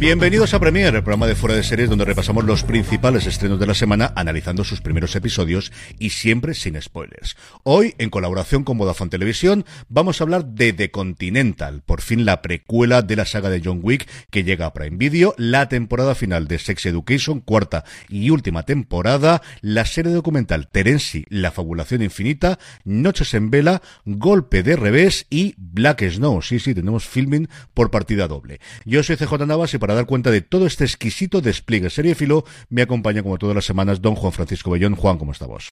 Bienvenidos 0.00 0.54
a 0.54 0.60
Premier, 0.60 0.94
el 0.94 1.02
programa 1.02 1.26
de 1.26 1.34
fuera 1.34 1.54
de 1.54 1.62
series 1.62 1.90
donde 1.90 2.06
repasamos 2.06 2.44
los 2.44 2.62
principales 2.62 3.26
estrenos 3.26 3.60
de 3.60 3.66
la 3.66 3.74
semana 3.74 4.14
analizando 4.16 4.64
sus 4.64 4.80
primeros 4.80 5.14
episodios 5.14 5.72
y 5.98 6.08
siempre 6.08 6.54
sin 6.54 6.80
spoilers. 6.80 7.36
Hoy, 7.64 7.94
en 7.98 8.08
colaboración 8.08 8.64
con 8.64 8.78
Vodafone 8.78 9.10
Televisión, 9.10 9.66
vamos 9.90 10.18
a 10.18 10.24
hablar 10.24 10.46
de 10.46 10.72
The 10.72 10.90
Continental, 10.90 11.82
por 11.82 12.00
fin 12.00 12.24
la 12.24 12.40
precuela 12.40 13.02
de 13.02 13.16
la 13.16 13.26
saga 13.26 13.50
de 13.50 13.60
John 13.62 13.80
Wick 13.82 14.08
que 14.30 14.42
llega 14.42 14.64
a 14.64 14.72
Prime 14.72 14.96
Video, 14.96 15.34
la 15.36 15.68
temporada 15.68 16.14
final 16.14 16.48
de 16.48 16.58
Sex 16.58 16.86
Education, 16.86 17.40
cuarta 17.40 17.84
y 18.08 18.30
última 18.30 18.62
temporada, 18.62 19.42
la 19.60 19.84
serie 19.84 20.12
documental 20.12 20.68
Terency, 20.68 21.26
La 21.28 21.50
Fabulación 21.50 22.00
Infinita, 22.00 22.58
Noches 22.84 23.34
en 23.34 23.50
Vela, 23.50 23.82
Golpe 24.06 24.62
de 24.62 24.76
Revés 24.76 25.26
y 25.28 25.54
Black 25.58 26.08
Snow. 26.08 26.40
Sí, 26.40 26.58
sí, 26.58 26.74
tenemos 26.74 27.06
filming 27.06 27.48
por 27.74 27.90
partida 27.90 28.28
doble. 28.28 28.60
Yo 28.90 29.04
soy 29.04 29.14
CJ 29.14 29.46
Navas 29.46 29.72
y 29.72 29.78
para 29.78 29.94
dar 29.94 30.04
cuenta 30.04 30.32
de 30.32 30.40
todo 30.40 30.66
este 30.66 30.82
exquisito 30.82 31.40
despliegue 31.40 31.90
seriefilo, 31.90 32.44
me 32.70 32.82
acompaña 32.82 33.22
como 33.22 33.38
todas 33.38 33.54
las 33.54 33.64
semanas 33.64 34.02
don 34.02 34.16
Juan 34.16 34.32
Francisco 34.32 34.72
Bellón. 34.72 34.96
Juan, 34.96 35.16
¿cómo 35.16 35.30
estamos? 35.30 35.68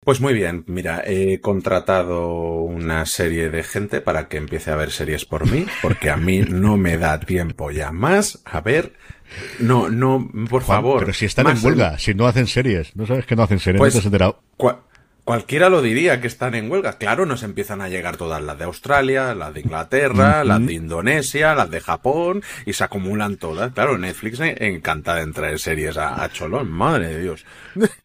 Pues 0.00 0.20
muy 0.20 0.34
bien, 0.34 0.64
mira, 0.66 1.04
he 1.06 1.40
contratado 1.40 2.62
una 2.62 3.06
serie 3.06 3.50
de 3.50 3.62
gente 3.62 4.00
para 4.00 4.26
que 4.26 4.38
empiece 4.38 4.72
a 4.72 4.74
ver 4.74 4.90
series 4.90 5.24
por 5.24 5.48
mí, 5.48 5.64
porque 5.80 6.10
a 6.10 6.16
mí 6.16 6.40
no 6.40 6.76
me 6.76 6.98
da 6.98 7.20
tiempo 7.20 7.70
ya 7.70 7.92
más 7.92 8.42
a 8.44 8.60
ver 8.60 8.94
no, 9.60 9.88
no, 9.88 10.28
por 10.50 10.64
Juan, 10.64 10.78
favor. 10.78 11.00
Pero 11.00 11.12
si 11.12 11.26
están 11.26 11.46
en 11.46 11.64
huelga, 11.64 12.00
si 12.00 12.14
no 12.14 12.26
hacen 12.26 12.48
series, 12.48 12.96
¿no 12.96 13.06
sabes 13.06 13.26
que 13.26 13.36
no 13.36 13.44
hacen 13.44 13.60
series? 13.60 13.78
Pues, 13.78 13.94
¿No 13.94 13.98
te 13.98 14.02
has 14.02 14.06
enterado? 14.06 14.42
Cualquiera 15.24 15.70
lo 15.70 15.80
diría 15.80 16.20
que 16.20 16.26
están 16.26 16.54
en 16.54 16.70
huelga. 16.70 16.98
Claro, 16.98 17.24
nos 17.24 17.42
empiezan 17.42 17.80
a 17.80 17.88
llegar 17.88 18.18
todas 18.18 18.42
las 18.42 18.58
de 18.58 18.64
Australia, 18.64 19.34
las 19.34 19.54
de 19.54 19.60
Inglaterra, 19.60 20.44
las 20.44 20.64
de 20.66 20.74
Indonesia, 20.74 21.54
las 21.54 21.70
de 21.70 21.80
Japón, 21.80 22.42
y 22.66 22.74
se 22.74 22.84
acumulan 22.84 23.38
todas. 23.38 23.72
Claro, 23.72 23.96
Netflix 23.96 24.40
eh, 24.40 24.54
encantada 24.60 25.22
en 25.22 25.32
traer 25.32 25.58
series 25.58 25.96
a, 25.96 26.22
a 26.22 26.30
Cholón, 26.30 26.70
madre 26.70 27.08
de 27.08 27.22
Dios. 27.22 27.46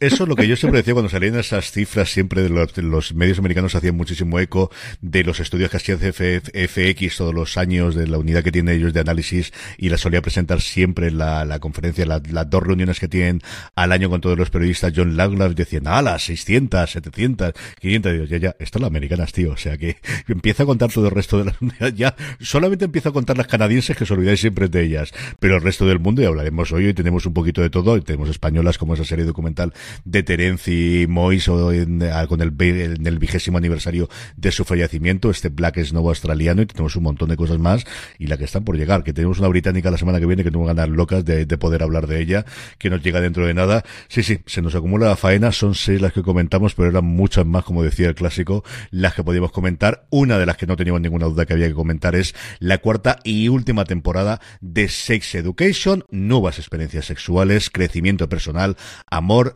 Eso 0.00 0.22
es 0.22 0.28
lo 0.28 0.36
que 0.36 0.46
yo 0.46 0.54
siempre 0.54 0.78
decía 0.78 0.94
cuando 0.94 1.08
salían 1.10 1.34
esas 1.34 1.72
cifras, 1.72 2.08
siempre 2.08 2.40
de 2.42 2.50
los, 2.50 3.14
medios 3.14 3.40
americanos 3.40 3.74
hacían 3.74 3.96
muchísimo 3.96 4.38
eco 4.38 4.70
de 5.00 5.24
los 5.24 5.40
estudios 5.40 5.72
que 5.72 5.78
hacía 5.78 5.96
FX 5.98 7.16
todos 7.16 7.34
los 7.34 7.56
años, 7.56 7.96
de 7.96 8.06
la 8.06 8.18
unidad 8.18 8.44
que 8.44 8.52
tienen 8.52 8.76
ellos 8.76 8.92
de 8.92 9.00
análisis, 9.00 9.52
y 9.76 9.88
la 9.88 9.98
solía 9.98 10.22
presentar 10.22 10.60
siempre 10.60 11.08
en 11.08 11.18
la, 11.18 11.44
la 11.44 11.58
conferencia, 11.58 12.06
la- 12.06 12.22
las 12.30 12.48
dos 12.48 12.62
reuniones 12.62 13.00
que 13.00 13.08
tienen 13.08 13.40
al 13.74 13.90
año 13.90 14.08
con 14.08 14.20
todos 14.20 14.38
los 14.38 14.50
periodistas. 14.50 14.92
John 14.94 15.16
Langlaff 15.16 15.56
decían, 15.56 15.88
ah, 15.88 16.00
las 16.00 16.22
600, 16.26 16.88
700, 16.88 17.54
500, 17.80 18.12
digo, 18.12 18.24
ya, 18.26 18.36
ya, 18.36 18.56
esto 18.60 18.78
es 18.78 18.82
las 18.82 18.88
americanas, 18.90 19.32
tío, 19.32 19.50
o 19.50 19.56
sea 19.56 19.76
que 19.78 19.96
empieza 20.28 20.62
a 20.62 20.66
contar 20.66 20.92
todo 20.92 21.06
el 21.08 21.12
resto 21.12 21.38
de 21.38 21.46
las 21.46 21.56
unidades, 21.60 21.94
ya, 21.96 22.14
solamente 22.38 22.84
empieza 22.84 23.08
a 23.08 23.12
contar 23.12 23.36
las 23.36 23.48
canadienses 23.48 23.96
que 23.96 24.04
os 24.04 24.10
olvidáis 24.12 24.38
siempre 24.38 24.68
de 24.68 24.80
ellas, 24.80 25.12
pero 25.40 25.56
el 25.56 25.62
resto 25.62 25.88
del 25.88 25.98
mundo, 25.98 26.22
y 26.22 26.26
hablaremos 26.26 26.70
hoy, 26.70 26.86
hoy 26.86 26.94
tenemos 26.94 27.26
un 27.26 27.34
poquito 27.34 27.62
de 27.62 27.70
todo, 27.70 27.96
y 27.96 28.00
tenemos 28.02 28.28
españolas 28.28 28.78
como 28.78 28.94
esa 28.94 29.04
serie 29.04 29.24
documental 29.24 29.72
de 30.04 30.22
Terence 30.22 31.06
Mois 31.08 31.48
o 31.48 31.72
en, 31.72 32.02
con 32.28 32.40
el, 32.40 32.54
en 32.60 33.06
el 33.06 33.18
vigésimo 33.18 33.58
aniversario 33.58 34.08
de 34.36 34.52
su 34.52 34.64
fallecimiento, 34.64 35.30
este 35.30 35.48
Black 35.48 35.78
Snow 35.82 36.08
australiano, 36.08 36.62
y 36.62 36.66
tenemos 36.66 36.96
un 36.96 37.04
montón 37.04 37.28
de 37.28 37.36
cosas 37.36 37.58
más, 37.58 37.84
y 38.18 38.26
la 38.26 38.36
que 38.36 38.44
están 38.44 38.64
por 38.64 38.76
llegar, 38.76 39.04
que 39.04 39.12
tenemos 39.12 39.38
una 39.38 39.48
británica 39.48 39.90
la 39.90 39.98
semana 39.98 40.20
que 40.20 40.26
viene 40.26 40.44
que 40.44 40.50
tengo 40.50 40.66
ganas 40.66 40.88
locas 40.88 41.24
de, 41.24 41.46
de 41.46 41.58
poder 41.58 41.82
hablar 41.82 42.06
de 42.06 42.20
ella, 42.20 42.44
que 42.78 42.90
nos 42.90 43.02
llega 43.02 43.20
dentro 43.20 43.46
de 43.46 43.54
nada. 43.54 43.84
Sí, 44.08 44.22
sí, 44.22 44.40
se 44.46 44.62
nos 44.62 44.74
acumula 44.74 45.08
la 45.08 45.16
faena, 45.16 45.52
son 45.52 45.74
seis 45.74 46.00
las 46.00 46.12
que 46.12 46.22
comentamos, 46.22 46.74
pero 46.74 46.90
eran 46.90 47.04
muchas 47.04 47.46
más, 47.46 47.64
como 47.64 47.82
decía 47.82 48.08
el 48.08 48.14
clásico, 48.14 48.64
las 48.90 49.14
que 49.14 49.24
podíamos 49.24 49.52
comentar. 49.52 50.06
Una 50.10 50.38
de 50.38 50.46
las 50.46 50.56
que 50.56 50.66
no 50.66 50.76
teníamos 50.76 51.00
ninguna 51.00 51.26
duda 51.26 51.46
que 51.46 51.52
había 51.52 51.68
que 51.68 51.74
comentar 51.74 52.14
es 52.14 52.34
la 52.58 52.78
cuarta 52.78 53.18
y 53.24 53.48
última 53.48 53.84
temporada 53.84 54.40
de 54.60 54.88
Sex 54.88 55.34
Education, 55.34 56.04
nuevas 56.10 56.58
experiencias 56.58 57.06
sexuales, 57.06 57.70
crecimiento 57.70 58.28
personal, 58.28 58.76
amor, 59.10 59.54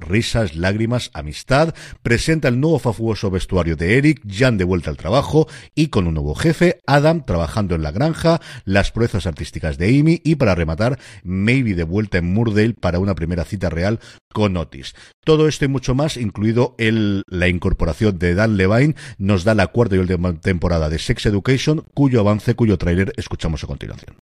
lágrimas, 0.54 1.10
amistad. 1.14 1.74
Presenta 2.02 2.48
el 2.48 2.60
nuevo 2.60 2.78
fabuloso 2.78 3.30
vestuario 3.30 3.76
de 3.76 3.98
Eric, 3.98 4.22
Jan 4.28 4.56
de 4.56 4.64
vuelta 4.64 4.90
al 4.90 4.96
trabajo 4.96 5.48
y 5.74 5.88
con 5.88 6.06
un 6.06 6.14
nuevo 6.14 6.34
jefe, 6.34 6.80
Adam 6.86 7.24
trabajando 7.24 7.74
en 7.74 7.82
la 7.82 7.90
granja, 7.90 8.40
las 8.64 8.92
proezas 8.92 9.26
artísticas 9.26 9.78
de 9.78 9.98
Amy 9.98 10.20
y 10.24 10.36
para 10.36 10.54
rematar, 10.54 10.98
Maybe 11.24 11.74
de 11.74 11.84
vuelta 11.84 12.18
en 12.18 12.32
Murdale 12.32 12.74
para 12.74 12.98
una 12.98 13.14
primera 13.14 13.44
cita 13.44 13.68
real 13.68 14.00
con 14.32 14.56
Otis. 14.56 14.94
Todo 15.24 15.48
esto 15.48 15.64
y 15.64 15.68
mucho 15.68 15.94
más, 15.94 16.16
incluido 16.16 16.74
el, 16.78 17.24
la 17.26 17.48
incorporación 17.48 18.18
de 18.18 18.34
Dan 18.34 18.56
Levine, 18.56 18.94
nos 19.18 19.44
da 19.44 19.54
la 19.54 19.66
cuarta 19.68 19.96
y 19.96 19.98
última 19.98 20.32
temporada 20.40 20.88
de 20.88 20.98
Sex 20.98 21.26
Education, 21.26 21.84
cuyo 21.94 22.20
avance, 22.20 22.54
cuyo 22.54 22.78
tráiler 22.78 23.12
escuchamos 23.16 23.64
a 23.64 23.66
continuación. 23.66 24.16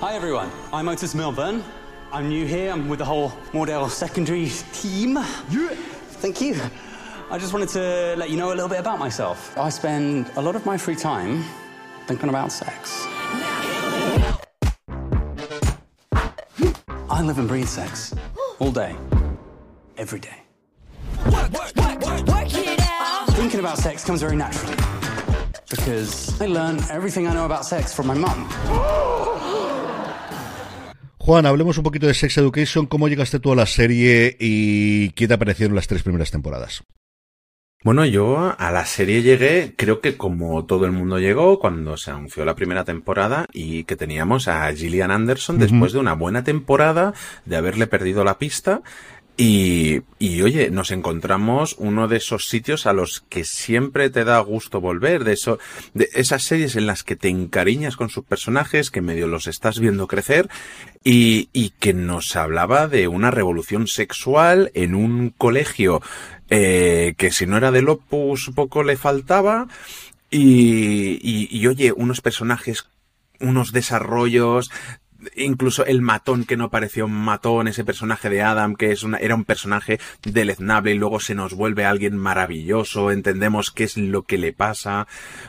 Hi 0.00 0.14
everyone, 0.14 0.48
I'm 0.72 0.88
Otis 0.88 1.14
Milburn. 1.14 1.77
I'm 2.10 2.30
new 2.30 2.46
here, 2.46 2.72
I'm 2.72 2.88
with 2.88 3.00
the 3.00 3.04
whole 3.04 3.30
Mordell 3.52 3.90
secondary 3.90 4.48
team. 4.72 5.16
Yeah. 5.50 5.74
Thank 6.22 6.40
you. 6.40 6.58
I 7.30 7.36
just 7.38 7.52
wanted 7.52 7.68
to 7.70 8.14
let 8.16 8.30
you 8.30 8.38
know 8.38 8.48
a 8.48 8.54
little 8.54 8.68
bit 8.68 8.80
about 8.80 8.98
myself. 8.98 9.56
I 9.58 9.68
spend 9.68 10.30
a 10.36 10.40
lot 10.40 10.56
of 10.56 10.64
my 10.64 10.78
free 10.78 10.96
time 10.96 11.44
thinking 12.06 12.30
about 12.30 12.50
sex. 12.50 13.06
I 17.10 17.22
live 17.22 17.38
and 17.38 17.46
breathe 17.46 17.68
sex 17.68 18.14
all 18.58 18.72
day, 18.72 18.96
every 19.98 20.20
day. 20.20 20.38
Thinking 23.32 23.60
about 23.60 23.76
sex 23.76 24.02
comes 24.04 24.22
very 24.22 24.36
naturally 24.36 24.76
because 25.68 26.40
I 26.40 26.46
learned 26.46 26.82
everything 26.90 27.26
I 27.26 27.34
know 27.34 27.44
about 27.44 27.66
sex 27.66 27.92
from 27.92 28.06
my 28.06 28.14
mum. 28.14 28.48
Juan, 31.28 31.44
hablemos 31.44 31.76
un 31.76 31.84
poquito 31.84 32.06
de 32.06 32.14
Sex 32.14 32.38
Education, 32.38 32.86
cómo 32.86 33.06
llegaste 33.06 33.38
tú 33.38 33.52
a 33.52 33.54
la 33.54 33.66
serie 33.66 34.34
y 34.40 35.10
qué 35.10 35.28
te 35.28 35.34
aparecieron 35.34 35.76
las 35.76 35.86
tres 35.86 36.02
primeras 36.02 36.30
temporadas. 36.30 36.84
Bueno, 37.84 38.06
yo 38.06 38.54
a 38.58 38.72
la 38.72 38.86
serie 38.86 39.20
llegué, 39.20 39.74
creo 39.76 40.00
que 40.00 40.16
como 40.16 40.64
todo 40.64 40.86
el 40.86 40.92
mundo 40.92 41.18
llegó 41.18 41.58
cuando 41.58 41.98
se 41.98 42.10
anunció 42.10 42.46
la 42.46 42.54
primera 42.54 42.84
temporada 42.84 43.46
y 43.52 43.84
que 43.84 43.94
teníamos 43.94 44.48
a 44.48 44.72
Gillian 44.72 45.10
Anderson 45.10 45.58
después 45.58 45.92
de 45.92 45.98
una 45.98 46.14
buena 46.14 46.44
temporada 46.44 47.12
de 47.44 47.56
haberle 47.56 47.86
perdido 47.86 48.24
la 48.24 48.38
pista. 48.38 48.80
Y, 49.40 50.02
y 50.18 50.42
oye, 50.42 50.68
nos 50.70 50.90
encontramos 50.90 51.76
uno 51.78 52.08
de 52.08 52.16
esos 52.16 52.48
sitios 52.48 52.86
a 52.86 52.92
los 52.92 53.20
que 53.28 53.44
siempre 53.44 54.10
te 54.10 54.24
da 54.24 54.40
gusto 54.40 54.80
volver, 54.80 55.22
de 55.22 55.34
eso, 55.34 55.60
de 55.94 56.08
esas 56.12 56.42
series 56.42 56.74
en 56.74 56.86
las 56.86 57.04
que 57.04 57.14
te 57.14 57.28
encariñas 57.28 57.96
con 57.96 58.10
sus 58.10 58.24
personajes, 58.24 58.90
que 58.90 59.00
medio 59.00 59.28
los 59.28 59.46
estás 59.46 59.78
viendo 59.78 60.08
crecer, 60.08 60.48
y, 61.04 61.50
y 61.52 61.70
que 61.70 61.94
nos 61.94 62.34
hablaba 62.34 62.88
de 62.88 63.06
una 63.06 63.30
revolución 63.30 63.86
sexual 63.86 64.72
en 64.74 64.96
un 64.96 65.30
colegio 65.30 66.02
eh, 66.50 67.14
que 67.16 67.30
si 67.30 67.46
no 67.46 67.56
era 67.56 67.70
del 67.70 67.88
Opus 67.88 68.50
poco 68.54 68.82
le 68.82 68.96
faltaba 68.96 69.68
Y, 70.30 71.18
y, 71.22 71.48
y 71.50 71.66
oye, 71.68 71.92
unos 71.92 72.20
personajes, 72.20 72.86
unos 73.40 73.72
desarrollos, 73.72 74.70
incluso 75.36 75.84
el 75.84 76.00
matón 76.00 76.44
que 76.44 76.56
no 76.56 76.70
parecía 76.70 77.04
un 77.04 77.12
matón, 77.12 77.68
ese 77.68 77.84
personaje 77.84 78.30
de 78.30 78.42
Adam 78.42 78.74
que 78.74 78.92
es 78.92 79.02
una, 79.02 79.18
era 79.18 79.34
un 79.34 79.44
personaje 79.44 79.98
deleznable 80.22 80.92
y 80.92 80.98
luego 80.98 81.20
se 81.20 81.34
nos 81.34 81.54
vuelve 81.54 81.84
alguien 81.84 82.16
maravilloso, 82.16 83.10
entendemos 83.10 83.70
qué 83.70 83.84
es 83.84 83.96
lo 83.96 84.22
que 84.22 84.38
le 84.38 84.52
pasa, 84.52 85.06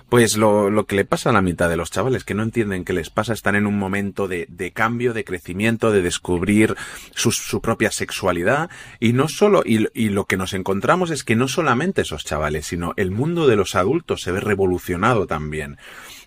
pues 0.10 0.38
lo, 0.38 0.70
lo 0.70 0.86
que 0.86 0.96
le 0.96 1.06
pasa 1.06 1.30
a 1.30 1.34
la 1.34 1.42
mitad 1.42 1.70
de 1.70 1.78
los 1.78 1.92
chavales 1.92 2.24
que 2.24 2.34
no 2.34 2.44
entienden 2.44 2.86
qué 2.86 2.94
les 2.94 3.10
pasa, 3.10 3.34
están 3.34 3.56
en 3.56 3.68
un 3.68 3.78
momento 3.78 4.28
de, 4.28 4.48
de 4.50 4.72
cambio, 4.72 5.14
de 5.14 5.24
crecimiento, 5.24 5.92
de 5.92 6.02
descubrir 6.02 6.76
su, 7.14 7.32
su 7.32 7.62
propia 7.62 7.92
sexualidad 7.92 8.70
y 9.00 9.14
no 9.14 9.28
solo, 9.28 9.62
y, 9.66 9.88
y 9.94 10.10
lo 10.10 10.26
que 10.26 10.38
nos 10.38 10.54
encontramos 10.54 11.12
es 11.12 11.24
que 11.24 11.36
no 11.36 11.48
solamente 11.48 12.02
esos 12.02 12.26
chavales, 12.26 12.68
sino 12.68 12.94
el 12.98 13.12
mundo 13.12 13.48
de 13.48 13.56
los 13.56 13.76
adultos 13.76 14.22
se 14.22 14.32
ve 14.32 14.40
revolucionado 14.40 15.28
también. 15.28 15.78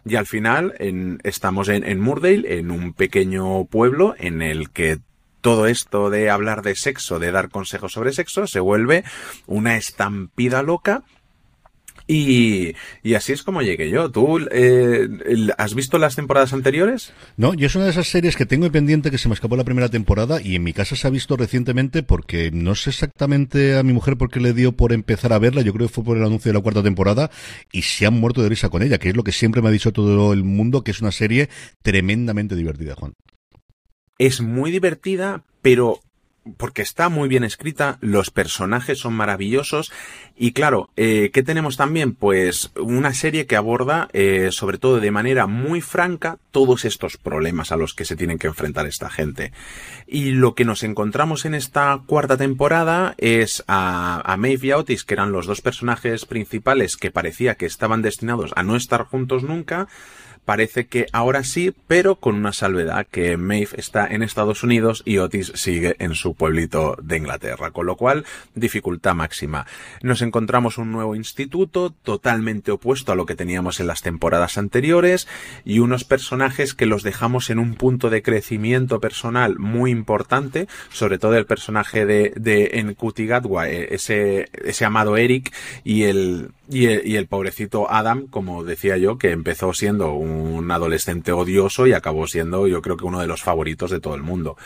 Y 0.05 0.17
al 0.17 0.27
final 0.27 0.75
en, 0.79 1.21
estamos 1.23 1.69
en, 1.69 1.85
en 1.85 2.01
Murdale, 2.01 2.59
en 2.59 2.71
un 2.71 2.93
pequeño 2.93 3.65
pueblo 3.67 4.15
en 4.19 4.43
el 4.43 4.71
que 4.71 4.99
todo 5.41 5.67
esto 5.67 6.09
de 6.09 6.31
hablar 6.31 6.63
de 6.63 6.75
sexo, 6.75 7.19
de 7.19 7.33
dar 7.33 7.51
consejos 7.51 7.93
sobre 7.93 8.13
sexo, 8.13 8.47
se 8.47 8.61
vuelve 8.61 9.05
una 9.47 9.77
estampida 9.77 10.63
loca 10.63 11.03
y, 12.13 12.77
y, 13.03 13.15
así 13.15 13.33
es 13.33 13.43
como 13.43 13.63
llegué 13.63 13.91
yo. 13.91 14.11
¿Tú 14.11 14.39
eh, 14.51 15.09
has 15.57 15.75
visto 15.75 15.99
las 15.99 16.17
temporadas 16.17 16.53
anteriores? 16.53 17.13
No, 17.37 17.55
yo 17.55 17.67
es 17.67 17.75
una 17.75 17.85
de 17.85 17.91
esas 17.91 18.09
series 18.09 18.37
que 18.37 18.47
tengo 18.47 18.71
pendiente 18.71 19.11
que 19.11 19.19
se 19.19 19.29
me 19.29 19.35
escapó 19.35 19.57
la 19.57 19.65
primera 19.65 19.89
temporada 19.89 20.41
y 20.43 20.57
en 20.57 20.63
mi 20.63 20.73
casa 20.73 20.97
se 20.97 21.07
ha 21.07 21.11
visto 21.11 21.37
recientemente 21.37 22.03
porque 22.03 22.51
no 22.53 22.75
sé 22.75 22.91
exactamente 22.91 23.77
a 23.77 23.83
mi 23.83 23.93
mujer 23.93 24.17
por 24.17 24.31
qué 24.31 24.41
le 24.41 24.53
dio 24.53 24.73
por 24.73 24.93
empezar 24.93 25.33
a 25.33 25.39
verla. 25.39 25.63
Yo 25.63 25.73
creo 25.73 25.89
que 25.89 25.95
fue 25.95 26.05
por 26.05 26.17
el 26.17 26.25
anuncio 26.25 26.51
de 26.51 26.59
la 26.59 26.63
cuarta 26.63 26.83
temporada 26.83 27.31
y 27.73 27.83
se 27.83 28.07
han 28.07 28.15
muerto 28.15 28.43
de 28.43 28.49
risa 28.49 28.69
con 28.69 28.83
ella, 28.83 28.99
que 28.99 29.09
es 29.09 29.17
lo 29.17 29.25
que 29.25 29.33
siempre 29.33 29.63
me 29.63 29.69
ha 29.69 29.73
dicho 29.73 29.93
todo 29.93 30.33
el 30.33 30.45
mundo, 30.45 30.85
que 30.85 30.91
es 30.91 31.01
una 31.01 31.13
serie 31.13 31.49
tremendamente 31.83 32.57
divertida, 32.57 32.95
Juan. 32.95 33.15
Es 34.19 34.41
muy 34.41 34.71
divertida, 34.71 35.45
pero 35.63 36.01
porque 36.57 36.83
está 36.83 37.09
muy 37.09 37.29
bien 37.29 37.45
escrita, 37.45 37.99
los 38.01 38.31
personajes 38.31 38.99
son 38.99 39.15
maravillosos 39.15 39.93
y 40.37 40.53
claro, 40.53 40.91
eh, 40.97 41.31
¿qué 41.33 41.43
tenemos 41.43 41.77
también? 41.77 42.15
Pues 42.15 42.73
una 42.77 43.15
serie 43.15 43.47
que 43.47 43.57
aborda, 43.57 44.09
eh, 44.13 44.49
sobre 44.51 44.79
todo 44.79 44.99
de 44.99 45.11
manera 45.11 45.47
muy 45.47 45.81
franca, 45.81 46.39
todos 46.51 46.85
estos 46.85 47.17
problemas 47.17 47.71
a 47.71 47.77
los 47.77 47.95
que 47.95 48.05
se 48.05 48.17
tienen 48.17 48.39
que 48.39 48.49
enfrentar 48.49 48.87
esta 48.87 49.09
gente. 49.09 49.53
Y 50.07 50.33
lo 50.33 50.55
que 50.55 50.65
nos 50.65 50.83
encontramos 50.83 51.45
en 51.45 51.55
esta 51.55 52.01
cuarta 52.07 52.37
temporada 52.37 53.15
es 53.19 53.63
a, 53.69 54.21
a 54.25 54.37
Maeve 54.37 54.67
y 54.69 54.73
Otis, 54.73 55.05
que 55.05 55.15
eran 55.15 55.33
los 55.33 55.47
dos 55.47 55.61
personajes 55.61 56.25
principales 56.25 56.97
que 56.97 57.11
parecía 57.11 57.55
que 57.55 57.67
estaban 57.67 58.03
destinados 58.03 58.53
a 58.57 58.63
no 58.63 58.77
estar 58.77 59.05
juntos 59.05 59.45
nunca, 59.45 59.89
parece 60.45 60.87
que 60.87 61.07
ahora 61.13 61.45
sí, 61.45 61.73
pero 61.87 62.17
con 62.17 62.35
una 62.35 62.53
salvedad 62.53 63.07
que 63.11 63.37
Maeve 63.37 63.77
está 63.77 64.07
en 64.07 64.23
Estados 64.23 64.63
Unidos 64.63 65.03
y 65.05 65.19
Otis 65.19 65.53
sigue 65.55 65.97
en 65.99 66.15
su 66.15 66.35
pueblito 66.35 66.97
de 67.03 67.17
Inglaterra, 67.17 67.71
con 67.71 67.87
lo 67.87 67.97
cual 67.97 68.25
dificultad 68.55 69.15
máxima. 69.15 69.67
Nos 70.03 70.23
encontramos 70.23 70.79
un 70.79 70.91
nuevo 70.93 71.15
instituto 71.15 71.91
totalmente 71.91 72.71
opuesto 72.71 73.13
a 73.13 73.15
lo 73.15 73.27
que 73.27 73.37
teníamos 73.37 73.81
en 73.81 73.87
las 73.87 74.03
temporadas 74.03 74.59
anteriores 74.59 75.29
y 75.65 75.79
unos 75.79 76.05
personajes 76.05 76.75
que 76.75 76.87
los 76.87 77.03
dejamos 77.03 77.51
en 77.51 77.59
un 77.59 77.75
punto 77.75 78.11
de 78.11 78.23
crecimiento 78.23 79.01
personal 79.01 79.59
muy 79.59 79.91
importante, 79.91 80.67
sobre 80.91 81.19
todo 81.19 81.37
el 81.37 81.47
personaje 81.47 82.05
de, 82.05 82.33
de 82.37 82.71
Enkutigatwa, 82.75 83.69
ese, 83.69 84.49
ese 84.53 84.85
amado 84.85 85.17
Eric 85.17 85.53
y 85.85 86.05
el, 86.05 86.51
y 86.69 86.87
el, 86.87 87.07
y 87.07 87.17
el 87.17 87.27
pobrecito 87.27 87.91
Adam, 87.91 88.27
como 88.29 88.65
decía 88.65 88.97
yo, 88.97 89.19
que 89.19 89.31
empezó 89.31 89.73
siendo 89.75 90.13
un 90.13 90.71
adolescente 90.71 91.33
odioso 91.33 91.87
y 91.87 91.93
acabó 91.93 92.27
siendo 92.27 92.67
yo 92.67 92.83
creo 92.83 92.97
que 92.97 93.05
uno 93.05 93.21
de 93.21 93.27
los 93.27 93.43
favoritos 93.43 93.91
de 93.91 94.01
todo 94.01 94.15
el 94.15 94.23
mundo. 94.23 94.57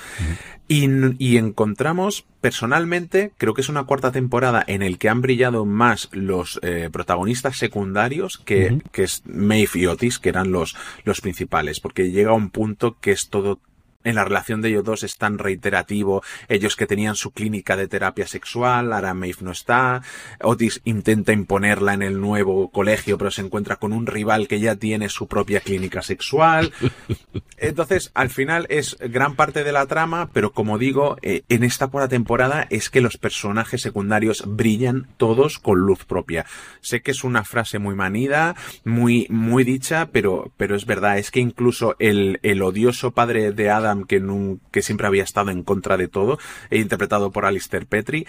Y, 0.69 0.89
y, 1.19 1.37
encontramos, 1.37 2.27
personalmente, 2.41 3.33
creo 3.39 3.55
que 3.55 3.61
es 3.61 3.69
una 3.69 3.85
cuarta 3.85 4.11
temporada 4.11 4.65
en 4.67 4.83
el 4.83 4.99
que 4.99 5.09
han 5.09 5.23
brillado 5.23 5.65
más 5.65 6.09
los 6.13 6.59
eh, 6.63 6.91
protagonistas 6.93 7.57
secundarios 7.57 8.39
que, 8.39 8.73
uh 8.73 8.77
-huh. 8.77 8.83
que 8.91 9.05
es 9.05 9.23
Maeve 9.27 9.71
y 9.75 9.87
Otis, 9.87 10.19
que 10.19 10.29
eran 10.29 10.51
los, 10.51 10.77
los 11.05 11.21
principales, 11.21 11.79
porque 11.81 12.11
llega 12.11 12.31
a 12.31 12.35
un 12.35 12.51
punto 12.51 12.97
que 13.01 13.13
es 13.13 13.29
todo 13.29 13.61
en 14.07 14.15
la 14.15 14.25
relación 14.25 14.63
de 14.63 14.69
ellos 14.69 14.85
dos 14.85 15.03
es 15.03 15.17
tan 15.17 15.39
reiterativo. 15.39 16.23
Ellos 16.49 16.77
que 16.77 16.87
tenían 16.87 17.17
su 17.17 17.33
clínica 17.33 17.77
de 17.77 17.89
terapia 17.89 18.27
sexual, 18.27 18.93
ahora 18.93 19.15
Maeve 19.15 19.39
no 19.43 19.51
está. 19.51 20.03
Otis 20.41 20.81
intenta 20.85 21.33
imponerla 21.33 21.95
en 21.95 22.03
el 22.03 22.21
nuevo 22.21 22.71
colegio, 22.71 23.19
pero 23.19 23.31
se 23.31 23.43
encuentra 23.43 23.77
con 23.77 23.93
un 23.93 24.07
rival 24.07 24.47
que 24.47 24.61
ya 24.61 24.77
tiene 24.77 25.09
su 25.09 25.27
propia 25.27 25.61
clínica 25.61 26.03
sexual. 26.03 26.73
Entonces, 27.59 28.11
al 28.15 28.31
final 28.31 28.67
es 28.69 28.97
gran 29.01 29.35
parte 29.35 29.65
de 29.65 29.73
la 29.73 29.87
trama, 29.87 30.29
pero 30.33 30.53
como 30.53 30.79
digo, 30.79 31.17
eh, 31.23 31.43
en 31.49 31.65
esta 31.65 31.89
cuarta 31.89 32.09
temporada 32.09 32.67
es 32.71 32.91
que 32.91 33.01
los 33.01 33.17
personajes 33.17 33.81
secundarios 33.83 34.45
brillan 34.47 35.09
todos 35.17 35.59
con 35.59 35.81
luz 35.81 36.05
propia. 36.05 36.47
Sé 36.81 37.01
que 37.01 37.11
es 37.11 37.25
una 37.25 37.45
frase 37.45 37.79
muy 37.79 37.95
manida, 37.95 38.55
muy, 38.85 39.27
muy 39.31 39.65
dicha, 39.65 40.11
pero, 40.13 40.53
pero 40.57 40.77
es 40.77 40.87
verdad, 40.87 41.19
es 41.19 41.31
que 41.31 41.41
incluso 41.41 41.97
el, 41.99 42.39
el 42.43 42.63
odioso 42.63 43.11
padre 43.11 43.53
de 43.53 43.71
Adam 43.71 43.96
que, 44.05 44.83
siempre 44.83 45.07
había 45.07 45.25
estado 45.25 45.51
en 45.51 45.63
contra 45.63 45.97
de 45.97 46.09
todo, 46.09 46.39
e 46.71 46.79
interpretado 46.79 47.31
por 47.31 47.45
Alistair 47.45 47.87
Petri, 47.87 48.27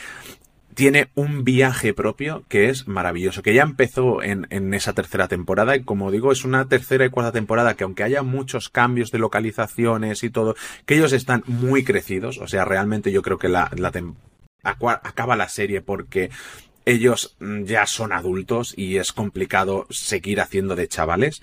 tiene 0.73 1.09
un 1.15 1.43
viaje 1.43 1.95
propio 1.95 2.43
que 2.49 2.69
es 2.69 2.87
maravilloso, 2.87 3.41
que 3.41 3.55
ya 3.55 3.63
empezó 3.63 4.21
en, 4.21 4.73
esa 4.75 4.93
tercera 4.93 5.27
temporada 5.27 5.75
y 5.75 5.81
como 5.81 6.11
digo, 6.11 6.31
es 6.31 6.45
una 6.45 6.67
tercera 6.67 7.03
y 7.03 7.09
cuarta 7.09 7.31
temporada 7.31 7.73
que 7.73 7.83
aunque 7.83 8.03
haya 8.03 8.21
muchos 8.21 8.69
cambios 8.69 9.09
de 9.09 9.17
localizaciones 9.17 10.23
y 10.23 10.29
todo, 10.29 10.55
que 10.85 10.95
ellos 10.95 11.13
están 11.13 11.43
muy 11.47 11.83
crecidos, 11.83 12.37
o 12.37 12.47
sea, 12.47 12.63
realmente 12.63 13.11
yo 13.11 13.23
creo 13.23 13.39
que 13.39 13.49
la, 13.49 13.71
la 13.75 13.91
acaba 14.61 15.35
la 15.35 15.49
serie 15.49 15.81
porque 15.81 16.29
ellos 16.85 17.35
ya 17.39 17.85
son 17.85 18.13
adultos 18.13 18.73
y 18.77 18.97
es 18.97 19.11
complicado 19.11 19.87
seguir 19.89 20.39
haciendo 20.39 20.75
de 20.75 20.87
chavales. 20.87 21.41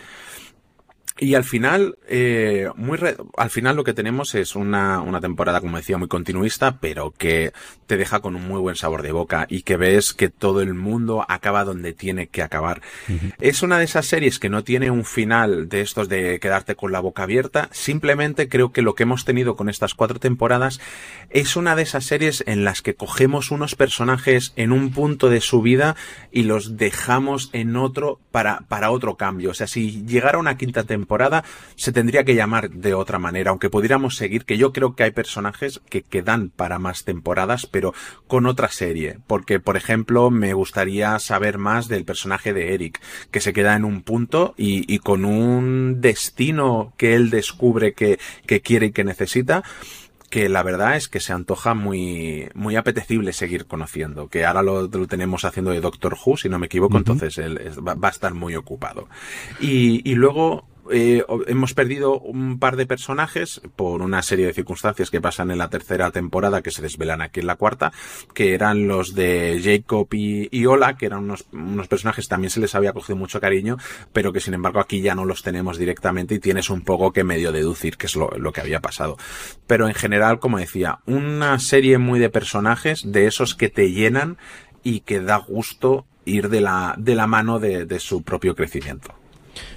Y 1.16 1.36
al 1.36 1.44
final, 1.44 1.96
eh, 2.08 2.68
muy 2.74 2.98
re 2.98 3.16
al 3.36 3.50
final 3.50 3.76
lo 3.76 3.84
que 3.84 3.94
tenemos 3.94 4.34
es 4.34 4.56
una, 4.56 5.00
una 5.00 5.20
temporada, 5.20 5.60
como 5.60 5.76
decía, 5.76 5.96
muy 5.96 6.08
continuista, 6.08 6.80
pero 6.80 7.12
que 7.12 7.52
te 7.86 7.96
deja 7.96 8.18
con 8.18 8.34
un 8.34 8.48
muy 8.48 8.60
buen 8.60 8.74
sabor 8.74 9.02
de 9.02 9.12
boca 9.12 9.46
y 9.48 9.62
que 9.62 9.76
ves 9.76 10.12
que 10.12 10.28
todo 10.28 10.60
el 10.60 10.74
mundo 10.74 11.24
acaba 11.28 11.64
donde 11.64 11.92
tiene 11.92 12.26
que 12.26 12.42
acabar. 12.42 12.82
Uh 13.08 13.12
-huh. 13.12 13.34
Es 13.40 13.62
una 13.62 13.78
de 13.78 13.84
esas 13.84 14.06
series 14.06 14.40
que 14.40 14.48
no 14.48 14.64
tiene 14.64 14.90
un 14.90 15.04
final 15.04 15.68
de 15.68 15.82
estos 15.82 16.08
de 16.08 16.40
quedarte 16.40 16.74
con 16.74 16.90
la 16.90 16.98
boca 16.98 17.22
abierta. 17.22 17.68
Simplemente 17.70 18.48
creo 18.48 18.72
que 18.72 18.82
lo 18.82 18.96
que 18.96 19.04
hemos 19.04 19.24
tenido 19.24 19.54
con 19.54 19.68
estas 19.68 19.94
cuatro 19.94 20.18
temporadas 20.18 20.80
es 21.30 21.54
una 21.54 21.76
de 21.76 21.82
esas 21.82 22.04
series 22.06 22.42
en 22.48 22.64
las 22.64 22.82
que 22.82 22.96
cogemos 22.96 23.52
unos 23.52 23.76
personajes 23.76 24.52
en 24.56 24.72
un 24.72 24.90
punto 24.90 25.30
de 25.30 25.40
su 25.40 25.62
vida 25.62 25.94
y 26.32 26.42
los 26.42 26.76
dejamos 26.76 27.50
en 27.52 27.76
otro 27.76 28.18
para, 28.32 28.62
para 28.66 28.90
otro 28.90 29.16
cambio. 29.16 29.50
O 29.50 29.54
sea, 29.54 29.68
si 29.68 30.04
llegara 30.04 30.38
una 30.38 30.56
quinta 30.56 30.82
temporada 30.82 31.03
temporada 31.04 31.44
se 31.76 31.92
tendría 31.92 32.24
que 32.24 32.34
llamar 32.34 32.70
de 32.70 32.94
otra 32.94 33.18
manera, 33.18 33.50
aunque 33.50 33.68
pudiéramos 33.68 34.16
seguir, 34.16 34.46
que 34.46 34.56
yo 34.56 34.72
creo 34.72 34.94
que 34.94 35.02
hay 35.02 35.10
personajes 35.10 35.82
que 35.90 36.00
quedan 36.02 36.48
para 36.48 36.78
más 36.78 37.04
temporadas, 37.04 37.66
pero 37.66 37.92
con 38.26 38.46
otra 38.46 38.68
serie, 38.68 39.18
porque 39.26 39.60
por 39.60 39.76
ejemplo 39.76 40.30
me 40.30 40.54
gustaría 40.54 41.18
saber 41.18 41.58
más 41.58 41.88
del 41.88 42.06
personaje 42.06 42.54
de 42.54 42.72
Eric, 42.74 43.00
que 43.30 43.40
se 43.40 43.52
queda 43.52 43.76
en 43.76 43.84
un 43.84 44.02
punto 44.02 44.54
y, 44.56 44.92
y 44.92 44.98
con 45.00 45.26
un 45.26 46.00
destino 46.00 46.94
que 46.96 47.14
él 47.14 47.28
descubre 47.28 47.92
que, 47.92 48.18
que 48.46 48.62
quiere 48.62 48.86
y 48.86 48.92
que 48.92 49.04
necesita, 49.04 49.62
que 50.34 50.48
la 50.48 50.64
verdad 50.64 50.96
es 50.96 51.06
que 51.06 51.20
se 51.20 51.32
antoja 51.32 51.74
muy, 51.74 52.48
muy 52.54 52.74
apetecible 52.74 53.32
seguir 53.32 53.66
conociendo, 53.66 54.26
que 54.26 54.44
ahora 54.44 54.64
lo, 54.64 54.88
lo 54.88 55.06
tenemos 55.06 55.44
haciendo 55.44 55.70
de 55.70 55.80
Doctor 55.80 56.16
Who, 56.18 56.36
si 56.36 56.48
no 56.48 56.58
me 56.58 56.66
equivoco, 56.66 56.94
uh 56.94 56.96
-huh. 56.96 57.02
entonces 57.02 57.38
él 57.38 57.56
va, 57.86 57.94
va, 57.94 58.08
a 58.08 58.10
estar 58.10 58.34
muy 58.34 58.56
ocupado. 58.56 59.08
Y, 59.60 60.02
y 60.10 60.16
luego 60.16 60.66
eh, 60.90 61.24
hemos 61.46 61.74
perdido 61.74 62.18
un 62.18 62.58
par 62.58 62.76
de 62.76 62.86
personajes 62.86 63.60
por 63.76 64.02
una 64.02 64.22
serie 64.22 64.46
de 64.46 64.52
circunstancias 64.52 65.10
que 65.10 65.20
pasan 65.20 65.50
en 65.50 65.58
la 65.58 65.70
tercera 65.70 66.10
temporada 66.10 66.62
que 66.62 66.70
se 66.70 66.82
desvelan 66.82 67.22
aquí 67.22 67.40
en 67.40 67.46
la 67.46 67.56
cuarta, 67.56 67.92
que 68.34 68.54
eran 68.54 68.86
los 68.86 69.14
de 69.14 69.60
Jacob 69.62 70.08
y, 70.12 70.48
y 70.56 70.66
Ola, 70.66 70.96
que 70.96 71.06
eran 71.06 71.24
unos, 71.24 71.46
unos, 71.52 71.88
personajes 71.88 72.28
también 72.28 72.50
se 72.50 72.60
les 72.60 72.74
había 72.74 72.92
cogido 72.92 73.16
mucho 73.16 73.40
cariño, 73.40 73.78
pero 74.12 74.32
que 74.32 74.40
sin 74.40 74.54
embargo 74.54 74.80
aquí 74.80 75.00
ya 75.00 75.14
no 75.14 75.24
los 75.24 75.42
tenemos 75.42 75.78
directamente 75.78 76.34
y 76.34 76.38
tienes 76.38 76.70
un 76.70 76.82
poco 76.82 77.12
que 77.12 77.24
medio 77.24 77.52
deducir 77.52 77.96
qué 77.96 78.06
es 78.06 78.16
lo, 78.16 78.30
que 78.52 78.60
había 78.60 78.80
pasado. 78.80 79.16
Pero 79.66 79.88
en 79.88 79.94
general, 79.94 80.38
como 80.38 80.58
decía, 80.58 81.00
una 81.06 81.58
serie 81.58 81.98
muy 81.98 82.18
de 82.20 82.30
personajes, 82.30 83.10
de 83.10 83.26
esos 83.26 83.54
que 83.54 83.68
te 83.68 83.92
llenan 83.92 84.38
y 84.82 85.00
que 85.00 85.20
da 85.20 85.36
gusto 85.36 86.06
ir 86.24 86.48
de 86.48 86.60
la, 86.60 86.94
de 86.98 87.14
la 87.14 87.26
mano 87.26 87.58
de 87.58 88.00
su 88.00 88.22
propio 88.22 88.54
crecimiento. 88.54 89.14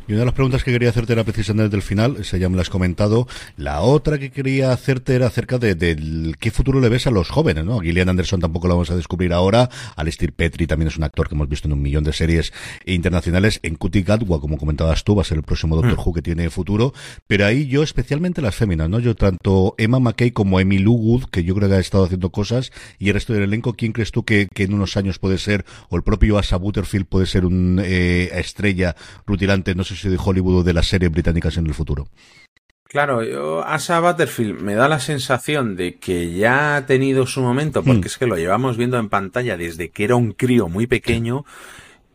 Y 0.08 0.14
una 0.14 0.20
de 0.22 0.26
las 0.26 0.34
preguntas 0.34 0.64
que 0.64 0.72
quería 0.72 0.90
hacerte 0.90 1.12
era 1.12 1.26
precisamente 1.26 1.70
del 1.70 1.82
final, 1.82 2.16
esa 2.18 2.38
ya 2.38 2.48
me 2.48 2.56
la 2.56 2.62
has 2.62 2.70
comentado. 2.70 3.28
La 3.58 3.82
otra 3.82 4.18
que 4.18 4.32
quería 4.32 4.72
hacerte 4.72 5.16
era 5.16 5.28
acerca 5.28 5.58
de, 5.58 6.34
qué 6.40 6.50
futuro 6.50 6.80
le 6.80 6.88
ves 6.88 7.08
a 7.08 7.12
los 7.12 7.30
jóvenes, 7.30 7.66
¿no? 7.66 7.80
A 7.80 7.84
Gillian 7.84 8.08
Anderson 8.08 8.40
tampoco 8.40 8.70
lo 8.70 8.76
vamos 8.76 8.90
a 8.90 8.96
descubrir 8.96 9.34
ahora. 9.34 9.70
Alistair 9.98 10.32
Petri 10.32 10.66
también 10.66 10.88
es 10.88 10.98
un 10.98 11.04
actor 11.04 11.28
que 11.28 11.36
hemos 11.36 11.50
visto 11.50 11.68
en 11.68 11.74
un 11.74 11.82
millón 11.82 12.06
de 12.06 12.14
series 12.14 12.54
internacionales. 12.86 13.60
En 13.64 13.76
Cutie 13.76 14.04
Gatwa, 14.04 14.40
como 14.40 14.58
comentabas 14.58 15.04
tú, 15.04 15.14
va 15.14 15.24
a 15.24 15.26
ser 15.26 15.40
el 15.40 15.44
próximo 15.44 15.76
Doctor 15.76 15.98
mm. 15.98 16.02
Who 16.08 16.14
que 16.14 16.22
tiene 16.22 16.50
futuro. 16.50 16.94
Pero 17.28 17.46
ahí 17.46 17.68
yo, 17.68 17.84
especialmente 17.84 18.42
las 18.42 18.56
féminas, 18.56 18.90
¿no? 18.90 19.00
Yo 19.00 19.14
tanto 19.14 19.76
Emma 19.78 20.00
McKay 20.00 20.32
como 20.32 20.62
Emily 20.62 20.88
Wood, 20.88 21.26
que 21.26 21.44
yo 21.44 21.54
creo 21.54 21.68
que 21.68 21.76
ha 21.76 21.80
estado 21.80 22.06
haciendo 22.06 22.30
cosas, 22.30 22.72
y 22.98 23.10
el 23.10 23.16
resto 23.16 23.34
del 23.34 23.44
elenco, 23.44 23.74
¿quién 23.74 23.92
crees 23.92 24.12
tú 24.12 24.24
que, 24.24 24.48
en 24.56 24.74
unos 24.74 24.96
años 24.96 25.20
puede 25.20 25.38
ser, 25.38 25.66
o 25.90 25.98
el 25.98 26.04
propio 26.04 26.38
Asa 26.38 26.56
Butterfield 26.56 27.08
puede 27.08 27.26
ser 27.26 27.46
una 27.46 27.84
eh, 27.84 28.40
estrella 28.40 28.96
rutilante, 29.26 29.76
no 29.76 29.84
sé 29.84 29.97
si 29.98 30.10
de 30.10 30.20
Hollywood 30.24 30.60
o 30.60 30.63
de 30.63 30.74
las 30.74 30.88
series 30.88 31.12
británicas 31.12 31.58
en 31.58 31.68
el 31.68 31.74
futuro? 31.74 32.08
Claro, 32.88 33.22
yo, 33.22 33.66
Asa 33.66 34.00
Butterfield 34.00 34.62
me 34.62 34.75
da 34.75 34.88
la 34.88 35.00
sensación 35.00 35.75
de 35.75 35.98
que 35.98 36.34
ya 36.34 36.77
ha 36.77 36.86
tenido 36.86 37.27
su 37.27 37.42
momento, 37.42 37.84
porque 37.84 38.01
mm. 38.01 38.06
es 38.06 38.18
que 38.18 38.27
lo 38.27 38.38
llevamos 38.38 38.77
viendo 38.77 38.98
en 38.98 39.10
pantalla 39.10 39.58
desde 39.58 39.89
que 39.89 40.06
era 40.06 40.16
un 40.16 40.32
crío 40.32 40.70
muy 40.70 40.88
pequeño. 40.88 41.44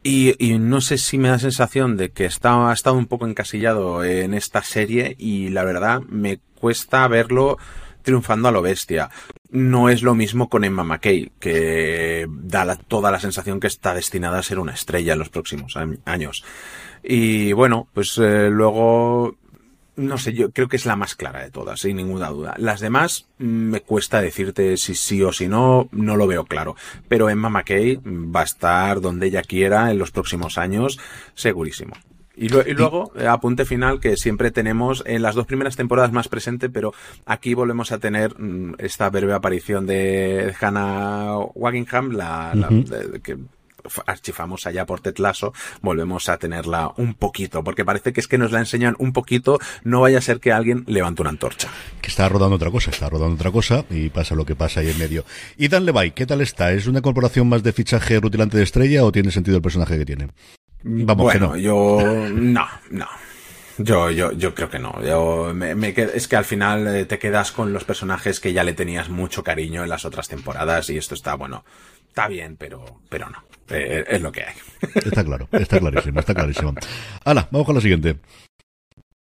Y, 0.04 0.34
no 0.58 0.80
sé 0.80 0.98
si 0.98 1.16
me 1.16 1.28
da 1.28 1.34
la 1.34 1.40
sensación 1.40 1.96
de 1.96 2.10
que 2.10 2.24
está, 2.24 2.70
ha 2.70 2.72
estado 2.72 2.96
un 2.96 3.06
poco 3.06 3.26
encasillado 3.26 4.02
en 4.02 4.34
esta 4.34 4.62
serie 4.62 5.14
y 5.16 5.50
la 5.50 5.62
verdad 5.62 6.00
me 6.08 6.40
cuesta 6.56 7.06
verlo 7.06 7.56
triunfando 8.02 8.48
a 8.48 8.52
lo 8.52 8.62
bestia. 8.62 9.10
No 9.50 9.88
es 9.90 10.02
lo 10.02 10.14
mismo 10.16 10.48
con 10.48 10.64
Emma 10.64 10.82
McKay, 10.82 11.30
que 11.38 12.26
da 12.28 12.74
toda 12.76 13.12
la 13.12 13.20
sensación 13.20 13.60
que 13.60 13.68
está 13.68 13.94
destinada 13.94 14.38
a 14.38 14.42
ser 14.42 14.58
una 14.58 14.72
estrella 14.72 15.12
en 15.12 15.20
los 15.20 15.28
próximos 15.28 15.76
años. 16.04 16.44
Y 17.02 17.52
bueno, 17.52 17.88
pues 17.92 18.18
eh, 18.18 18.48
luego 18.50 19.36
no 19.94 20.16
sé, 20.16 20.32
yo 20.32 20.50
creo 20.50 20.68
que 20.68 20.76
es 20.76 20.86
la 20.86 20.96
más 20.96 21.14
clara 21.14 21.42
de 21.42 21.50
todas, 21.50 21.80
sin 21.80 21.96
ninguna 21.96 22.28
duda. 22.28 22.54
Las 22.56 22.80
demás 22.80 23.26
mm, 23.38 23.44
me 23.44 23.80
cuesta 23.80 24.20
decirte 24.20 24.76
si 24.76 24.94
sí 24.94 25.22
o 25.22 25.32
si 25.32 25.48
no, 25.48 25.88
no 25.92 26.16
lo 26.16 26.26
veo 26.26 26.44
claro. 26.44 26.76
Pero 27.08 27.28
Emma 27.28 27.50
McKay 27.50 28.00
va 28.04 28.40
a 28.40 28.44
estar 28.44 29.00
donde 29.00 29.26
ella 29.26 29.42
quiera 29.42 29.90
en 29.90 29.98
los 29.98 30.10
próximos 30.10 30.58
años, 30.58 30.98
segurísimo. 31.34 31.94
Y, 32.34 32.48
luego, 32.48 33.12
eh, 33.14 33.26
apunte 33.26 33.66
final, 33.66 34.00
que 34.00 34.16
siempre 34.16 34.50
tenemos 34.50 35.02
en 35.06 35.20
las 35.20 35.34
dos 35.34 35.46
primeras 35.46 35.76
temporadas 35.76 36.12
más 36.12 36.28
presente, 36.28 36.70
pero 36.70 36.94
aquí 37.26 37.52
volvemos 37.52 37.92
a 37.92 37.98
tener 37.98 38.40
mm, 38.40 38.76
esta 38.78 39.10
breve 39.10 39.34
aparición 39.34 39.86
de 39.86 40.54
Hannah 40.58 41.36
Wagingham, 41.54 42.12
la, 42.12 42.54
que 43.22 43.36
archifamos 44.06 44.66
allá 44.66 44.86
por 44.86 45.00
Tetlaso, 45.00 45.52
volvemos 45.80 46.28
a 46.28 46.38
tenerla 46.38 46.92
un 46.96 47.14
poquito, 47.14 47.64
porque 47.64 47.84
parece 47.84 48.12
que 48.12 48.20
es 48.20 48.28
que 48.28 48.38
nos 48.38 48.52
la 48.52 48.60
enseñan 48.60 48.96
un 48.98 49.12
poquito, 49.12 49.58
no 49.84 50.00
vaya 50.00 50.18
a 50.18 50.22
ser 50.22 50.40
que 50.40 50.52
alguien 50.52 50.84
levante 50.86 51.22
una 51.22 51.30
antorcha. 51.30 51.68
Que 52.00 52.08
está 52.08 52.28
rodando 52.28 52.56
otra 52.56 52.70
cosa, 52.70 52.90
está 52.90 53.08
rodando 53.08 53.34
otra 53.34 53.50
cosa 53.50 53.84
y 53.90 54.08
pasa 54.08 54.34
lo 54.34 54.44
que 54.44 54.54
pasa 54.54 54.80
ahí 54.80 54.90
en 54.90 54.98
medio. 54.98 55.24
Y 55.56 55.68
Dan 55.68 55.84
Levay, 55.84 56.12
¿qué 56.12 56.26
tal 56.26 56.40
está? 56.40 56.72
¿Es 56.72 56.86
una 56.86 57.00
corporación 57.00 57.48
más 57.48 57.62
de 57.62 57.72
fichaje 57.72 58.20
rutilante 58.20 58.56
de 58.56 58.64
estrella 58.64 59.04
o 59.04 59.12
tiene 59.12 59.30
sentido 59.30 59.56
el 59.56 59.62
personaje 59.62 59.98
que 59.98 60.06
tiene? 60.06 60.28
Vamos, 60.84 61.24
bueno, 61.24 61.56
yo 61.56 62.00
no, 62.32 62.66
no. 62.90 63.06
Yo, 63.78 64.10
yo, 64.10 64.32
yo 64.32 64.54
creo 64.54 64.68
que 64.68 64.78
no. 64.78 65.02
Yo 65.02 65.52
me, 65.54 65.94
es 65.96 66.28
que 66.28 66.36
al 66.36 66.44
final 66.44 66.86
eh, 66.88 67.04
te 67.04 67.18
quedas 67.18 67.52
con 67.52 67.72
los 67.72 67.84
personajes 67.84 68.40
que 68.40 68.52
ya 68.52 68.64
le 68.64 68.74
tenías 68.74 69.08
mucho 69.08 69.42
cariño 69.42 69.82
en 69.82 69.88
las 69.88 70.04
otras 70.04 70.28
temporadas 70.28 70.90
y 70.90 70.98
esto 70.98 71.14
está, 71.14 71.34
bueno, 71.34 71.64
está 72.08 72.28
bien, 72.28 72.56
pero, 72.56 73.00
pero 73.08 73.30
no. 73.30 73.42
Eh, 73.70 74.04
es 74.08 74.20
lo 74.20 74.32
que 74.32 74.44
hay. 74.44 74.54
Está 74.94 75.24
claro, 75.24 75.48
está 75.52 75.78
clarísimo, 75.78 76.20
está 76.20 76.34
clarísimo. 76.34 76.74
Hala, 77.24 77.48
vamos 77.50 77.66
con 77.66 77.74
la 77.74 77.80
siguiente. 77.80 78.16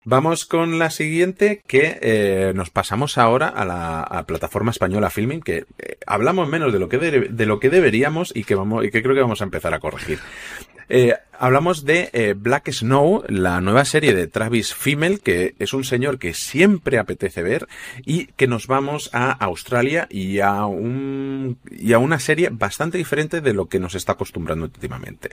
Vamos 0.04 0.46
con 0.46 0.80
la 0.80 0.90
siguiente, 0.90 1.62
que 1.68 2.00
eh, 2.02 2.54
nos 2.56 2.72
pasamos 2.72 3.20
ahora 3.20 3.50
a 3.50 3.66
la 3.66 4.24
plataforma 4.26 4.72
española 4.72 5.12
Filming, 5.12 5.42
que 5.42 5.66
eh, 5.78 5.98
hablamos 6.08 6.48
menos 6.50 6.74
de 6.74 6.80
lo 6.80 6.90
que 6.90 6.98
de, 6.98 7.46
lo 7.46 7.60
que 7.60 7.70
deberíamos 7.70 8.36
y 8.36 8.44
que 8.44 8.56
vamos 8.56 8.84
y 8.84 8.90
que 8.90 9.04
creo 9.04 9.14
que 9.14 9.22
vamos 9.22 9.42
a 9.42 9.44
empezar 9.44 9.76
a 9.76 9.80
corregir. 9.80 10.18
Eh, 10.94 11.16
hablamos 11.40 11.86
de 11.86 12.10
eh, 12.12 12.36
Black 12.38 12.70
Snow, 12.70 13.24
la 13.30 13.62
nueva 13.62 13.86
serie 13.86 14.14
de 14.14 14.28
Travis 14.28 14.76
Fimmel, 14.76 15.22
que 15.22 15.56
es 15.58 15.74
un 15.74 15.86
señor 15.86 16.20
que 16.20 16.34
siempre 16.34 17.00
apetece 17.00 17.42
ver 17.42 17.68
y 18.06 18.26
que 18.26 18.46
nos 18.46 18.68
vamos 18.68 19.10
a 19.14 19.32
Australia 19.32 20.08
y 20.12 20.42
a, 20.42 20.66
un, 20.66 21.58
y 21.72 21.94
a 21.94 21.98
una 21.98 22.20
serie 22.20 22.50
bastante 22.52 22.98
diferente 22.98 23.40
de 23.40 23.54
lo 23.54 23.70
que 23.70 23.80
nos 23.80 23.96
está 23.96 24.12
acostumbrando 24.12 24.66
últimamente. 24.66 25.30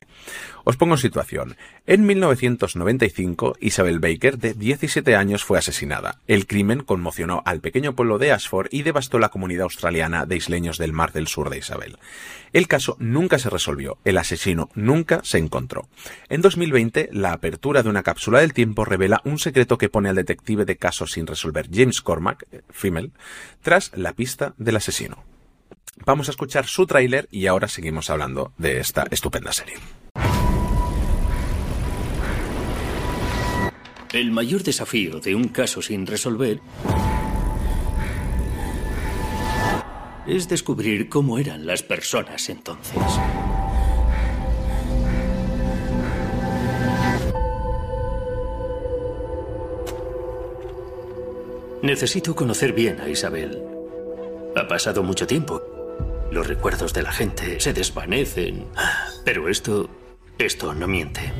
Os 0.63 0.77
pongo 0.77 0.95
en 0.95 0.99
situación. 0.99 1.57
En 1.87 2.07
1995, 2.07 3.57
Isabel 3.61 3.99
Baker, 3.99 4.39
de 4.39 4.55
17 4.55 5.17
años, 5.17 5.43
fue 5.45 5.59
asesinada. 5.59 6.21
El 6.29 6.47
crimen 6.47 6.85
conmocionó 6.85 7.43
al 7.45 7.61
pequeño 7.61 7.97
pueblo 7.97 8.19
de 8.19 8.31
Ashford 8.31 8.69
y 8.71 8.83
devastó 8.83 9.19
la 9.19 9.31
comunidad 9.31 9.65
australiana 9.65 10.25
de 10.25 10.37
isleños 10.37 10.79
del 10.79 10.93
Mar 10.93 11.13
del 11.13 11.27
Sur 11.27 11.51
de 11.51 11.59
Isabel. 11.59 11.99
El 12.53 12.69
caso 12.69 12.97
nunca 12.99 13.39
se 13.39 13.51
resolvió, 13.51 13.99
el 14.05 14.17
asesino 14.19 14.71
nunca 14.75 15.21
se 15.23 15.37
encontró. 15.39 15.48
En 16.29 16.43
2020, 16.43 17.11
la 17.13 17.33
apertura 17.33 17.83
de 17.83 17.89
una 17.89 18.03
cápsula 18.03 18.41
del 18.41 18.53
tiempo 18.53 18.85
revela 18.85 19.21
un 19.25 19.39
secreto 19.39 19.79
que 19.79 19.89
pone 19.89 20.09
al 20.09 20.17
detective 20.17 20.65
de 20.65 20.77
casos 20.77 21.13
sin 21.13 21.27
resolver 21.27 21.69
James 21.73 22.01
Cormack, 22.01 22.47
eh, 22.51 22.63
female, 22.71 23.13
tras 23.63 23.91
la 23.95 24.13
pista 24.13 24.55
del 24.59 24.77
asesino. 24.77 25.25
Vamos 26.05 26.29
a 26.29 26.31
escuchar 26.31 26.67
su 26.67 26.87
tráiler 26.87 27.29
y 27.31 27.47
ahora 27.47 27.69
seguimos 27.69 28.11
hablando 28.11 28.53
de 28.57 28.79
esta 28.79 29.07
estupenda 29.11 29.53
serie. 29.53 29.77
El 34.13 34.31
mayor 34.31 34.63
desafío 34.63 35.21
de 35.21 35.35
un 35.35 35.49
caso 35.49 35.83
sin 35.83 36.07
resolver 36.07 36.61
es 40.27 40.49
descubrir 40.49 41.09
cómo 41.09 41.39
eran 41.39 41.67
las 41.67 41.83
personas 41.83 42.49
entonces. 42.49 42.99
Necesito 51.89 52.35
conocer 52.35 52.75
bien 52.75 53.01
a 53.01 53.09
Isabel. 53.09 53.63
Ha 54.55 54.69
pasado 54.69 55.03
mucho 55.03 55.27
tiempo. 55.27 55.63
Los 56.31 56.47
recuerdos 56.47 56.93
de 56.93 57.01
la 57.01 57.13
gente 57.13 57.59
se 57.61 57.73
desvanecen. 57.73 58.67
Pero 59.25 59.49
esto... 59.49 59.89
esto 60.37 60.75
no 60.75 60.87
miente. 60.87 61.33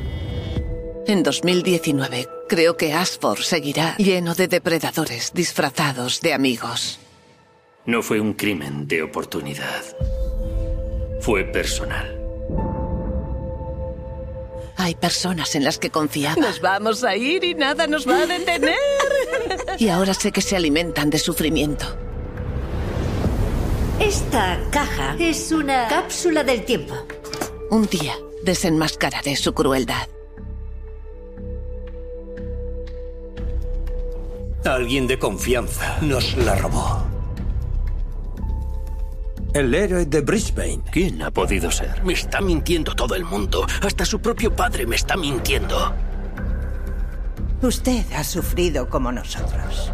En 1.05 1.21
2019, 1.21 2.27
creo 2.47 2.77
que 2.77 2.93
Ashford 2.93 3.41
seguirá 3.41 3.95
lleno 3.97 4.33
de 4.33 4.47
depredadores 4.47 5.33
disfrazados 5.35 6.19
de 6.19 6.33
amigos. 6.33 6.99
No 7.85 8.01
fue 8.01 8.19
un 8.19 8.33
crimen 8.33 8.87
de 8.87 9.03
oportunidad. 9.03 9.83
Fue 11.21 11.43
personal. 11.43 12.18
Hay 14.79 14.95
personas 14.95 15.55
en 15.55 15.65
las 15.65 15.77
que 15.77 15.89
confiaba. 15.89 16.37
Nos 16.37 16.61
vamos 16.61 17.03
a 17.03 17.13
ir 17.13 17.43
y 17.43 17.53
nada 17.53 17.85
nos 17.85 18.07
va 18.07 18.19
a 18.19 18.25
detener. 18.25 18.77
y 19.77 19.89
ahora 19.89 20.13
sé 20.13 20.31
que 20.31 20.41
se 20.41 20.55
alimentan 20.55 21.09
de 21.09 21.19
sufrimiento. 21.19 21.85
Esta 23.99 24.57
caja 24.71 25.17
es 25.19 25.51
una 25.51 25.89
cápsula 25.89 26.45
del 26.45 26.63
tiempo. 26.63 26.95
Un 27.69 27.87
día 27.87 28.15
desenmascararé 28.41 29.35
su 29.35 29.53
crueldad. 29.53 30.07
Alguien 34.63 35.07
de 35.07 35.19
confianza 35.19 35.97
nos 36.01 36.37
la 36.37 36.55
robó. 36.55 37.18
El 39.53 39.73
héroe 39.73 40.05
de 40.05 40.21
Brisbane. 40.21 40.81
¿Quién 40.91 41.21
ha 41.23 41.31
podido 41.31 41.71
ser? 41.71 42.03
Me 42.03 42.13
está 42.13 42.39
mintiendo 42.39 42.93
todo 42.93 43.15
el 43.15 43.25
mundo. 43.25 43.65
Hasta 43.81 44.05
su 44.05 44.19
propio 44.19 44.55
padre 44.55 44.85
me 44.85 44.95
está 44.95 45.17
mintiendo. 45.17 45.93
Usted 47.61 48.05
ha 48.15 48.23
sufrido 48.23 48.87
como 48.87 49.11
nosotros. 49.11 49.91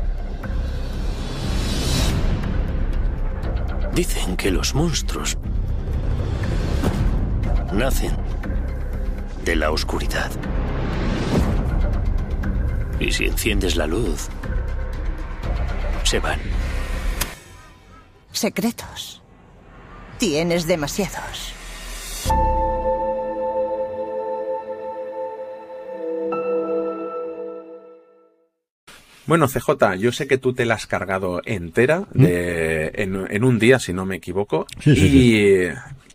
Dicen 3.93 4.35
que 4.35 4.51
los 4.51 4.75
monstruos 4.75 5.37
nacen 7.71 8.11
de 9.45 9.55
la 9.55 9.71
oscuridad. 9.71 10.31
Y 12.99 13.11
si 13.11 13.25
enciendes 13.25 13.77
la 13.77 13.87
luz, 13.87 14.27
se 16.03 16.19
van. 16.19 16.39
Secretos. 18.33 19.14
Tienes 20.17 20.67
demasiados. 20.67 21.53
Bueno, 29.27 29.47
CJ, 29.47 29.97
yo 29.97 30.11
sé 30.11 30.27
que 30.27 30.37
tú 30.37 30.53
te 30.53 30.65
la 30.65 30.75
has 30.75 30.85
cargado 30.85 31.41
entera 31.45 32.01
¿Mm? 32.13 32.25
en, 32.25 33.43
un 33.43 33.59
día, 33.59 33.79
si 33.79 33.91
no 33.91 34.05
me 34.05 34.17
equivoco. 34.17 34.67
y 34.85 35.69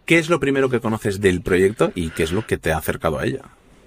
¿qué 0.07 0.19
es 0.19 0.29
lo 0.29 0.41
primero 0.41 0.71
que 0.71 0.81
conoces 0.81 1.21
del 1.21 1.43
proyecto 1.43 1.93
y 1.95 2.11
qué 2.11 2.23
es 2.23 2.33
lo 2.33 2.47
que 2.47 2.57
te 2.57 2.73
ha 2.73 2.79
acercado 2.79 3.19
a 3.19 3.27
ella? 3.27 3.43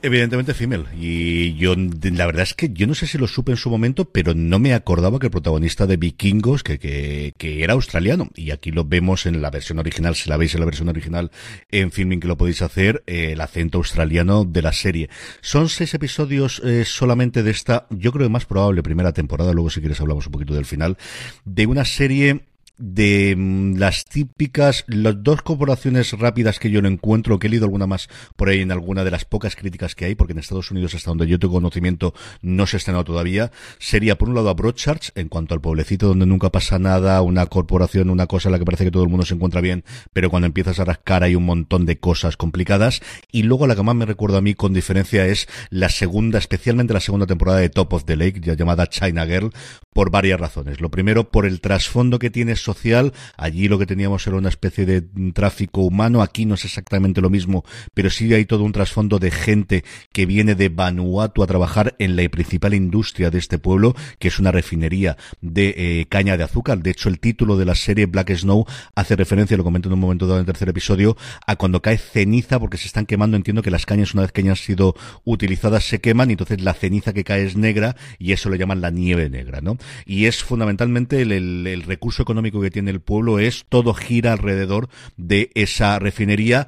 Evidentemente 0.05 0.53
female. 0.53 0.83
Y 0.99 1.53
yo, 1.53 1.75
la 1.77 2.25
verdad 2.25 2.43
es 2.43 2.53
que 2.53 2.73
yo 2.73 2.87
no 2.87 2.93
sé 2.93 3.07
si 3.07 3.17
lo 3.17 3.25
supe 3.25 3.51
en 3.53 3.57
su 3.57 3.69
momento, 3.69 4.03
pero 4.03 4.33
no 4.33 4.59
me 4.59 4.73
acordaba 4.73 5.17
que 5.17 5.27
el 5.27 5.31
protagonista 5.31 5.87
de 5.87 5.95
Vikingos, 5.95 6.61
que, 6.61 6.77
que, 6.77 7.33
que 7.37 7.63
era 7.63 7.71
australiano. 7.71 8.29
Y 8.35 8.51
aquí 8.51 8.71
lo 8.71 8.83
vemos 8.83 9.25
en 9.25 9.41
la 9.41 9.49
versión 9.49 9.79
original, 9.79 10.15
si 10.15 10.29
la 10.29 10.35
veis 10.35 10.55
en 10.55 10.59
la 10.59 10.65
versión 10.65 10.89
original 10.89 11.31
en 11.71 11.89
filming 11.89 12.19
que 12.19 12.27
lo 12.27 12.35
podéis 12.35 12.61
hacer, 12.61 13.01
eh, 13.07 13.31
el 13.31 13.39
acento 13.39 13.77
australiano 13.77 14.43
de 14.43 14.61
la 14.61 14.73
serie. 14.73 15.09
Son 15.39 15.69
seis 15.69 15.93
episodios 15.93 16.61
eh, 16.65 16.83
solamente 16.83 17.41
de 17.41 17.51
esta, 17.51 17.87
yo 17.89 18.11
creo 18.11 18.27
que 18.27 18.33
más 18.33 18.45
probable 18.45 18.83
primera 18.83 19.13
temporada, 19.13 19.53
luego 19.53 19.69
si 19.69 19.79
quieres 19.79 20.01
hablamos 20.01 20.25
un 20.25 20.33
poquito 20.33 20.53
del 20.53 20.65
final, 20.65 20.97
de 21.45 21.65
una 21.65 21.85
serie 21.85 22.41
de 22.77 23.35
mm, 23.37 23.77
las 23.77 24.05
típicas, 24.05 24.83
las 24.87 25.21
dos 25.21 25.41
corporaciones 25.41 26.11
rápidas 26.13 26.59
que 26.59 26.71
yo 26.71 26.81
no 26.81 26.87
encuentro, 26.87 27.37
que 27.37 27.47
he 27.47 27.49
leído 27.49 27.65
alguna 27.65 27.87
más 27.87 28.09
por 28.35 28.49
ahí 28.49 28.61
en 28.61 28.71
alguna 28.71 29.03
de 29.03 29.11
las 29.11 29.25
pocas 29.25 29.55
críticas 29.55 29.95
que 29.95 30.05
hay, 30.05 30.15
porque 30.15 30.33
en 30.33 30.39
Estados 30.39 30.71
Unidos, 30.71 30.95
hasta 30.95 31.11
donde 31.11 31.27
yo 31.27 31.37
tengo 31.39 31.53
conocimiento, 31.53 32.13
no 32.41 32.65
se 32.65 32.77
ha 32.77 32.79
estrenado 32.79 33.03
todavía, 33.03 33.51
sería 33.79 34.17
por 34.17 34.29
un 34.29 34.35
lado 34.35 34.49
a 34.49 34.53
Broadchurch, 34.53 35.11
en 35.15 35.29
cuanto 35.29 35.53
al 35.53 35.61
pueblecito 35.61 36.07
donde 36.07 36.25
nunca 36.25 36.49
pasa 36.51 36.79
nada, 36.79 37.21
una 37.21 37.45
corporación, 37.45 38.09
una 38.09 38.27
cosa 38.27 38.49
en 38.49 38.53
la 38.53 38.59
que 38.59 38.65
parece 38.65 38.85
que 38.85 38.91
todo 38.91 39.03
el 39.03 39.09
mundo 39.09 39.25
se 39.25 39.35
encuentra 39.35 39.61
bien, 39.61 39.83
pero 40.11 40.29
cuando 40.29 40.47
empiezas 40.47 40.79
a 40.79 40.85
rascar 40.85 41.23
hay 41.23 41.35
un 41.35 41.45
montón 41.45 41.85
de 41.85 41.99
cosas 41.99 42.37
complicadas, 42.37 43.01
y 43.31 43.43
luego 43.43 43.67
la 43.67 43.75
que 43.75 43.83
más 43.83 43.95
me 43.95 44.05
recuerdo 44.05 44.37
a 44.37 44.41
mí 44.41 44.55
con 44.55 44.73
diferencia 44.73 45.27
es 45.27 45.47
la 45.69 45.89
segunda, 45.89 46.39
especialmente 46.39 46.93
la 46.93 46.99
segunda 46.99 47.27
temporada 47.27 47.59
de 47.59 47.69
Top 47.69 47.93
of 47.93 48.05
the 48.05 48.15
Lake, 48.15 48.41
ya 48.41 48.55
llamada 48.55 48.87
China 48.87 49.25
Girl, 49.25 49.51
por 49.93 50.09
varias 50.09 50.39
razones. 50.39 50.81
Lo 50.81 50.89
primero, 50.89 51.29
por 51.29 51.45
el 51.45 51.61
trasfondo 51.61 52.17
que 52.17 52.31
tiene 52.31 52.55
social. 52.63 53.13
Allí 53.37 53.67
lo 53.67 53.77
que 53.77 53.85
teníamos 53.85 54.25
era 54.27 54.37
una 54.37 54.49
especie 54.49 54.85
de 54.85 55.01
tráfico 55.33 55.81
humano. 55.81 56.21
Aquí 56.21 56.45
no 56.45 56.55
es 56.55 56.65
exactamente 56.65 57.21
lo 57.21 57.29
mismo, 57.29 57.63
pero 57.93 58.09
sí 58.09 58.33
hay 58.33 58.45
todo 58.45 58.63
un 58.63 58.71
trasfondo 58.71 59.19
de 59.19 59.31
gente 59.31 59.83
que 60.11 60.25
viene 60.25 60.55
de 60.55 60.69
Vanuatu 60.69 61.43
a 61.43 61.47
trabajar 61.47 61.95
en 61.99 62.15
la 62.15 62.27
principal 62.29 62.73
industria 62.73 63.29
de 63.29 63.39
este 63.39 63.59
pueblo, 63.59 63.95
que 64.19 64.29
es 64.29 64.39
una 64.39 64.51
refinería 64.51 65.17
de 65.41 65.73
eh, 65.77 66.05
caña 66.09 66.37
de 66.37 66.43
azúcar. 66.43 66.79
De 66.79 66.91
hecho, 66.91 67.09
el 67.09 67.19
título 67.19 67.57
de 67.57 67.65
la 67.65 67.75
serie 67.75 68.05
Black 68.05 68.31
Snow 68.35 68.65
hace 68.95 69.15
referencia, 69.15 69.57
lo 69.57 69.63
comento 69.63 69.89
en 69.89 69.93
un 69.93 69.99
momento 69.99 70.25
dado 70.25 70.39
en 70.39 70.41
el 70.41 70.45
tercer 70.45 70.69
episodio, 70.69 71.17
a 71.45 71.55
cuando 71.55 71.81
cae 71.81 71.97
ceniza 71.97 72.59
porque 72.59 72.77
se 72.77 72.87
están 72.87 73.05
quemando. 73.05 73.37
Entiendo 73.37 73.61
que 73.61 73.71
las 73.71 73.85
cañas, 73.85 74.13
una 74.13 74.23
vez 74.23 74.31
que 74.31 74.41
hayan 74.41 74.55
sido 74.55 74.95
utilizadas, 75.25 75.83
se 75.83 75.99
queman 75.99 76.29
y 76.29 76.33
entonces 76.33 76.61
la 76.61 76.73
ceniza 76.73 77.13
que 77.13 77.23
cae 77.23 77.45
es 77.45 77.55
negra 77.55 77.95
y 78.19 78.31
eso 78.31 78.49
lo 78.49 78.55
llaman 78.55 78.81
la 78.81 78.89
nieve 78.89 79.29
negra, 79.29 79.61
¿no? 79.61 79.77
Y 80.05 80.25
es 80.25 80.43
fundamentalmente 80.43 81.21
el, 81.21 81.31
el 81.31 81.81
recurso 81.83 82.23
económico 82.23 82.52
que 82.61 82.71
tiene 82.71 82.91
el 82.91 83.01
pueblo 83.01 83.39
es 83.39 83.65
todo 83.69 83.93
gira 83.93 84.33
alrededor 84.33 84.89
de 85.17 85.51
esa 85.55 85.99
refinería 85.99 86.67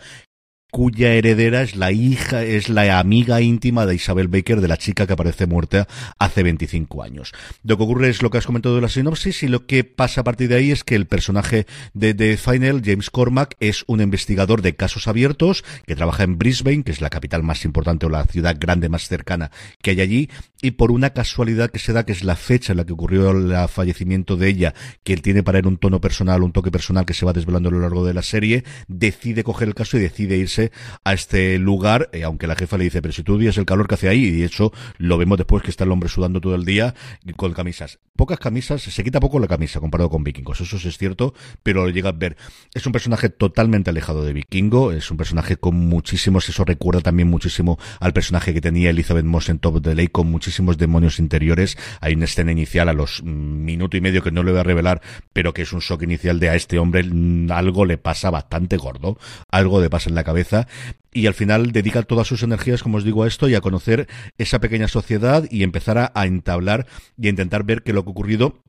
cuya 0.76 1.14
heredera 1.14 1.62
es 1.62 1.78
la 1.78 1.94
hija, 1.94 2.44
es 2.44 2.68
la 2.68 3.00
amiga 3.00 3.40
íntima 3.40 3.86
de 3.86 3.96
Isabel 3.96 4.28
Baker, 4.28 4.60
de 4.60 4.68
la 4.68 4.76
chica 4.76 5.08
que 5.08 5.14
aparece 5.14 5.46
muerta 5.46 5.88
hace 6.20 6.44
25 6.44 7.02
años. 7.02 7.32
Lo 7.64 7.78
que 7.78 7.84
ocurre 7.84 8.10
es 8.10 8.22
lo 8.22 8.30
que 8.30 8.40
has 8.40 8.46
comentado 8.46 8.76
de 8.76 8.82
la 8.82 8.90
sinopsis 8.90 9.44
y 9.44 9.48
lo 9.48 9.68
que 9.68 9.86
pasa 9.86 10.20
a 10.20 10.24
partir 10.26 10.50
de 10.50 10.56
ahí 10.56 10.72
es 10.72 10.84
que 10.84 10.96
el 10.96 11.08
personaje 11.08 11.66
de 11.94 12.14
The 12.14 12.36
Final, 12.36 12.82
James 12.84 13.10
Cormack, 13.10 13.56
es 13.62 13.86
un 13.88 14.02
investigador 14.02 14.62
de 14.62 14.76
casos 14.76 15.08
abiertos 15.08 15.64
que 15.88 15.96
trabaja 15.96 16.24
en 16.24 16.38
Brisbane, 16.38 16.84
que 16.84 16.92
es 16.92 17.00
la 17.00 17.10
capital 17.10 17.42
más 17.42 17.64
importante 17.64 18.08
o 18.08 18.10
la 18.10 18.26
ciudad 18.26 18.58
grande 18.60 18.90
más 18.90 19.08
cercana 19.08 19.52
que 19.82 19.92
hay 19.92 20.02
allí, 20.02 20.30
y 20.62 20.72
por 20.72 20.92
una 20.92 21.12
casualidad 21.12 21.70
que 21.70 21.80
se 21.80 21.94
da, 21.94 22.06
que 22.06 22.12
es 22.12 22.26
la 22.26 22.36
fecha 22.36 22.74
en 22.74 22.78
la 22.78 22.86
que 22.86 22.92
ocurrió 22.92 23.32
el 23.32 23.70
fallecimiento 23.70 24.36
de 24.36 24.50
ella, 24.50 24.74
que 25.06 25.14
él 25.14 25.22
tiene 25.22 25.42
para 25.42 25.60
él 25.60 25.68
un 25.68 25.78
tono 25.78 26.02
personal, 26.02 26.44
un 26.44 26.52
toque 26.52 26.70
personal 26.70 27.06
que 27.06 27.14
se 27.14 27.26
va 27.26 27.32
desvelando 27.32 27.70
a 27.70 27.72
lo 27.72 27.80
largo 27.80 28.06
de 28.06 28.14
la 28.14 28.24
serie, 28.24 28.66
decide 28.90 29.46
coger 29.46 29.70
el 29.70 29.76
caso 29.76 29.96
y 29.98 30.02
decide 30.02 30.36
irse 30.36 30.65
a 31.04 31.14
este 31.14 31.58
lugar, 31.60 32.10
eh, 32.14 32.24
aunque 32.24 32.48
la 32.48 32.56
jefa 32.56 32.78
le 32.78 32.86
dice, 32.86 33.02
pero 33.02 33.14
si 33.14 33.24
tú 33.24 33.36
odias 33.36 33.58
el 33.58 33.66
calor 33.66 33.88
que 33.88 33.96
hace 33.96 34.10
ahí, 34.10 34.26
y 34.26 34.32
de 34.32 34.46
hecho 34.46 34.72
lo 34.98 35.18
vemos 35.18 35.38
después 35.38 35.64
que 35.64 35.72
está 35.72 35.84
el 35.84 35.92
hombre 35.92 36.10
sudando 36.10 36.42
todo 36.42 36.56
el 36.56 36.66
día 36.66 36.94
con 37.36 37.54
camisas. 37.54 38.00
Pocas 38.16 38.40
camisas, 38.40 38.82
se 38.82 39.04
quita 39.04 39.20
poco 39.20 39.40
la 39.40 39.48
camisa 39.48 39.82
comparado 39.82 40.10
con 40.10 40.24
vikingos, 40.24 40.62
eso 40.62 40.80
sí 40.80 40.88
es 40.88 40.98
cierto, 40.98 41.34
pero 41.64 41.84
lo 41.84 41.90
llegas 41.90 42.14
a 42.14 42.18
ver. 42.18 42.38
Es 42.74 42.86
un 42.86 42.94
personaje 42.94 43.30
totalmente 43.30 43.90
alejado 43.90 44.24
de 44.24 44.32
vikingo, 44.32 44.94
es 44.94 45.12
un 45.12 45.18
personaje 45.18 45.58
con 45.58 45.76
muchísimos, 45.76 46.48
eso 46.48 46.64
recuerda 46.64 47.02
también 47.02 47.30
muchísimo 47.30 47.78
al 48.00 48.14
personaje 48.14 48.54
que 48.54 48.62
tenía 48.62 48.92
Elizabeth 48.92 49.26
Moss 49.26 49.50
en 49.50 49.60
Top 49.60 49.76
of 49.76 49.82
the 49.82 49.96
Lake, 49.96 50.12
con 50.12 50.32
muchísimos 50.32 50.78
demonios 50.78 51.20
interiores. 51.20 51.78
Hay 52.00 52.14
una 52.14 52.26
escena 52.26 52.54
inicial 52.54 52.88
a 52.88 52.94
los 52.94 53.22
minuto 53.24 53.98
y 53.98 54.02
medio 54.02 54.24
que 54.24 54.32
no 54.32 54.44
le 54.44 54.52
voy 54.52 54.62
a 54.62 54.64
revelar, 54.64 55.02
pero 55.34 55.54
que 55.54 55.64
es 55.64 55.74
un 55.74 55.82
shock 55.82 56.04
inicial 56.04 56.40
de 56.40 56.50
a 56.50 56.56
este 56.56 56.80
hombre 56.80 57.04
mm, 57.04 57.52
algo 57.52 57.86
le 57.86 57.98
pasa 57.98 58.30
bastante 58.30 58.78
gordo, 58.78 59.18
algo 59.52 59.82
le 59.82 59.90
pasa 59.90 60.10
en 60.10 60.16
la 60.16 60.24
cabeza 60.24 60.68
y 61.16 61.28
al 61.28 61.34
final 61.34 61.72
dedica 61.72 62.04
todas 62.04 62.28
sus 62.28 62.44
energías, 62.44 62.84
como 62.84 62.98
os 62.98 63.06
digo, 63.06 63.24
a 63.24 63.28
esto 63.28 63.48
y 63.48 63.56
a 63.56 63.62
conocer 63.62 64.08
esa 64.38 64.60
pequeña 64.60 64.90
sociedad 64.90 65.48
y 65.50 65.64
empezar 65.64 66.12
a, 66.14 66.26
entablar 66.26 66.88
y 67.18 67.28
a 67.28 67.30
intentar 67.30 67.64
ver 67.64 67.84
qué 67.84 67.94
lo 67.94 68.04
que 68.04 68.10
ha 68.10 68.12
ocurrido 68.12 68.62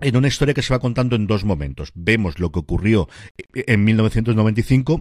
en 0.00 0.14
una 0.14 0.28
historia 0.28 0.52
que 0.52 0.60
se 0.60 0.74
va 0.74 0.78
contando 0.78 1.16
en 1.16 1.26
dos 1.26 1.46
momentos. 1.46 1.92
Vemos 1.94 2.38
lo 2.38 2.52
que 2.52 2.58
ocurrió 2.58 3.08
en 3.54 3.82
1995 3.84 5.00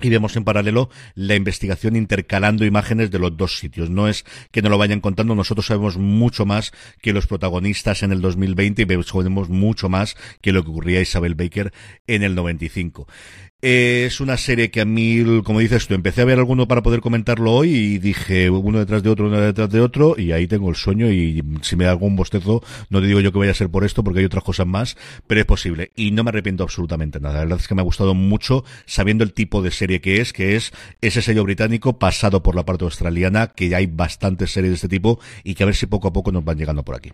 y 0.00 0.08
vemos 0.08 0.34
en 0.36 0.44
paralelo 0.44 0.88
la 1.14 1.34
investigación 1.34 1.96
intercalando 1.96 2.64
imágenes 2.64 3.10
de 3.10 3.18
los 3.18 3.36
dos 3.36 3.58
sitios. 3.58 3.90
No 3.90 4.08
es 4.08 4.24
que 4.50 4.62
no 4.62 4.70
lo 4.70 4.78
vayan 4.78 5.02
contando, 5.02 5.34
nosotros 5.34 5.66
sabemos 5.66 5.98
mucho 5.98 6.46
más 6.46 6.72
que 7.02 7.12
los 7.12 7.26
protagonistas 7.26 8.02
en 8.02 8.10
el 8.10 8.22
2020 8.22 8.82
y 8.82 9.02
sabemos 9.02 9.50
mucho 9.50 9.90
más 9.90 10.16
que 10.40 10.52
lo 10.52 10.64
que 10.64 10.70
ocurría 10.70 11.00
a 11.00 11.02
Isabel 11.02 11.34
Baker 11.34 11.74
en 12.06 12.22
el 12.22 12.34
95. 12.34 13.06
Es 13.64 14.20
una 14.20 14.38
serie 14.38 14.72
que 14.72 14.80
a 14.80 14.84
mí, 14.84 15.22
como 15.44 15.60
dices 15.60 15.86
tú, 15.86 15.94
empecé 15.94 16.20
a 16.20 16.24
ver 16.24 16.36
alguno 16.36 16.66
para 16.66 16.82
poder 16.82 17.00
comentarlo 17.00 17.52
hoy 17.52 17.70
y 17.70 17.98
dije 17.98 18.50
uno 18.50 18.80
detrás 18.80 19.04
de 19.04 19.10
otro, 19.10 19.28
uno 19.28 19.40
detrás 19.40 19.70
de 19.70 19.80
otro 19.80 20.16
y 20.18 20.32
ahí 20.32 20.48
tengo 20.48 20.68
el 20.68 20.74
sueño 20.74 21.12
y 21.12 21.44
si 21.62 21.76
me 21.76 21.84
da 21.84 21.92
algún 21.92 22.16
bostezo, 22.16 22.60
no 22.90 23.00
te 23.00 23.06
digo 23.06 23.20
yo 23.20 23.30
que 23.30 23.38
vaya 23.38 23.52
a 23.52 23.54
ser 23.54 23.70
por 23.70 23.84
esto 23.84 24.02
porque 24.02 24.18
hay 24.18 24.24
otras 24.24 24.42
cosas 24.42 24.66
más, 24.66 24.96
pero 25.28 25.42
es 25.42 25.46
posible 25.46 25.92
y 25.94 26.10
no 26.10 26.24
me 26.24 26.30
arrepiento 26.30 26.64
absolutamente 26.64 27.20
nada. 27.20 27.34
La 27.34 27.40
verdad 27.42 27.60
es 27.60 27.68
que 27.68 27.76
me 27.76 27.82
ha 27.82 27.84
gustado 27.84 28.14
mucho 28.14 28.64
sabiendo 28.84 29.22
el 29.22 29.32
tipo 29.32 29.62
de 29.62 29.70
serie 29.70 30.00
que 30.00 30.20
es, 30.20 30.32
que 30.32 30.56
es 30.56 30.72
ese 31.00 31.22
sello 31.22 31.44
británico 31.44 32.00
pasado 32.00 32.42
por 32.42 32.56
la 32.56 32.64
parte 32.64 32.82
australiana, 32.82 33.52
que 33.54 33.76
hay 33.76 33.86
bastantes 33.86 34.50
series 34.50 34.72
de 34.72 34.74
este 34.74 34.88
tipo 34.88 35.20
y 35.44 35.54
que 35.54 35.62
a 35.62 35.66
ver 35.66 35.76
si 35.76 35.86
poco 35.86 36.08
a 36.08 36.12
poco 36.12 36.32
nos 36.32 36.44
van 36.44 36.58
llegando 36.58 36.84
por 36.84 36.96
aquí. 36.96 37.12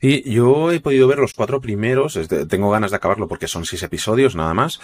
Y 0.00 0.30
yo 0.30 0.70
he 0.70 0.80
podido 0.80 1.08
ver 1.08 1.18
los 1.18 1.34
cuatro 1.34 1.60
primeros, 1.60 2.18
tengo 2.48 2.70
ganas 2.70 2.90
de 2.90 2.96
acabarlo 2.96 3.28
porque 3.28 3.48
son 3.48 3.64
seis 3.64 3.82
episodios 3.82 4.36
nada 4.36 4.54
más. 4.54 4.80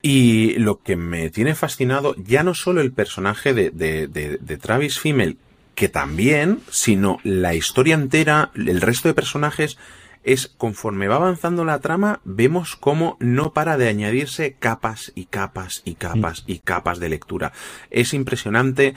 Y 0.00 0.58
lo 0.58 0.82
que 0.82 0.96
me 0.96 1.30
tiene 1.30 1.54
fascinado, 1.54 2.14
ya 2.16 2.42
no 2.42 2.54
solo 2.54 2.80
el 2.80 2.92
personaje 2.92 3.54
de, 3.54 3.70
de, 3.70 4.06
de, 4.06 4.38
de 4.38 4.56
Travis 4.58 5.00
Fimmel, 5.00 5.38
que 5.74 5.88
también, 5.88 6.60
sino 6.70 7.18
la 7.24 7.54
historia 7.54 7.94
entera, 7.94 8.50
el 8.54 8.80
resto 8.80 9.08
de 9.08 9.14
personajes, 9.14 9.78
es 10.24 10.48
conforme 10.48 11.08
va 11.08 11.16
avanzando 11.16 11.64
la 11.64 11.80
trama, 11.80 12.20
vemos 12.24 12.76
cómo 12.76 13.16
no 13.20 13.52
para 13.52 13.76
de 13.76 13.88
añadirse 13.88 14.56
capas 14.58 15.12
y 15.14 15.26
capas 15.26 15.82
y 15.84 15.94
capas 15.94 16.44
y 16.46 16.60
capas 16.60 16.98
de 16.98 17.10
lectura. 17.10 17.52
Es 17.90 18.14
impresionante 18.14 18.94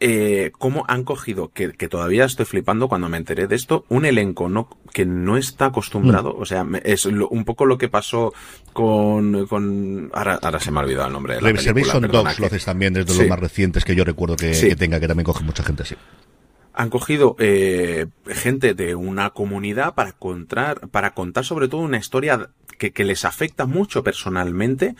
eh, 0.00 0.52
cómo 0.56 0.84
han 0.86 1.02
cogido, 1.02 1.50
que, 1.52 1.72
que, 1.72 1.88
todavía 1.88 2.24
estoy 2.24 2.46
flipando 2.46 2.88
cuando 2.88 3.08
me 3.08 3.16
enteré 3.16 3.48
de 3.48 3.56
esto, 3.56 3.84
un 3.88 4.04
elenco 4.04 4.48
no, 4.48 4.68
que 4.92 5.04
no 5.04 5.36
está 5.36 5.66
acostumbrado. 5.66 6.34
Mm. 6.34 6.40
O 6.40 6.44
sea, 6.44 6.66
es 6.84 7.04
lo, 7.06 7.28
un 7.28 7.44
poco 7.44 7.66
lo 7.66 7.78
que 7.78 7.88
pasó 7.88 8.32
con, 8.72 9.46
con 9.46 10.10
ahora, 10.14 10.38
ahora 10.40 10.60
se 10.60 10.70
me 10.70 10.78
ha 10.78 10.84
olvidado 10.84 11.08
el 11.08 11.12
nombre 11.12 11.34
de 11.34 11.42
la 11.42 11.50
Reservation 11.50 12.02
Dogs 12.08 12.36
que, 12.36 12.40
lo 12.40 12.46
haces 12.46 12.64
también 12.64 12.94
desde 12.94 13.12
sí. 13.12 13.18
los 13.18 13.28
más 13.28 13.40
recientes 13.40 13.84
que 13.84 13.96
yo 13.96 14.04
recuerdo 14.04 14.36
que, 14.36 14.54
sí. 14.54 14.68
que, 14.68 14.76
tenga, 14.76 15.00
que 15.00 15.08
también 15.08 15.24
coge 15.24 15.42
mucha 15.42 15.64
gente 15.64 15.82
así. 15.82 15.96
Han 16.74 16.90
cogido 16.90 17.34
eh, 17.40 18.06
gente 18.28 18.74
de 18.74 18.94
una 18.94 19.30
comunidad 19.30 19.94
para 19.94 20.12
contar, 20.12 20.88
para 20.90 21.12
contar 21.12 21.44
sobre 21.44 21.66
todo 21.66 21.80
una 21.80 21.98
historia 21.98 22.50
que, 22.78 22.92
que 22.92 23.04
les 23.04 23.24
afecta 23.24 23.66
mucho 23.66 24.04
personalmente 24.04 24.94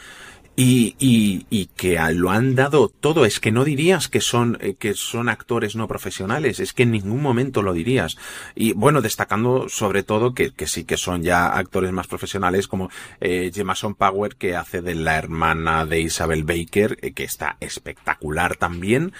y, 0.60 0.96
y, 0.98 1.46
y, 1.50 1.66
que 1.66 2.00
lo 2.14 2.30
han 2.30 2.56
dado 2.56 2.88
todo. 2.88 3.24
Es 3.24 3.38
que 3.38 3.52
no 3.52 3.62
dirías 3.62 4.08
que 4.08 4.20
son, 4.20 4.58
eh, 4.60 4.74
que 4.74 4.94
son 4.94 5.28
actores 5.28 5.76
no 5.76 5.86
profesionales, 5.86 6.58
es 6.58 6.72
que 6.72 6.82
en 6.82 6.90
ningún 6.90 7.22
momento 7.22 7.62
lo 7.62 7.72
dirías. 7.72 8.16
Y 8.56 8.72
bueno, 8.72 9.00
destacando 9.00 9.68
sobre 9.68 10.02
todo 10.02 10.34
que, 10.34 10.50
que 10.50 10.66
sí 10.66 10.82
que 10.82 10.96
son 10.96 11.22
ya 11.22 11.46
actores 11.46 11.92
más 11.92 12.08
profesionales 12.08 12.66
como 12.66 12.90
eh, 13.20 13.52
Jemason 13.54 13.94
Power 13.94 14.34
que 14.34 14.56
hace 14.56 14.82
de 14.82 14.96
la 14.96 15.16
hermana 15.16 15.86
de 15.86 16.00
Isabel 16.00 16.42
Baker, 16.42 16.98
eh, 17.02 17.12
que 17.12 17.22
está 17.22 17.56
espectacular 17.60 18.56
también. 18.56 19.12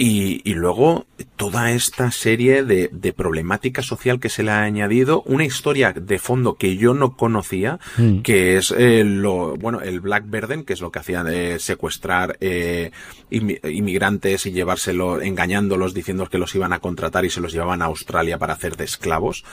Y, 0.00 0.48
y, 0.48 0.54
luego 0.54 1.06
toda 1.34 1.72
esta 1.72 2.12
serie 2.12 2.62
de, 2.62 2.88
de, 2.92 3.12
problemática 3.12 3.82
social 3.82 4.20
que 4.20 4.28
se 4.28 4.44
le 4.44 4.52
ha 4.52 4.62
añadido, 4.62 5.22
una 5.22 5.44
historia 5.44 5.92
de 5.92 6.20
fondo 6.20 6.54
que 6.54 6.76
yo 6.76 6.94
no 6.94 7.16
conocía, 7.16 7.80
mm. 7.96 8.20
que 8.20 8.56
es 8.56 8.70
eh, 8.70 9.02
lo, 9.02 9.56
bueno, 9.56 9.80
el 9.80 9.98
Black 9.98 10.24
Burden, 10.28 10.62
que 10.62 10.74
es 10.74 10.80
lo 10.80 10.92
que 10.92 11.00
hacían 11.00 11.26
de 11.26 11.58
secuestrar 11.58 12.36
eh, 12.40 12.92
inmigrantes 13.28 14.46
y 14.46 14.52
llevárselo, 14.52 15.20
engañándolos, 15.20 15.94
diciendo 15.94 16.28
que 16.28 16.38
los 16.38 16.54
iban 16.54 16.72
a 16.72 16.78
contratar 16.78 17.24
y 17.24 17.30
se 17.30 17.40
los 17.40 17.52
llevaban 17.52 17.82
a 17.82 17.86
Australia 17.86 18.38
para 18.38 18.52
hacer 18.52 18.76
de 18.76 18.84
esclavos. 18.84 19.44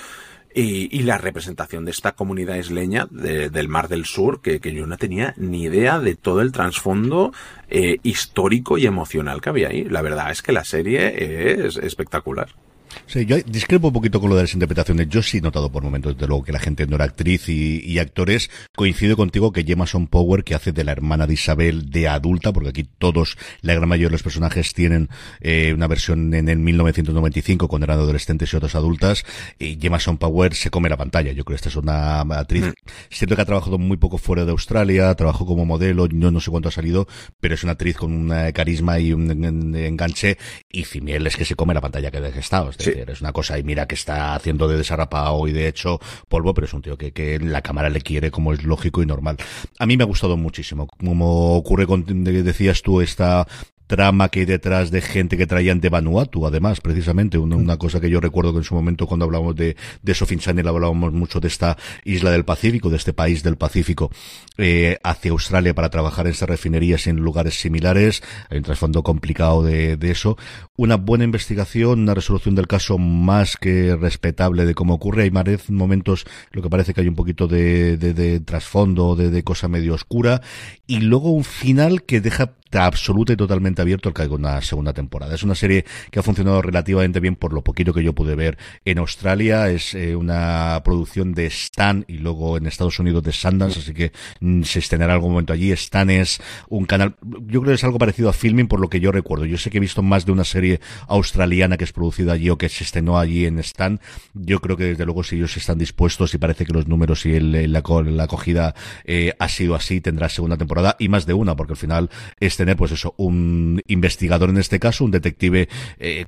Y, 0.55 1.03
la 1.03 1.17
representación 1.17 1.83
de 1.83 1.91
esta 1.91 2.13
comunidad 2.13 2.55
isleña 2.55 3.07
del 3.11 3.67
Mar 3.67 3.89
del 3.89 4.05
Sur, 4.05 4.41
que, 4.41 4.59
yo 4.59 4.87
no 4.87 4.97
tenía 4.97 5.33
ni 5.37 5.63
idea 5.63 5.99
de 5.99 6.15
todo 6.15 6.41
el 6.41 6.51
trasfondo 6.53 7.33
eh, 7.69 7.97
histórico 8.03 8.77
y 8.77 8.85
emocional 8.85 9.41
que 9.41 9.49
había 9.49 9.67
ahí. 9.67 9.83
La 9.83 10.01
verdad 10.01 10.31
es 10.31 10.41
que 10.41 10.53
la 10.53 10.63
serie 10.63 11.65
es 11.67 11.77
espectacular. 11.77 12.64
Sí, 13.07 13.25
yo 13.25 13.37
discrepo 13.45 13.87
un 13.87 13.93
poquito 13.93 14.19
con 14.19 14.29
lo 14.29 14.35
de 14.35 14.43
las 14.43 14.53
interpretaciones. 14.53 15.07
Yo 15.09 15.21
sí 15.21 15.37
he 15.37 15.41
notado 15.41 15.71
por 15.71 15.83
momentos, 15.83 16.15
desde 16.15 16.27
luego, 16.27 16.43
que 16.43 16.51
la 16.51 16.59
gente 16.59 16.87
no 16.87 16.95
era 16.95 17.05
actriz 17.05 17.49
y, 17.49 17.99
actores. 17.99 18.49
Coincido 18.75 19.15
contigo 19.15 19.53
que 19.53 19.63
Gemma 19.63 19.87
Son 19.87 20.07
Power, 20.07 20.43
que 20.43 20.53
hace 20.53 20.71
de 20.71 20.83
la 20.83 20.91
hermana 20.91 21.27
de 21.27 21.33
Isabel 21.33 21.89
de 21.89 22.07
adulta, 22.07 22.51
porque 22.51 22.69
aquí 22.69 22.83
todos, 22.83 23.37
la 23.61 23.73
gran 23.73 23.87
mayoría 23.87 24.09
de 24.09 24.13
los 24.13 24.23
personajes 24.23 24.73
tienen 24.73 25.09
eh, 25.39 25.71
una 25.73 25.87
versión 25.87 26.33
en 26.33 26.49
el 26.49 26.59
1995 26.59 27.67
cuando 27.67 27.85
eran 27.85 27.99
adolescentes 27.99 28.51
y 28.51 28.57
otras 28.57 28.75
adultas. 28.75 29.23
Y 29.59 29.79
Gemma 29.79 29.99
Son 29.99 30.17
Power 30.17 30.53
se 30.55 30.69
come 30.69 30.89
la 30.89 30.97
pantalla. 30.97 31.31
Yo 31.31 31.45
creo 31.45 31.55
que 31.55 31.67
esta 31.67 31.69
es 31.69 31.75
una 31.75 32.21
actriz. 32.21 32.65
Mm. 32.65 32.73
Siento 33.09 33.35
que 33.35 33.41
ha 33.41 33.45
trabajado 33.45 33.77
muy 33.77 33.97
poco 33.97 34.17
fuera 34.17 34.45
de 34.45 34.51
Australia, 34.51 35.13
trabajó 35.15 35.45
como 35.45 35.65
modelo, 35.65 36.07
no, 36.11 36.31
no 36.31 36.39
sé 36.39 36.51
cuánto 36.51 36.69
ha 36.69 36.71
salido, 36.71 37.07
pero 37.39 37.55
es 37.55 37.63
una 37.63 37.73
actriz 37.73 37.95
con 37.97 38.11
un 38.11 38.51
carisma 38.51 38.99
y 38.99 39.13
un 39.13 39.75
enganche. 39.75 40.37
Y 40.69 40.83
Fimiel 40.83 41.25
es 41.27 41.37
que 41.37 41.45
se 41.45 41.55
come 41.55 41.73
la 41.73 41.81
pantalla 41.81 42.11
que 42.11 42.17
ha 42.17 42.27
estado. 42.27 42.71
Es 42.87 43.21
una 43.21 43.33
cosa, 43.33 43.57
y 43.57 43.63
mira 43.63 43.87
que 43.87 43.95
está 43.95 44.35
haciendo 44.35 44.67
de 44.67 44.77
desarrapado 44.77 45.47
y 45.47 45.53
de 45.53 45.67
hecho 45.67 45.99
polvo, 46.27 46.53
pero 46.53 46.65
es 46.65 46.73
un 46.73 46.81
tío 46.81 46.97
que, 46.97 47.11
que 47.11 47.39
la 47.39 47.61
cámara 47.61 47.89
le 47.89 48.01
quiere 48.01 48.31
como 48.31 48.53
es 48.53 48.63
lógico 48.63 49.01
y 49.01 49.05
normal. 49.05 49.37
A 49.79 49.85
mí 49.85 49.97
me 49.97 50.03
ha 50.03 50.07
gustado 50.07 50.37
muchísimo. 50.37 50.87
Como 50.87 51.55
ocurre 51.55 51.87
con, 51.87 52.05
decías 52.23 52.81
tú, 52.81 53.01
esta 53.01 53.47
trama 53.87 54.29
que 54.29 54.41
hay 54.41 54.45
detrás 54.45 54.91
de 54.91 55.01
gente 55.01 55.37
que 55.37 55.47
traían 55.47 55.79
de 55.79 55.89
Vanuatu, 55.89 56.45
además, 56.45 56.81
precisamente, 56.81 57.37
una, 57.37 57.77
cosa 57.77 57.99
que 57.99 58.09
yo 58.09 58.19
recuerdo 58.19 58.53
que 58.53 58.59
en 58.59 58.63
su 58.63 58.73
momento 58.73 59.07
cuando 59.07 59.25
hablábamos 59.25 59.55
de, 59.55 59.75
de 60.01 60.13
Sofin 60.13 60.39
Channel 60.39 60.67
hablábamos 60.67 61.13
mucho 61.13 61.39
de 61.39 61.47
esta 61.47 61.77
isla 62.03 62.31
del 62.31 62.45
Pacífico, 62.45 62.89
de 62.89 62.97
este 62.97 63.13
país 63.13 63.43
del 63.43 63.57
Pacífico, 63.57 64.11
eh, 64.57 64.97
hacia 65.03 65.31
Australia 65.31 65.73
para 65.73 65.89
trabajar 65.89 66.25
en 66.25 66.33
estas 66.33 66.49
refinerías 66.49 67.07
en 67.07 67.17
lugares 67.17 67.59
similares, 67.59 68.23
hay 68.49 68.57
un 68.57 68.63
trasfondo 68.63 69.03
complicado 69.03 69.63
de, 69.63 69.97
de 69.97 70.11
eso, 70.11 70.37
una 70.77 70.95
buena 70.95 71.23
investigación, 71.23 72.01
una 72.01 72.13
resolución 72.13 72.55
del 72.55 72.67
caso 72.67 72.97
más 72.97 73.57
que 73.57 73.95
respetable 73.95 74.65
de 74.65 74.73
cómo 74.73 74.95
ocurre, 74.95 75.23
hay 75.23 75.31
momentos 75.69 76.25
lo 76.51 76.61
que 76.61 76.69
parece 76.69 76.93
que 76.93 77.01
hay 77.01 77.07
un 77.07 77.15
poquito 77.15 77.47
de, 77.47 77.97
de, 77.97 78.13
de 78.13 78.39
trasfondo, 78.39 79.15
de, 79.15 79.29
de 79.29 79.43
cosa 79.43 79.67
medio 79.67 79.93
oscura, 79.93 80.41
y 80.87 80.99
luego 80.99 81.31
un 81.31 81.43
final 81.43 82.03
que 82.03 82.21
deja 82.21 82.53
absoluta 82.71 83.33
y 83.33 83.35
totalmente 83.35 83.81
abierto 83.81 84.09
el 84.09 84.15
que 84.15 84.23
haya 84.23 84.33
una 84.33 84.61
segunda 84.61 84.93
temporada. 84.93 85.35
Es 85.35 85.43
una 85.43 85.55
serie 85.55 85.85
que 86.11 86.19
ha 86.19 86.23
funcionado 86.23 86.61
relativamente 86.61 87.19
bien 87.19 87.35
por 87.35 87.53
lo 87.53 87.63
poquito 87.63 87.93
que 87.93 88.03
yo 88.03 88.13
pude 88.13 88.35
ver 88.35 88.57
en 88.83 88.97
Australia. 88.97 89.69
Es 89.69 89.93
eh, 89.93 90.15
una 90.15 90.81
producción 90.83 91.33
de 91.33 91.45
Stan 91.47 92.05
y 92.07 92.17
luego 92.17 92.57
en 92.57 92.67
Estados 92.67 92.99
Unidos 92.99 93.23
de 93.23 93.31
Sundance, 93.31 93.79
así 93.79 93.93
que 93.93 94.11
mm, 94.39 94.63
se 94.63 94.79
estrenará 94.79 95.13
algún 95.13 95.31
momento 95.31 95.53
allí. 95.53 95.71
Stan 95.71 96.09
es 96.09 96.41
un 96.69 96.85
canal, 96.85 97.15
yo 97.21 97.61
creo 97.61 97.71
que 97.71 97.73
es 97.73 97.83
algo 97.83 97.97
parecido 97.97 98.29
a 98.29 98.33
Filming 98.33 98.67
por 98.67 98.79
lo 98.79 98.89
que 98.89 98.99
yo 98.99 99.11
recuerdo. 99.11 99.45
Yo 99.45 99.57
sé 99.57 99.69
que 99.69 99.77
he 99.77 99.81
visto 99.81 100.01
más 100.01 100.25
de 100.25 100.31
una 100.31 100.43
serie 100.43 100.79
australiana 101.07 101.77
que 101.77 101.83
es 101.83 101.93
producida 101.93 102.33
allí 102.33 102.49
o 102.49 102.57
que 102.57 102.69
se 102.69 102.83
estrenó 102.83 103.17
allí 103.17 103.45
en 103.45 103.59
Stan. 103.59 103.99
Yo 104.33 104.59
creo 104.59 104.77
que 104.77 104.85
desde 104.85 105.05
luego 105.05 105.23
si 105.23 105.37
ellos 105.37 105.55
están 105.57 105.77
dispuestos 105.77 106.33
y 106.33 106.37
parece 106.37 106.65
que 106.65 106.73
los 106.73 106.87
números 106.87 107.25
y 107.25 107.35
el, 107.35 107.71
la, 107.71 107.83
la 108.05 108.23
acogida 108.23 108.75
eh, 109.05 109.33
ha 109.39 109.49
sido 109.49 109.75
así, 109.75 110.01
tendrá 110.01 110.29
segunda 110.29 110.57
temporada 110.57 110.95
y 110.99 111.09
más 111.09 111.25
de 111.25 111.33
una, 111.33 111.55
porque 111.55 111.73
al 111.73 111.77
final 111.77 112.09
tener, 112.57 112.75
pues 112.77 112.91
eso, 112.91 113.13
un 113.17 113.81
investigador 113.87 114.49
en 114.49 114.57
este 114.57 114.79
caso, 114.79 115.05
un 115.05 115.11
detective 115.11 115.69
eh, 115.99 116.25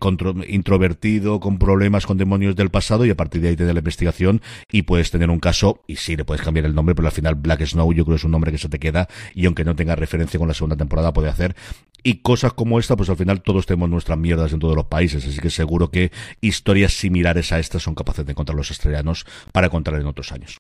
introvertido, 0.48 1.40
con 1.40 1.58
problemas 1.60 2.06
con 2.06 2.18
demonios 2.18 2.56
del 2.56 2.70
pasado, 2.70 3.06
y 3.06 3.10
a 3.10 3.16
partir 3.16 3.42
de 3.42 3.50
ahí 3.50 3.56
tener 3.56 3.74
la 3.74 3.80
investigación 3.80 4.42
y 4.72 4.84
puedes 4.84 5.12
tener 5.12 5.30
un 5.30 5.40
caso, 5.40 5.84
y 5.88 5.98
sí, 5.98 6.16
le 6.16 6.26
puedes 6.26 6.44
cambiar 6.44 6.66
el 6.66 6.76
nombre, 6.76 6.96
pero 6.96 7.08
al 7.08 7.14
final 7.14 7.36
Black 7.36 7.66
Snow 7.66 7.94
yo 7.94 8.06
creo 8.06 8.16
que 8.16 8.20
es 8.20 8.24
un 8.24 8.32
nombre 8.32 8.52
que 8.52 8.58
se 8.58 8.70
te 8.70 8.80
queda, 8.80 9.08
y 9.34 9.46
aunque 9.46 9.64
no 9.64 9.76
tenga 9.76 9.96
referencia 9.96 10.38
con 10.40 10.48
la 10.48 10.54
segunda 10.54 10.76
temporada, 10.76 11.14
puede 11.14 11.30
hacer. 11.30 11.56
Y 12.04 12.22
cosas 12.22 12.54
como 12.54 12.80
esta, 12.80 12.96
pues 12.96 13.10
al 13.10 13.18
final 13.18 13.42
todos 13.42 13.66
tenemos 13.66 13.90
nuestras 13.90 14.18
mierdas 14.18 14.54
en 14.54 14.60
todos 14.60 14.76
los 14.76 14.86
países, 14.86 15.26
así 15.26 15.40
que 15.40 15.50
seguro 15.50 15.90
que 15.90 16.12
historias 16.42 16.94
similares 16.94 17.52
a 17.52 17.60
estas 17.60 17.84
son 17.84 17.96
capaces 17.96 18.26
de 18.26 18.32
encontrar 18.32 18.56
los 18.56 18.72
estrellanos 18.72 19.26
para 19.52 19.70
contar 19.70 19.96
en 19.96 20.06
otros 20.06 20.32
años. 20.32 20.58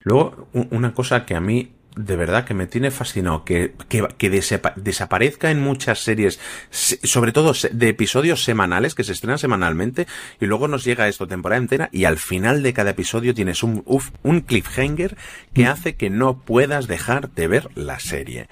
Luego, 0.00 0.48
una 0.70 0.94
cosa 0.94 1.26
que 1.26 1.34
a 1.34 1.40
mí 1.40 1.72
de 1.96 2.16
verdad 2.16 2.44
que 2.44 2.54
me 2.54 2.66
tiene 2.66 2.90
fascinado 2.90 3.44
que, 3.44 3.72
que, 3.88 4.30
desaparezca 4.76 5.50
en 5.50 5.60
muchas 5.60 6.00
series, 6.00 6.38
sobre 6.70 7.32
todo 7.32 7.52
de 7.72 7.88
episodios 7.88 8.44
semanales 8.44 8.94
que 8.94 9.02
se 9.02 9.12
estrenan 9.12 9.38
semanalmente 9.38 10.06
y 10.40 10.46
luego 10.46 10.68
nos 10.68 10.84
llega 10.84 11.08
esto 11.08 11.26
temporada 11.26 11.60
entera 11.60 11.88
y 11.92 12.04
al 12.04 12.18
final 12.18 12.62
de 12.62 12.74
cada 12.74 12.90
episodio 12.90 13.34
tienes 13.34 13.62
un, 13.62 13.82
un 14.22 14.40
cliffhanger 14.40 15.16
que 15.54 15.64
mm. 15.64 15.68
hace 15.68 15.96
que 15.96 16.10
no 16.10 16.38
puedas 16.38 16.86
dejar 16.86 17.30
de 17.30 17.48
ver 17.48 17.68
la 17.74 17.98
serie 17.98 18.48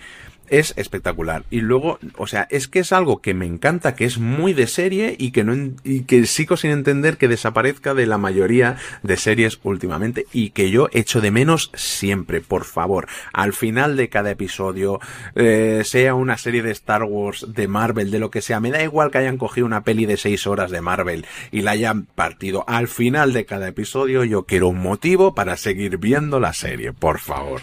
es 0.48 0.74
espectacular. 0.76 1.44
Y 1.50 1.61
luego, 1.61 1.98
o 2.16 2.26
sea, 2.26 2.46
es 2.50 2.68
que 2.68 2.80
es 2.80 2.92
algo 2.92 3.20
que 3.20 3.35
me 3.35 3.46
encanta, 3.46 3.94
que 3.94 4.04
es 4.04 4.18
muy 4.18 4.52
de 4.52 4.66
serie 4.66 5.16
y 5.18 5.30
que 5.30 5.44
no 5.44 5.54
y 5.85 6.02
que 6.02 6.26
sigo 6.26 6.57
sin 6.57 6.70
entender 6.70 7.16
que 7.16 7.28
desaparezca 7.28 7.94
de 7.94 8.07
la 8.07 8.18
mayoría 8.18 8.76
de 9.02 9.16
series 9.16 9.61
últimamente 9.62 10.26
y 10.33 10.50
que 10.50 10.70
yo 10.70 10.88
echo 10.92 11.20
de 11.20 11.30
menos 11.30 11.70
siempre, 11.74 12.40
por 12.40 12.64
favor. 12.64 13.07
Al 13.33 13.52
final 13.52 13.96
de 13.96 14.09
cada 14.09 14.30
episodio, 14.30 15.00
eh, 15.35 15.83
sea 15.85 16.14
una 16.14 16.38
serie 16.38 16.62
de 16.62 16.72
Star 16.72 17.04
Wars, 17.04 17.46
de 17.48 17.68
Marvel, 17.68 18.11
de 18.11 18.18
lo 18.18 18.30
que 18.30 18.42
sea, 18.42 18.61
me 18.61 18.70
da 18.70 18.83
igual 18.83 19.11
que 19.11 19.18
hayan 19.18 19.38
cogido 19.38 19.66
una 19.66 19.85
peli 19.85 20.07
de 20.07 20.16
seis 20.16 20.46
horas 20.46 20.70
de 20.70 20.80
Marvel 20.80 21.26
y 21.50 21.62
la 21.62 21.72
hayan 21.72 22.04
partido. 22.04 22.64
Al 22.66 22.88
final 22.88 23.33
de 23.33 23.46
cada 23.46 23.68
episodio 23.68 24.24
yo 24.24 24.44
quiero 24.44 24.68
un 24.68 24.83
motivo 24.83 25.35
para 25.35 25.57
seguir 25.57 25.98
viendo 25.98 26.40
la 26.40 26.52
serie, 26.52 26.92
por 26.92 27.18
favor. 27.18 27.62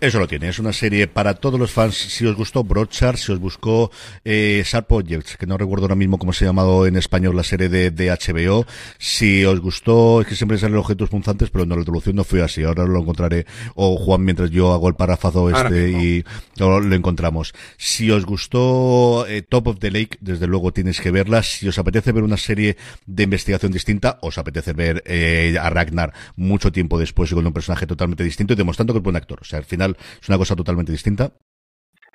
Eso 0.00 0.18
lo 0.18 0.26
tiene, 0.26 0.48
es 0.48 0.58
una 0.58 0.72
serie 0.72 1.08
para 1.08 1.34
todos 1.34 1.60
los 1.60 1.72
fans. 1.72 1.94
Si 1.94 2.24
os 2.24 2.34
gustó 2.34 2.64
Broadchurch, 2.64 3.18
si 3.18 3.32
os 3.32 3.38
buscó 3.38 3.90
eh, 4.24 4.62
Sharp 4.64 4.90
Objects, 4.92 5.36
que 5.36 5.44
no 5.44 5.58
recuerdo 5.58 5.84
ahora 5.84 5.94
mismo 5.94 6.18
cómo 6.18 6.32
se 6.32 6.46
ha 6.46 6.48
llamado 6.48 6.86
en 6.86 6.96
español 6.96 7.36
la 7.36 7.42
serie 7.42 7.68
de, 7.68 7.90
de 7.90 8.08
HBO, 8.08 8.64
si 8.96 9.44
os 9.44 9.60
gustó, 9.60 10.22
es 10.22 10.26
que 10.26 10.36
siempre 10.36 10.56
salen 10.56 10.78
objetos 10.78 11.10
punzantes, 11.10 11.50
pero 11.50 11.64
en 11.64 11.68
la 11.68 11.76
resolución 11.76 12.16
no 12.16 12.24
fue 12.24 12.40
así. 12.40 12.62
Ahora 12.62 12.86
lo 12.86 12.98
encontraré, 12.98 13.44
o 13.74 13.98
Juan, 13.98 14.22
mientras 14.22 14.50
yo 14.50 14.72
hago 14.72 14.88
el 14.88 14.94
parrafazo 14.94 15.50
este 15.50 15.90
y 15.90 16.24
lo, 16.56 16.82
encontramos. 16.94 17.52
Si 17.76 18.10
os 18.10 18.24
gustó 18.24 19.26
eh, 19.28 19.42
Top 19.42 19.66
of 19.66 19.80
the 19.80 19.90
Lake, 19.90 20.16
desde 20.22 20.46
luego 20.46 20.72
tienes 20.72 20.98
que 20.98 21.10
verla. 21.10 21.42
Si 21.42 21.68
os 21.68 21.78
apetece 21.78 22.12
ver 22.12 22.22
una 22.22 22.38
serie 22.38 22.78
de 23.04 23.24
investigación 23.24 23.70
distinta, 23.70 24.18
os 24.22 24.38
apetece 24.38 24.72
ver 24.72 25.02
eh, 25.04 25.58
a 25.60 25.68
Ragnar 25.68 26.14
mucho 26.36 26.72
tiempo 26.72 26.98
después 26.98 27.30
y 27.30 27.34
con 27.34 27.46
un 27.46 27.52
personaje 27.52 27.86
totalmente 27.86 28.24
distinto 28.24 28.54
y 28.54 28.56
demostrando 28.56 28.94
que 28.94 28.98
es 28.98 29.04
buen 29.04 29.16
actor. 29.16 29.40
O 29.42 29.44
sea, 29.44 29.58
al 29.58 29.66
final 29.66 29.89
es 30.20 30.28
una 30.28 30.38
cosa 30.38 30.56
totalmente 30.56 30.92
distinta. 30.92 31.32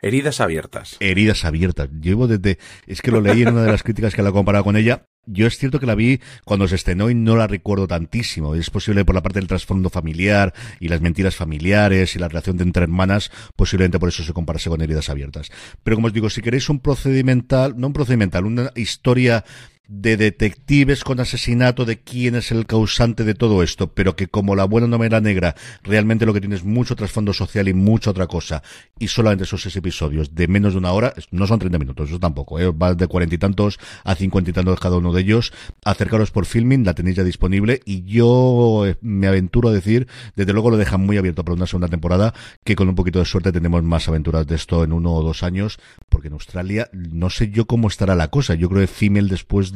Heridas 0.01 0.41
abiertas. 0.41 0.97
Heridas 0.99 1.45
abiertas. 1.45 1.89
Llevo 2.01 2.27
desde, 2.27 2.59
es 2.85 3.01
que 3.01 3.11
lo 3.11 3.21
leí 3.21 3.41
en 3.41 3.49
una 3.49 3.63
de 3.63 3.71
las 3.71 3.81
críticas 3.81 4.13
que 4.13 4.21
la 4.21 4.31
comparaba 4.31 4.63
con 4.63 4.75
ella. 4.75 5.07
Yo 5.25 5.47
es 5.47 5.57
cierto 5.57 5.79
que 5.79 5.87
la 5.87 5.95
vi 5.95 6.19
cuando 6.43 6.67
se 6.67 6.75
estrenó 6.75 7.09
y 7.09 7.15
no 7.15 7.35
la 7.35 7.47
recuerdo 7.47 7.87
tantísimo. 7.87 8.53
Es 8.53 8.69
posible 8.69 9.05
por 9.05 9.15
la 9.15 9.23
parte 9.23 9.39
del 9.39 9.47
trasfondo 9.47 9.89
familiar 9.89 10.53
y 10.79 10.89
las 10.89 11.01
mentiras 11.01 11.35
familiares 11.35 12.15
y 12.15 12.19
la 12.19 12.27
relación 12.27 12.57
de 12.57 12.63
entre 12.63 12.83
hermanas, 12.83 13.31
posiblemente 13.55 13.97
por 13.97 14.09
eso 14.09 14.23
se 14.23 14.33
comparase 14.33 14.69
con 14.69 14.81
heridas 14.81 15.09
abiertas. 15.09 15.49
Pero 15.83 15.95
como 15.95 16.07
os 16.07 16.13
digo, 16.13 16.29
si 16.29 16.41
queréis 16.41 16.69
un 16.69 16.79
procedimental, 16.79 17.73
no 17.75 17.87
un 17.87 17.93
procedimental, 17.93 18.45
una 18.45 18.71
historia 18.75 19.43
de 19.87 20.17
detectives 20.17 21.03
con 21.03 21.19
asesinato 21.19 21.85
de 21.85 21.99
quién 21.99 22.35
es 22.35 22.51
el 22.51 22.65
causante 22.65 23.23
de 23.23 23.35
todo 23.35 23.63
esto, 23.63 23.93
pero 23.93 24.15
que 24.15 24.27
como 24.27 24.55
la 24.55 24.65
buena 24.65 24.87
novela 24.87 25.21
negra 25.21 25.55
realmente 25.83 26.25
lo 26.25 26.33
que 26.33 26.39
tiene 26.39 26.55
es 26.55 26.63
mucho 26.63 26.95
trasfondo 26.95 27.33
social 27.33 27.67
y 27.67 27.73
mucha 27.73 28.11
otra 28.11 28.27
cosa, 28.27 28.63
y 28.97 29.07
solamente 29.07 29.43
esos 29.43 29.61
seis 29.61 29.75
episodios 29.75 30.33
de 30.33 30.47
menos 30.47 30.73
de 30.73 30.79
una 30.79 30.91
hora, 30.91 31.13
no 31.31 31.47
son 31.47 31.59
30 31.59 31.77
minutos, 31.77 32.09
eso 32.09 32.19
tampoco, 32.19 32.59
¿eh? 32.59 32.71
va 32.71 32.93
de 32.93 33.07
cuarenta 33.07 33.35
y 33.35 33.37
tantos 33.37 33.79
a 34.03 34.15
cincuenta 34.15 34.49
y 34.49 34.53
tantos 34.53 34.79
cada 34.79 34.97
uno 34.97 35.13
de 35.13 35.21
ellos, 35.21 35.53
acercaros 35.83 36.31
por 36.31 36.45
filming, 36.45 36.83
la 36.83 36.93
tenéis 36.93 37.17
ya 37.17 37.23
disponible, 37.23 37.81
y 37.85 38.03
yo 38.03 38.85
eh, 38.87 38.97
me 39.01 39.27
aventuro 39.27 39.69
a 39.69 39.73
decir, 39.73 40.07
desde 40.35 40.53
luego 40.53 40.71
lo 40.71 40.77
dejan 40.77 41.01
muy 41.01 41.17
abierto 41.17 41.43
para 41.43 41.55
una 41.55 41.67
segunda 41.67 41.87
temporada, 41.87 42.33
que 42.63 42.75
con 42.75 42.89
un 42.89 42.95
poquito 42.95 43.19
de 43.19 43.25
suerte 43.25 43.51
tenemos 43.51 43.83
más 43.83 44.07
aventuras 44.07 44.47
de 44.47 44.55
esto 44.55 44.83
en 44.83 44.93
uno 44.93 45.13
o 45.13 45.23
dos 45.23 45.43
años, 45.43 45.79
porque 46.09 46.27
en 46.27 46.33
Australia 46.33 46.89
no 46.93 47.29
sé 47.29 47.51
yo 47.51 47.65
cómo 47.65 47.87
estará 47.87 48.15
la 48.15 48.29
cosa, 48.29 48.55
yo 48.55 48.69
creo 48.69 48.81
que 48.81 48.87
Female 48.87 49.27
después 49.29 49.73
de 49.73 49.74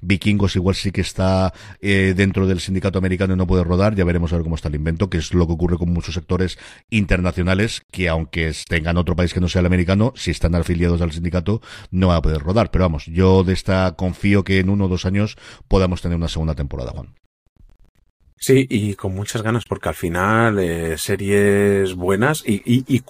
Vikingos 0.00 0.56
igual 0.56 0.74
sí 0.74 0.92
que 0.92 1.00
está 1.00 1.52
eh, 1.80 2.14
dentro 2.16 2.46
del 2.46 2.60
sindicato 2.60 2.98
americano 2.98 3.34
y 3.34 3.36
no 3.36 3.46
puede 3.46 3.64
rodar. 3.64 3.94
Ya 3.94 4.04
veremos 4.04 4.32
a 4.32 4.36
ver 4.36 4.44
cómo 4.44 4.54
está 4.54 4.68
el 4.68 4.74
invento, 4.74 5.10
que 5.10 5.18
es 5.18 5.34
lo 5.34 5.46
que 5.46 5.52
ocurre 5.52 5.76
con 5.78 5.92
muchos 5.92 6.14
sectores 6.14 6.58
internacionales 6.90 7.82
que 7.90 8.08
aunque 8.08 8.52
tengan 8.68 8.96
otro 8.96 9.16
país 9.16 9.34
que 9.34 9.40
no 9.40 9.48
sea 9.48 9.60
el 9.60 9.66
americano, 9.66 10.12
si 10.16 10.30
están 10.30 10.54
afiliados 10.54 11.00
al 11.00 11.12
sindicato, 11.12 11.60
no 11.90 12.08
va 12.08 12.16
a 12.16 12.22
poder 12.22 12.40
rodar. 12.40 12.70
Pero 12.70 12.84
vamos, 12.84 13.06
yo 13.06 13.44
de 13.44 13.52
esta 13.52 13.94
confío 13.96 14.44
que 14.44 14.58
en 14.58 14.70
uno 14.70 14.86
o 14.86 14.88
dos 14.88 15.06
años 15.06 15.36
podamos 15.68 16.02
tener 16.02 16.16
una 16.16 16.28
segunda 16.28 16.54
temporada, 16.54 16.92
Juan. 16.92 17.14
Sí, 18.36 18.66
y 18.70 18.94
con 18.94 19.14
muchas 19.14 19.42
ganas, 19.42 19.66
porque 19.66 19.90
al 19.90 19.94
final 19.94 20.58
eh, 20.58 20.96
series 20.96 21.94
buenas 21.94 22.42
y 22.46 23.02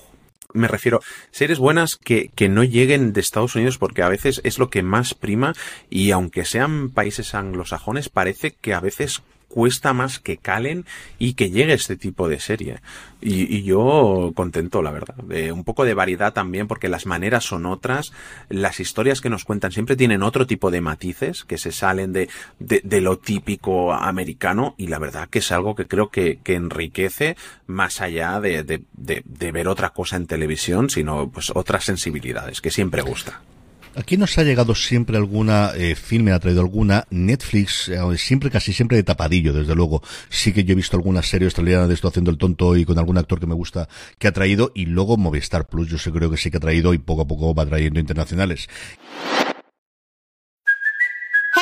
me 0.53 0.69
refiero, 0.69 1.01
series 1.31 1.59
buenas 1.59 1.97
que, 1.97 2.31
que 2.35 2.49
no 2.49 2.65
lleguen 2.65 3.13
de 3.13 3.21
Estados 3.21 3.55
Unidos 3.55 3.79
porque 3.79 4.03
a 4.03 4.09
veces 4.09 4.41
es 4.45 4.59
lo 4.59 4.71
que 4.71 4.83
más 4.83 5.15
prima 5.15 5.55
y 5.89 6.11
aunque 6.11 6.45
sean 6.45 6.91
países 6.91 7.35
anglosajones 7.35 8.09
parece 8.09 8.53
que 8.53 8.75
a 8.75 8.81
veces 8.81 9.23
cuesta 9.51 9.93
más 9.93 10.21
que 10.21 10.37
calen 10.37 10.87
y 11.19 11.35
que 11.35 11.51
llegue 11.51 11.75
este 11.75 11.97
tipo 11.97 12.29
de 12.29 12.41
serie. 12.41 12.81
Y, 13.21 13.55
y 13.55 13.65
yo 13.65 14.33
contento, 14.35 14.81
la 14.81 14.93
verdad. 14.93 15.17
De 15.17 15.53
un 15.53 15.65
poco 15.65 15.85
de 15.85 15.93
variedad 15.93 16.33
también, 16.33 16.69
porque 16.69 16.89
las 16.89 17.05
maneras 17.05 17.45
son 17.45 17.67
otras, 17.67 18.13
las 18.49 18.81
historias 18.81 19.21
que 19.21 19.29
nos 19.29 19.45
cuentan 19.45 19.73
siempre 19.73 19.97
tienen 19.97 20.23
otro 20.23 20.47
tipo 20.47 20.71
de 20.71 20.81
matices 20.81 21.45
que 21.45 21.59
se 21.59 21.73
salen 21.73 22.13
de, 22.13 22.29
de, 22.59 22.81
de 22.83 23.01
lo 23.01 23.19
típico 23.19 23.93
americano 23.93 24.75
y 24.79 24.87
la 24.87 24.99
verdad 24.99 25.29
que 25.29 25.41
es 25.41 25.53
algo 25.53 25.75
que 25.75 25.87
creo 25.87 26.09
que, 26.09 26.39
que 26.43 26.55
enriquece 26.55 27.37
más 27.67 28.01
allá 28.01 28.41
de, 28.41 28.63
de, 28.63 28.83
de, 28.93 29.23
de 29.25 29.53
ver 29.53 29.69
otra 29.69 29.91
cosa 29.91 30.17
en 30.17 30.27
televisión, 30.27 30.89
sino 30.89 31.29
pues 31.29 31.53
otras 31.55 31.85
sensibilidades 31.85 32.61
que 32.61 32.71
siempre 32.71 33.03
gusta. 33.03 33.41
Aquí 33.96 34.16
nos 34.16 34.38
ha 34.38 34.44
llegado 34.44 34.74
siempre 34.74 35.16
alguna 35.16 35.72
eh, 35.74 35.96
filme, 35.96 36.31
ha 36.31 36.38
traído 36.38 36.61
alguna 36.61 37.07
Netflix, 37.11 37.88
eh, 37.88 37.98
siempre, 38.16 38.48
casi 38.48 38.72
siempre 38.72 38.96
de 38.96 39.03
tapadillo, 39.03 39.53
desde 39.53 39.74
luego. 39.74 40.00
Sí 40.29 40.53
que 40.53 40.62
yo 40.62 40.72
he 40.72 40.76
visto 40.76 40.96
alguna 40.96 41.22
serie 41.22 41.46
australiana 41.46 41.88
de 41.88 41.94
esto 41.94 42.07
haciendo 42.07 42.31
el 42.31 42.38
tonto 42.38 42.76
y 42.76 42.85
con 42.85 42.98
algún 42.98 43.18
actor 43.18 43.40
que 43.40 43.46
me 43.46 43.55
gusta 43.55 43.88
que 44.18 44.29
ha 44.29 44.33
traído, 44.33 44.70
y 44.74 44.87
luego 44.87 45.16
Movistar 45.16 45.66
Plus, 45.66 45.88
yo 45.88 45.98
sé 45.98 46.12
creo 46.12 46.31
que 46.31 46.37
sí 46.37 46.50
que 46.50 46.59
ha 46.59 46.61
traído 46.61 46.94
y 46.94 46.98
poco 46.98 47.22
a 47.22 47.26
poco 47.26 47.53
va 47.53 47.66
trayendo 47.66 47.98
internacionales. 47.98 48.68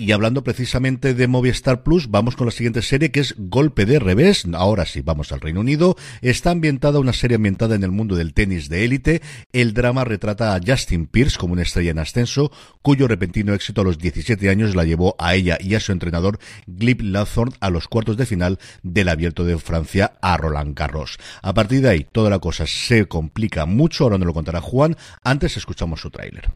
Y 0.00 0.12
hablando 0.12 0.42
precisamente 0.42 1.12
de 1.12 1.28
Movistar 1.28 1.82
Plus, 1.82 2.10
vamos 2.10 2.34
con 2.34 2.46
la 2.46 2.52
siguiente 2.52 2.80
serie 2.80 3.10
que 3.10 3.20
es 3.20 3.34
Golpe 3.36 3.84
de 3.84 3.98
Revés. 3.98 4.46
Ahora 4.54 4.86
sí, 4.86 5.02
vamos 5.02 5.30
al 5.30 5.42
Reino 5.42 5.60
Unido. 5.60 5.94
Está 6.22 6.52
ambientada, 6.52 7.00
una 7.00 7.12
serie 7.12 7.34
ambientada 7.34 7.74
en 7.74 7.84
el 7.84 7.90
mundo 7.90 8.16
del 8.16 8.32
tenis 8.32 8.70
de 8.70 8.86
élite. 8.86 9.20
El 9.52 9.74
drama 9.74 10.04
retrata 10.04 10.54
a 10.54 10.60
Justin 10.66 11.06
Pierce 11.06 11.36
como 11.36 11.52
una 11.52 11.60
estrella 11.60 11.90
en 11.90 11.98
ascenso, 11.98 12.50
cuyo 12.80 13.08
repentino 13.08 13.52
éxito 13.52 13.82
a 13.82 13.84
los 13.84 13.98
17 13.98 14.48
años 14.48 14.74
la 14.74 14.86
llevó 14.86 15.16
a 15.18 15.34
ella 15.34 15.58
y 15.60 15.74
a 15.74 15.80
su 15.80 15.92
entrenador 15.92 16.38
Glib 16.66 17.02
Lathorn 17.02 17.52
a 17.60 17.68
los 17.68 17.86
cuartos 17.86 18.16
de 18.16 18.24
final 18.24 18.58
del 18.82 19.10
Abierto 19.10 19.44
de 19.44 19.58
Francia 19.58 20.14
a 20.22 20.38
Roland 20.38 20.74
Garros. 20.74 21.18
A 21.42 21.52
partir 21.52 21.82
de 21.82 21.90
ahí, 21.90 22.06
toda 22.10 22.30
la 22.30 22.38
cosa 22.38 22.64
se 22.66 23.04
complica 23.04 23.66
mucho. 23.66 24.04
Ahora 24.04 24.16
nos 24.16 24.28
lo 24.28 24.32
contará 24.32 24.62
Juan. 24.62 24.96
Antes 25.22 25.58
escuchamos 25.58 26.00
su 26.00 26.10
tráiler. 26.10 26.50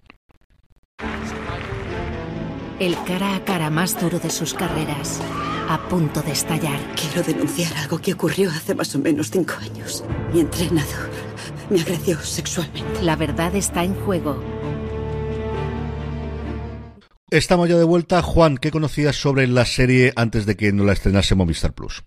El 2.80 2.96
cara 3.04 3.36
a 3.36 3.44
cara 3.44 3.70
más 3.70 4.00
duro 4.00 4.18
de 4.18 4.30
sus 4.30 4.52
carreras, 4.52 5.20
a 5.68 5.78
punto 5.88 6.22
de 6.22 6.32
estallar. 6.32 6.80
Quiero 6.96 7.22
denunciar 7.22 7.72
algo 7.76 7.98
que 7.98 8.14
ocurrió 8.14 8.50
hace 8.50 8.74
más 8.74 8.92
o 8.96 8.98
menos 8.98 9.30
cinco 9.30 9.54
años. 9.60 10.04
Mi 10.32 10.40
entrenador 10.40 11.08
me 11.70 11.80
agredió 11.80 12.18
sexualmente. 12.18 13.02
La 13.02 13.14
verdad 13.14 13.54
está 13.54 13.84
en 13.84 13.94
juego. 13.94 14.42
Estamos 17.30 17.68
ya 17.68 17.76
de 17.76 17.84
vuelta. 17.84 18.22
Juan, 18.22 18.58
¿qué 18.58 18.72
conocías 18.72 19.14
sobre 19.14 19.46
la 19.46 19.66
serie 19.66 20.12
antes 20.16 20.44
de 20.44 20.56
que 20.56 20.72
no 20.72 20.82
la 20.82 20.94
estrenase 20.94 21.36
Movistar 21.36 21.74
Plus? 21.74 22.02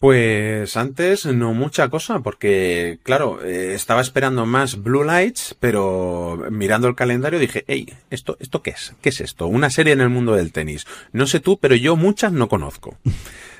Pues 0.00 0.78
antes 0.78 1.26
no 1.26 1.52
mucha 1.52 1.90
cosa, 1.90 2.20
porque 2.20 2.98
claro, 3.02 3.44
eh, 3.44 3.74
estaba 3.74 4.00
esperando 4.00 4.46
más 4.46 4.82
Blue 4.82 5.04
Lights, 5.04 5.54
pero 5.60 6.42
mirando 6.50 6.88
el 6.88 6.94
calendario 6.94 7.38
dije, 7.38 7.66
hey, 7.68 7.92
¿esto, 8.08 8.38
¿esto 8.40 8.62
qué 8.62 8.70
es? 8.70 8.94
¿Qué 9.02 9.10
es 9.10 9.20
esto? 9.20 9.46
Una 9.46 9.68
serie 9.68 9.92
en 9.92 10.00
el 10.00 10.08
mundo 10.08 10.34
del 10.34 10.52
tenis. 10.52 10.86
No 11.12 11.26
sé 11.26 11.38
tú, 11.38 11.58
pero 11.58 11.74
yo 11.74 11.96
muchas 11.96 12.32
no 12.32 12.48
conozco. 12.48 12.96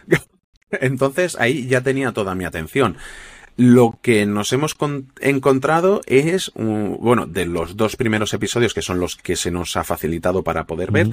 Entonces 0.70 1.36
ahí 1.38 1.66
ya 1.66 1.82
tenía 1.82 2.12
toda 2.12 2.34
mi 2.34 2.46
atención. 2.46 2.96
Lo 3.56 3.98
que 4.00 4.24
nos 4.26 4.52
hemos 4.52 4.76
encontrado 5.20 6.00
es, 6.06 6.50
un, 6.54 6.96
bueno, 7.00 7.26
de 7.26 7.46
los 7.46 7.76
dos 7.76 7.96
primeros 7.96 8.32
episodios 8.32 8.74
que 8.74 8.82
son 8.82 9.00
los 9.00 9.16
que 9.16 9.36
se 9.36 9.50
nos 9.50 9.76
ha 9.76 9.84
facilitado 9.84 10.42
para 10.42 10.64
poder 10.64 10.90
ver, 10.90 11.10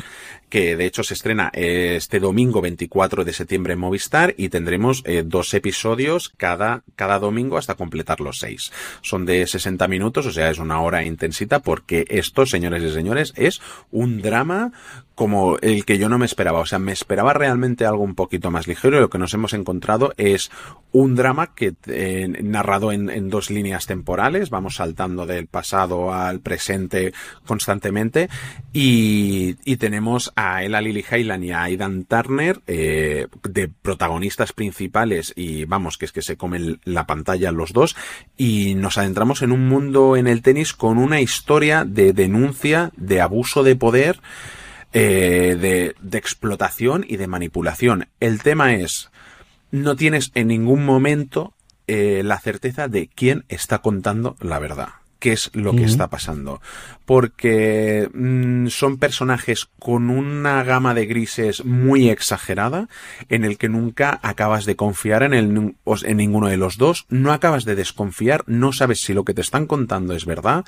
que 0.50 0.78
de 0.78 0.86
hecho 0.86 1.04
se 1.04 1.14
estrena 1.14 1.50
este 1.54 2.20
domingo 2.20 2.62
24 2.62 3.26
de 3.26 3.34
septiembre 3.34 3.74
en 3.74 3.80
Movistar 3.80 4.34
y 4.38 4.50
tendremos 4.50 5.04
eh, 5.06 5.24
dos 5.26 5.54
episodios 5.54 6.30
cada, 6.38 6.84
cada 6.96 7.20
domingo 7.20 7.58
hasta 7.58 7.76
completar 7.76 8.22
los 8.22 8.40
seis. 8.40 8.72
Son 9.02 9.26
de 9.26 9.46
60 9.46 9.88
minutos, 9.88 10.26
o 10.26 10.32
sea, 10.32 10.50
es 10.50 10.60
una 10.60 10.82
hora 10.82 11.04
intensita 11.04 11.60
porque 11.60 12.06
esto, 12.10 12.46
señores 12.46 12.84
y 12.84 12.92
señores, 12.92 13.34
es 13.36 13.62
un 13.92 14.22
drama 14.22 14.72
como 15.18 15.58
el 15.64 15.84
que 15.84 15.98
yo 15.98 16.10
no 16.10 16.20
me 16.20 16.28
esperaba. 16.28 16.60
O 16.60 16.68
sea, 16.68 16.78
me 16.78 16.92
esperaba 16.92 17.34
realmente 17.34 17.88
algo 17.88 18.04
un 18.04 18.14
poquito 18.14 18.52
más 18.52 18.68
ligero 18.68 18.98
y 18.98 19.02
lo 19.02 19.10
que 19.10 19.18
nos 19.18 19.34
hemos 19.34 19.54
encontrado 19.54 20.14
es 20.16 20.52
un 20.92 21.16
drama 21.16 21.56
que 21.56 21.74
eh, 21.88 22.28
narrado 22.44 22.92
en, 22.92 23.10
en, 23.10 23.28
dos 23.32 23.50
líneas 23.50 23.88
temporales. 23.88 24.52
Vamos 24.52 24.76
saltando 24.76 25.26
del 25.26 25.48
pasado 25.48 26.14
al 26.14 26.40
presente 26.40 27.14
constantemente 27.48 28.30
y, 28.74 29.56
y 29.66 29.78
tenemos 29.78 30.32
a 30.36 30.64
Ella 30.64 30.82
Lily 30.82 31.04
Hayland 31.10 31.44
y 31.46 31.52
a 31.52 31.64
Aidan 31.64 32.04
Turner 32.04 32.62
eh, 32.68 33.26
de 33.42 33.70
protagonistas 33.70 34.54
principales 34.54 35.34
y 35.36 35.66
vamos, 35.66 35.98
que 35.98 36.06
es 36.06 36.12
que 36.12 36.22
se 36.22 36.38
comen 36.38 36.80
la 36.84 37.08
pantalla 37.08 37.52
los 37.52 37.74
dos 37.74 37.96
y 38.38 38.76
nos 38.76 39.00
adentramos 39.00 39.42
en 39.42 39.52
un 39.52 39.68
mundo 39.68 40.16
en 40.16 40.28
el 40.28 40.44
tenis 40.44 40.74
con 40.74 41.00
una 41.00 41.22
historia 41.22 41.86
de 41.86 42.14
denuncia, 42.14 42.92
de 42.96 43.20
abuso 43.20 43.64
de 43.64 43.76
poder 43.76 44.22
eh, 45.00 45.56
de, 45.56 45.96
de 46.02 46.18
explotación 46.18 47.06
y 47.08 47.18
de 47.18 47.28
manipulación. 47.28 48.08
El 48.20 48.42
tema 48.42 48.74
es, 48.74 49.12
no 49.70 49.96
tienes 49.96 50.32
en 50.34 50.48
ningún 50.48 50.84
momento 50.86 51.54
eh, 51.86 52.24
la 52.24 52.40
certeza 52.40 52.88
de 52.88 53.08
quién 53.08 53.46
está 53.48 53.80
contando 53.80 54.36
la 54.40 54.60
verdad 54.60 54.90
qué 55.20 55.34
es 55.34 55.52
lo 55.54 55.76
que 55.76 55.84
está 55.84 56.10
pasando. 56.10 56.62
Porque 57.06 58.10
mmm, 58.14 58.68
son 58.68 58.98
personajes 58.98 59.70
con 59.80 60.10
una 60.10 60.64
gama 60.64 60.94
de 60.94 61.06
grises 61.06 61.66
muy 61.66 62.10
exagerada, 62.10 62.90
en 63.30 63.46
el 63.46 63.58
que 63.58 63.70
nunca 63.70 64.20
acabas 64.24 64.66
de 64.66 64.76
confiar 64.76 65.24
en, 65.24 65.34
el, 65.34 65.76
en 66.04 66.18
ninguno 66.18 66.48
de 66.48 66.58
los 66.58 66.78
dos, 66.78 67.06
no 67.10 67.32
acabas 67.32 67.66
de 67.66 67.76
desconfiar, 67.76 68.44
no 68.48 68.74
sabes 68.74 69.02
si 69.02 69.14
lo 69.14 69.24
que 69.24 69.34
te 69.34 69.42
están 69.42 69.68
contando 69.68 70.14
es 70.14 70.26
verdad, 70.26 70.66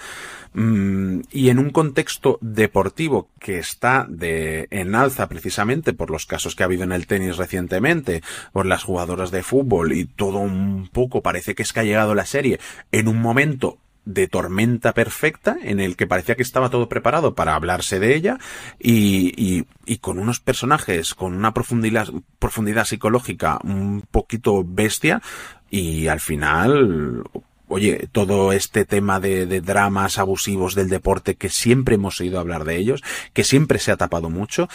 mmm, 0.54 1.22
y 1.32 1.50
en 1.50 1.60
un 1.60 1.72
contexto 1.72 2.38
deportivo 2.42 3.30
que 3.40 3.60
está 3.60 4.06
de, 4.10 4.68
en 4.72 4.96
alza 4.96 5.28
precisamente 5.28 5.94
por 5.94 6.10
los 6.10 6.26
casos 6.26 6.56
que 6.56 6.64
ha 6.64 6.66
habido 6.66 6.84
en 6.84 6.92
el 6.92 7.08
tenis 7.08 7.38
recientemente, 7.38 8.22
por 8.54 8.66
las 8.66 8.84
jugadoras 8.84 9.32
de 9.32 9.44
fútbol 9.44 9.94
y 9.94 10.06
todo 10.06 10.40
un 10.40 10.90
poco 10.92 11.22
parece 11.22 11.56
que 11.56 11.64
es 11.64 11.74
que 11.74 11.82
ha 11.82 11.84
llegado 11.84 12.16
la 12.16 12.26
serie 12.26 12.60
en 12.92 13.08
un 13.08 13.22
momento 13.22 13.78
de 14.10 14.28
tormenta 14.28 14.94
perfecta 14.94 15.56
en 15.62 15.80
el 15.80 15.96
que 15.96 16.08
parecía 16.08 16.36
que 16.36 16.42
estaba 16.42 16.72
todo 16.72 16.90
preparado 16.90 17.36
para 17.36 17.54
hablarse 17.54 18.00
de 18.00 18.16
ella 18.16 18.40
y, 18.80 19.66
y, 19.86 19.98
con 19.98 20.18
unos 20.18 20.40
personajes 20.40 21.14
con 21.14 21.36
una 21.36 21.54
profundidad, 21.54 22.08
profundidad 22.40 22.86
psicológica 22.86 23.60
un 23.64 24.04
poquito 24.10 24.64
bestia 24.66 25.22
y 25.70 26.08
al 26.08 26.20
final 26.20 27.24
oye, 27.68 28.10
todo 28.12 28.52
este 28.52 28.84
tema 28.84 29.20
de, 29.20 29.46
de, 29.46 29.62
dramas 29.62 30.18
abusivos 30.18 30.74
del 30.74 30.90
deporte 30.90 31.36
que 31.36 31.50
siempre 31.50 31.96
hemos 31.96 32.20
oído 32.20 32.40
hablar 32.40 32.64
de 32.64 32.78
ellos, 32.78 33.04
que 33.34 33.44
siempre 33.44 33.78
se 33.78 33.92
ha 33.92 33.98
tapado 33.98 34.32
mucho 34.32 34.68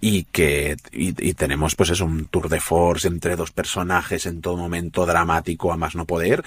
y 0.00 0.24
que 0.24 0.76
y, 0.92 1.08
y 1.28 1.34
tenemos 1.34 1.74
pues 1.74 1.90
es 1.90 2.00
un 2.00 2.24
tour 2.24 2.48
de 2.48 2.60
force 2.60 3.08
entre 3.08 3.36
dos 3.36 3.50
personajes 3.50 4.24
en 4.24 4.40
todo 4.40 4.56
momento 4.56 5.04
dramático 5.04 5.72
a 5.72 5.76
más 5.76 5.94
no 5.94 6.06
poder 6.06 6.44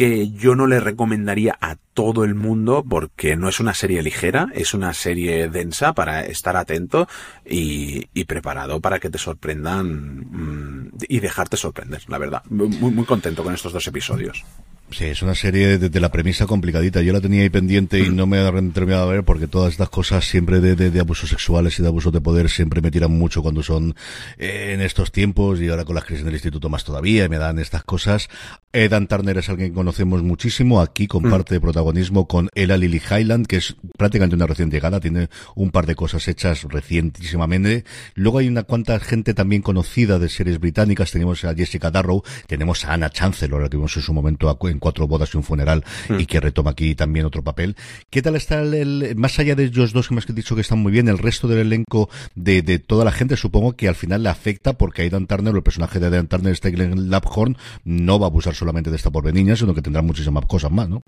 que 0.00 0.30
yo 0.30 0.54
no 0.54 0.66
le 0.66 0.80
recomendaría 0.80 1.58
a 1.60 1.76
todo 1.92 2.24
el 2.24 2.34
mundo 2.34 2.82
porque 2.88 3.36
no 3.36 3.50
es 3.50 3.60
una 3.60 3.74
serie 3.74 4.02
ligera, 4.02 4.48
es 4.54 4.72
una 4.72 4.94
serie 4.94 5.50
densa 5.50 5.92
para 5.92 6.24
estar 6.24 6.56
atento 6.56 7.06
y, 7.44 8.06
preparado 8.24 8.80
para 8.80 8.98
que 8.98 9.10
te 9.10 9.18
sorprendan 9.18 10.20
mmm, 10.30 10.90
y 11.06 11.20
dejarte 11.20 11.58
sorprender, 11.58 12.00
la 12.08 12.16
verdad. 12.16 12.42
Muy, 12.48 13.04
contento 13.04 13.44
con 13.44 13.52
estos 13.52 13.74
dos 13.74 13.86
episodios. 13.88 14.42
Sí, 14.90 15.04
es 15.04 15.22
una 15.22 15.36
serie 15.36 15.78
de, 15.78 15.88
de, 15.88 16.00
la 16.00 16.10
premisa 16.10 16.46
complicadita. 16.46 17.00
Yo 17.00 17.12
la 17.12 17.20
tenía 17.20 17.42
ahí 17.42 17.50
pendiente 17.50 18.00
y 18.00 18.10
no 18.10 18.26
me 18.26 18.40
he 18.40 18.72
terminado 18.72 19.08
a 19.08 19.12
ver 19.12 19.22
porque 19.22 19.46
todas 19.46 19.70
estas 19.72 19.88
cosas 19.88 20.24
siempre 20.24 20.60
de, 20.60 20.74
de, 20.74 20.90
de 20.90 21.00
abusos 21.00 21.30
sexuales 21.30 21.78
y 21.78 21.82
de 21.82 21.88
abusos 21.88 22.12
de 22.12 22.20
poder 22.20 22.50
siempre 22.50 22.80
me 22.80 22.90
tiran 22.90 23.12
mucho 23.12 23.40
cuando 23.40 23.62
son 23.62 23.94
eh, 24.36 24.72
en 24.74 24.80
estos 24.80 25.12
tiempos 25.12 25.60
y 25.60 25.68
ahora 25.68 25.84
con 25.84 25.94
las 25.94 26.04
crisis 26.04 26.24
del 26.24 26.34
instituto 26.34 26.68
más 26.68 26.82
todavía 26.82 27.24
y 27.24 27.28
me 27.28 27.38
dan 27.38 27.60
estas 27.60 27.84
cosas. 27.84 28.28
Edan 28.72 29.08
Turner 29.08 29.36
es 29.36 29.48
alguien 29.48 29.70
que 29.70 29.74
conocemos 29.74 30.22
muchísimo. 30.22 30.80
Aquí 30.80 31.08
comparte 31.08 31.58
mm. 31.58 31.60
protagonismo 31.62 32.28
con 32.28 32.50
Ella 32.54 32.76
Lily 32.76 33.02
Highland, 33.10 33.48
que 33.48 33.56
es 33.56 33.74
prácticamente 33.98 34.36
una 34.36 34.46
recién 34.46 34.70
llegada. 34.70 35.00
Tiene 35.00 35.28
un 35.56 35.72
par 35.72 35.86
de 35.86 35.96
cosas 35.96 36.28
hechas 36.28 36.62
recientísimamente. 36.68 37.84
Luego 38.14 38.38
hay 38.38 38.46
una 38.46 38.62
cuanta 38.62 39.00
gente 39.00 39.34
también 39.34 39.62
conocida 39.62 40.20
de 40.20 40.28
series 40.28 40.60
británicas. 40.60 41.10
Tenemos 41.10 41.44
a 41.44 41.52
Jessica 41.52 41.90
Darrow, 41.90 42.22
tenemos 42.46 42.84
a 42.84 42.92
Anna 42.92 43.10
Chancellor, 43.10 43.68
que 43.68 43.76
vimos 43.76 43.96
en 43.96 44.02
su 44.02 44.12
momento 44.12 44.56
en 44.68 44.78
Cuatro 44.78 45.08
Bodas 45.08 45.34
y 45.34 45.36
un 45.36 45.42
Funeral, 45.42 45.84
mm. 46.08 46.20
y 46.20 46.26
que 46.26 46.38
retoma 46.38 46.70
aquí 46.70 46.94
también 46.94 47.26
otro 47.26 47.42
papel. 47.42 47.74
¿Qué 48.08 48.22
tal 48.22 48.36
está 48.36 48.60
el, 48.60 49.14
más 49.16 49.36
allá 49.40 49.56
de 49.56 49.64
ellos 49.64 49.92
dos 49.92 50.06
que 50.06 50.14
me 50.14 50.20
has 50.20 50.32
dicho 50.32 50.54
que 50.54 50.60
están 50.60 50.78
muy 50.78 50.92
bien, 50.92 51.08
el 51.08 51.18
resto 51.18 51.48
del 51.48 51.58
elenco 51.58 52.08
de, 52.36 52.62
de 52.62 52.78
toda 52.78 53.04
la 53.04 53.10
gente, 53.10 53.36
supongo 53.36 53.74
que 53.74 53.88
al 53.88 53.96
final 53.96 54.22
le 54.22 54.28
afecta 54.28 54.74
porque 54.74 55.02
Aidan 55.02 55.26
Turner, 55.26 55.56
el 55.56 55.62
personaje 55.64 55.98
de 55.98 56.06
Aidan 56.06 56.28
Turner, 56.28 56.54
Steglen 56.54 57.10
Laphorn, 57.10 57.56
no 57.84 58.20
va 58.20 58.26
a 58.26 58.28
abusar 58.28 58.54
solamente 58.60 58.90
de 58.90 58.96
esta 58.96 59.10
pobre 59.10 59.32
niña, 59.32 59.56
sino 59.56 59.74
que 59.74 59.82
tendrá 59.82 60.02
muchísimas 60.02 60.46
cosas 60.46 60.70
más, 60.70 60.88
¿no? 60.88 61.02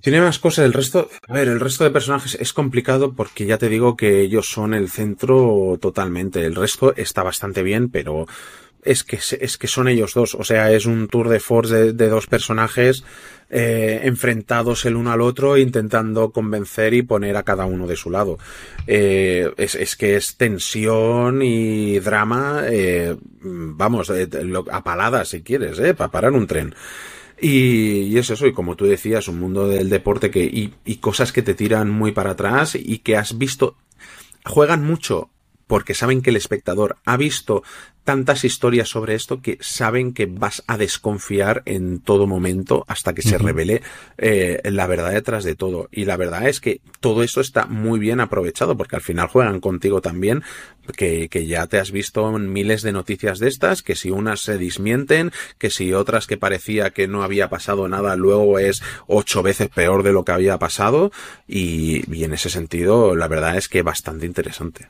Tiene 0.00 0.22
más 0.22 0.38
cosas, 0.38 0.64
el 0.64 0.72
resto, 0.72 1.10
a 1.28 1.34
ver, 1.34 1.48
el 1.48 1.60
resto 1.60 1.84
de 1.84 1.90
personajes 1.90 2.34
es 2.40 2.54
complicado 2.54 3.14
porque 3.14 3.44
ya 3.44 3.58
te 3.58 3.68
digo 3.68 3.96
que 3.96 4.22
ellos 4.22 4.50
son 4.50 4.72
el 4.72 4.88
centro 4.88 5.76
totalmente. 5.78 6.42
El 6.46 6.54
resto 6.54 6.94
está 6.96 7.22
bastante 7.22 7.62
bien, 7.62 7.90
pero 7.90 8.26
es 8.82 9.04
que, 9.04 9.16
es 9.16 9.58
que 9.58 9.66
son 9.66 9.88
ellos 9.88 10.14
dos. 10.14 10.34
O 10.34 10.44
sea, 10.44 10.72
es 10.72 10.86
un 10.86 11.08
tour 11.08 11.28
de 11.28 11.40
force 11.40 11.92
de, 11.92 12.08
dos 12.08 12.26
personajes 12.26 13.04
eh, 13.50 14.02
enfrentados 14.04 14.84
el 14.84 14.96
uno 14.96 15.10
al 15.10 15.20
otro, 15.20 15.56
intentando 15.56 16.30
convencer 16.30 16.94
y 16.94 17.02
poner 17.02 17.36
a 17.36 17.42
cada 17.42 17.66
uno 17.66 17.86
de 17.86 17.96
su 17.96 18.10
lado. 18.10 18.38
Eh, 18.86 19.52
es, 19.56 19.74
es, 19.74 19.96
que 19.96 20.16
es 20.16 20.36
tensión 20.36 21.42
y 21.42 21.98
drama, 21.98 22.62
eh, 22.66 23.16
vamos, 23.40 24.10
a 24.70 24.84
paladas 24.84 25.28
si 25.30 25.42
quieres, 25.42 25.80
para 25.96 26.10
parar 26.10 26.32
un 26.32 26.46
tren. 26.46 26.74
Y, 27.40 28.02
y, 28.02 28.18
es 28.18 28.30
eso, 28.30 28.46
y 28.46 28.52
como 28.52 28.76
tú 28.76 28.84
decías, 28.84 29.26
un 29.26 29.40
mundo 29.40 29.66
del 29.66 29.88
deporte 29.88 30.30
que, 30.30 30.44
y, 30.44 30.74
y 30.84 30.96
cosas 30.96 31.32
que 31.32 31.42
te 31.42 31.54
tiran 31.54 31.90
muy 31.90 32.12
para 32.12 32.32
atrás 32.32 32.76
y 32.76 32.98
que 32.98 33.16
has 33.16 33.36
visto, 33.36 33.76
juegan 34.44 34.84
mucho 34.84 35.30
porque 35.70 35.94
saben 35.94 36.20
que 36.20 36.30
el 36.30 36.36
espectador 36.36 36.96
ha 37.04 37.16
visto 37.16 37.62
tantas 38.02 38.44
historias 38.44 38.88
sobre 38.88 39.14
esto 39.14 39.40
que 39.40 39.56
saben 39.60 40.12
que 40.14 40.26
vas 40.26 40.64
a 40.66 40.76
desconfiar 40.76 41.62
en 41.64 42.00
todo 42.00 42.26
momento 42.26 42.84
hasta 42.88 43.14
que 43.14 43.22
se 43.22 43.38
revele 43.38 43.80
eh, 44.18 44.60
la 44.64 44.88
verdad 44.88 45.12
detrás 45.12 45.44
de 45.44 45.54
todo. 45.54 45.88
Y 45.92 46.06
la 46.06 46.16
verdad 46.16 46.48
es 46.48 46.60
que 46.60 46.80
todo 46.98 47.22
eso 47.22 47.40
está 47.40 47.66
muy 47.66 48.00
bien 48.00 48.18
aprovechado 48.18 48.76
porque 48.76 48.96
al 48.96 49.02
final 49.02 49.28
juegan 49.28 49.60
contigo 49.60 50.00
también, 50.00 50.42
que, 50.96 51.28
que 51.28 51.46
ya 51.46 51.68
te 51.68 51.78
has 51.78 51.92
visto 51.92 52.28
miles 52.32 52.82
de 52.82 52.90
noticias 52.90 53.38
de 53.38 53.46
estas, 53.46 53.84
que 53.84 53.94
si 53.94 54.10
unas 54.10 54.40
se 54.40 54.58
desmienten, 54.58 55.30
que 55.56 55.70
si 55.70 55.92
otras 55.92 56.26
que 56.26 56.36
parecía 56.36 56.90
que 56.90 57.06
no 57.06 57.22
había 57.22 57.48
pasado 57.48 57.86
nada, 57.86 58.16
luego 58.16 58.58
es 58.58 58.82
ocho 59.06 59.44
veces 59.44 59.68
peor 59.68 60.02
de 60.02 60.12
lo 60.12 60.24
que 60.24 60.32
había 60.32 60.58
pasado. 60.58 61.12
Y, 61.46 62.12
y 62.12 62.24
en 62.24 62.32
ese 62.32 62.50
sentido, 62.50 63.14
la 63.14 63.28
verdad 63.28 63.56
es 63.56 63.68
que 63.68 63.82
bastante 63.82 64.26
interesante 64.26 64.88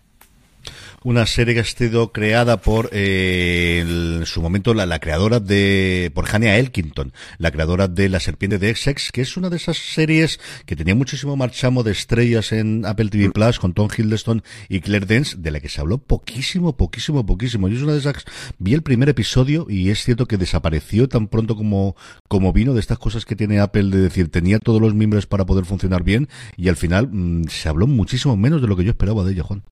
una 1.03 1.27
serie 1.27 1.55
que 1.55 1.61
ha 1.61 1.65
sido 1.65 2.13
creada 2.13 2.61
por, 2.61 2.91
eh, 2.93 3.85
en 3.87 4.27
su 4.27 4.43
momento, 4.43 4.75
la, 4.75 4.85
la, 4.85 4.99
creadora 4.99 5.41
de, 5.41 6.11
por 6.15 6.27
Hania 6.31 6.59
Elkington, 6.59 7.13
la 7.39 7.51
creadora 7.51 7.89
de 7.89 8.09
La 8.09 8.21
Serpiente 8.21 8.59
de 8.59 8.71
Essex, 8.71 9.11
que 9.11 9.23
es 9.23 9.37
una 9.37 9.49
de 9.49 9.57
esas 9.57 9.79
series 9.79 10.41
que 10.67 10.77
tenía 10.77 10.95
muchísimo 10.95 11.37
marchamo 11.37 11.83
de 11.83 11.93
estrellas 11.93 12.53
en 12.53 12.85
Apple 12.85 13.09
TV 13.09 13.31
Plus 13.31 13.59
con 13.59 13.73
Tom 13.73 13.89
Hiddleston 13.97 14.43
y 14.69 14.81
Claire 14.81 15.07
Dance, 15.07 15.37
de 15.39 15.51
la 15.51 15.61
que 15.61 15.69
se 15.69 15.81
habló 15.81 15.99
poquísimo, 15.99 16.77
poquísimo, 16.77 17.25
poquísimo. 17.25 17.69
Yo 17.69 17.77
es 17.77 17.83
una 17.83 17.93
de 17.93 18.01
esas, 18.01 18.25
vi 18.59 18.75
el 18.75 18.83
primer 18.83 19.09
episodio 19.09 19.67
y 19.71 19.91
es 19.91 20.05
cierto 20.05 20.27
que 20.27 20.37
desapareció 20.37 21.09
tan 21.09 21.29
pronto 21.29 21.57
como, 21.57 21.97
como 22.29 22.53
vino 22.53 22.75
de 22.75 22.81
estas 22.81 22.99
cosas 22.99 23.25
que 23.25 23.37
tiene 23.37 23.61
Apple 23.61 23.85
de 23.85 23.99
decir, 23.99 24.31
tenía 24.31 24.59
todos 24.59 24.83
los 24.83 24.95
miembros 24.95 25.27
para 25.27 25.47
poder 25.47 25.65
funcionar 25.65 26.03
bien 26.03 26.29
y 26.57 26.69
al 26.69 26.77
final 26.77 27.09
mm, 27.11 27.45
se 27.49 27.69
habló 27.71 27.87
muchísimo 27.87 28.37
menos 28.37 28.61
de 28.61 28.69
lo 28.69 28.77
que 28.77 28.85
yo 28.85 28.91
esperaba 28.91 29.25
de 29.25 29.33
ella, 29.33 29.45
Juan. 29.45 29.63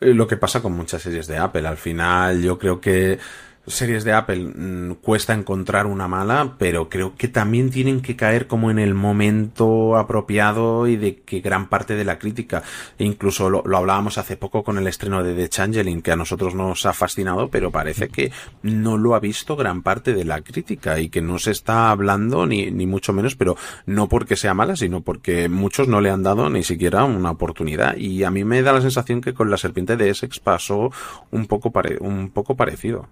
Eh, 0.00 0.14
lo 0.14 0.26
que 0.26 0.36
pasa 0.36 0.62
con 0.62 0.72
muchas 0.72 1.02
series 1.02 1.26
de 1.26 1.38
Apple. 1.38 1.66
Al 1.66 1.76
final, 1.76 2.42
yo 2.42 2.58
creo 2.58 2.80
que 2.80 3.18
series 3.66 4.04
de 4.04 4.12
Apple 4.12 4.52
mm, 4.54 4.94
cuesta 5.02 5.34
encontrar 5.34 5.86
una 5.86 6.08
mala, 6.08 6.54
pero 6.58 6.88
creo 6.88 7.16
que 7.16 7.28
también 7.28 7.70
tienen 7.70 8.00
que 8.00 8.16
caer 8.16 8.46
como 8.46 8.70
en 8.70 8.78
el 8.78 8.94
momento 8.94 9.96
apropiado 9.96 10.86
y 10.86 10.96
de 10.96 11.16
que 11.20 11.40
gran 11.40 11.68
parte 11.68 11.94
de 11.94 12.04
la 12.04 12.18
crítica, 12.18 12.62
e 12.98 13.04
incluso 13.04 13.50
lo, 13.50 13.62
hablábamos 13.76 14.18
hace 14.18 14.36
poco 14.36 14.62
con 14.62 14.78
el 14.78 14.86
estreno 14.86 15.22
de 15.22 15.34
The 15.34 15.48
Changeling, 15.48 16.02
que 16.02 16.12
a 16.12 16.16
nosotros 16.16 16.54
nos 16.54 16.86
ha 16.86 16.92
fascinado, 16.92 17.48
pero 17.48 17.70
parece 17.70 18.08
que 18.08 18.32
no 18.62 18.96
lo 18.96 19.14
ha 19.14 19.20
visto 19.20 19.56
gran 19.56 19.82
parte 19.82 20.14
de 20.14 20.24
la 20.24 20.40
crítica 20.40 21.00
y 21.00 21.08
que 21.08 21.22
no 21.22 21.38
se 21.38 21.50
está 21.50 21.90
hablando 21.90 22.46
ni, 22.46 22.70
ni 22.70 22.86
mucho 22.86 23.12
menos, 23.12 23.36
pero 23.36 23.56
no 23.86 24.08
porque 24.08 24.36
sea 24.36 24.54
mala, 24.54 24.76
sino 24.76 25.00
porque 25.02 25.48
muchos 25.48 25.88
no 25.88 26.00
le 26.00 26.10
han 26.10 26.22
dado 26.22 26.48
ni 26.50 26.62
siquiera 26.62 27.04
una 27.04 27.30
oportunidad. 27.30 27.96
Y 27.96 28.24
a 28.24 28.30
mí 28.30 28.44
me 28.44 28.62
da 28.62 28.72
la 28.72 28.80
sensación 28.80 29.20
que 29.20 29.34
con 29.34 29.50
la 29.50 29.56
serpiente 29.56 29.96
de 29.96 30.10
Essex 30.10 30.40
pasó 30.40 30.90
un 31.30 31.46
poco, 31.46 31.72
un 32.00 32.30
poco 32.30 32.56
parecido. 32.56 33.08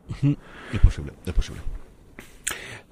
Es 0.72 0.80
posible, 0.80 1.12
es 1.24 1.32
posible. 1.32 1.60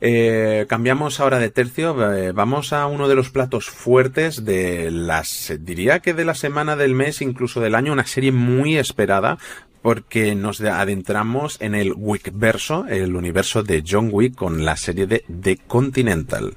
Eh, 0.04 0.66
cambiamos 0.68 1.20
ahora 1.20 1.38
de 1.38 1.50
tercio, 1.50 2.12
eh, 2.12 2.32
vamos 2.32 2.72
a 2.72 2.86
uno 2.86 3.06
de 3.06 3.14
los 3.14 3.30
platos 3.30 3.70
fuertes 3.70 4.44
de 4.44 4.90
las, 4.90 5.52
diría 5.60 6.00
que 6.00 6.12
de 6.12 6.24
la 6.24 6.34
semana, 6.34 6.74
del 6.74 6.94
mes, 6.94 7.22
incluso 7.22 7.60
del 7.60 7.76
año, 7.76 7.92
una 7.92 8.06
serie 8.06 8.32
muy 8.32 8.76
esperada 8.76 9.38
porque 9.80 10.34
nos 10.34 10.60
adentramos 10.60 11.56
en 11.60 11.74
el 11.74 11.92
Wickverso, 11.96 12.86
el 12.88 13.14
universo 13.14 13.62
de 13.62 13.84
John 13.86 14.08
Wick 14.12 14.34
con 14.34 14.64
la 14.64 14.76
serie 14.76 15.06
de 15.06 15.24
The 15.28 15.58
Continental. 15.68 16.56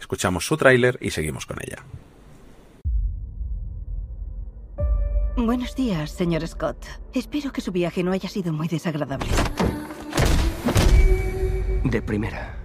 Escuchamos 0.00 0.46
su 0.46 0.56
tráiler 0.56 0.98
y 1.00 1.10
seguimos 1.10 1.46
con 1.46 1.58
ella. 1.60 1.84
Buenos 5.36 5.76
días, 5.76 6.10
señor 6.10 6.46
Scott. 6.48 6.84
Espero 7.12 7.52
que 7.52 7.60
su 7.60 7.70
viaje 7.70 8.02
no 8.02 8.10
haya 8.10 8.28
sido 8.28 8.52
muy 8.52 8.66
desagradable. 8.66 9.28
De 11.84 12.02
primera. 12.02 12.56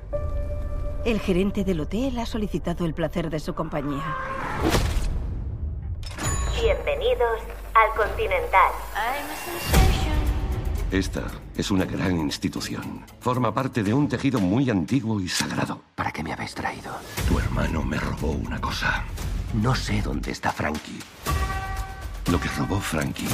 El 1.06 1.20
gerente 1.20 1.64
del 1.64 1.82
hotel 1.82 2.18
ha 2.18 2.26
solicitado 2.26 2.86
el 2.86 2.94
placer 2.94 3.30
de 3.30 3.40
su 3.40 3.54
compañía. 3.54 4.16
Bienvenidos 6.60 7.42
al 7.74 7.96
Continental. 7.96 8.72
Esta 10.92 11.24
es 11.56 11.72
una 11.72 11.86
gran 11.86 12.18
institución. 12.18 13.06
Forma 13.20 13.54
parte 13.54 13.84
de 13.84 13.94
un 13.94 14.08
tejido 14.08 14.40
muy 14.40 14.70
antiguo 14.70 15.20
y 15.20 15.30
sagrado. 15.30 15.82
¿Para 15.96 16.12
qué 16.12 16.24
me 16.24 16.34
habéis 16.34 16.56
traído? 16.56 16.92
Tu 17.28 17.38
hermano 17.38 17.84
me 17.84 17.98
robó 17.98 18.32
una 18.32 18.60
cosa. 18.60 19.04
No 19.54 19.76
sé 19.76 20.02
dónde 20.02 20.32
está 20.32 20.52
Frankie. 20.52 21.00
Lo 22.32 22.40
que 22.40 22.48
robó 22.50 22.80
Frankie 22.80 23.28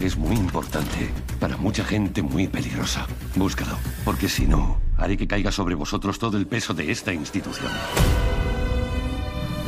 es 0.00 0.16
muy 0.16 0.34
importante 0.34 1.10
para 1.38 1.56
mucha 1.56 1.84
gente 1.84 2.22
muy 2.22 2.48
peligrosa. 2.48 3.06
Búscalo, 3.36 3.76
porque 4.04 4.28
si 4.28 4.46
no, 4.46 4.80
haré 4.96 5.16
que 5.16 5.28
caiga 5.28 5.52
sobre 5.52 5.74
vosotros 5.74 6.18
todo 6.18 6.36
el 6.36 6.46
peso 6.46 6.74
de 6.74 6.90
esta 6.90 7.12
institución. 7.12 7.70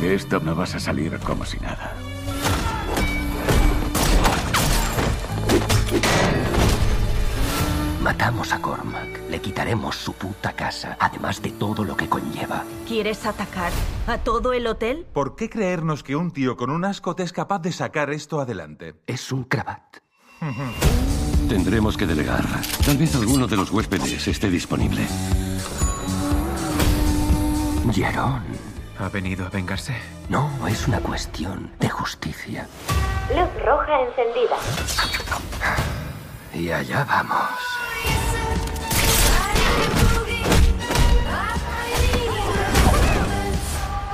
De 0.01 0.15
esto 0.15 0.39
no 0.39 0.55
vas 0.55 0.75
a 0.75 0.79
salir 0.79 1.17
como 1.19 1.45
si 1.45 1.59
nada. 1.59 1.93
Matamos 8.01 8.51
a 8.51 8.59
Cormac, 8.59 9.21
le 9.29 9.39
quitaremos 9.39 9.95
su 9.95 10.11
puta 10.11 10.51
casa, 10.51 10.97
además 10.99 11.41
de 11.41 11.51
todo 11.51 11.85
lo 11.85 11.95
que 11.95 12.09
conlleva. 12.09 12.65
¿Quieres 12.85 13.25
atacar 13.25 13.71
a 14.07 14.17
todo 14.17 14.51
el 14.51 14.67
hotel? 14.67 15.05
¿Por 15.13 15.37
qué 15.37 15.49
creernos 15.49 16.03
que 16.03 16.17
un 16.17 16.31
tío 16.31 16.57
con 16.57 16.69
un 16.69 16.83
ascot 16.83 17.21
es 17.21 17.31
capaz 17.31 17.59
de 17.59 17.71
sacar 17.71 18.09
esto 18.09 18.41
adelante? 18.41 18.95
Es 19.07 19.31
un 19.31 19.45
cravat. 19.45 20.02
Tendremos 21.47 21.97
que 21.97 22.05
delegar. 22.05 22.43
Tal 22.85 22.97
vez 22.97 23.15
alguno 23.15 23.47
de 23.47 23.57
los 23.57 23.71
huéspedes 23.71 24.27
esté 24.27 24.49
disponible. 24.49 25.05
Jerón. 27.93 28.43
¿Ha 28.99 29.09
venido 29.09 29.45
a 29.45 29.49
vengarse? 29.49 29.95
No, 30.29 30.49
es 30.67 30.87
una 30.87 30.99
cuestión 30.99 31.71
de 31.79 31.89
justicia. 31.89 32.67
Luz 33.35 33.63
roja 33.63 34.01
encendida. 34.01 34.57
Y 36.53 36.71
allá 36.71 37.03
vamos. 37.05 37.49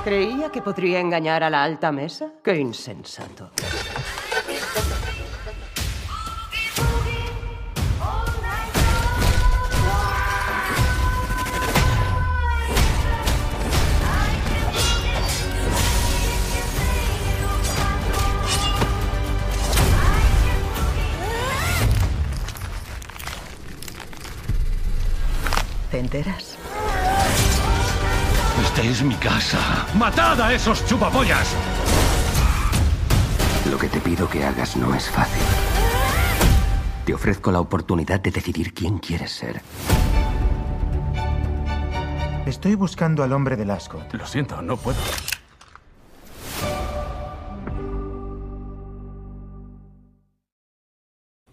Creía 0.04 0.50
que 0.50 0.62
podría 0.62 0.98
engañar 0.98 1.44
a 1.44 1.50
la 1.50 1.62
alta 1.62 1.92
mesa. 1.92 2.28
Qué 2.42 2.56
insensato. 2.56 3.50
Enteras? 26.10 26.56
Esta 28.62 28.82
es 28.82 29.02
mi 29.02 29.14
casa. 29.14 29.86
¡Matad 29.94 30.40
a 30.40 30.52
esos 30.52 30.84
chupapollas! 30.86 31.54
Lo 33.70 33.78
que 33.78 33.88
te 33.88 34.00
pido 34.00 34.28
que 34.28 34.44
hagas 34.44 34.76
no 34.76 34.92
es 34.94 35.08
fácil. 35.08 35.42
Te 37.04 37.14
ofrezco 37.14 37.52
la 37.52 37.60
oportunidad 37.60 38.18
de 38.20 38.32
decidir 38.32 38.74
quién 38.74 38.98
quieres 38.98 39.30
ser. 39.30 39.62
Estoy 42.44 42.74
buscando 42.74 43.22
al 43.22 43.32
hombre 43.32 43.56
del 43.56 43.70
asco. 43.70 44.02
Lo 44.12 44.26
siento, 44.26 44.60
no 44.62 44.76
puedo. 44.76 44.98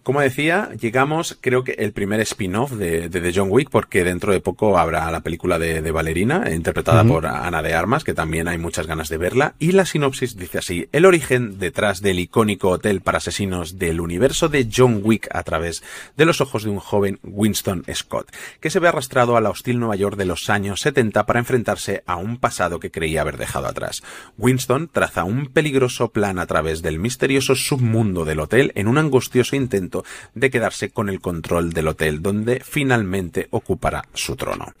Como 0.08 0.22
decía, 0.22 0.70
llegamos, 0.80 1.36
creo 1.38 1.64
que 1.64 1.72
el 1.72 1.92
primer 1.92 2.18
spin-off 2.20 2.72
de, 2.72 3.10
de, 3.10 3.20
The 3.20 3.30
John 3.34 3.48
Wick, 3.50 3.68
porque 3.68 4.04
dentro 4.04 4.32
de 4.32 4.40
poco 4.40 4.78
habrá 4.78 5.10
la 5.10 5.20
película 5.20 5.58
de, 5.58 5.82
de 5.82 5.90
Valerina, 5.90 6.50
interpretada 6.50 7.02
uh 7.02 7.04
-huh. 7.04 7.08
por 7.08 7.26
Ana 7.26 7.60
de 7.60 7.74
Armas, 7.74 8.04
que 8.04 8.14
también 8.14 8.48
hay 8.48 8.56
muchas 8.56 8.86
ganas 8.86 9.10
de 9.10 9.18
verla. 9.18 9.52
Y 9.58 9.72
la 9.72 9.84
sinopsis 9.84 10.38
dice 10.38 10.56
así, 10.56 10.88
el 10.92 11.04
origen 11.04 11.58
detrás 11.58 12.00
del 12.00 12.20
icónico 12.20 12.70
hotel 12.70 13.02
para 13.02 13.18
asesinos 13.18 13.78
del 13.78 14.00
universo 14.00 14.48
de 14.48 14.66
John 14.74 15.02
Wick 15.04 15.28
a 15.30 15.42
través 15.42 15.82
de 16.16 16.24
los 16.24 16.40
ojos 16.40 16.64
de 16.64 16.70
un 16.70 16.78
joven 16.78 17.18
Winston 17.22 17.84
Scott, 17.92 18.34
que 18.60 18.70
se 18.70 18.78
ve 18.78 18.88
arrastrado 18.88 19.36
a 19.36 19.42
la 19.42 19.50
hostil 19.50 19.78
Nueva 19.78 19.96
York 19.96 20.16
de 20.16 20.24
los 20.24 20.48
años 20.48 20.80
70 20.80 21.26
para 21.26 21.40
enfrentarse 21.40 22.02
a 22.06 22.16
un 22.16 22.38
pasado 22.38 22.80
que 22.80 22.90
creía 22.90 23.20
haber 23.20 23.36
dejado 23.36 23.66
atrás. 23.66 24.02
Winston 24.38 24.88
traza 24.90 25.24
un 25.24 25.48
peligroso 25.48 26.12
plan 26.12 26.38
a 26.38 26.46
través 26.46 26.80
del 26.80 26.98
misterioso 26.98 27.54
submundo 27.54 28.24
del 28.24 28.40
hotel 28.40 28.72
en 28.74 28.88
un 28.88 28.96
angustioso 28.96 29.54
intento 29.54 29.97
de 30.34 30.50
quedarse 30.50 30.90
con 30.90 31.08
el 31.08 31.20
control 31.20 31.72
del 31.72 31.88
hotel 31.88 32.22
donde 32.22 32.60
finalmente 32.64 33.48
ocupará 33.50 34.04
su 34.14 34.36
trono. 34.36 34.74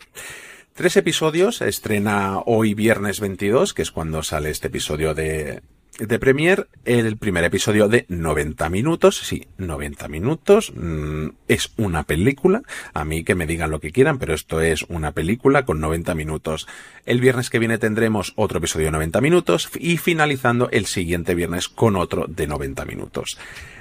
Tres 0.74 0.96
episodios, 0.96 1.60
estrena 1.60 2.38
hoy 2.46 2.74
viernes 2.74 3.18
22, 3.18 3.74
que 3.74 3.82
es 3.82 3.90
cuando 3.90 4.22
sale 4.22 4.50
este 4.50 4.68
episodio 4.68 5.12
de, 5.12 5.60
de 5.98 6.18
Premiere, 6.20 6.66
el 6.84 7.16
primer 7.16 7.42
episodio 7.42 7.88
de 7.88 8.06
90 8.08 8.68
minutos, 8.68 9.18
sí, 9.18 9.48
90 9.58 10.06
minutos, 10.06 10.72
mmm, 10.74 11.30
es 11.48 11.72
una 11.76 12.04
película, 12.04 12.62
a 12.94 13.04
mí 13.04 13.24
que 13.24 13.34
me 13.34 13.46
digan 13.46 13.70
lo 13.70 13.80
que 13.80 13.90
quieran, 13.90 14.18
pero 14.18 14.34
esto 14.34 14.60
es 14.60 14.84
una 14.84 15.10
película 15.10 15.64
con 15.64 15.80
90 15.80 16.14
minutos. 16.14 16.68
El 17.04 17.20
viernes 17.20 17.50
que 17.50 17.58
viene 17.58 17.78
tendremos 17.78 18.32
otro 18.36 18.58
episodio 18.58 18.86
de 18.86 18.92
90 18.92 19.20
minutos 19.20 19.70
y 19.74 19.96
finalizando 19.96 20.70
el 20.70 20.86
siguiente 20.86 21.34
viernes 21.34 21.68
con 21.68 21.96
otro 21.96 22.26
de 22.28 22.46
90 22.46 22.84
minutos. 22.84 23.36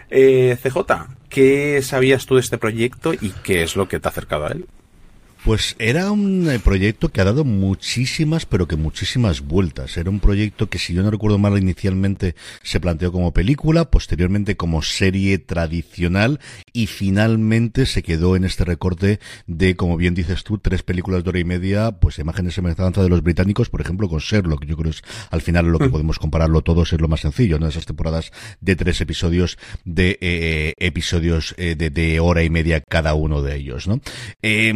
Eh, 0.10 0.58
CJ, 0.62 0.78
¿qué 1.30 1.82
sabías 1.82 2.26
tú 2.26 2.36
de 2.36 2.42
este 2.42 2.58
proyecto 2.58 3.14
y 3.14 3.32
qué 3.44 3.64
es 3.64 3.76
lo 3.76 3.88
que 3.88 4.00
te 4.00 4.08
ha 4.08 4.12
acercado 4.12 4.46
a 4.46 4.52
él? 4.52 4.66
Pues 5.44 5.76
era 5.80 6.12
un 6.12 6.50
eh, 6.50 6.60
proyecto 6.60 7.10
que 7.10 7.22
ha 7.22 7.26
dado 7.26 7.46
muchísimas, 7.46 8.46
pero 8.46 8.68
que 8.68 8.76
muchísimas 8.76 9.42
vueltas. 9.42 9.96
Era 9.98 10.10
un 10.10 10.20
proyecto 10.20 10.70
que, 10.70 10.80
si 10.80 10.94
yo 10.94 11.04
no 11.04 11.12
recuerdo 11.12 11.38
mal, 11.38 11.58
inicialmente 11.58 12.36
se 12.64 12.80
planteó 12.80 13.12
como 13.12 13.34
película, 13.34 13.90
posteriormente 13.90 14.58
como 14.58 14.82
serie 14.82 15.38
tradicional 15.38 16.40
y 16.74 16.88
finalmente 16.88 17.86
se 17.86 18.04
quedó 18.04 18.36
en 18.36 18.44
este 18.44 18.66
recorte 18.66 19.20
de, 19.46 19.76
como 19.76 19.98
bien 19.98 20.16
dices 20.16 20.44
tú, 20.44 20.58
tres 20.58 20.84
películas 20.84 21.24
de 21.24 21.30
hora 21.30 21.40
y 21.40 21.46
media, 21.46 21.92
pues 21.92 22.20
imágenes 22.20 22.56
semejanza 22.56 23.02
de 23.02 23.10
los 23.10 23.24
británicos, 23.24 23.70
por 23.70 23.82
ejemplo, 23.82 24.10
con 24.10 24.20
Sherlock. 24.20 24.66
Yo 24.66 24.76
creo 24.76 24.92
que 24.92 24.98
es 24.98 25.04
al 25.32 25.42
final 25.42 25.68
lo 25.68 25.80
que 25.80 25.90
podemos 25.90 26.20
compararlo 26.20 26.62
todos 26.62 26.92
es 26.94 27.00
lo 27.00 27.08
más 27.08 27.22
sencillo, 27.22 27.60
¿no? 27.60 27.68
Esas 27.68 27.86
temporadas 27.86 28.32
de 28.60 28.76
tres 28.76 29.00
episodios 29.02 29.58
de 29.86 30.18
eh, 30.22 30.74
episodios 30.78 31.56
eh, 31.58 31.76
de, 31.76 31.90
de, 31.90 32.20
hora 32.20 32.44
y 32.44 32.50
media 32.50 32.82
cada 32.82 33.14
uno 33.14 33.42
de 33.42 33.56
ellos, 33.56 33.88
¿no? 33.88 34.02
Eh, 34.42 34.74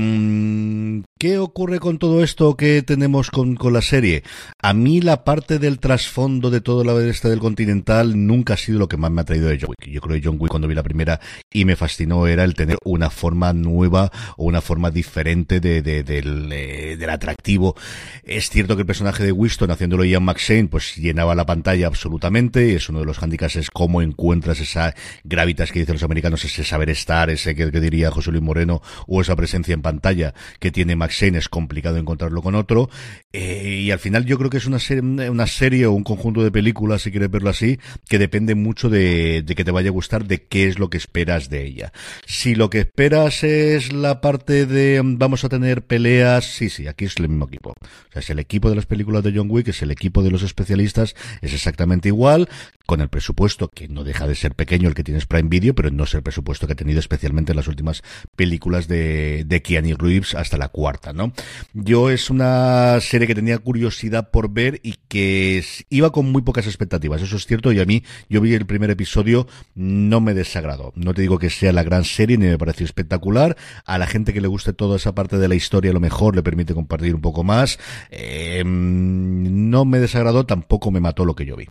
¿Qué 1.22 1.38
ocurre 1.38 1.80
con 1.80 2.00
todo 2.00 2.24
esto 2.24 2.58
que 2.58 2.82
tenemos 2.82 3.30
con, 3.30 3.56
la 3.72 3.82
serie? 3.82 4.24
A 4.60 4.74
mí 4.74 5.02
la 5.02 5.24
parte 5.24 5.60
del 5.60 5.80
trasfondo 5.80 6.50
de 6.50 6.62
todo 6.62 6.84
la 6.84 7.00
este 7.08 7.30
del 7.30 7.38
Continental 7.38 8.26
nunca 8.26 8.56
ha 8.56 8.58
sido 8.58 8.80
lo 8.80 8.88
que 8.88 8.98
más 8.98 9.12
me 9.12 9.22
ha 9.22 9.26
traído 9.26 9.48
de 9.48 9.60
John 9.62 9.70
Wick. 9.70 9.92
Yo 9.92 10.02
creo 10.02 10.16
que 10.16 10.28
John 10.28 10.38
Wick 10.40 10.50
cuando 10.50 10.68
vi 10.68 10.74
la 10.74 10.82
primera 10.82 11.20
y 11.52 11.66
me 11.66 11.76
fascinó 11.76 12.26
era 12.26 12.44
el 12.44 12.56
tener 12.56 12.78
una 12.84 13.12
forma 13.12 13.54
nueva 13.54 14.12
o 14.36 14.46
una 14.46 14.62
forma 14.62 14.90
diferente 14.90 15.60
de, 15.60 15.84
de, 15.84 16.02
del, 16.04 16.50
de, 16.50 16.98
del 16.98 17.10
atractivo. 17.12 17.76
Es 18.24 18.50
cierto 18.50 18.76
que 18.76 18.82
el 18.82 18.88
personaje 18.88 19.24
de 19.24 19.32
Winston, 19.32 19.70
haciéndolo 19.70 20.04
Ian 20.04 20.24
McShane, 20.24 20.70
pues 20.70 20.96
llenaba 20.96 21.36
la 21.36 21.46
pantalla 21.46 21.86
absolutamente. 21.86 22.74
Es 22.74 22.90
uno 22.90 23.00
de 23.00 23.06
los 23.06 23.22
handicaps 23.22 23.58
es 23.58 23.70
cómo 23.70 24.02
encuentras 24.02 24.60
esa 24.60 24.96
gravitas 25.24 25.72
que 25.72 25.82
dicen 25.82 25.94
los 25.94 26.04
americanos, 26.04 26.44
ese 26.46 26.64
saber 26.64 26.90
estar, 26.90 27.30
ese 27.30 27.54
que, 27.54 27.72
que 27.72 27.80
diría 27.80 28.10
José 28.10 28.32
Luis 28.32 28.44
Moreno, 28.44 28.82
o 29.06 29.22
esa 29.22 29.36
presencia 29.36 29.76
en 29.76 29.84
pantalla 29.84 30.34
que 30.60 30.72
tiene 30.72 30.96
Max 30.96 31.16
Shane 31.22 31.38
es 31.38 31.50
complicado 31.50 31.98
encontrarlo 31.98 32.42
con 32.42 32.56
otro. 32.56 32.90
Eh, 33.34 33.82
y 33.84 33.92
al 33.92 34.00
final 34.00 34.26
yo 34.26 34.38
creo 34.38 34.50
que 34.50 34.58
es 34.58 34.66
una 34.66 34.80
serie, 34.80 35.30
una 35.30 35.48
serie 35.48 35.86
o 35.86 35.94
un 35.94 36.04
conjunto 36.04 36.44
de 36.44 36.52
películas 36.52 37.02
si 37.02 37.12
quieres 37.12 37.32
verlo 37.32 37.50
así 37.50 37.80
que 38.10 38.20
depende 38.20 38.56
mucho 38.56 38.90
de, 38.90 39.42
de, 39.42 39.56
que 39.56 39.64
te 39.64 39.72
vaya 39.72 39.90
a 39.90 39.94
gustar 39.94 40.26
de 40.26 40.44
qué 40.44 40.68
es 40.68 40.80
lo 40.80 40.90
que 40.90 40.98
esperas 40.98 41.50
de 41.50 41.66
ella. 41.66 41.94
Si 42.26 42.56
lo 42.56 42.70
que 42.70 42.80
esperas 42.80 43.44
es 43.44 43.94
la 43.94 44.22
parte 44.22 44.66
de 44.66 45.02
vamos 45.04 45.44
a 45.44 45.50
tener 45.50 45.84
peleas 45.84 46.46
sí 46.46 46.70
sí 46.70 46.88
aquí 46.88 47.06
es 47.06 47.18
el 47.18 47.30
mismo 47.30 47.46
equipo. 47.48 47.72
O 47.72 48.12
sea 48.12 48.22
es 48.22 48.30
el 48.30 48.40
equipo 48.40 48.70
de 48.70 48.76
las 48.76 48.86
películas 48.86 49.24
de 49.24 49.34
John 49.36 49.48
Wick 49.50 49.70
es 49.70 49.82
el 49.82 49.92
equipo 49.92 50.24
de 50.24 50.32
los 50.32 50.44
especialistas 50.44 51.16
es 51.42 51.54
exactamente 51.54 52.10
igual 52.10 52.50
con 52.92 53.00
el 53.00 53.08
presupuesto 53.08 53.70
que 53.70 53.88
no 53.88 54.04
deja 54.04 54.28
de 54.28 54.36
ser 54.36 54.54
pequeño 54.54 54.90
el 54.90 54.96
que 54.96 55.06
tienes 55.06 55.26
Prime 55.26 55.48
Video 55.48 55.74
pero 55.74 55.90
no 55.92 56.04
es 56.04 56.14
el 56.14 56.24
presupuesto 56.24 56.68
que 56.68 56.74
ha 56.74 56.76
tenido 56.76 57.00
especialmente 57.00 57.54
en 57.54 57.56
las 57.56 57.70
últimas 57.70 58.04
películas 58.36 58.90
de, 58.90 59.46
de 59.46 59.62
Keanu 59.62 59.96
Reeves 59.96 60.36
hasta 60.36 60.58
la 60.58 60.68
cuarta, 60.68 61.14
¿no? 61.14 61.32
Yo 61.74 62.10
es 62.10 62.30
una 62.30 63.00
serie 63.00 63.28
que 63.28 63.36
tenía 63.36 63.60
curiosidad 63.60 64.30
por 64.30 64.52
ver 64.52 64.82
y 64.84 64.96
que 65.08 65.64
iba 65.90 66.12
con 66.12 66.34
muy 66.34 66.42
pocas 66.42 66.68
expectativas, 66.68 67.22
eso 67.22 67.38
es 67.38 67.46
cierto, 67.46 67.72
y 67.72 67.80
a 67.80 67.86
mí, 67.86 68.04
yo 68.28 68.42
vi 68.42 68.56
el 68.56 68.66
primer 68.66 68.90
episodio, 68.90 69.48
no 69.74 70.20
me 70.20 70.34
desagradó. 70.34 70.92
No 70.96 71.14
te 71.14 71.22
digo 71.22 71.40
que 71.40 71.50
sea 71.50 71.72
la 71.72 71.84
gran 71.84 72.04
serie, 72.04 72.38
ni 72.38 72.48
me 72.48 72.58
pareció 72.58 72.86
espectacular. 72.86 73.56
A 73.86 73.98
la 73.98 74.08
gente 74.08 74.34
que 74.34 74.42
le 74.42 74.50
guste 74.50 74.74
toda 74.74 74.98
esa 74.98 75.16
parte 75.16 75.38
de 75.38 75.48
la 75.48 75.56
historia, 75.56 75.92
a 75.92 75.94
lo 75.94 76.02
mejor 76.02 76.36
le 76.36 76.44
permite 76.44 76.74
compartir 76.74 77.16
un 77.16 77.22
poco 77.22 77.46
más. 77.46 77.80
Eh, 78.10 78.64
no 78.66 79.86
me 79.86 80.00
desagradó, 80.00 80.46
tampoco 80.46 80.92
me 80.92 81.00
mató 81.00 81.24
lo 81.24 81.36
que 81.36 81.46
yo 81.46 81.56
vi. 81.56 81.70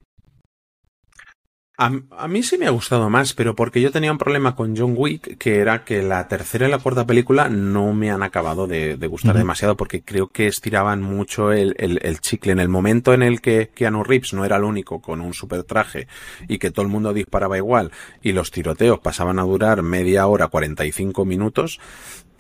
A, 1.83 1.91
a, 2.11 2.29
mí 2.29 2.43
sí 2.43 2.59
me 2.59 2.67
ha 2.67 2.71
gustado 2.71 3.09
más, 3.09 3.33
pero 3.33 3.55
porque 3.57 3.81
yo 3.81 3.91
tenía 3.91 4.13
un 4.13 4.19
problema 4.19 4.55
con 4.55 4.77
John 4.77 4.93
Wick, 4.95 5.39
que 5.39 5.61
era 5.61 5.83
que 5.83 6.03
la 6.03 6.29
tercera 6.29 6.69
y 6.69 6.71
la 6.71 6.79
cuarta 6.79 7.07
película 7.07 7.49
no 7.49 7.95
me 7.95 8.11
han 8.11 8.23
acabado 8.23 8.67
de, 8.67 8.99
de 8.99 9.07
gustar 9.07 9.31
uh 9.31 9.37
-huh. 9.37 9.39
demasiado, 9.39 9.79
porque 9.79 10.03
creo 10.03 10.27
que 10.29 10.47
estiraban 10.47 11.01
mucho 11.01 11.53
el, 11.53 11.75
el, 11.79 11.99
el, 12.03 12.21
chicle. 12.21 12.53
En 12.53 12.61
el 12.61 12.69
momento 12.69 13.15
en 13.15 13.23
el 13.23 13.41
que 13.41 13.71
Keanu 13.75 14.05
Reeves 14.05 14.35
no 14.35 14.45
era 14.45 14.57
el 14.57 14.65
único 14.65 15.01
con 15.01 15.23
un 15.23 15.33
super 15.33 15.63
traje 15.65 16.07
y 16.49 16.59
que 16.59 16.71
todo 16.71 16.83
el 16.83 16.93
mundo 16.93 17.15
disparaba 17.15 17.57
igual 17.57 17.93
y 18.21 18.33
los 18.33 18.51
tiroteos 18.51 19.01
pasaban 19.01 19.39
a 19.39 19.45
durar 19.45 19.81
media 19.81 20.27
hora, 20.27 20.49
45 20.49 21.25
minutos, 21.25 21.81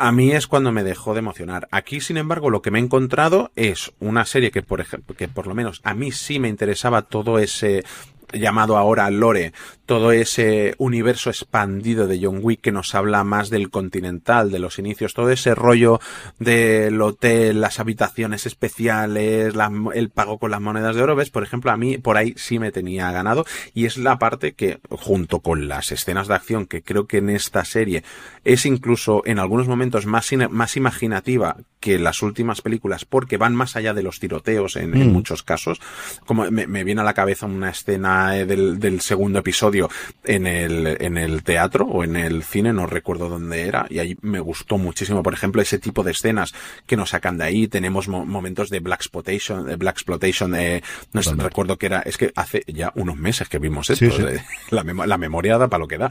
a 0.00 0.12
mí 0.12 0.32
es 0.32 0.46
cuando 0.46 0.72
me 0.72 0.82
dejó 0.82 1.12
de 1.12 1.18
emocionar. 1.18 1.68
Aquí, 1.70 2.00
sin 2.00 2.16
embargo, 2.16 2.48
lo 2.48 2.62
que 2.62 2.70
me 2.70 2.78
he 2.78 2.82
encontrado 2.82 3.52
es 3.54 3.92
una 4.00 4.24
serie 4.24 4.50
que, 4.50 4.62
por 4.62 4.80
ejemplo, 4.80 5.14
que 5.14 5.28
por 5.28 5.46
lo 5.46 5.54
menos 5.54 5.82
a 5.84 5.92
mí 5.92 6.10
sí 6.10 6.38
me 6.38 6.48
interesaba 6.48 7.02
todo 7.02 7.38
ese 7.38 7.84
llamado 8.32 8.76
ahora 8.76 9.10
Lore, 9.10 9.52
todo 9.90 10.12
ese 10.12 10.76
universo 10.78 11.30
expandido 11.30 12.06
de 12.06 12.20
John 12.22 12.38
Wick 12.42 12.60
que 12.60 12.70
nos 12.70 12.94
habla 12.94 13.24
más 13.24 13.50
del 13.50 13.70
continental, 13.70 14.52
de 14.52 14.60
los 14.60 14.78
inicios, 14.78 15.14
todo 15.14 15.30
ese 15.30 15.52
rollo 15.56 15.98
del 16.38 17.02
hotel, 17.02 17.60
las 17.60 17.80
habitaciones 17.80 18.46
especiales, 18.46 19.56
la, 19.56 19.68
el 19.92 20.10
pago 20.10 20.38
con 20.38 20.52
las 20.52 20.60
monedas 20.60 20.94
de 20.94 21.02
oro, 21.02 21.16
ves, 21.16 21.30
por 21.30 21.42
ejemplo, 21.42 21.72
a 21.72 21.76
mí 21.76 21.98
por 21.98 22.18
ahí 22.18 22.34
sí 22.36 22.60
me 22.60 22.70
tenía 22.70 23.10
ganado 23.10 23.44
y 23.74 23.86
es 23.86 23.98
la 23.98 24.16
parte 24.20 24.52
que, 24.52 24.78
junto 24.90 25.40
con 25.40 25.66
las 25.66 25.90
escenas 25.90 26.28
de 26.28 26.34
acción, 26.34 26.66
que 26.66 26.82
creo 26.82 27.08
que 27.08 27.18
en 27.18 27.28
esta 27.28 27.64
serie 27.64 28.04
es 28.44 28.66
incluso 28.66 29.22
en 29.26 29.40
algunos 29.40 29.66
momentos 29.66 30.06
más, 30.06 30.30
más 30.50 30.76
imaginativa 30.76 31.56
que 31.80 31.98
las 31.98 32.22
últimas 32.22 32.60
películas 32.60 33.06
porque 33.06 33.38
van 33.38 33.54
más 33.54 33.74
allá 33.74 33.94
de 33.94 34.02
los 34.02 34.20
tiroteos 34.20 34.76
en, 34.76 34.90
mm. 34.90 35.02
en 35.02 35.12
muchos 35.12 35.42
casos, 35.42 35.80
como 36.26 36.48
me, 36.50 36.66
me 36.66 36.84
viene 36.84 37.00
a 37.00 37.04
la 37.04 37.14
cabeza 37.14 37.46
una 37.46 37.70
escena 37.70 38.32
del, 38.32 38.78
del, 38.78 39.00
segundo 39.00 39.38
episodio 39.38 39.79
en 40.24 40.46
el, 40.46 40.96
en 41.00 41.16
el 41.16 41.42
teatro 41.42 41.86
o 41.86 42.04
en 42.04 42.16
el 42.16 42.42
cine, 42.42 42.72
no 42.72 42.86
recuerdo 42.86 43.28
dónde 43.28 43.62
era, 43.62 43.86
y 43.88 43.98
ahí 43.98 44.16
me 44.20 44.40
gustó 44.40 44.78
muchísimo, 44.78 45.22
por 45.22 45.34
ejemplo, 45.34 45.62
ese 45.62 45.78
tipo 45.78 46.02
de 46.02 46.12
escenas 46.12 46.52
que 46.86 46.96
nos 46.96 47.10
sacan 47.10 47.38
de 47.38 47.44
ahí, 47.44 47.68
tenemos 47.68 48.08
mo 48.08 48.24
momentos 48.24 48.70
de 48.70 48.80
Black 48.80 49.00
Exploitation, 49.00 49.66
de 49.66 49.76
Black 49.76 49.96
Exploitation, 49.96 50.54
eh, 50.54 50.82
no 51.12 51.22
sé, 51.22 51.34
recuerdo 51.34 51.78
que 51.78 51.86
era, 51.86 52.00
es 52.00 52.16
que 52.16 52.32
hace 52.36 52.64
ya 52.66 52.92
unos 52.94 53.16
meses 53.16 53.48
que 53.48 53.58
vimos 53.58 53.90
esto, 53.90 54.10
sí, 54.10 54.16
sí. 54.16 54.22
De, 54.22 54.42
la, 54.70 54.84
mem 54.84 54.98
la 55.06 55.18
memoria 55.18 55.58
da 55.58 55.68
para 55.68 55.80
lo 55.80 55.88
que 55.88 55.98
da. 55.98 56.10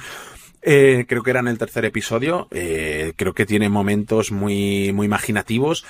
Eh, 0.62 1.06
creo 1.08 1.24
que 1.24 1.32
era 1.32 1.40
en 1.40 1.48
el 1.48 1.58
tercer 1.58 1.86
episodio. 1.86 2.48
Eh, 2.52 3.14
creo 3.16 3.34
que 3.34 3.46
tiene 3.46 3.70
momentos 3.70 4.32
muy, 4.32 4.92
muy 4.94 5.06
imaginativos 5.06 5.86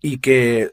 y 0.00 0.18
que 0.18 0.72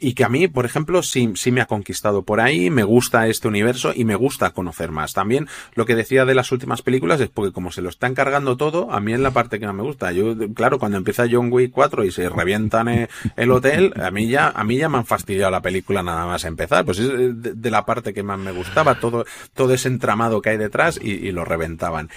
y 0.00 0.14
que 0.14 0.24
a 0.24 0.28
mí, 0.28 0.48
por 0.48 0.64
ejemplo, 0.64 1.02
sí, 1.02 1.32
sí 1.34 1.52
me 1.52 1.60
ha 1.60 1.66
conquistado 1.66 2.22
por 2.22 2.40
ahí, 2.40 2.70
me 2.70 2.84
gusta 2.84 3.26
este 3.26 3.48
universo 3.48 3.92
y 3.94 4.04
me 4.04 4.14
gusta 4.14 4.50
conocer 4.50 4.90
más. 4.90 5.12
También 5.12 5.48
lo 5.74 5.86
que 5.86 5.94
decía 5.94 6.24
de 6.24 6.34
las 6.34 6.52
últimas 6.52 6.82
películas 6.82 7.20
es 7.20 7.28
porque 7.28 7.52
como 7.52 7.72
se 7.72 7.82
lo 7.82 7.88
están 7.88 8.14
cargando 8.14 8.56
todo, 8.56 8.90
a 8.90 9.00
mí 9.00 9.12
es 9.12 9.20
la 9.20 9.30
parte 9.30 9.58
que 9.58 9.66
más 9.66 9.74
me 9.74 9.82
gusta. 9.82 10.12
Yo, 10.12 10.34
claro, 10.54 10.78
cuando 10.78 10.98
empieza 10.98 11.26
John 11.30 11.52
Wick 11.52 11.72
4 11.72 12.04
y 12.04 12.12
se 12.12 12.28
revientan 12.28 13.08
el 13.36 13.50
hotel, 13.50 13.92
a 14.00 14.10
mí 14.10 14.28
ya, 14.28 14.48
a 14.48 14.64
mí 14.64 14.76
ya 14.76 14.88
me 14.88 14.98
han 14.98 15.06
fastidiado 15.06 15.50
la 15.50 15.62
película 15.62 16.02
nada 16.02 16.26
más 16.26 16.44
empezar. 16.44 16.84
Pues 16.84 16.98
es 16.98 17.10
de, 17.10 17.70
la 17.70 17.84
parte 17.84 18.14
que 18.14 18.22
más 18.22 18.38
me 18.38 18.52
gustaba, 18.52 18.98
todo, 18.98 19.24
todo 19.54 19.74
ese 19.74 19.88
entramado 19.88 20.40
que 20.40 20.50
hay 20.50 20.56
detrás 20.56 20.98
y 21.02 21.30
lo 21.32 21.44
reventaban. 21.44 22.08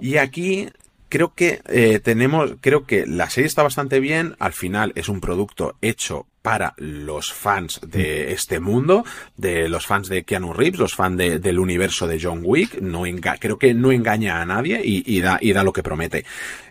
Y 0.00 0.16
aquí 0.16 0.68
creo 1.10 1.34
que 1.34 1.60
eh, 1.66 2.00
tenemos, 2.02 2.54
creo 2.62 2.86
que 2.86 3.04
la 3.06 3.28
serie 3.28 3.48
está 3.48 3.62
bastante 3.62 4.00
bien. 4.00 4.36
Al 4.38 4.54
final 4.54 4.92
es 4.94 5.10
un 5.10 5.20
producto 5.20 5.76
hecho 5.82 6.26
para 6.40 6.72
los 6.78 7.34
fans 7.34 7.80
de 7.86 8.32
este 8.32 8.60
mundo, 8.60 9.04
de 9.36 9.68
los 9.68 9.86
fans 9.86 10.08
de 10.08 10.22
Keanu 10.24 10.54
Reeves, 10.54 10.80
los 10.80 10.94
fans 10.94 11.18
del 11.18 11.58
universo 11.58 12.06
de 12.06 12.18
John 12.22 12.40
Wick. 12.42 12.80
No 12.80 13.02
creo 13.38 13.58
que 13.58 13.74
no 13.74 13.92
engaña 13.92 14.40
a 14.40 14.46
nadie 14.46 14.80
y, 14.82 15.20
da, 15.20 15.38
y 15.42 15.52
da 15.52 15.64
lo 15.64 15.74
que 15.74 15.82
promete. 15.82 16.24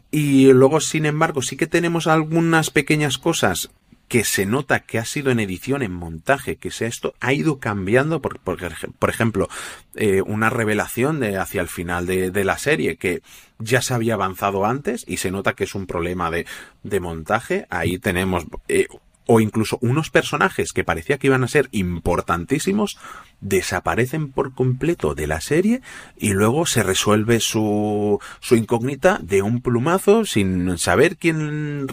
Y 0.10 0.52
luego, 0.54 0.80
sin 0.80 1.06
embargo, 1.06 1.44
sí 1.44 1.56
que 1.56 1.68
tenemos 1.68 2.08
algunas 2.08 2.72
pequeñas 2.72 3.20
cosas 3.20 3.70
que 4.10 4.26
se 4.26 4.48
nota 4.48 4.80
que 4.80 4.98
ha 4.98 5.06
sido 5.06 5.32
en 5.32 5.40
edición, 5.40 5.84
en 5.84 5.94
montaje, 5.94 6.58
que 6.58 6.72
sea 6.72 6.88
esto, 6.88 7.14
ha 7.20 7.32
ido 7.32 7.60
cambiando, 7.60 8.22
por, 8.22 8.40
por, 8.40 9.10
ejemplo, 9.10 9.48
eh, 9.96 10.22
una 10.24 10.50
revelación 10.50 11.20
de 11.20 11.38
hacia 11.38 11.62
el 11.62 11.68
final 11.68 12.08
de, 12.08 12.32
de, 12.32 12.44
la 12.44 12.58
serie 12.58 12.98
que 12.98 13.22
ya 13.60 13.84
se 13.84 13.94
había 13.94 14.16
avanzado 14.16 14.66
antes 14.66 15.06
y 15.08 15.18
se 15.18 15.30
nota 15.30 15.54
que 15.54 15.66
es 15.66 15.76
un 15.76 15.86
problema 15.86 16.32
de, 16.32 16.48
de 16.82 17.00
montaje. 17.00 17.68
Ahí 17.70 18.00
tenemos 18.00 18.46
eh, 18.68 18.88
o 19.32 19.40
incluso 19.40 19.78
unos 19.82 20.10
personajes 20.10 20.74
que 20.74 20.84
parecía 20.84 21.20
que 21.20 21.28
iban 21.28 21.44
a 21.44 21.48
ser 21.48 21.70
importantísimos 21.72 22.98
desaparecen 23.42 24.32
por 24.32 24.56
completo 24.56 25.14
de 25.14 25.28
la 25.28 25.40
serie 25.40 25.82
y 26.18 26.34
luego 26.34 26.66
se 26.66 26.82
resuelve 26.82 27.40
su, 27.40 28.20
su 28.40 28.56
incógnita 28.56 29.20
de 29.22 29.44
un 29.44 29.62
plumazo 29.62 30.26
sin 30.26 30.80
saber 30.80 31.16
quién 31.16 31.86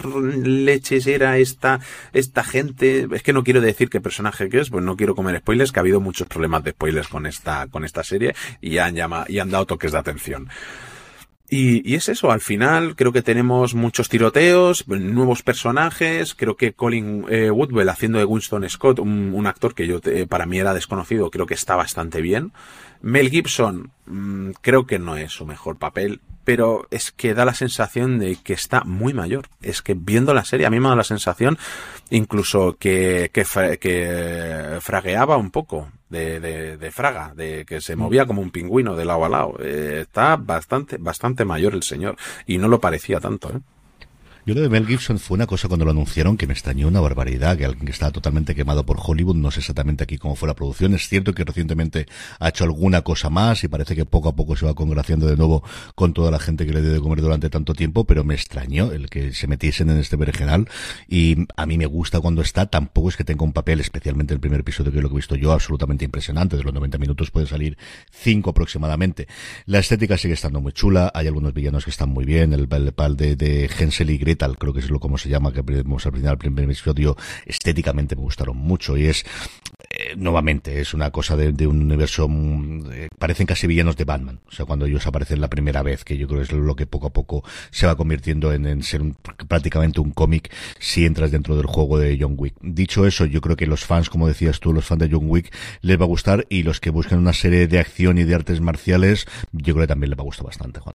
leches 0.65 1.07
era 1.07 1.37
esta, 1.37 1.81
esta 2.15 2.43
gente. 2.43 3.07
Es 3.13 3.23
que 3.23 3.35
no 3.35 3.45
quiero 3.45 3.61
decir 3.61 3.91
qué 3.91 4.01
personaje 4.01 4.49
que 4.49 4.61
es, 4.61 4.71
pues 4.71 4.83
no 4.83 4.97
quiero 4.97 5.15
comer 5.15 5.41
spoilers, 5.41 5.73
que 5.73 5.79
ha 5.79 5.83
habido 5.83 6.01
muchos 6.01 6.29
problemas 6.29 6.65
de 6.65 6.71
spoilers 6.71 7.09
con 7.09 7.27
esta, 7.27 7.67
con 7.67 7.85
esta 7.85 8.03
serie 8.03 8.35
y 8.63 8.79
han 8.79 8.95
llamado, 8.95 9.27
y 9.29 9.41
han 9.41 9.51
dado 9.51 9.67
toques 9.67 9.93
de 9.93 9.99
atención. 9.99 10.49
Y, 11.49 11.89
y, 11.89 11.95
es 11.95 12.09
eso, 12.09 12.33
al 12.33 12.41
final 12.41 12.97
creo 12.97 13.13
que 13.13 13.23
tenemos 13.23 13.75
muchos 13.75 14.09
tiroteos, 14.09 14.87
nuevos 14.89 15.43
personajes, 15.43 16.35
creo 16.35 16.57
que 16.57 16.73
Colin 16.73 17.25
eh, 17.29 17.51
Woodwell 17.51 17.89
haciendo 17.89 18.19
de 18.19 18.25
Winston 18.25 18.69
Scott, 18.69 18.99
un, 18.99 19.33
un 19.33 19.47
actor 19.47 19.75
que 19.75 19.87
yo 19.87 20.01
para 20.29 20.47
mí 20.47 20.59
era 20.59 20.75
desconocido, 20.75 21.31
creo 21.31 21.47
que 21.47 21.55
está 21.55 21.77
bastante 21.77 22.21
bien. 22.21 22.53
Mel 23.03 23.31
Gibson 23.31 23.91
mmm, 24.07 24.51
creo 24.61 24.87
que 24.87 24.99
no 24.99 25.17
es 25.17 25.33
su 25.33 25.47
mejor 25.47 25.79
papel, 25.79 26.21
pero 26.45 26.87
es 26.91 27.11
que 27.11 27.35
da 27.35 27.45
la 27.45 27.55
sensación 27.55 28.19
de 28.21 28.37
que 28.37 28.53
está 28.53 28.85
muy 28.85 29.13
mayor. 29.13 29.49
Es 29.63 29.83
que 29.83 29.95
viendo 29.95 30.33
la 30.33 30.45
serie 30.45 30.67
a 30.67 30.71
mí 30.71 30.79
me 30.79 30.89
da 30.89 30.95
la 30.97 31.05
sensación 31.05 31.59
incluso 32.11 32.77
que, 32.79 33.31
que, 33.33 33.45
que 33.81 34.79
fragueaba 34.81 35.37
un 35.37 35.51
poco 35.51 35.89
de, 36.09 36.39
de, 36.39 36.77
de, 36.77 36.91
Fraga, 36.93 37.33
de 37.35 37.65
que 37.67 37.81
se 37.81 37.97
movía 37.97 38.27
como 38.27 38.43
un 38.43 38.51
pingüino 38.51 38.95
de 38.95 39.05
lado 39.05 39.25
a 39.25 39.29
lado. 39.29 39.57
Eh, 39.61 40.03
está 40.03 40.37
bastante, 40.37 40.99
bastante 40.99 41.45
mayor 41.45 41.75
el 41.75 41.83
señor 41.83 42.17
y 42.47 42.59
no 42.59 42.69
lo 42.69 42.81
parecía 42.81 43.19
tanto. 43.19 43.51
¿eh? 43.51 43.61
Yo 44.47 44.55
lo 44.55 44.61
de 44.61 44.69
Mel 44.69 44.87
Gibson 44.87 45.19
fue 45.19 45.35
una 45.35 45.49
cosa 45.49 45.67
cuando 45.67 45.85
lo 45.85 45.91
anunciaron 45.91 46.37
que 46.37 46.47
me 46.47 46.53
extrañó 46.53 46.87
una 46.87 47.01
barbaridad, 47.01 47.59
que 47.59 47.65
alguien 47.65 47.85
que 47.85 47.91
estaba 47.91 48.13
totalmente 48.13 48.55
quemado 48.55 48.87
por 48.87 48.97
Hollywood, 49.05 49.35
no 49.35 49.51
sé 49.51 49.59
exactamente 49.59 50.05
aquí 50.05 50.19
cómo 50.19 50.37
fue 50.37 50.47
la 50.47 50.55
producción. 50.55 50.95
Es 50.95 51.09
cierto 51.09 51.35
que 51.35 51.43
recientemente 51.43 52.07
ha 52.39 52.51
hecho 52.51 52.63
alguna 52.63 53.03
cosa 53.03 53.29
más 53.29 53.65
y 53.65 53.69
parece 53.69 53.97
que 53.97 54.05
poco 54.05 54.29
a 54.29 54.37
poco 54.37 54.55
se 54.55 54.65
va 54.65 54.75
congraciando 54.75 55.27
de 55.27 55.37
nuevo 55.37 55.65
con 55.97 56.13
toda 56.13 56.31
la 56.31 56.39
gente 56.39 56.65
que 56.65 56.73
le 56.73 56.81
dio 56.81 56.93
de 56.93 57.01
comer 57.01 57.23
durante 57.23 57.51
tanto 57.51 57.75
tiempo, 57.75 58.05
pero 58.05 58.23
me 58.23 58.35
extrañó 58.35 58.93
el 58.93 59.11
que 59.11 59.33
se 59.33 59.49
metiesen 59.49 59.91
en 59.91 59.99
este 59.99 60.15
vergenal 60.15 60.69
y 61.09 61.49
a 61.57 61.67
mí 61.67 61.77
me 61.77 61.87
gusta 61.87 62.21
cuando 62.21 62.41
está, 62.41 62.67
tampoco 62.67 63.09
es 63.09 63.17
que 63.17 63.25
tenga 63.25 63.43
un 63.43 63.53
papel, 63.53 63.81
especialmente 63.81 64.33
el 64.33 64.39
primer 64.39 64.61
episodio 64.61 64.93
que 64.93 64.99
es 64.99 65.03
lo 65.03 65.09
que 65.09 65.17
he 65.17 65.19
visto 65.19 65.35
yo, 65.35 65.51
absolutamente 65.51 66.05
impresionante. 66.05 66.57
De 66.57 66.63
los 66.63 66.73
90 66.73 66.99
minutos 66.99 67.33
puede 67.33 67.49
salir 67.49 67.77
5 68.13 68.51
aproximadamente. 68.51 69.27
La 69.65 69.81
estética 69.81 70.17
sigue 70.17 70.35
estando 70.35 70.61
muy 70.61 70.71
chula, 70.73 71.11
hay 71.13 71.27
algunos 71.27 71.53
villanos 71.53 71.83
que 71.83 71.91
están 71.91 72.11
muy 72.11 72.25
bien, 72.25 72.53
el, 72.53 72.69
el 72.71 72.93
pal 72.93 73.17
de, 73.17 73.35
de 73.35 73.69
Hensel 73.77 74.11
y 74.11 74.19
Gretel 74.19 74.36
creo 74.37 74.73
que 74.73 74.81
es 74.81 74.91
lo 74.91 75.01
como 75.01 75.19
se 75.19 75.29
llama, 75.29 75.53
que 75.53 75.63
vimos 75.63 76.07
al 76.07 76.13
final, 76.13 76.39
primer 76.39 76.65
episodio, 76.65 77.17
estéticamente 77.45 78.17
me 78.17 78.23
gustaron 78.23 78.57
mucho 78.57 78.97
y 78.97 79.07
es, 79.07 79.25
eh, 79.91 80.15
nuevamente, 80.17 80.81
es 80.81 80.95
una 80.95 81.11
cosa 81.11 81.37
de, 81.37 81.67
un 81.67 81.83
universo, 81.83 82.29
eh, 82.93 83.09
parecen 83.19 83.47
casi 83.47 83.67
villanos 83.67 83.97
de 83.97 84.05
Batman, 84.05 84.41
o 84.47 84.53
sea, 84.53 84.67
cuando 84.67 84.87
ellos 84.87 85.07
aparecen 85.07 85.41
la 85.41 85.49
primera 85.49 85.83
vez, 85.83 86.05
que 86.05 86.17
yo 86.17 86.27
creo 86.27 86.41
que 86.41 86.45
es 86.45 86.53
lo 86.53 86.77
que 86.77 86.87
poco 86.87 87.09
a 87.09 87.13
poco 87.13 87.45
se 87.71 87.87
va 87.87 87.97
convirtiendo 87.97 88.53
en, 88.53 88.67
en 88.67 88.83
ser 88.83 89.03
un, 89.03 89.17
prácticamente 89.49 90.01
un 90.01 90.13
cómic 90.13 90.53
si 90.79 91.05
entras 91.07 91.31
dentro 91.31 91.57
del 91.57 91.67
juego 91.67 91.99
de 91.99 92.17
John 92.21 92.35
Wick. 92.37 92.55
Dicho 92.61 93.07
eso, 93.07 93.25
yo 93.27 93.41
creo 93.41 93.57
que 93.57 93.67
los 93.67 93.85
fans, 93.85 94.11
como 94.11 94.29
decías 94.29 94.61
tú, 94.61 94.73
los 94.73 94.85
fans 94.85 95.01
de 95.01 95.11
John 95.11 95.29
Wick, 95.29 95.55
les 95.81 95.99
va 95.99 96.05
a 96.05 96.09
gustar 96.09 96.47
y 96.49 96.63
los 96.63 96.81
que 96.81 96.91
buscan 96.91 97.19
una 97.19 97.33
serie 97.33 97.67
de 97.67 97.79
acción 97.79 98.19
y 98.19 98.25
de 98.25 98.35
artes 98.35 98.61
marciales, 98.61 99.27
yo 99.53 99.75
creo 99.75 99.85
que 99.85 99.89
también 99.89 100.11
les 100.11 100.19
va 100.19 100.23
a 100.23 100.27
gustar 100.27 100.47
bastante, 100.47 100.81
Juan. 100.81 100.95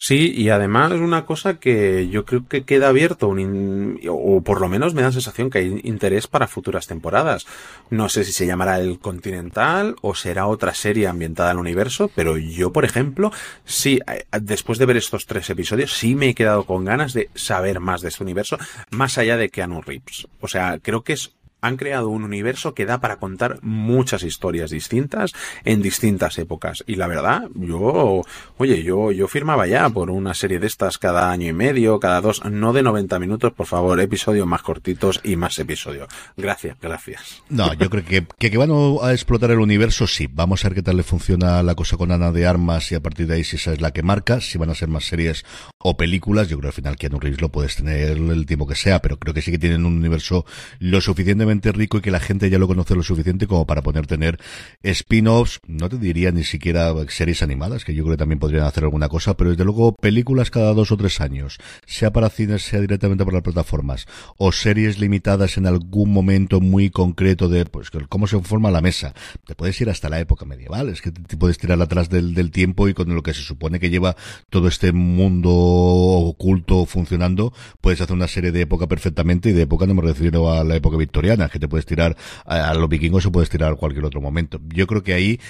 Sí, 0.00 0.32
y 0.32 0.50
además 0.50 0.92
una 0.92 1.26
cosa 1.26 1.58
que 1.58 2.08
yo 2.08 2.24
creo 2.24 2.46
que 2.46 2.62
queda 2.62 2.88
abierto, 2.88 3.26
un 3.26 4.00
o 4.08 4.40
por 4.42 4.60
lo 4.60 4.68
menos 4.68 4.94
me 4.94 5.02
da 5.02 5.08
la 5.08 5.12
sensación 5.12 5.50
que 5.50 5.58
hay 5.58 5.80
interés 5.82 6.28
para 6.28 6.46
futuras 6.46 6.86
temporadas. 6.86 7.48
No 7.90 8.08
sé 8.08 8.22
si 8.22 8.32
se 8.32 8.46
llamará 8.46 8.78
el 8.78 9.00
Continental 9.00 9.96
o 10.00 10.14
será 10.14 10.46
otra 10.46 10.72
serie 10.72 11.08
ambientada 11.08 11.50
en 11.50 11.56
el 11.56 11.62
universo, 11.62 12.12
pero 12.14 12.36
yo, 12.38 12.72
por 12.72 12.84
ejemplo, 12.84 13.32
sí, 13.64 13.98
eh, 14.06 14.24
después 14.40 14.78
de 14.78 14.86
ver 14.86 14.98
estos 14.98 15.26
tres 15.26 15.50
episodios, 15.50 15.92
sí 15.92 16.14
me 16.14 16.28
he 16.28 16.34
quedado 16.34 16.64
con 16.64 16.84
ganas 16.84 17.12
de 17.12 17.28
saber 17.34 17.80
más 17.80 18.00
de 18.00 18.10
este 18.10 18.22
universo, 18.22 18.56
más 18.90 19.18
allá 19.18 19.36
de 19.36 19.48
Keanu 19.48 19.82
Reeves. 19.82 20.28
O 20.40 20.46
sea, 20.46 20.78
creo 20.80 21.02
que 21.02 21.14
es 21.14 21.34
han 21.60 21.76
creado 21.76 22.08
un 22.08 22.24
universo 22.24 22.74
que 22.74 22.86
da 22.86 23.00
para 23.00 23.16
contar 23.16 23.58
muchas 23.62 24.22
historias 24.22 24.70
distintas 24.70 25.32
en 25.64 25.82
distintas 25.82 26.38
épocas. 26.38 26.84
Y 26.86 26.96
la 26.96 27.06
verdad, 27.06 27.48
yo, 27.54 28.22
oye, 28.56 28.82
yo, 28.82 29.12
yo 29.12 29.28
firmaba 29.28 29.66
ya 29.66 29.88
por 29.90 30.10
una 30.10 30.34
serie 30.34 30.58
de 30.58 30.66
estas 30.66 30.98
cada 30.98 31.30
año 31.30 31.48
y 31.48 31.52
medio, 31.52 31.98
cada 32.00 32.20
dos, 32.20 32.44
no 32.44 32.72
de 32.72 32.82
90 32.82 33.18
minutos, 33.18 33.52
por 33.52 33.66
favor, 33.66 34.00
episodios 34.00 34.46
más 34.46 34.62
cortitos 34.62 35.20
y 35.24 35.36
más 35.36 35.58
episodios. 35.58 36.08
Gracias, 36.36 36.76
gracias. 36.80 37.42
No, 37.48 37.72
yo 37.74 37.90
creo 37.90 38.04
que, 38.04 38.26
que, 38.38 38.56
van 38.58 38.70
a 39.02 39.12
explotar 39.12 39.50
el 39.50 39.60
universo, 39.60 40.06
sí. 40.06 40.28
Vamos 40.30 40.64
a 40.64 40.68
ver 40.68 40.76
qué 40.76 40.82
tal 40.82 40.96
le 40.96 41.02
funciona 41.02 41.62
la 41.62 41.74
cosa 41.74 41.96
con 41.96 42.12
Ana 42.12 42.32
de 42.32 42.46
Armas 42.46 42.90
y 42.92 42.94
a 42.94 43.00
partir 43.00 43.26
de 43.26 43.34
ahí 43.34 43.44
si 43.44 43.56
esa 43.56 43.72
es 43.72 43.80
la 43.80 43.92
que 43.92 44.02
marca, 44.02 44.40
si 44.40 44.58
van 44.58 44.70
a 44.70 44.74
ser 44.74 44.88
más 44.88 45.04
series 45.04 45.44
o 45.78 45.96
películas. 45.96 46.48
Yo 46.48 46.58
creo 46.58 46.62
que 46.62 46.68
al 46.68 46.82
final 46.82 46.96
Keanu 46.96 47.18
Reeves 47.18 47.40
lo 47.40 47.50
puedes 47.50 47.76
tener 47.76 48.10
el 48.10 48.46
tiempo 48.46 48.66
que 48.66 48.74
sea, 48.74 49.00
pero 49.00 49.18
creo 49.18 49.34
que 49.34 49.42
sí 49.42 49.50
que 49.50 49.58
tienen 49.58 49.84
un 49.84 49.96
universo 49.96 50.44
lo 50.78 51.00
suficientemente 51.00 51.47
rico 51.48 51.98
y 51.98 52.00
que 52.00 52.10
la 52.10 52.20
gente 52.20 52.50
ya 52.50 52.58
lo 52.58 52.68
conoce 52.68 52.94
lo 52.94 53.02
suficiente 53.02 53.46
como 53.46 53.66
para 53.66 53.82
poder 53.82 54.06
tener 54.06 54.38
spin-offs, 54.82 55.60
no 55.66 55.88
te 55.88 55.98
diría 55.98 56.30
ni 56.30 56.44
siquiera 56.44 56.92
series 57.08 57.42
animadas, 57.42 57.84
que 57.84 57.94
yo 57.94 58.04
creo 58.04 58.14
que 58.14 58.18
también 58.18 58.38
podrían 58.38 58.64
hacer 58.64 58.84
alguna 58.84 59.08
cosa, 59.08 59.36
pero 59.36 59.50
desde 59.50 59.64
luego 59.64 59.94
películas 59.94 60.50
cada 60.50 60.74
dos 60.74 60.92
o 60.92 60.96
tres 60.96 61.20
años, 61.20 61.58
sea 61.86 62.12
para 62.12 62.28
cines, 62.28 62.62
sea 62.62 62.80
directamente 62.80 63.24
para 63.24 63.38
las 63.38 63.44
plataformas, 63.44 64.06
o 64.36 64.52
series 64.52 64.98
limitadas 64.98 65.56
en 65.56 65.66
algún 65.66 66.12
momento 66.12 66.60
muy 66.60 66.90
concreto 66.90 67.48
de, 67.48 67.64
pues, 67.64 67.90
cómo 68.08 68.26
se 68.26 68.38
forma 68.40 68.70
la 68.70 68.80
mesa. 68.80 69.14
Te 69.46 69.54
puedes 69.54 69.80
ir 69.80 69.90
hasta 69.90 70.08
la 70.08 70.20
época 70.20 70.44
medieval, 70.44 70.88
es 70.88 71.02
que 71.02 71.10
te 71.10 71.36
puedes 71.36 71.58
tirar 71.58 71.80
atrás 71.80 72.08
del, 72.10 72.34
del 72.34 72.50
tiempo 72.50 72.88
y 72.88 72.94
con 72.94 73.14
lo 73.14 73.22
que 73.22 73.34
se 73.34 73.42
supone 73.42 73.80
que 73.80 73.90
lleva 73.90 74.16
todo 74.50 74.68
este 74.68 74.92
mundo 74.92 75.50
oculto 75.50 76.86
funcionando, 76.86 77.52
puedes 77.80 78.00
hacer 78.00 78.14
una 78.14 78.28
serie 78.28 78.52
de 78.52 78.62
época 78.62 78.86
perfectamente 78.86 79.50
y 79.50 79.52
de 79.52 79.62
época 79.62 79.86
no 79.86 79.94
me 79.94 80.02
refiero 80.02 80.52
a 80.52 80.64
la 80.64 80.76
época 80.76 80.96
victoriana, 80.96 81.37
que 81.46 81.58
te 81.58 81.68
puedes 81.68 81.86
tirar 81.86 82.16
a, 82.44 82.74
los 82.74 82.88
vikingos 82.88 83.26
o 83.26 83.32
puedes 83.32 83.48
tirar 83.48 83.72
a 83.72 83.76
cualquier 83.76 84.04
otro 84.04 84.20
momento. 84.20 84.60
Yo 84.74 84.86
creo 84.86 85.02
que 85.02 85.14
ahí 85.14 85.40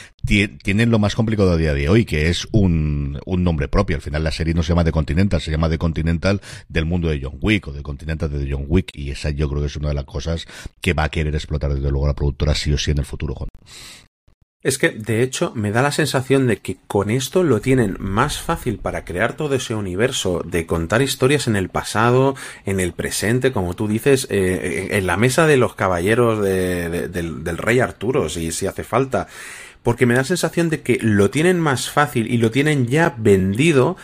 tienen 0.62 0.90
lo 0.90 0.98
más 0.98 1.14
complicado 1.14 1.52
a 1.52 1.56
día 1.56 1.72
de 1.72 1.88
hoy, 1.88 2.04
que 2.04 2.28
es 2.28 2.46
un, 2.52 3.18
un 3.24 3.44
nombre 3.44 3.68
propio. 3.68 3.96
Al 3.96 4.02
final 4.02 4.24
la 4.24 4.30
serie 4.30 4.54
no 4.54 4.62
se 4.62 4.70
llama 4.70 4.84
The 4.84 4.92
Continental, 4.92 5.40
se 5.40 5.50
llama 5.50 5.70
The 5.70 5.78
Continental 5.78 6.40
del 6.68 6.84
mundo 6.84 7.08
de 7.08 7.20
John 7.22 7.38
Wick 7.40 7.68
o 7.68 7.72
The 7.72 7.82
Continental 7.82 8.30
de 8.30 8.50
John 8.50 8.66
Wick 8.68 8.90
y 8.94 9.10
esa 9.10 9.30
yo 9.30 9.48
creo 9.48 9.60
que 9.62 9.68
es 9.68 9.76
una 9.76 9.88
de 9.88 9.94
las 9.94 10.04
cosas 10.04 10.46
que 10.80 10.92
va 10.92 11.04
a 11.04 11.08
querer 11.08 11.34
explotar 11.34 11.72
desde 11.72 11.90
luego 11.90 12.06
la 12.06 12.14
productora 12.14 12.54
sí 12.54 12.72
o 12.72 12.78
sí 12.78 12.90
en 12.90 12.98
el 12.98 13.04
futuro, 13.04 13.34
Juan. 13.34 13.48
Es 14.60 14.76
que, 14.76 14.90
de 14.90 15.22
hecho, 15.22 15.52
me 15.54 15.70
da 15.70 15.82
la 15.82 15.92
sensación 15.92 16.48
de 16.48 16.56
que 16.56 16.78
con 16.88 17.10
esto 17.10 17.44
lo 17.44 17.60
tienen 17.60 17.96
más 18.00 18.40
fácil 18.40 18.78
para 18.78 19.04
crear 19.04 19.34
todo 19.36 19.54
ese 19.54 19.76
universo, 19.76 20.42
de 20.44 20.66
contar 20.66 21.00
historias 21.00 21.46
en 21.46 21.54
el 21.54 21.68
pasado, 21.68 22.34
en 22.66 22.80
el 22.80 22.92
presente, 22.92 23.52
como 23.52 23.74
tú 23.74 23.86
dices, 23.86 24.26
eh, 24.30 24.88
en 24.90 25.06
la 25.06 25.16
mesa 25.16 25.46
de 25.46 25.58
los 25.58 25.76
caballeros 25.76 26.42
de, 26.42 26.88
de, 26.88 27.08
del, 27.08 27.44
del, 27.44 27.56
rey 27.56 27.78
Arturo, 27.78 28.28
si, 28.28 28.50
si 28.50 28.66
hace 28.66 28.82
falta. 28.82 29.28
Porque 29.84 30.06
me 30.06 30.14
da 30.14 30.22
la 30.22 30.24
sensación 30.24 30.70
de 30.70 30.82
que 30.82 30.98
lo 31.00 31.30
tienen 31.30 31.60
más 31.60 31.88
fácil 31.88 32.26
y 32.26 32.38
lo 32.38 32.50
tienen 32.50 32.88
ya 32.88 33.14
vendido 33.16 33.96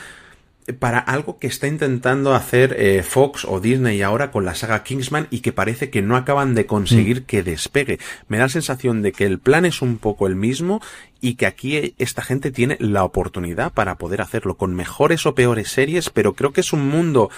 para 0.79 0.99
algo 0.99 1.39
que 1.39 1.47
está 1.47 1.67
intentando 1.67 2.35
hacer 2.35 2.75
eh, 2.79 3.03
Fox 3.03 3.45
o 3.45 3.61
Disney 3.61 4.01
ahora 4.03 4.31
con 4.31 4.45
la 4.45 4.55
saga 4.55 4.83
Kingsman 4.83 5.27
y 5.31 5.41
que 5.41 5.53
parece 5.53 5.91
que 5.91 6.01
no 6.01 6.17
acaban 6.17 6.55
de 6.55 6.67
conseguir 6.67 7.23
mm. 7.23 7.25
que 7.25 7.43
despegue. 7.43 7.99
Me 8.29 8.39
da 8.39 8.45
la 8.45 8.49
sensación 8.49 9.03
de 9.03 9.12
que 9.12 9.27
el 9.27 9.39
plan 9.39 9.67
es 9.67 9.83
un 9.83 9.99
poco 9.99 10.27
el 10.27 10.37
mismo 10.37 10.81
y 11.21 11.35
que 11.35 11.47
aquí 11.47 11.95
esta 11.99 12.23
gente 12.23 12.51
tiene 12.51 12.77
la 12.81 13.05
oportunidad 13.05 13.73
para 13.73 13.97
poder 13.97 14.23
hacerlo 14.23 14.57
con 14.57 14.75
mejores 14.75 15.27
o 15.27 15.35
peores 15.35 15.69
series, 15.69 16.11
pero 16.11 16.35
creo 16.35 16.53
que 16.53 16.62
es 16.62 16.73
un 16.73 16.89
mundo 16.89 17.31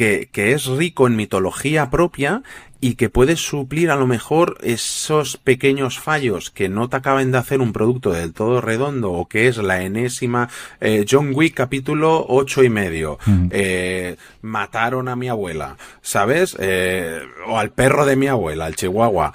que, 0.00 0.30
que, 0.32 0.52
es 0.52 0.64
rico 0.64 1.06
en 1.06 1.14
mitología 1.14 1.90
propia 1.90 2.42
y 2.80 2.94
que 2.94 3.10
puede 3.10 3.36
suplir 3.36 3.90
a 3.90 3.96
lo 3.96 4.06
mejor 4.06 4.56
esos 4.62 5.36
pequeños 5.36 5.98
fallos 5.98 6.50
que 6.50 6.70
no 6.70 6.88
te 6.88 6.96
acaban 6.96 7.30
de 7.30 7.36
hacer 7.36 7.60
un 7.60 7.74
producto 7.74 8.10
del 8.10 8.32
todo 8.32 8.62
redondo 8.62 9.12
o 9.12 9.28
que 9.28 9.46
es 9.46 9.58
la 9.58 9.82
enésima 9.82 10.48
eh, 10.80 11.04
John 11.06 11.32
Wick 11.34 11.52
capítulo 11.52 12.24
ocho 12.26 12.64
y 12.64 12.70
medio. 12.70 13.18
Eh, 13.50 14.16
mataron 14.40 15.08
a 15.08 15.16
mi 15.16 15.28
abuela 15.28 15.76
sabes 16.00 16.56
eh, 16.58 17.20
o 17.46 17.58
al 17.58 17.70
perro 17.72 18.06
de 18.06 18.16
mi 18.16 18.26
abuela 18.26 18.64
al 18.64 18.76
chihuahua. 18.76 19.34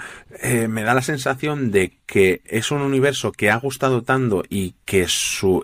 Me 0.68 0.82
da 0.82 0.96
la 0.96 1.04
sensación 1.04 1.70
de 1.70 2.00
que 2.08 2.42
es 2.46 2.72
un 2.72 2.82
universo 2.82 3.32
que 3.32 3.52
ha 3.52 3.58
gustado 3.58 4.02
tanto 4.02 4.44
y 4.50 4.74
que 4.84 5.06
su 5.08 5.64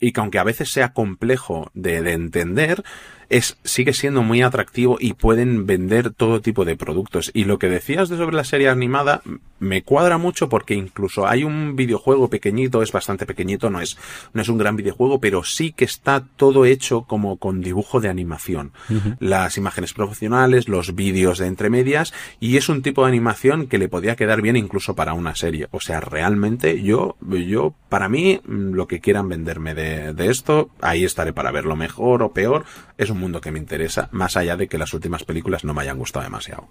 y 0.00 0.12
que 0.12 0.20
aunque 0.20 0.38
a 0.38 0.44
veces 0.44 0.72
sea 0.72 0.94
complejo 0.94 1.70
de, 1.74 2.00
de 2.00 2.12
entender 2.12 2.82
es, 3.30 3.56
sigue 3.62 3.94
siendo 3.94 4.22
muy 4.22 4.42
atractivo 4.42 4.98
y 5.00 5.14
pueden 5.14 5.64
vender 5.64 6.10
todo 6.10 6.40
tipo 6.40 6.64
de 6.64 6.76
productos. 6.76 7.30
Y 7.32 7.44
lo 7.44 7.58
que 7.58 7.68
decías 7.68 8.08
de 8.08 8.16
sobre 8.16 8.36
la 8.36 8.44
serie 8.44 8.68
animada 8.68 9.22
me 9.60 9.82
cuadra 9.82 10.18
mucho 10.18 10.48
porque 10.48 10.74
incluso 10.74 11.28
hay 11.28 11.44
un 11.44 11.76
videojuego 11.76 12.28
pequeñito, 12.28 12.82
es 12.82 12.90
bastante 12.90 13.26
pequeñito, 13.26 13.70
no 13.70 13.80
es, 13.80 13.96
no 14.32 14.42
es 14.42 14.48
un 14.48 14.58
gran 14.58 14.74
videojuego, 14.74 15.20
pero 15.20 15.44
sí 15.44 15.72
que 15.72 15.84
está 15.84 16.24
todo 16.36 16.64
hecho 16.64 17.02
como 17.02 17.36
con 17.36 17.60
dibujo 17.60 18.00
de 18.00 18.08
animación. 18.08 18.72
Las 19.20 19.56
imágenes 19.56 19.92
profesionales, 19.92 20.68
los 20.68 20.94
vídeos 20.94 21.38
de 21.38 21.46
entre 21.46 21.70
medias, 21.70 22.12
y 22.40 22.56
es 22.56 22.68
un 22.68 22.82
tipo 22.82 23.02
de 23.02 23.08
animación 23.08 23.68
que 23.68 23.78
le 23.78 23.88
podría 23.88 24.16
quedar 24.16 24.42
bien 24.42 24.56
incluso 24.56 24.96
para 24.96 25.12
una 25.12 25.36
serie. 25.36 25.68
O 25.70 25.80
sea, 25.80 26.00
realmente 26.00 26.82
yo, 26.82 27.16
yo, 27.20 27.74
para 27.88 28.08
mí, 28.08 28.40
lo 28.46 28.88
que 28.88 29.00
quieran 29.00 29.28
venderme 29.28 29.74
de, 29.74 30.14
de 30.14 30.30
esto, 30.30 30.70
ahí 30.80 31.04
estaré 31.04 31.32
para 31.32 31.52
verlo 31.52 31.76
mejor 31.76 32.22
o 32.22 32.32
peor. 32.32 32.64
Es 32.96 33.10
un 33.10 33.19
mundo 33.20 33.40
que 33.40 33.52
me 33.52 33.58
interesa, 33.58 34.08
más 34.12 34.36
allá 34.36 34.56
de 34.56 34.68
que 34.68 34.78
las 34.78 34.92
últimas 34.94 35.24
películas 35.24 35.64
no 35.64 35.74
me 35.74 35.82
hayan 35.82 35.98
gustado 35.98 36.24
demasiado. 36.24 36.68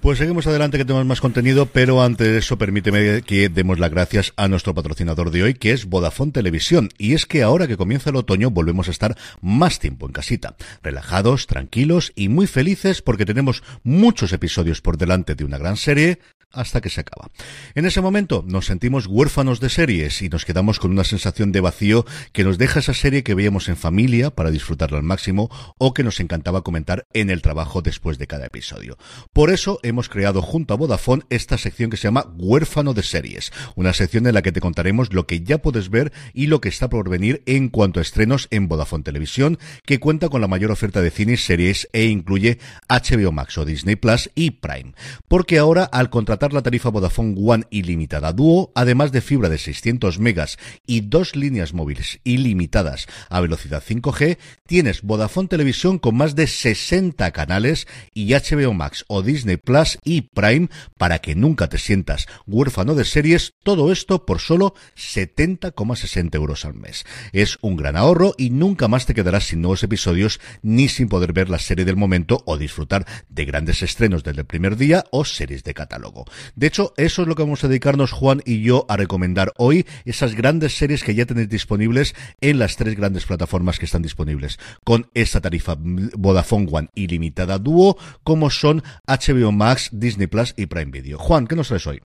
Pues 0.00 0.16
seguimos 0.16 0.46
adelante 0.46 0.78
que 0.78 0.86
tenemos 0.86 1.04
más 1.04 1.20
contenido, 1.20 1.66
pero 1.66 2.02
antes 2.02 2.26
de 2.26 2.38
eso 2.38 2.56
permíteme 2.56 3.20
que 3.20 3.50
demos 3.50 3.78
las 3.78 3.90
gracias 3.90 4.32
a 4.36 4.48
nuestro 4.48 4.74
patrocinador 4.74 5.30
de 5.30 5.42
hoy, 5.42 5.52
que 5.52 5.72
es 5.72 5.84
Vodafone 5.84 6.32
Televisión. 6.32 6.88
Y 6.96 7.12
es 7.12 7.26
que 7.26 7.42
ahora 7.42 7.68
que 7.68 7.76
comienza 7.76 8.08
el 8.08 8.16
otoño 8.16 8.50
volvemos 8.50 8.88
a 8.88 8.92
estar 8.92 9.14
más 9.42 9.78
tiempo 9.78 10.06
en 10.06 10.12
casita, 10.12 10.56
relajados, 10.82 11.46
tranquilos 11.46 12.12
y 12.16 12.30
muy 12.30 12.46
felices 12.46 13.02
porque 13.02 13.26
tenemos 13.26 13.62
muchos 13.82 14.32
episodios 14.32 14.80
por 14.80 14.96
delante 14.96 15.34
de 15.34 15.44
una 15.44 15.58
gran 15.58 15.76
serie 15.76 16.18
hasta 16.52 16.80
que 16.80 16.90
se 16.90 17.00
acaba. 17.00 17.30
En 17.74 17.86
ese 17.86 18.00
momento 18.00 18.44
nos 18.46 18.66
sentimos 18.66 19.06
huérfanos 19.06 19.60
de 19.60 19.68
series 19.68 20.22
y 20.22 20.28
nos 20.28 20.44
quedamos 20.44 20.78
con 20.78 20.90
una 20.90 21.04
sensación 21.04 21.52
de 21.52 21.60
vacío 21.60 22.04
que 22.32 22.44
nos 22.44 22.58
deja 22.58 22.80
esa 22.80 22.94
serie 22.94 23.22
que 23.22 23.34
veíamos 23.34 23.68
en 23.68 23.76
familia 23.76 24.30
para 24.30 24.50
disfrutarla 24.50 24.98
al 24.98 25.04
máximo 25.04 25.50
o 25.78 25.94
que 25.94 26.02
nos 26.02 26.20
encantaba 26.20 26.62
comentar 26.62 27.06
en 27.12 27.30
el 27.30 27.42
trabajo 27.42 27.82
después 27.82 28.18
de 28.18 28.26
cada 28.26 28.46
episodio. 28.46 28.98
Por 29.32 29.50
eso 29.50 29.78
hemos 29.82 30.08
creado 30.08 30.42
junto 30.42 30.74
a 30.74 30.76
Vodafone 30.76 31.22
esta 31.30 31.58
sección 31.58 31.90
que 31.90 31.96
se 31.96 32.04
llama 32.04 32.26
Huérfano 32.36 32.94
de 32.94 33.02
series, 33.02 33.52
una 33.76 33.92
sección 33.92 34.26
en 34.26 34.34
la 34.34 34.42
que 34.42 34.52
te 34.52 34.60
contaremos 34.60 35.12
lo 35.12 35.26
que 35.26 35.42
ya 35.42 35.58
puedes 35.58 35.90
ver 35.90 36.12
y 36.32 36.46
lo 36.46 36.60
que 36.60 36.68
está 36.68 36.88
por 36.88 37.08
venir 37.08 37.42
en 37.46 37.68
cuanto 37.68 38.00
a 38.00 38.02
estrenos 38.02 38.48
en 38.50 38.68
Vodafone 38.68 39.04
Televisión, 39.04 39.58
que 39.84 40.00
cuenta 40.00 40.28
con 40.28 40.40
la 40.40 40.48
mayor 40.48 40.70
oferta 40.70 41.00
de 41.00 41.10
cines, 41.10 41.44
series 41.44 41.88
e 41.92 42.06
incluye 42.06 42.58
HBO 42.88 43.32
Max 43.32 43.58
o 43.58 43.64
Disney 43.64 43.96
Plus 43.96 44.30
y 44.34 44.52
Prime. 44.52 44.94
Porque 45.28 45.58
ahora 45.58 45.84
al 45.84 46.10
contratar 46.10 46.39
la 46.48 46.62
tarifa 46.62 46.88
Vodafone 46.88 47.36
One 47.38 47.64
ilimitada 47.70 48.32
Duo, 48.32 48.72
además 48.74 49.12
de 49.12 49.20
fibra 49.20 49.48
de 49.48 49.58
600 49.58 50.18
megas 50.18 50.58
y 50.86 51.02
dos 51.02 51.36
líneas 51.36 51.74
móviles 51.74 52.20
ilimitadas 52.24 53.06
a 53.28 53.40
velocidad 53.40 53.82
5G, 53.86 54.38
tienes 54.66 55.02
Vodafone 55.02 55.48
Televisión 55.48 55.98
con 55.98 56.16
más 56.16 56.34
de 56.34 56.46
60 56.46 57.30
canales 57.32 57.86
y 58.14 58.32
HBO 58.32 58.72
Max 58.72 59.04
o 59.08 59.22
Disney 59.22 59.58
Plus 59.58 59.98
y 60.02 60.22
Prime 60.22 60.68
para 60.96 61.18
que 61.18 61.34
nunca 61.34 61.68
te 61.68 61.78
sientas 61.78 62.26
huérfano 62.46 62.94
de 62.94 63.04
series, 63.04 63.52
todo 63.62 63.92
esto 63.92 64.24
por 64.24 64.40
solo 64.40 64.74
70,60 64.96 66.34
euros 66.36 66.64
al 66.64 66.74
mes. 66.74 67.04
Es 67.32 67.58
un 67.60 67.76
gran 67.76 67.96
ahorro 67.96 68.34
y 68.38 68.48
nunca 68.50 68.88
más 68.88 69.04
te 69.04 69.14
quedarás 69.14 69.44
sin 69.48 69.60
nuevos 69.60 69.82
episodios 69.82 70.40
ni 70.62 70.88
sin 70.88 71.08
poder 71.08 71.34
ver 71.34 71.50
la 71.50 71.58
serie 71.58 71.84
del 71.84 71.96
momento 71.96 72.42
o 72.46 72.56
disfrutar 72.56 73.06
de 73.28 73.44
grandes 73.44 73.82
estrenos 73.82 74.24
desde 74.24 74.40
el 74.40 74.46
primer 74.46 74.76
día 74.76 75.04
o 75.10 75.26
series 75.26 75.64
de 75.64 75.74
catálogo. 75.74 76.24
De 76.56 76.66
hecho, 76.66 76.92
eso 76.96 77.22
es 77.22 77.28
lo 77.28 77.34
que 77.34 77.42
vamos 77.42 77.64
a 77.64 77.68
dedicarnos 77.68 78.12
Juan 78.12 78.42
y 78.44 78.62
yo 78.62 78.86
a 78.88 78.96
recomendar 78.96 79.52
hoy, 79.56 79.86
esas 80.04 80.34
grandes 80.34 80.76
series 80.76 81.04
que 81.04 81.14
ya 81.14 81.26
tenéis 81.26 81.48
disponibles 81.48 82.14
en 82.40 82.58
las 82.58 82.76
tres 82.76 82.96
grandes 82.96 83.26
plataformas 83.26 83.78
que 83.78 83.86
están 83.86 84.02
disponibles, 84.02 84.58
con 84.84 85.08
esta 85.14 85.40
tarifa 85.40 85.76
Vodafone 85.78 86.68
One 86.70 86.88
ilimitada 86.94 87.58
dúo, 87.58 87.96
como 88.22 88.50
son 88.50 88.82
HBO 89.06 89.52
Max, 89.52 89.90
Disney 89.92 90.26
Plus 90.26 90.54
y 90.56 90.66
Prime 90.66 90.90
Video. 90.90 91.18
Juan, 91.18 91.46
¿qué 91.46 91.56
nos 91.56 91.68
traes 91.68 91.86
hoy? 91.86 92.00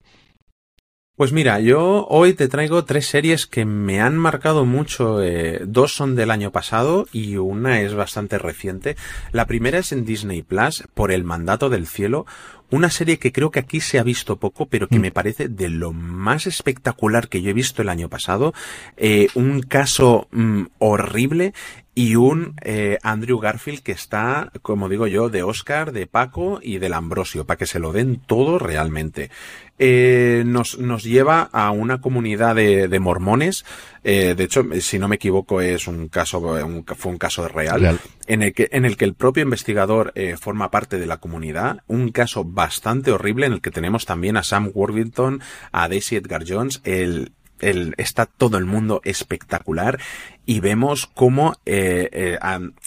Pues 1.15 1.32
mira, 1.32 1.61
yo 1.61 2.05
hoy 2.09 2.34
te 2.34 2.49
traigo 2.49 2.84
tres 2.84 3.05
series 3.05 3.47
que 3.47 3.63
me 3.63 4.01
han 4.01 4.17
marcado 4.17 4.65
mucho. 4.65 5.23
Eh, 5.23 5.61
dos 5.65 5.95
son 5.95 6.13
del 6.13 6.30
año 6.30 6.51
pasado 6.51 7.07
y 7.13 7.38
una 7.38 7.80
es 7.80 7.93
bastante 7.93 8.38
reciente. 8.38 8.97
La 9.32 9.47
primera 9.47 9.80
es 9.80 9.93
en 9.93 10.03
Disney 10.03 10.41
Plus, 10.41 10.84
por 10.93 11.13
el 11.13 11.23
mandato 11.23 11.69
del 11.69 11.88
cielo. 11.88 12.26
Una 12.72 12.89
serie 12.89 13.20
que 13.20 13.32
creo 13.32 13.51
que 13.51 13.59
aquí 13.59 13.80
se 13.80 13.99
ha 13.99 14.03
visto 14.03 14.38
poco, 14.38 14.66
pero 14.66 14.88
que 14.88 14.97
mm. 14.97 15.01
me 15.01 15.11
parece 15.11 15.47
de 15.47 15.70
lo 15.70 15.93
más 15.93 16.47
espectacular 16.47 17.30
que 17.30 17.41
yo 17.41 17.51
he 17.51 17.53
visto 17.53 17.82
el 17.82 17.89
año 17.89 18.09
pasado. 18.09 18.53
Eh, 18.97 19.28
un 19.36 19.61
caso 19.61 20.28
mm, 20.32 20.63
horrible 20.80 21.53
y 21.96 22.18
un 22.18 22.56
eh, 22.62 23.00
Andrew 23.04 23.39
Garfield 23.39 23.82
que 23.82 23.93
está, 23.93 24.52
como 24.62 24.89
digo 24.89 25.08
yo, 25.08 25.30
de 25.30 25.43
Oscar, 25.43 25.93
de 25.93 26.08
Paco 26.08 26.60
y 26.62 26.78
del 26.78 26.93
Ambrosio, 26.93 27.46
para 27.46 27.58
que 27.58 27.66
se 27.66 27.80
lo 27.80 27.93
den 27.93 28.18
todo 28.18 28.60
realmente. 28.60 29.32
Eh, 29.80 30.43
nos, 30.46 30.78
nos 30.78 31.04
lleva 31.04 31.50
a 31.52 31.72
una 31.72 32.02
comunidad 32.02 32.56
de, 32.56 32.89
de 32.89 33.00
mormones, 33.00 33.66
eh, 34.04 34.36
de 34.38 34.43
hecho, 34.43 34.64
si 34.82 35.00
no 35.00 35.08
me 35.08 35.16
equivoco, 35.16 35.62
es 35.62 35.88
un 35.88 36.10
caso, 36.10 36.39
un, 36.39 36.86
fue 36.86 37.12
un 37.14 37.18
caso 37.18 37.48
real, 37.48 38.00
En, 38.28 38.41
el 38.43 38.54
que, 38.54 38.68
en 38.72 38.86
el 38.86 38.98
que 38.98 39.06
el 39.06 39.16
propio 39.16 39.43
investigador 39.43 40.12
eh, 40.16 40.38
forma 40.38 40.72
parte 40.72 41.00
de 41.00 41.06
la 41.06 41.18
comunidad, 41.18 41.82
un 41.88 42.12
caso 42.12 42.43
bastante 42.43 43.12
horrible 43.12 43.48
en 43.48 43.54
el 43.54 43.62
que 43.62 43.72
tenemos 43.72 44.06
también 44.06 44.38
a 44.38 44.43
Sam 44.43 44.72
Worthington, 44.74 45.41
a 45.72 45.88
Daisy 45.88 46.18
Edgar 46.18 46.43
Jones, 46.48 46.82
el, 46.84 47.32
el, 47.60 47.96
está 47.98 48.26
todo 48.26 48.58
el 48.58 48.66
mundo 48.66 49.02
espectacular 49.04 50.00
y 50.46 50.60
vemos 50.60 51.10
cómo 51.14 51.54
eh, 51.66 52.10
eh, 52.12 52.38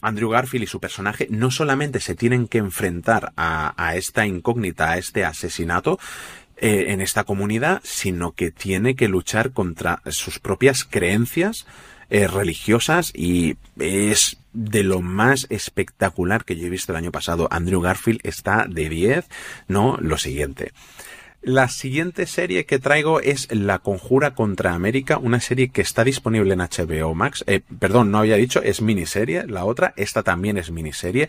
Andrew 0.02 0.30
Garfield 0.30 0.64
y 0.64 0.68
su 0.68 0.80
personaje 0.80 1.26
no 1.30 1.50
solamente 1.50 2.00
se 2.00 2.14
tienen 2.14 2.46
que 2.46 2.58
enfrentar 2.58 3.32
a, 3.36 3.74
a 3.76 3.96
esta 3.96 4.26
incógnita, 4.26 4.90
a 4.90 4.98
este 4.98 5.24
asesinato, 5.24 5.98
eh, 6.60 6.86
en 6.88 7.00
esta 7.00 7.22
comunidad, 7.22 7.80
sino 7.84 8.32
que 8.32 8.50
tiene 8.50 8.96
que 8.96 9.06
luchar 9.06 9.52
contra 9.52 10.02
sus 10.06 10.40
propias 10.40 10.84
creencias 10.84 11.66
eh, 12.10 12.26
religiosas 12.26 13.12
y 13.14 13.58
es 13.78 14.38
de 14.52 14.82
lo 14.82 15.00
más 15.00 15.46
espectacular 15.50 16.44
que 16.44 16.56
yo 16.56 16.66
he 16.66 16.70
visto 16.70 16.90
el 16.90 16.96
año 16.98 17.12
pasado. 17.12 17.46
Andrew 17.52 17.80
Garfield 17.80 18.20
está 18.24 18.66
de 18.68 18.88
10, 18.88 19.28
¿no? 19.68 19.98
Lo 20.00 20.18
siguiente. 20.18 20.72
La 21.40 21.68
siguiente 21.68 22.26
serie 22.26 22.66
que 22.66 22.80
traigo 22.80 23.20
es 23.20 23.46
La 23.52 23.78
Conjura 23.78 24.34
contra 24.34 24.74
América, 24.74 25.18
una 25.18 25.38
serie 25.38 25.68
que 25.68 25.82
está 25.82 26.02
disponible 26.02 26.52
en 26.52 26.58
HBO 26.58 27.14
Max. 27.14 27.44
Eh, 27.46 27.60
perdón, 27.78 28.10
no 28.10 28.18
había 28.18 28.34
dicho, 28.34 28.60
es 28.60 28.82
miniserie. 28.82 29.46
La 29.46 29.64
otra, 29.64 29.94
esta 29.96 30.24
también 30.24 30.58
es 30.58 30.72
miniserie. 30.72 31.28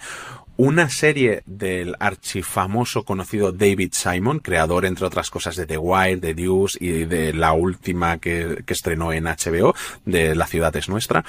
Una 0.57 0.89
serie 0.89 1.43
del 1.45 1.95
archifamoso 1.99 3.03
conocido 3.05 3.51
David 3.51 3.93
Simon, 3.93 4.39
creador, 4.39 4.85
entre 4.85 5.05
otras 5.05 5.29
cosas, 5.29 5.55
de 5.55 5.67
The 5.67 5.77
Wire, 5.77 6.17
de 6.17 6.33
Deuce 6.33 6.77
y 6.81 7.05
de 7.05 7.31
la 7.31 7.53
última 7.53 8.17
que, 8.17 8.63
que 8.65 8.73
estrenó 8.73 9.13
en 9.13 9.25
HBO, 9.25 9.75
de 10.05 10.35
La 10.35 10.47
ciudad 10.47 10.75
es 10.75 10.89
nuestra 10.89 11.23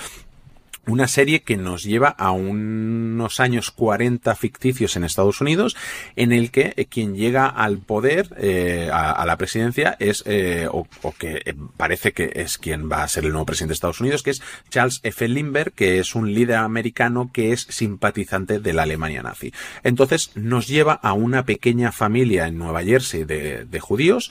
una 0.86 1.08
serie 1.08 1.42
que 1.42 1.56
nos 1.56 1.84
lleva 1.84 2.08
a 2.08 2.30
unos 2.32 3.40
años 3.40 3.70
40 3.70 4.34
ficticios 4.34 4.96
en 4.96 5.04
Estados 5.04 5.40
Unidos, 5.40 5.76
en 6.16 6.32
el 6.32 6.50
que 6.50 6.72
eh, 6.76 6.86
quien 6.86 7.14
llega 7.14 7.46
al 7.46 7.78
poder, 7.78 8.34
eh, 8.38 8.90
a, 8.92 9.24
la 9.26 9.36
presidencia, 9.36 9.96
es, 10.00 10.22
eh, 10.26 10.68
o, 10.70 10.86
que 11.18 11.54
parece 11.76 12.12
que 12.12 12.32
es 12.34 12.58
quien 12.58 12.90
va 12.90 13.02
a 13.02 13.08
ser 13.08 13.24
el 13.24 13.32
nuevo 13.32 13.46
presidente 13.46 13.72
de 13.72 13.74
Estados 13.74 14.00
Unidos, 14.00 14.22
que 14.22 14.30
es 14.30 14.42
Charles 14.70 15.00
F. 15.02 15.28
Lindbergh, 15.28 15.72
que 15.72 15.98
es 15.98 16.14
un 16.14 16.32
líder 16.32 16.56
americano 16.56 17.30
que 17.32 17.52
es 17.52 17.66
simpatizante 17.68 18.58
de 18.58 18.72
la 18.72 18.82
Alemania 18.82 19.22
nazi. 19.22 19.52
Entonces 19.82 20.32
nos 20.34 20.66
lleva 20.66 20.94
a 20.94 21.12
una 21.12 21.44
pequeña 21.44 21.92
familia 21.92 22.46
en 22.46 22.58
Nueva 22.58 22.82
Jersey 22.82 23.24
de, 23.24 23.64
de 23.64 23.80
judíos, 23.80 24.30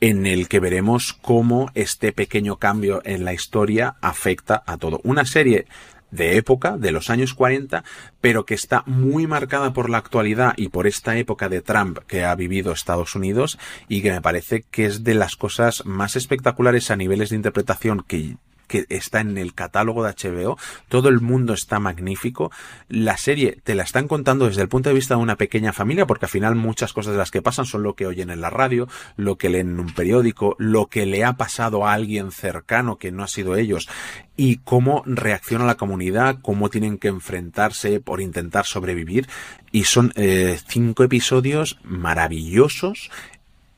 en 0.00 0.26
el 0.26 0.48
que 0.48 0.60
veremos 0.60 1.12
cómo 1.12 1.70
este 1.74 2.12
pequeño 2.12 2.56
cambio 2.56 3.02
en 3.04 3.24
la 3.24 3.34
historia 3.34 3.96
afecta 4.00 4.62
a 4.66 4.78
todo. 4.78 5.00
Una 5.04 5.26
serie 5.26 5.66
de 6.10 6.36
época, 6.36 6.76
de 6.76 6.92
los 6.92 7.10
años 7.10 7.34
40, 7.34 7.84
pero 8.20 8.44
que 8.44 8.54
está 8.54 8.82
muy 8.86 9.26
marcada 9.26 9.72
por 9.72 9.90
la 9.90 9.98
actualidad 9.98 10.54
y 10.56 10.68
por 10.68 10.86
esta 10.86 11.16
época 11.16 11.48
de 11.48 11.62
Trump 11.62 11.98
que 12.06 12.24
ha 12.24 12.34
vivido 12.34 12.72
Estados 12.72 13.14
Unidos 13.14 13.58
y 13.88 14.02
que 14.02 14.12
me 14.12 14.22
parece 14.22 14.64
que 14.70 14.86
es 14.86 15.04
de 15.04 15.14
las 15.14 15.36
cosas 15.36 15.84
más 15.86 16.16
espectaculares 16.16 16.90
a 16.90 16.96
niveles 16.96 17.30
de 17.30 17.36
interpretación 17.36 18.04
que 18.06 18.36
que 18.70 18.86
está 18.88 19.20
en 19.20 19.36
el 19.36 19.52
catálogo 19.52 20.04
de 20.04 20.12
HBO, 20.12 20.56
todo 20.88 21.08
el 21.08 21.20
mundo 21.20 21.54
está 21.54 21.80
magnífico, 21.80 22.52
la 22.88 23.16
serie 23.16 23.58
te 23.64 23.74
la 23.74 23.82
están 23.82 24.06
contando 24.06 24.46
desde 24.46 24.62
el 24.62 24.68
punto 24.68 24.88
de 24.88 24.94
vista 24.94 25.16
de 25.16 25.20
una 25.20 25.34
pequeña 25.34 25.72
familia, 25.72 26.06
porque 26.06 26.26
al 26.26 26.30
final 26.30 26.54
muchas 26.54 26.92
cosas 26.92 27.12
de 27.12 27.18
las 27.18 27.32
que 27.32 27.42
pasan 27.42 27.66
son 27.66 27.82
lo 27.82 27.94
que 27.94 28.06
oyen 28.06 28.30
en 28.30 28.40
la 28.40 28.48
radio, 28.48 28.86
lo 29.16 29.36
que 29.36 29.48
leen 29.48 29.70
en 29.70 29.80
un 29.80 29.92
periódico, 29.92 30.54
lo 30.58 30.86
que 30.86 31.04
le 31.04 31.24
ha 31.24 31.32
pasado 31.32 31.84
a 31.84 31.94
alguien 31.94 32.30
cercano 32.30 32.96
que 32.96 33.10
no 33.10 33.24
ha 33.24 33.28
sido 33.28 33.56
ellos, 33.56 33.88
y 34.36 34.58
cómo 34.58 35.02
reacciona 35.04 35.66
la 35.66 35.76
comunidad, 35.76 36.38
cómo 36.40 36.70
tienen 36.70 36.96
que 36.96 37.08
enfrentarse 37.08 37.98
por 37.98 38.20
intentar 38.20 38.66
sobrevivir, 38.66 39.28
y 39.72 39.84
son 39.84 40.12
eh, 40.14 40.60
cinco 40.68 41.02
episodios 41.02 41.80
maravillosos 41.82 43.10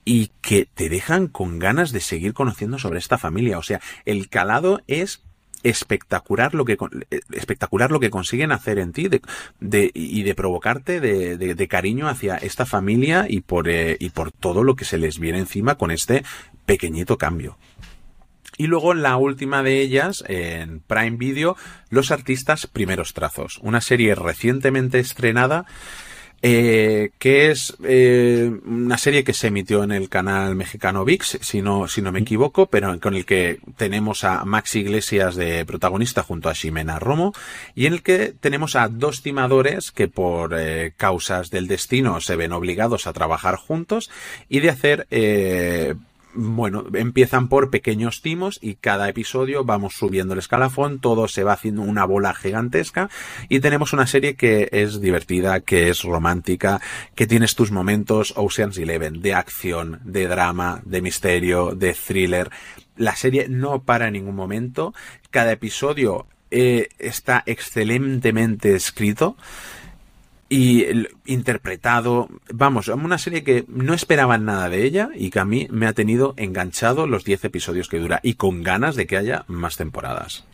y 0.05 0.31
que 0.41 0.67
te 0.67 0.89
dejan 0.89 1.29
con 1.29 1.59
ganas 1.59 1.93
de 1.93 2.01
seguir 2.01 2.35
conociendo 2.35 2.79
sobre 2.79 2.99
esta 2.99 3.19
familia. 3.19 3.59
O 3.59 3.63
sea, 3.63 3.81
el 4.05 4.29
calado 4.29 4.83
es 4.87 5.23
espectacular 5.63 6.55
lo 6.55 6.65
que 6.65 6.77
espectacular 7.31 7.93
lo 7.93 8.01
que 8.01 8.11
consiguen 8.11 8.51
hacer 8.51 8.79
en 8.79 8.93
ti 8.93 9.09
de, 9.09 9.91
y 9.95 10.23
de 10.25 10.35
provocarte 10.35 11.01
de, 11.01 11.69
cariño 11.69 12.09
hacia 12.09 12.37
esta 12.37 12.67
familia 12.67 13.27
y 13.29 13.43
por 13.43 13.69
eh, 13.69 13.97
y 14.01 14.11
por 14.11 14.33
todo 14.33 14.65
lo 14.65 14.75
que 14.75 14.85
se 14.85 14.99
les 14.99 15.21
viene 15.21 15.39
encima 15.39 15.77
con 15.77 15.93
este 15.93 16.25
pequeñito 16.67 17.17
cambio. 17.17 17.57
Y 18.59 18.67
luego 18.67 18.93
la 18.93 19.17
última 19.17 19.63
de 19.63 19.81
ellas, 19.81 20.23
en 20.29 20.81
Prime 20.81 21.17
Video, 21.17 21.57
Los 21.89 22.11
artistas 22.11 22.67
primeros 22.67 23.15
trazos, 23.15 23.59
una 23.63 23.81
serie 23.81 24.15
recientemente 24.15 24.99
estrenada 24.99 25.65
eh, 26.45 27.11
que 27.21 27.53
es 27.53 27.77
eh, 27.85 28.51
una 28.65 28.99
serie 28.99 29.23
que 29.23 29.33
se 29.33 29.47
emitió 29.47 29.85
en 29.85 29.93
el 29.93 30.09
canal 30.09 30.57
mexicano 30.57 31.05
VIX, 31.05 31.39
si 31.41 31.63
no, 31.63 31.87
si 31.87 32.03
no 32.03 32.11
me 32.11 32.19
equivoco, 32.19 32.67
pero 32.67 32.99
con 32.99 33.15
el 33.15 33.25
que 33.25 33.61
tenemos 33.77 34.25
a 34.25 34.45
Max 34.45 34.75
Iglesias 34.75 35.37
de 35.37 35.65
protagonista 35.65 36.25
junto 36.25 36.49
a 36.49 36.55
Ximena 36.55 36.99
Romo, 36.99 37.33
y 37.77 37.87
en 37.87 37.93
el 37.93 38.03
que 38.03 38.35
tenemos 38.39 38.75
a 38.75 38.89
dos 38.89 39.23
timadores 39.23 39.93
que 39.93 40.09
por 40.09 40.59
eh, 40.59 40.93
causas 40.97 41.51
del 41.51 41.69
destino 41.69 42.21
se 42.21 42.35
ven 42.35 42.53
obligados 42.53 43.07
a 43.07 43.13
trabajar 43.13 43.55
juntos 43.55 44.11
y 44.49 44.61
de 44.61 44.71
hacer 44.71 45.07
eh, 45.11 45.95
bueno, 46.35 46.85
empiezan 46.95 47.49
por 47.49 47.71
pequeños 47.71 48.23
timos 48.23 48.59
y 48.63 48.75
cada 48.75 49.09
episodio 49.09 49.65
vamos 49.65 49.95
subiendo 49.95 50.33
el 50.33 50.39
escalafón, 50.39 51.01
todo 51.01 51.29
se 51.29 51.45
va 51.45 51.53
haciendo 51.53 51.83
una 51.83 52.05
bola 52.05 52.35
gigantesca 52.35 53.11
y 53.49 53.61
tenemos 53.61 53.93
una 53.93 54.07
serie 54.07 54.35
que 54.35 54.69
es 54.73 55.01
divertida, 55.01 55.61
que 55.61 55.89
es 55.89 56.03
romántica, 56.03 56.81
que 57.15 57.27
tienes 57.27 57.55
tus 57.55 57.71
momentos 57.71 58.35
Ocean's 58.37 58.79
Eleven 58.79 59.21
de 59.21 59.35
acción, 59.35 60.01
de 60.05 60.27
drama, 60.27 60.81
de 60.85 61.03
misterio, 61.03 61.75
de 61.75 61.95
thriller. 61.95 62.51
La 62.97 63.17
serie 63.17 63.49
no 63.49 63.83
para 63.83 64.07
en 64.07 64.15
ningún 64.15 64.37
momento, 64.37 64.95
cada 65.31 65.53
episodio 65.53 66.27
eh, 66.51 66.89
está 66.99 67.43
excelentemente 67.47 68.75
escrito 68.75 69.37
y 70.53 71.07
interpretado, 71.25 72.29
vamos, 72.53 72.89
una 72.89 73.17
serie 73.17 73.43
que 73.43 73.65
no 73.69 73.95
esperaban 73.95 74.45
nada 74.45 74.69
de 74.69 74.85
ella 74.85 75.09
y 75.15 75.31
que 75.31 75.41
a 75.41 75.47
mí 75.47 75.67
me 75.71 75.87
ha 75.87 75.95
tenido 75.95 76.35
enganchado 76.37 77.07
los 77.07 77.25
10 77.25 77.47
episodios 77.47 77.89
que 77.89 77.99
dura 77.99 78.21
y 78.23 78.35
con 78.35 78.63
ganas 78.63 78.95
de 78.95 79.07
que 79.07 79.17
haya 79.17 79.47
más 79.49 79.79
temporadas. 79.79 80.45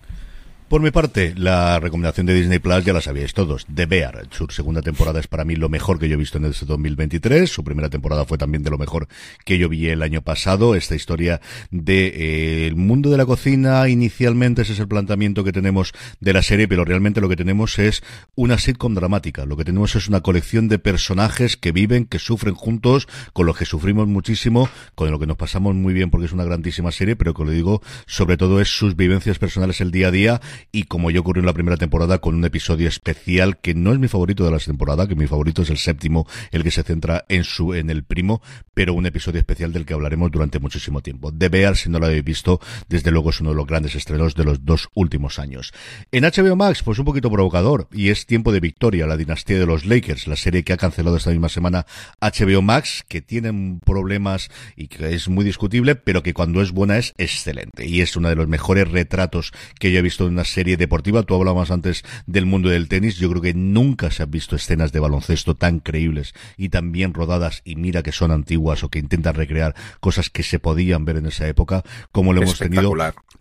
Por 0.68 0.82
mi 0.82 0.90
parte, 0.90 1.32
la 1.34 1.80
recomendación 1.80 2.26
de 2.26 2.34
Disney 2.34 2.58
Plus 2.58 2.84
ya 2.84 2.92
la 2.92 3.00
sabíais 3.00 3.32
todos. 3.32 3.64
The 3.74 3.86
Bear. 3.86 4.28
Su 4.30 4.48
segunda 4.50 4.82
temporada 4.82 5.18
es 5.18 5.26
para 5.26 5.46
mí 5.46 5.56
lo 5.56 5.70
mejor 5.70 5.98
que 5.98 6.10
yo 6.10 6.14
he 6.16 6.18
visto 6.18 6.36
en 6.36 6.44
este 6.44 6.66
2023. 6.66 7.50
Su 7.50 7.64
primera 7.64 7.88
temporada 7.88 8.26
fue 8.26 8.36
también 8.36 8.62
de 8.62 8.68
lo 8.68 8.76
mejor 8.76 9.08
que 9.46 9.56
yo 9.56 9.70
vi 9.70 9.88
el 9.88 10.02
año 10.02 10.20
pasado. 10.20 10.74
Esta 10.74 10.94
historia 10.94 11.40
de 11.70 12.66
eh, 12.66 12.74
mundo 12.74 13.08
de 13.08 13.16
la 13.16 13.24
cocina, 13.24 13.88
inicialmente 13.88 14.60
ese 14.60 14.74
es 14.74 14.78
el 14.78 14.88
planteamiento 14.88 15.42
que 15.42 15.52
tenemos 15.52 15.94
de 16.20 16.34
la 16.34 16.42
serie, 16.42 16.68
pero 16.68 16.84
realmente 16.84 17.22
lo 17.22 17.30
que 17.30 17.36
tenemos 17.36 17.78
es 17.78 18.02
una 18.34 18.58
sitcom 18.58 18.92
dramática. 18.92 19.46
Lo 19.46 19.56
que 19.56 19.64
tenemos 19.64 19.96
es 19.96 20.06
una 20.06 20.20
colección 20.20 20.68
de 20.68 20.78
personajes 20.78 21.56
que 21.56 21.72
viven, 21.72 22.04
que 22.04 22.18
sufren 22.18 22.54
juntos, 22.54 23.08
con 23.32 23.46
los 23.46 23.56
que 23.56 23.64
sufrimos 23.64 24.06
muchísimo, 24.06 24.68
con 24.94 25.10
lo 25.10 25.18
que 25.18 25.26
nos 25.26 25.38
pasamos 25.38 25.74
muy 25.74 25.94
bien 25.94 26.10
porque 26.10 26.26
es 26.26 26.32
una 26.32 26.44
grandísima 26.44 26.92
serie, 26.92 27.16
pero 27.16 27.32
que 27.32 27.42
lo 27.42 27.52
digo, 27.52 27.80
sobre 28.06 28.36
todo 28.36 28.60
es 28.60 28.68
sus 28.68 28.96
vivencias 28.96 29.38
personales 29.38 29.80
el 29.80 29.92
día 29.92 30.08
a 30.08 30.10
día 30.10 30.40
y 30.72 30.84
como 30.84 31.10
ya 31.10 31.20
ocurrió 31.20 31.40
en 31.40 31.46
la 31.46 31.52
primera 31.52 31.76
temporada 31.76 32.18
con 32.18 32.34
un 32.34 32.44
episodio 32.44 32.88
especial 32.88 33.58
que 33.58 33.74
no 33.74 33.92
es 33.92 33.98
mi 33.98 34.08
favorito 34.08 34.44
de 34.44 34.50
la 34.50 34.58
temporada, 34.58 35.06
que 35.06 35.14
mi 35.14 35.26
favorito 35.26 35.62
es 35.62 35.70
el 35.70 35.78
séptimo, 35.78 36.26
el 36.50 36.62
que 36.62 36.70
se 36.70 36.82
centra 36.82 37.24
en 37.28 37.44
su 37.44 37.74
en 37.74 37.90
el 37.90 38.04
primo, 38.04 38.42
pero 38.74 38.94
un 38.94 39.06
episodio 39.06 39.38
especial 39.38 39.72
del 39.72 39.86
que 39.86 39.94
hablaremos 39.94 40.30
durante 40.30 40.58
muchísimo 40.58 41.00
tiempo. 41.00 41.30
De 41.30 41.48
Bear, 41.48 41.76
si 41.76 41.88
no 41.88 41.98
lo 41.98 42.06
habéis 42.06 42.24
visto, 42.24 42.60
desde 42.88 43.10
luego 43.10 43.30
es 43.30 43.40
uno 43.40 43.50
de 43.50 43.56
los 43.56 43.66
grandes 43.66 43.94
estrenos 43.94 44.34
de 44.34 44.44
los 44.44 44.64
dos 44.64 44.88
últimos 44.94 45.38
años. 45.38 45.72
En 46.12 46.24
HBO 46.24 46.56
Max, 46.56 46.82
pues 46.82 46.98
un 46.98 47.04
poquito 47.04 47.30
provocador, 47.30 47.88
y 47.92 48.10
es 48.10 48.26
Tiempo 48.26 48.52
de 48.52 48.60
Victoria, 48.60 49.06
la 49.06 49.16
dinastía 49.16 49.58
de 49.58 49.66
los 49.66 49.84
Lakers, 49.84 50.26
la 50.26 50.36
serie 50.36 50.64
que 50.64 50.72
ha 50.72 50.76
cancelado 50.76 51.16
esta 51.16 51.30
misma 51.30 51.48
semana 51.48 51.86
HBO 52.20 52.62
Max, 52.62 53.04
que 53.08 53.20
tiene 53.20 53.78
problemas 53.84 54.50
y 54.76 54.88
que 54.88 55.14
es 55.14 55.28
muy 55.28 55.44
discutible, 55.44 55.94
pero 55.94 56.22
que 56.22 56.34
cuando 56.34 56.62
es 56.62 56.72
buena 56.72 56.98
es 56.98 57.14
excelente. 57.18 57.86
Y 57.86 58.00
es 58.00 58.16
uno 58.16 58.28
de 58.28 58.36
los 58.36 58.48
mejores 58.48 58.90
retratos 58.90 59.52
que 59.78 59.92
yo 59.92 59.98
he 59.98 60.02
visto 60.02 60.26
en 60.26 60.32
una 60.32 60.44
serie 60.48 60.76
deportiva. 60.76 61.22
Tú 61.22 61.34
hablabas 61.34 61.70
antes 61.70 62.04
del 62.26 62.46
mundo 62.46 62.68
del 62.68 62.88
tenis. 62.88 63.16
Yo 63.16 63.30
creo 63.30 63.42
que 63.42 63.54
nunca 63.54 64.10
se 64.10 64.22
han 64.22 64.30
visto 64.30 64.56
escenas 64.56 64.92
de 64.92 65.00
baloncesto 65.00 65.54
tan 65.54 65.80
creíbles 65.80 66.34
y 66.56 66.70
tan 66.70 66.92
bien 66.92 67.14
rodadas 67.14 67.62
y 67.64 67.76
mira 67.76 68.02
que 68.02 68.12
son 68.12 68.30
antiguas 68.30 68.82
o 68.84 68.88
que 68.88 68.98
intentan 68.98 69.34
recrear 69.34 69.74
cosas 70.00 70.30
que 70.30 70.42
se 70.42 70.58
podían 70.58 71.04
ver 71.04 71.16
en 71.16 71.26
esa 71.26 71.46
época 71.48 71.82
como 72.12 72.32
lo 72.32 72.42
hemos 72.42 72.58
tenido 72.58 72.92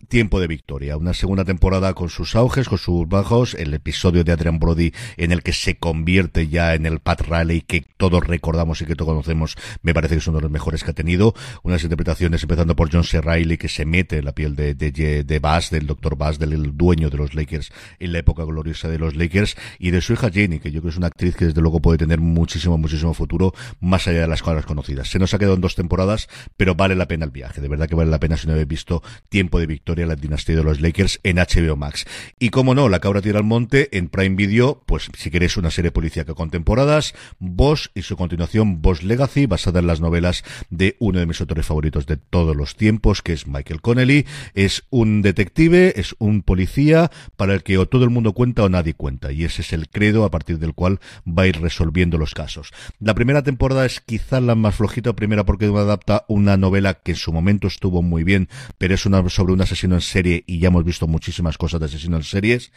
tiempo 0.08 0.40
de 0.40 0.46
victoria. 0.46 0.96
Una 0.96 1.14
segunda 1.14 1.44
temporada 1.44 1.92
con 1.94 2.08
sus 2.08 2.34
auges, 2.36 2.68
con 2.68 2.78
sus 2.78 3.08
bajos, 3.08 3.54
el 3.54 3.74
episodio 3.74 4.24
de 4.24 4.32
Adrian 4.32 4.58
Brody 4.58 4.92
en 5.16 5.32
el 5.32 5.42
que 5.42 5.52
se 5.52 5.76
convierte 5.76 6.48
ya 6.48 6.74
en 6.74 6.86
el 6.86 7.00
Pat 7.00 7.22
Riley 7.22 7.62
que 7.62 7.84
todos 7.96 8.26
recordamos 8.26 8.80
y 8.80 8.86
que 8.86 8.94
todos 8.94 9.10
conocemos, 9.10 9.56
me 9.82 9.94
parece 9.94 10.14
que 10.14 10.20
es 10.20 10.26
uno 10.26 10.38
de 10.38 10.42
los 10.42 10.50
mejores 10.50 10.84
que 10.84 10.90
ha 10.92 10.94
tenido. 10.94 11.34
Unas 11.62 11.82
interpretaciones 11.82 12.42
empezando 12.42 12.76
por 12.76 12.90
John 12.92 13.04
C. 13.04 13.20
Riley 13.20 13.58
que 13.58 13.68
se 13.68 13.84
mete 13.84 14.18
en 14.18 14.24
la 14.24 14.32
piel 14.32 14.56
de, 14.56 14.74
de, 14.74 15.24
de 15.24 15.38
Bass, 15.38 15.70
del 15.70 15.86
doctor 15.86 16.16
Bass, 16.16 16.38
del 16.38 16.76
dueño 16.76 16.97
de 16.98 17.16
los 17.16 17.34
Lakers 17.34 17.70
en 18.00 18.12
la 18.12 18.18
época 18.18 18.44
gloriosa 18.44 18.88
de 18.88 18.98
los 18.98 19.14
Lakers 19.14 19.56
y 19.78 19.92
de 19.92 20.00
su 20.00 20.14
hija 20.14 20.30
Jenny, 20.30 20.58
que 20.58 20.70
yo 20.70 20.80
creo 20.80 20.90
que 20.90 20.94
es 20.94 20.96
una 20.96 21.06
actriz 21.06 21.36
que 21.36 21.46
desde 21.46 21.60
luego 21.60 21.80
puede 21.80 21.98
tener 21.98 22.20
muchísimo, 22.20 22.76
muchísimo 22.76 23.14
futuro 23.14 23.54
más 23.80 24.08
allá 24.08 24.22
de 24.22 24.28
las 24.28 24.42
cosas 24.42 24.66
conocidas. 24.66 25.08
Se 25.08 25.18
nos 25.18 25.32
ha 25.32 25.38
quedado 25.38 25.54
en 25.54 25.60
dos 25.60 25.76
temporadas, 25.76 26.28
pero 26.56 26.74
vale 26.74 26.96
la 26.96 27.06
pena 27.06 27.24
el 27.24 27.30
viaje. 27.30 27.60
De 27.60 27.68
verdad 27.68 27.88
que 27.88 27.94
vale 27.94 28.10
la 28.10 28.18
pena 28.18 28.36
si 28.36 28.46
no 28.46 28.52
habéis 28.54 28.68
visto 28.68 29.02
Tiempo 29.28 29.60
de 29.60 29.66
Victoria, 29.66 30.06
la 30.06 30.16
dinastía 30.16 30.56
de 30.56 30.64
los 30.64 30.80
Lakers 30.80 31.20
en 31.22 31.36
HBO 31.36 31.76
Max. 31.76 32.06
Y 32.38 32.50
como 32.50 32.74
no, 32.74 32.88
La 32.88 33.00
cabra 33.00 33.22
tira 33.22 33.38
al 33.38 33.44
monte 33.44 33.96
en 33.96 34.08
Prime 34.08 34.36
Video, 34.36 34.82
pues 34.86 35.08
si 35.16 35.30
queréis 35.30 35.56
una 35.56 35.70
serie 35.70 35.92
policíaca 35.92 36.34
con 36.34 36.50
temporadas, 36.50 37.14
Boss 37.38 37.90
y 37.94 38.02
su 38.02 38.16
continuación 38.16 38.82
Boss 38.82 39.02
Legacy, 39.02 39.46
basada 39.46 39.80
en 39.80 39.86
las 39.86 40.00
novelas 40.00 40.44
de 40.70 40.96
uno 40.98 41.18
de 41.18 41.26
mis 41.26 41.40
autores 41.40 41.66
favoritos 41.66 42.06
de 42.06 42.16
todos 42.16 42.56
los 42.56 42.76
tiempos, 42.76 43.22
que 43.22 43.32
es 43.32 43.46
Michael 43.46 43.80
Connelly. 43.80 44.26
Es 44.54 44.84
un 44.90 45.22
detective, 45.22 46.00
es 46.00 46.14
un 46.18 46.42
policía 46.42 46.87
para 47.36 47.54
el 47.54 47.62
que 47.62 47.78
o 47.78 47.86
todo 47.86 48.04
el 48.04 48.10
mundo 48.10 48.32
cuenta 48.32 48.64
o 48.64 48.68
nadie 48.68 48.94
cuenta. 48.94 49.32
Y 49.32 49.44
ese 49.44 49.62
es 49.62 49.72
el 49.72 49.88
credo 49.88 50.24
a 50.24 50.30
partir 50.30 50.58
del 50.58 50.74
cual 50.74 51.00
va 51.26 51.42
a 51.42 51.46
ir 51.46 51.60
resolviendo 51.60 52.18
los 52.18 52.34
casos. 52.34 52.72
La 53.00 53.14
primera 53.14 53.42
temporada 53.42 53.86
es 53.86 54.00
quizá 54.00 54.40
la 54.40 54.54
más 54.54 54.76
flojita, 54.76 55.12
primera 55.14 55.44
porque 55.44 55.66
adapta 55.66 56.24
una 56.28 56.56
novela 56.56 56.94
que 56.94 57.12
en 57.12 57.16
su 57.16 57.32
momento 57.32 57.66
estuvo 57.68 58.02
muy 58.02 58.24
bien, 58.24 58.48
pero 58.78 58.94
es 58.94 59.06
una 59.06 59.28
sobre 59.28 59.52
un 59.52 59.60
asesino 59.60 59.94
en 59.94 60.00
serie 60.00 60.44
y 60.46 60.58
ya 60.58 60.68
hemos 60.68 60.84
visto 60.84 61.06
muchísimas 61.06 61.58
cosas 61.58 61.80
de 61.80 61.86
asesino 61.86 62.16
en 62.16 62.22
series 62.22 62.72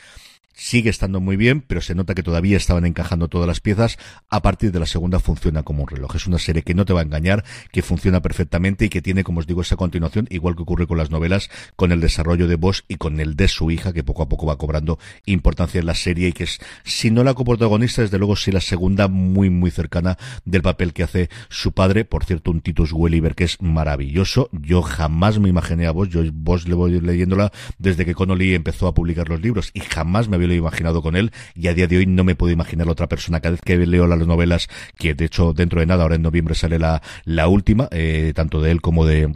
sigue 0.62 0.92
estando 0.92 1.20
muy 1.20 1.38
bien, 1.38 1.62
pero 1.62 1.82
se 1.82 1.96
nota 1.96 2.14
que 2.14 2.22
todavía 2.22 2.56
estaban 2.56 2.86
encajando 2.86 3.28
todas 3.28 3.48
las 3.48 3.60
piezas. 3.60 3.98
A 4.30 4.44
partir 4.44 4.72
de 4.72 4.80
la 4.80 4.86
segunda 4.86 5.20
funciona 5.20 5.64
como 5.64 5.82
un 5.82 5.90
reloj. 5.90 6.16
Es 6.16 6.28
una 6.28 6.38
serie 6.38 6.62
que 6.62 6.76
no 6.76 6.86
te 6.86 6.94
va 6.94 7.00
a 7.00 7.04
engañar, 7.04 7.44
que 7.72 7.82
funciona 7.82 8.22
perfectamente 8.22 8.86
y 8.86 8.90
que 8.90 9.02
tiene, 9.02 9.24
como 9.24 9.40
os 9.40 9.48
digo, 9.48 9.62
esa 9.62 9.76
continuación, 9.76 10.28
igual 10.30 10.56
que 10.56 10.62
ocurre 10.62 10.86
con 10.86 11.00
las 11.00 11.10
novelas, 11.10 11.50
con 11.76 11.92
el 11.92 12.00
desarrollo 12.00 12.48
de 12.48 12.56
Boss 12.56 12.86
y 12.88 12.98
con 12.98 13.20
el 13.20 13.36
de 13.36 13.48
su 13.48 13.72
hija, 13.72 13.92
que 13.92 14.04
poco 14.04 14.22
a 14.22 14.30
poco 14.30 14.46
va 14.46 14.60
cobrando 14.60 15.00
importancia 15.26 15.80
en 15.80 15.88
la 15.88 15.96
serie 15.96 16.28
y 16.28 16.34
que 16.34 16.44
es, 16.44 16.60
si 16.84 17.10
no 17.10 17.24
la 17.24 17.34
coprotagonista, 17.34 18.04
desde 18.04 18.20
luego 18.20 18.36
sí 18.36 18.52
la 18.52 18.62
segunda 18.62 19.08
muy, 19.08 19.50
muy 19.50 19.72
cercana 19.72 20.20
del 20.46 20.62
papel 20.62 20.94
que 20.94 21.02
hace 21.02 21.30
su 21.50 21.72
padre. 21.72 22.06
Por 22.06 22.24
cierto, 22.24 22.52
un 22.52 22.62
Titus 22.62 22.94
Welliver 22.94 23.34
que 23.34 23.46
es 23.46 23.60
maravilloso. 23.64 24.50
Yo 24.52 24.84
jamás 24.84 25.40
me 25.40 25.50
imaginé 25.50 25.88
a 25.88 25.92
Boss, 25.92 26.10
yo 26.10 26.22
Boss 26.32 26.68
le 26.68 26.76
voy 26.76 27.02
leyéndola 27.02 27.52
desde 27.80 28.06
que 28.06 28.14
Connolly 28.14 28.54
empezó 28.54 28.86
a 28.86 28.94
publicar 28.94 29.28
los 29.28 29.42
libros 29.42 29.72
y 29.74 29.80
jamás 29.80 30.28
me 30.28 30.36
había 30.36 30.51
imaginado 30.56 31.02
con 31.02 31.16
él 31.16 31.32
y 31.56 31.68
a 31.68 31.74
día 31.74 31.88
de 31.88 31.98
hoy 31.98 32.06
no 32.06 32.24
me 32.24 32.36
puedo 32.36 32.54
imaginar 32.54 32.90
otra 32.90 33.08
persona. 33.08 33.40
Cada 33.40 33.52
vez 33.52 33.62
que 33.62 33.78
leo 33.78 34.08
las 34.08 34.26
novelas, 34.28 34.68
que 34.98 35.14
de 35.14 35.26
hecho 35.26 35.54
dentro 35.54 35.80
de 35.80 35.86
nada, 35.86 36.04
ahora 36.04 36.16
en 36.16 36.22
noviembre 36.22 36.56
sale 36.56 36.80
la, 36.80 37.02
la 37.26 37.48
última, 37.48 37.88
eh, 37.92 38.34
tanto 38.36 38.62
de 38.62 38.72
él 38.72 38.82
como 38.82 39.06
de 39.06 39.34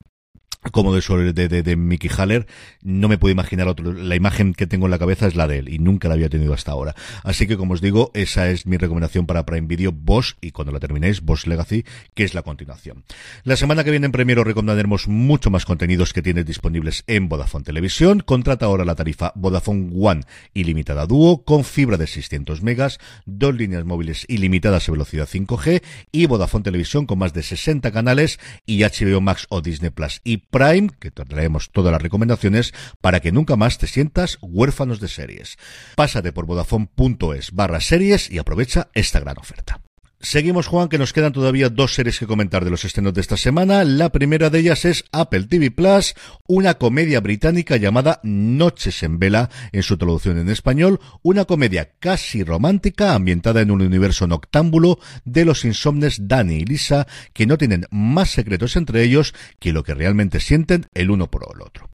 como 0.71 0.93
de, 0.93 1.33
de, 1.33 1.47
de, 1.47 1.63
de, 1.63 1.75
Mickey 1.75 2.09
Haller, 2.15 2.47
no 2.81 3.07
me 3.07 3.17
puedo 3.17 3.31
imaginar 3.31 3.67
otro. 3.67 3.93
La 3.93 4.15
imagen 4.15 4.53
que 4.53 4.67
tengo 4.67 4.85
en 4.85 4.91
la 4.91 4.99
cabeza 4.99 5.27
es 5.27 5.35
la 5.35 5.47
de 5.47 5.59
él 5.59 5.69
y 5.69 5.79
nunca 5.79 6.07
la 6.07 6.15
había 6.15 6.29
tenido 6.29 6.53
hasta 6.53 6.71
ahora. 6.71 6.95
Así 7.23 7.47
que, 7.47 7.57
como 7.57 7.73
os 7.73 7.81
digo, 7.81 8.11
esa 8.13 8.49
es 8.49 8.65
mi 8.65 8.77
recomendación 8.77 9.25
para 9.25 9.45
Prime 9.45 9.67
Video, 9.67 9.91
Boss, 9.91 10.37
y 10.41 10.51
cuando 10.51 10.71
la 10.71 10.79
terminéis, 10.79 11.21
Boss 11.21 11.47
Legacy, 11.47 11.85
que 12.13 12.23
es 12.23 12.33
la 12.33 12.41
continuación. 12.41 13.03
La 13.43 13.55
semana 13.55 13.83
que 13.83 13.91
viene 13.91 14.05
en 14.05 14.11
Premiere 14.11 14.41
os 14.41 14.47
recomendaremos 14.47 15.07
mucho 15.07 15.49
más 15.49 15.65
contenidos 15.65 16.13
que 16.13 16.21
tienes 16.21 16.45
disponibles 16.45 17.03
en 17.07 17.29
Vodafone 17.29 17.65
Televisión. 17.65 18.19
Contrata 18.19 18.65
ahora 18.65 18.85
la 18.85 18.95
tarifa 18.95 19.31
Vodafone 19.35 19.91
One 19.95 20.23
ilimitada 20.53 21.05
dúo 21.05 21.43
con 21.43 21.63
fibra 21.63 21.97
de 21.97 22.07
600 22.07 22.61
megas, 22.61 22.99
dos 23.25 23.55
líneas 23.55 23.85
móviles 23.85 24.25
ilimitadas 24.27 24.87
a 24.87 24.91
velocidad 24.91 25.27
5G 25.31 25.81
y 26.11 26.25
Vodafone 26.25 26.63
Televisión 26.63 27.05
con 27.05 27.19
más 27.19 27.33
de 27.33 27.43
60 27.43 27.91
canales 27.91 28.39
y 28.65 28.83
HBO 28.83 29.21
Max 29.21 29.45
o 29.49 29.61
Disney 29.61 29.91
Plus 29.91 30.21
y 30.23 30.37
Prime, 30.55 30.87
que 31.01 31.11
te 31.11 31.25
traemos 31.25 31.69
todas 31.69 31.91
las 31.91 32.01
recomendaciones 32.01 32.73
para 33.01 33.19
que 33.19 33.33
nunca 33.33 33.57
más 33.57 33.77
te 33.77 33.87
sientas 33.87 34.37
huérfanos 34.41 35.01
de 35.01 35.09
series. 35.09 35.57
Pásate 35.97 36.31
por 36.31 36.45
vodafone.es 36.45 37.51
barra 37.51 37.81
series 37.81 38.31
y 38.31 38.37
aprovecha 38.37 38.87
esta 38.93 39.19
gran 39.19 39.37
oferta. 39.37 39.84
Seguimos, 40.25 40.65
Juan, 40.65 40.89
que 40.89 40.97
nos 40.97 41.13
quedan 41.13 41.33
todavía 41.33 41.69
dos 41.69 41.93
series 41.93 42.17
que 42.17 42.25
comentar 42.25 42.65
de 42.65 42.71
los 42.71 42.83
estrenos 42.83 43.13
de 43.13 43.21
esta 43.21 43.37
semana. 43.37 43.83
La 43.83 44.11
primera 44.11 44.49
de 44.49 44.57
ellas 44.57 44.83
es 44.83 45.05
Apple 45.11 45.43
TV 45.43 45.69
Plus, 45.69 46.15
una 46.47 46.79
comedia 46.79 47.19
británica 47.19 47.77
llamada 47.77 48.21
Noches 48.23 49.03
en 49.03 49.19
Vela, 49.19 49.51
en 49.71 49.83
su 49.83 49.99
traducción 49.99 50.39
en 50.39 50.49
español, 50.49 50.99
una 51.21 51.45
comedia 51.45 51.91
casi 51.99 52.43
romántica 52.43 53.13
ambientada 53.13 53.61
en 53.61 53.69
un 53.69 53.83
universo 53.83 54.25
noctámbulo 54.25 54.97
de 55.25 55.45
los 55.45 55.63
insomnes 55.63 56.27
Danny 56.27 56.55
y 56.55 56.65
Lisa, 56.65 57.05
que 57.31 57.45
no 57.45 57.59
tienen 57.59 57.85
más 57.91 58.31
secretos 58.31 58.77
entre 58.77 59.03
ellos 59.03 59.35
que 59.59 59.73
lo 59.73 59.83
que 59.83 59.93
realmente 59.93 60.39
sienten 60.39 60.87
el 60.95 61.11
uno 61.11 61.29
por 61.29 61.45
el 61.53 61.61
otro. 61.61 61.87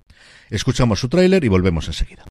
Escuchamos 0.49 1.01
su 1.01 1.09
tráiler 1.09 1.43
y 1.43 1.49
volvemos 1.49 1.85
enseguida. 1.87 2.23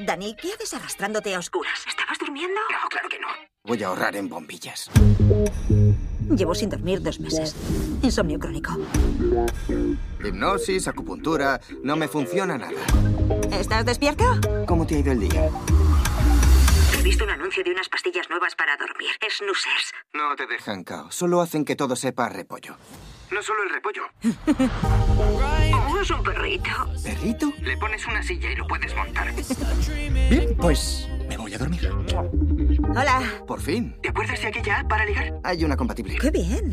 Dani, 0.00 0.34
¿qué 0.40 0.54
haces 0.54 0.72
arrastrándote 0.72 1.34
a 1.34 1.40
oscuras? 1.40 1.78
¿Estabas 1.86 2.18
durmiendo? 2.18 2.58
No, 2.70 2.88
claro 2.88 3.08
que 3.10 3.18
no. 3.18 3.28
Voy 3.66 3.82
a 3.82 3.88
ahorrar 3.88 4.14
en 4.16 4.28
bombillas. 4.28 4.90
Llevo 6.30 6.54
sin 6.54 6.70
dormir 6.70 7.02
dos 7.02 7.18
meses. 7.18 7.56
Insomnio 8.02 8.38
crónico. 8.38 8.76
Hipnosis, 10.24 10.86
acupuntura, 10.86 11.60
no 11.82 11.96
me 11.96 12.06
funciona 12.06 12.56
nada. 12.56 12.80
¿Estás 13.50 13.84
despierto? 13.84 14.24
¿Cómo 14.66 14.86
te 14.86 14.96
ha 14.96 14.98
ido 14.98 15.12
el 15.12 15.20
día? 15.20 15.50
He 16.96 17.02
visto 17.02 17.24
un 17.24 17.30
anuncio 17.30 17.64
de 17.64 17.72
unas 17.72 17.88
pastillas 17.88 18.30
nuevas 18.30 18.54
para 18.54 18.76
dormir. 18.76 19.10
Snoozers. 19.28 19.92
No 20.14 20.36
te 20.36 20.46
dejan 20.46 20.84
caos. 20.84 21.14
Solo 21.14 21.40
hacen 21.40 21.64
que 21.64 21.74
todo 21.74 21.96
sepa 21.96 22.26
a 22.26 22.28
repollo. 22.28 22.76
No 23.30 23.42
solo 23.42 23.62
el 23.64 23.70
repollo. 23.70 24.02
es 26.00 26.10
un 26.10 26.22
perrito. 26.22 26.70
¿Perrito? 27.02 27.52
Le 27.62 27.76
pones 27.76 28.06
una 28.06 28.22
silla 28.22 28.52
y 28.52 28.56
lo 28.56 28.66
puedes 28.66 28.94
montar. 28.94 29.32
Bien, 30.30 30.56
pues 30.56 31.08
me 31.28 31.36
voy 31.36 31.54
a 31.54 31.58
dormir. 31.58 31.90
Hola. 32.90 33.22
Por 33.46 33.60
fin. 33.60 33.96
¿Te 34.02 34.10
acuerdas 34.10 34.40
de 34.40 34.48
aquella 34.48 34.86
para 34.88 35.04
ligar? 35.04 35.34
Hay 35.42 35.64
una 35.64 35.76
compatible. 35.76 36.16
¡Qué 36.18 36.30
bien! 36.30 36.70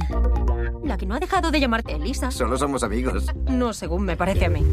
La 0.84 0.98
que 0.98 1.06
no 1.06 1.16
ha 1.16 1.20
dejado 1.20 1.50
de 1.50 1.60
llamarte 1.60 1.94
Elisa. 1.94 2.30
Solo 2.30 2.58
somos 2.58 2.84
amigos. 2.84 3.26
No, 3.50 3.74
según 3.74 4.04
me 4.04 4.16
parece 4.16 4.46
a 4.46 4.50
mí. 4.50 4.64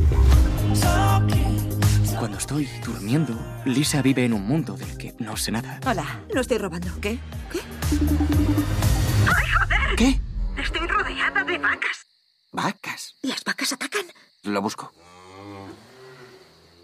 Cuando 2.19 2.37
estoy 2.37 2.69
durmiendo, 2.85 3.35
Lisa 3.65 4.03
vive 4.03 4.25
en 4.25 4.35
un 4.35 4.47
mundo 4.47 4.77
del 4.77 4.99
que 4.99 5.15
no 5.19 5.37
sé 5.39 5.53
nada. 5.53 5.81
Hola, 5.87 6.05
no 6.35 6.41
estoy 6.43 6.59
robando. 6.59 6.89
¿Qué? 7.01 7.19
¿Qué? 7.51 7.61
¡Ay, 9.27 9.47
joder! 9.59 9.97
¿Qué? 9.97 10.21
Estoy 10.61 10.87
rodeada 10.87 11.00
de 11.51 11.59
vacas. 11.59 12.07
¿Vacas? 12.53 13.17
¿Las 13.23 13.45
vacas 13.45 13.73
atacan? 13.73 14.07
Lo 14.45 14.63
busco. 14.63 14.93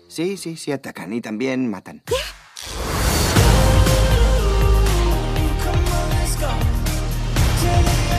Sí, 0.09 0.37
sí, 0.37 0.57
sí 0.57 0.73
atacan 0.73 1.13
y 1.13 1.21
también 1.21 1.71
matan. 1.71 2.03
¿Qué? 2.07 2.15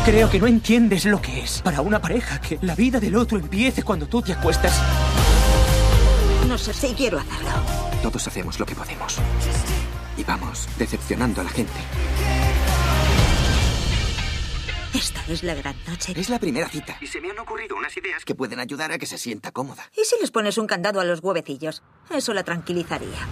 Creo 0.05 0.29
que 0.29 0.39
no 0.39 0.47
entiendes 0.47 1.03
lo 1.03 1.21
que 1.21 1.41
es 1.41 1.61
para 1.61 1.81
una 1.81 1.99
pareja 1.99 2.39
que 2.39 2.57
la 2.61 2.75
vida 2.75 2.99
del 2.99 3.17
otro 3.17 3.37
empiece 3.37 3.83
cuando 3.83 4.07
tú 4.07 4.21
te 4.21 4.31
acuestas. 4.31 4.81
No 6.47 6.57
sé 6.57 6.73
si 6.73 6.93
quiero 6.93 7.19
hacerlo. 7.19 7.49
Todos 8.01 8.25
hacemos 8.25 8.57
lo 8.57 8.65
que 8.65 8.73
podemos. 8.73 9.17
Y 10.15 10.23
vamos 10.23 10.67
decepcionando 10.77 11.41
a 11.41 11.43
la 11.43 11.49
gente. 11.49 12.46
Esta 14.93 15.21
es 15.27 15.43
la 15.43 15.53
gran 15.53 15.75
noche. 15.87 16.13
Es 16.15 16.29
la 16.29 16.39
primera 16.39 16.69
cita. 16.69 16.97
Y 17.01 17.07
se 17.07 17.19
me 17.19 17.29
han 17.29 17.39
ocurrido 17.39 17.75
unas 17.75 17.95
ideas 17.97 18.23
que 18.23 18.35
pueden 18.35 18.59
ayudar 18.59 18.91
a 18.91 18.97
que 18.97 19.05
se 19.05 19.17
sienta 19.17 19.51
cómoda. 19.51 19.83
¿Y 19.95 20.05
si 20.05 20.15
les 20.19 20.31
pones 20.31 20.57
un 20.57 20.67
candado 20.67 20.99
a 20.99 21.05
los 21.05 21.21
huevecillos? 21.21 21.83
Eso 22.09 22.33
la 22.33 22.43
tranquilizaría. 22.43 23.27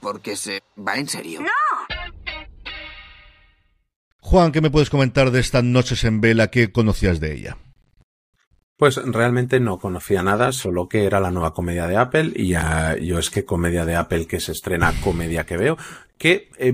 Porque 0.00 0.36
se 0.36 0.62
va 0.78 0.96
en 0.96 1.08
serio. 1.08 1.42
¡No! 1.42 1.48
Juan, 4.20 4.52
¿qué 4.52 4.60
me 4.60 4.70
puedes 4.70 4.90
comentar 4.90 5.30
de 5.30 5.40
estas 5.40 5.64
noches 5.64 6.04
en 6.04 6.20
vela? 6.20 6.48
¿Qué 6.48 6.72
conocías 6.72 7.20
de 7.20 7.34
ella? 7.34 7.58
Pues 8.76 8.96
realmente 8.96 9.60
no 9.60 9.78
conocía 9.78 10.22
nada, 10.22 10.52
solo 10.52 10.88
que 10.88 11.04
era 11.04 11.20
la 11.20 11.30
nueva 11.30 11.52
comedia 11.52 11.86
de 11.86 11.98
Apple 11.98 12.32
y 12.34 12.48
ya, 12.48 12.96
yo 12.96 13.18
es 13.18 13.28
que 13.28 13.44
comedia 13.44 13.84
de 13.84 13.96
Apple 13.96 14.26
que 14.26 14.40
se 14.40 14.52
estrena 14.52 14.94
comedia 15.02 15.44
que 15.44 15.58
veo, 15.58 15.76
que 16.16 16.50
eh, 16.56 16.72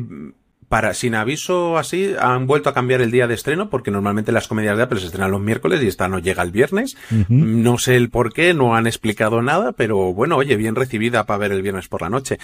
para 0.68 0.94
sin 0.94 1.14
aviso 1.14 1.78
así 1.78 2.14
han 2.18 2.46
vuelto 2.46 2.68
a 2.68 2.74
cambiar 2.74 3.00
el 3.00 3.10
día 3.10 3.26
de 3.26 3.34
estreno 3.34 3.70
porque 3.70 3.90
normalmente 3.90 4.32
las 4.32 4.48
comedias 4.48 4.76
de 4.76 4.82
Apple 4.82 5.00
se 5.00 5.06
estrenan 5.06 5.30
los 5.30 5.40
miércoles 5.40 5.82
y 5.82 5.86
esta 5.86 6.08
no 6.08 6.18
llega 6.18 6.42
el 6.42 6.50
viernes. 6.50 6.96
Uh 7.10 7.14
-huh. 7.14 7.26
No 7.28 7.78
sé 7.78 7.96
el 7.96 8.10
por 8.10 8.32
qué, 8.32 8.54
no 8.54 8.74
han 8.74 8.86
explicado 8.86 9.42
nada, 9.42 9.72
pero 9.72 10.12
bueno, 10.12 10.36
oye, 10.36 10.56
bien 10.56 10.74
recibida 10.74 11.24
para 11.24 11.38
ver 11.38 11.52
el 11.52 11.62
viernes 11.62 11.88
por 11.88 12.02
la 12.02 12.10
noche. 12.10 12.38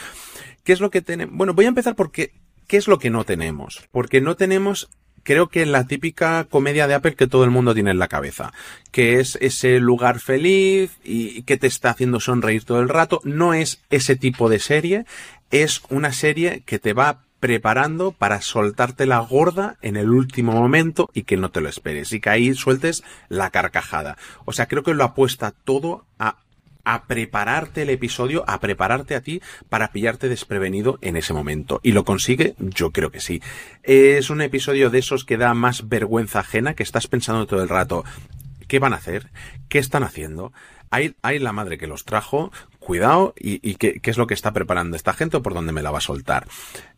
¿Qué 0.65 0.73
es 0.73 0.81
lo 0.81 0.91
que 0.91 1.03
tenemos? 1.03 1.37
Bueno, 1.37 1.55
voy 1.55 1.65
a 1.65 1.69
empezar 1.69 1.97
porque 1.97 2.33
¿qué 2.69 2.77
es 2.77 2.89
lo 2.89 2.99
que 2.99 3.11
no 3.11 3.25
tenemos? 3.25 3.83
Porque 3.91 4.21
no 4.21 4.37
tenemos 4.37 4.89
creo 5.25 5.49
que 5.49 5.67
la 5.67 5.87
típica 5.87 6.45
comedia 6.45 6.87
de 6.87 6.95
Apple 6.95 7.15
que 7.15 7.27
todo 7.27 7.45
el 7.45 7.51
mundo 7.51 7.75
tiene 7.75 7.91
en 7.91 7.99
la 7.99 8.09
cabeza, 8.09 8.53
que 8.91 9.21
es 9.21 9.39
ese 9.41 9.79
lugar 9.79 10.21
feliz 10.21 10.99
y 11.05 11.43
que 11.43 11.57
te 11.57 11.67
está 11.67 11.91
haciendo 11.91 12.21
sonreír 12.21 12.65
todo 12.65 12.81
el 12.81 12.89
rato, 12.89 13.21
no 13.25 13.55
es 13.55 13.83
ese 13.91 14.17
tipo 14.17 14.49
de 14.49 14.59
serie, 14.59 15.05
es 15.51 15.83
una 15.91 16.13
serie 16.13 16.63
que 16.67 16.79
te 16.79 16.93
va 16.93 17.23
preparando 17.43 18.13
para 18.13 18.41
soltarte 18.41 19.05
la 19.05 19.19
gorda 19.19 19.77
en 19.83 19.97
el 19.97 20.11
último 20.11 20.53
momento 20.53 21.11
y 21.13 21.25
que 21.25 21.37
no 21.37 21.51
te 21.51 21.61
lo 21.61 21.69
esperes 21.69 22.13
y 22.13 22.21
que 22.21 22.31
ahí 22.31 22.55
sueltes 22.55 23.03
la 23.29 23.51
carcajada. 23.51 24.17
O 24.45 24.53
sea, 24.53 24.69
creo 24.69 24.85
que 24.85 24.95
lo 24.95 25.03
apuesta 25.03 25.53
todo 25.65 26.07
a 26.21 26.37
a 26.85 27.05
prepararte 27.05 27.83
el 27.83 27.91
episodio, 27.91 28.43
a 28.49 28.59
prepararte 28.59 29.15
a 29.15 29.21
ti 29.21 29.41
para 29.69 29.93
pillarte 29.93 30.29
desprevenido 30.29 30.99
en 31.01 31.17
ese 31.17 31.33
momento. 31.33 31.79
¿Y 31.85 31.93
lo 31.93 32.05
consigue? 32.05 32.55
Yo 32.59 32.91
creo 32.91 33.13
que 33.13 33.21
sí. 33.21 33.41
Es 33.85 34.31
un 34.31 34.41
episodio 34.41 34.91
de 34.91 34.99
esos 34.99 35.25
que 35.25 35.37
da 35.37 35.55
más 35.55 35.89
vergüenza 35.89 36.41
ajena, 36.41 36.75
que 36.75 36.83
estás 36.83 37.07
pensando 37.07 37.47
todo 37.47 37.63
el 37.63 37.69
rato, 37.69 38.05
¿qué 38.67 38.81
van 38.81 38.95
a 38.95 38.97
hacer? 38.97 39.29
¿Qué 39.69 39.79
están 39.79 40.03
haciendo? 40.03 40.53
Hay, 40.93 41.15
hay 41.23 41.39
la 41.39 41.53
madre 41.53 41.79
que 41.79 41.87
los 41.87 42.05
trajo, 42.05 42.53
cuidado, 42.79 43.33
y, 43.39 43.67
y 43.69 43.77
qué, 43.77 43.99
es 44.03 44.19
lo 44.19 44.27
que 44.27 44.35
está 44.35 44.53
preparando 44.53 44.95
esta 44.95 45.15
gente 45.15 45.39
o 45.39 45.43
por 45.43 45.55
dónde 45.55 45.73
me 45.73 45.83
la 45.83 45.91
va 45.91 45.99
a 45.99 46.03
soltar. 46.03 46.47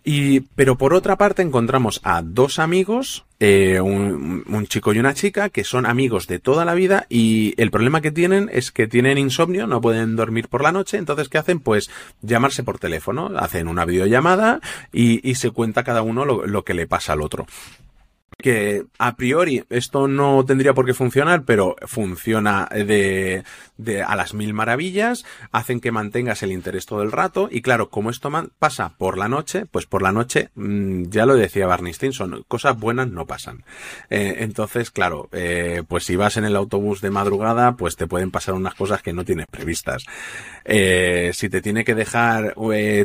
Y, 0.02 0.40
pero 0.40 0.76
por 0.76 0.94
otra 0.94 1.16
parte 1.16 1.42
encontramos 1.42 2.00
a 2.02 2.20
dos 2.20 2.58
amigos, 2.58 3.24
eh, 3.38 3.80
un, 3.80 4.42
un, 4.48 4.66
chico 4.66 4.92
y 4.92 4.98
una 4.98 5.14
chica, 5.14 5.48
que 5.48 5.62
son 5.62 5.86
amigos 5.86 6.26
de 6.26 6.40
toda 6.40 6.64
la 6.64 6.74
vida 6.74 7.06
y 7.08 7.54
el 7.56 7.70
problema 7.70 8.00
que 8.00 8.10
tienen 8.10 8.50
es 8.52 8.72
que 8.72 8.88
tienen 8.88 9.16
insomnio, 9.16 9.68
no 9.68 9.80
pueden 9.80 10.16
dormir 10.16 10.48
por 10.48 10.62
la 10.62 10.72
noche, 10.72 10.96
entonces 10.96 11.28
¿qué 11.28 11.38
hacen? 11.38 11.60
Pues 11.60 11.88
llamarse 12.20 12.64
por 12.64 12.80
teléfono, 12.80 13.30
hacen 13.36 13.68
una 13.68 13.84
videollamada 13.84 14.60
y, 14.92 15.26
y 15.28 15.36
se 15.36 15.52
cuenta 15.52 15.84
cada 15.84 16.02
uno 16.02 16.24
lo, 16.24 16.46
lo 16.46 16.64
que 16.64 16.74
le 16.74 16.88
pasa 16.88 17.12
al 17.12 17.22
otro 17.22 17.46
que 18.38 18.84
a 18.98 19.16
priori 19.16 19.64
esto 19.70 20.08
no 20.08 20.44
tendría 20.44 20.74
por 20.74 20.86
qué 20.86 20.94
funcionar, 20.94 21.44
pero 21.44 21.76
funciona 21.86 22.68
de, 22.70 23.44
de, 23.76 24.02
a 24.02 24.16
las 24.16 24.34
mil 24.34 24.54
maravillas, 24.54 25.24
hacen 25.52 25.80
que 25.80 25.92
mantengas 25.92 26.42
el 26.42 26.52
interés 26.52 26.86
todo 26.86 27.02
el 27.02 27.12
rato 27.12 27.48
y 27.50 27.62
claro, 27.62 27.90
como 27.90 28.10
esto 28.10 28.30
pasa 28.58 28.94
por 28.96 29.18
la 29.18 29.28
noche, 29.28 29.66
pues 29.66 29.86
por 29.86 30.02
la 30.02 30.12
noche, 30.12 30.50
mmm, 30.54 31.04
ya 31.04 31.26
lo 31.26 31.36
decía 31.36 31.66
Barney 31.66 31.92
Stinson, 31.92 32.44
cosas 32.48 32.78
buenas 32.78 33.08
no 33.08 33.26
pasan. 33.26 33.64
Eh, 34.10 34.36
entonces, 34.38 34.90
claro, 34.90 35.28
eh, 35.32 35.82
pues 35.86 36.04
si 36.04 36.16
vas 36.16 36.36
en 36.36 36.44
el 36.44 36.56
autobús 36.56 37.00
de 37.00 37.10
madrugada, 37.10 37.76
pues 37.76 37.96
te 37.96 38.06
pueden 38.06 38.30
pasar 38.30 38.54
unas 38.54 38.74
cosas 38.74 39.02
que 39.02 39.12
no 39.12 39.24
tienes 39.24 39.46
previstas. 39.46 40.04
Eh, 40.64 41.30
si 41.34 41.48
te 41.48 41.60
tiene 41.60 41.84
que 41.84 41.94
dejar 41.94 42.54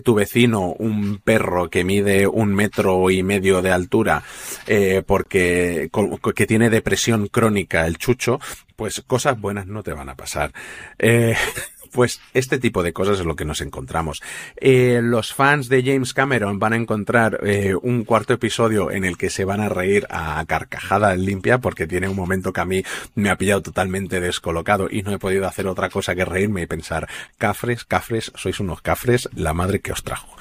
tu 0.04 0.16
vecino 0.16 0.74
un 0.80 1.18
perro 1.18 1.70
que 1.70 1.84
mide 1.84 2.26
un 2.28 2.54
metro 2.54 3.10
y 3.10 3.24
medio 3.24 3.62
de 3.62 3.72
altura, 3.72 4.24
eh, 4.68 5.04
porque 5.20 5.90
que 6.34 6.48
tiene 6.48 6.70
depresión 6.70 7.28
crónica 7.28 7.86
el 7.86 7.98
chucho, 7.98 8.40
pues 8.78 9.04
cosas 9.06 9.38
buenas 9.38 9.68
no 9.68 9.84
te 9.84 9.92
van 9.92 10.08
a 10.08 10.16
pasar. 10.16 10.54
Eh, 10.98 11.36
Pues 11.92 12.22
este 12.36 12.60
tipo 12.60 12.84
de 12.84 12.94
cosas 12.94 13.20
es 13.20 13.26
lo 13.26 13.36
que 13.36 13.46
nos 13.46 13.62
encontramos. 13.62 14.22
Eh, 14.58 15.00
los 15.02 15.34
fans 15.34 15.70
de 15.70 15.82
James 15.84 16.14
Cameron 16.14 16.60
van 16.60 16.74
a 16.74 16.76
encontrar 16.76 17.40
eh, 17.42 17.74
un 17.74 18.04
cuarto 18.04 18.34
episodio 18.34 18.92
en 18.92 19.06
el 19.06 19.18
que 19.18 19.32
se 19.32 19.44
van 19.44 19.60
a 19.60 19.70
reír 19.70 20.06
a 20.12 20.46
carcajada 20.46 21.16
limpia 21.16 21.58
porque 21.58 21.88
tiene 21.88 22.08
un 22.08 22.16
momento 22.16 22.54
que 22.54 22.62
a 22.62 22.66
mí 22.66 22.84
me 23.16 23.32
ha 23.32 23.38
pillado 23.38 23.64
totalmente 23.64 24.20
descolocado 24.20 24.88
y 24.88 25.02
no 25.02 25.12
he 25.12 25.18
podido 25.18 25.48
hacer 25.48 25.66
otra 25.66 25.90
cosa 25.90 26.14
que 26.14 26.26
reírme 26.26 26.62
y 26.62 26.68
pensar, 26.68 27.08
cafres, 27.40 27.86
cafres, 27.86 28.32
sois 28.36 28.60
unos 28.60 28.84
cafres, 28.84 29.28
la 29.34 29.56
madre 29.56 29.80
que 29.80 29.92
os 29.92 30.04
trajo. 30.04 30.36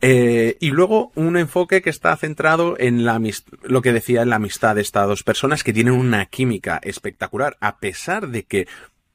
Eh, 0.00 0.56
y 0.60 0.70
luego 0.70 1.10
un 1.14 1.36
enfoque 1.36 1.80
que 1.80 1.90
está 1.90 2.14
centrado 2.16 2.76
en 2.78 3.04
la 3.04 3.20
lo 3.62 3.82
que 3.82 3.92
decía 3.92 4.22
en 4.22 4.30
la 4.30 4.36
amistad 4.36 4.74
de 4.74 4.82
estas 4.82 5.08
dos 5.08 5.22
personas 5.22 5.64
que 5.64 5.72
tienen 5.72 5.94
una 5.94 6.26
química 6.26 6.78
espectacular, 6.82 7.56
a 7.60 7.78
pesar 7.78 8.28
de 8.28 8.44
que 8.44 8.68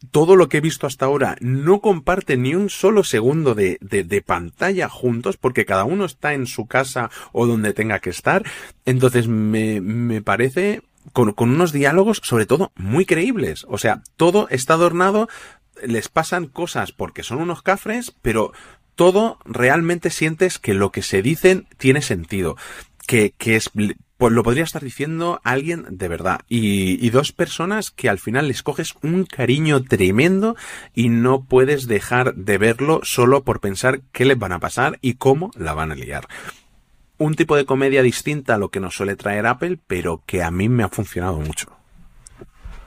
todo 0.09 0.35
lo 0.35 0.49
que 0.49 0.57
he 0.57 0.61
visto 0.61 0.87
hasta 0.87 1.05
ahora 1.05 1.37
no 1.41 1.79
comparte 1.79 2.35
ni 2.35 2.55
un 2.55 2.71
solo 2.71 3.03
segundo 3.03 3.53
de, 3.53 3.77
de, 3.81 4.21
pantalla 4.23 4.89
juntos 4.89 5.37
porque 5.37 5.65
cada 5.65 5.83
uno 5.83 6.05
está 6.05 6.33
en 6.33 6.47
su 6.47 6.65
casa 6.65 7.11
o 7.31 7.45
donde 7.45 7.73
tenga 7.73 7.99
que 7.99 8.09
estar. 8.09 8.43
Entonces 8.85 9.27
me, 9.27 9.79
me 9.79 10.23
parece 10.23 10.81
con 11.13 11.35
unos 11.37 11.71
diálogos 11.71 12.19
sobre 12.23 12.47
todo 12.47 12.71
muy 12.75 13.05
creíbles. 13.05 13.67
O 13.69 13.77
sea, 13.77 14.01
todo 14.17 14.47
está 14.49 14.73
adornado 14.73 15.29
les 15.83 16.09
pasan 16.09 16.47
cosas 16.47 16.91
porque 16.91 17.23
son 17.23 17.39
unos 17.39 17.61
cafres, 17.61 18.13
pero 18.21 18.53
todo 19.01 19.39
realmente 19.45 20.11
sientes 20.11 20.59
que 20.59 20.75
lo 20.75 20.91
que 20.91 21.01
se 21.01 21.23
dicen 21.23 21.65
tiene 21.79 22.03
sentido. 22.03 22.55
Que, 23.07 23.33
que 23.35 23.55
es, 23.55 23.71
pues 23.71 24.31
lo 24.31 24.43
podría 24.43 24.63
estar 24.63 24.83
diciendo 24.83 25.41
alguien 25.43 25.87
de 25.89 26.07
verdad. 26.07 26.41
Y, 26.47 27.03
y, 27.03 27.09
dos 27.09 27.31
personas 27.31 27.89
que 27.89 28.09
al 28.09 28.19
final 28.19 28.47
les 28.47 28.61
coges 28.61 28.93
un 29.01 29.25
cariño 29.25 29.81
tremendo 29.81 30.55
y 30.93 31.09
no 31.09 31.45
puedes 31.45 31.87
dejar 31.87 32.35
de 32.35 32.59
verlo 32.59 32.99
solo 33.01 33.43
por 33.43 33.59
pensar 33.59 34.01
qué 34.11 34.23
les 34.23 34.37
van 34.37 34.51
a 34.51 34.59
pasar 34.59 34.99
y 35.01 35.15
cómo 35.15 35.49
la 35.57 35.73
van 35.73 35.91
a 35.91 35.95
liar. 35.95 36.27
Un 37.17 37.33
tipo 37.33 37.55
de 37.55 37.65
comedia 37.65 38.03
distinta 38.03 38.53
a 38.53 38.59
lo 38.59 38.69
que 38.69 38.79
nos 38.79 38.93
suele 38.93 39.15
traer 39.15 39.47
Apple, 39.47 39.79
pero 39.87 40.21
que 40.27 40.43
a 40.43 40.51
mí 40.51 40.69
me 40.69 40.83
ha 40.83 40.89
funcionado 40.89 41.39
mucho. 41.39 41.80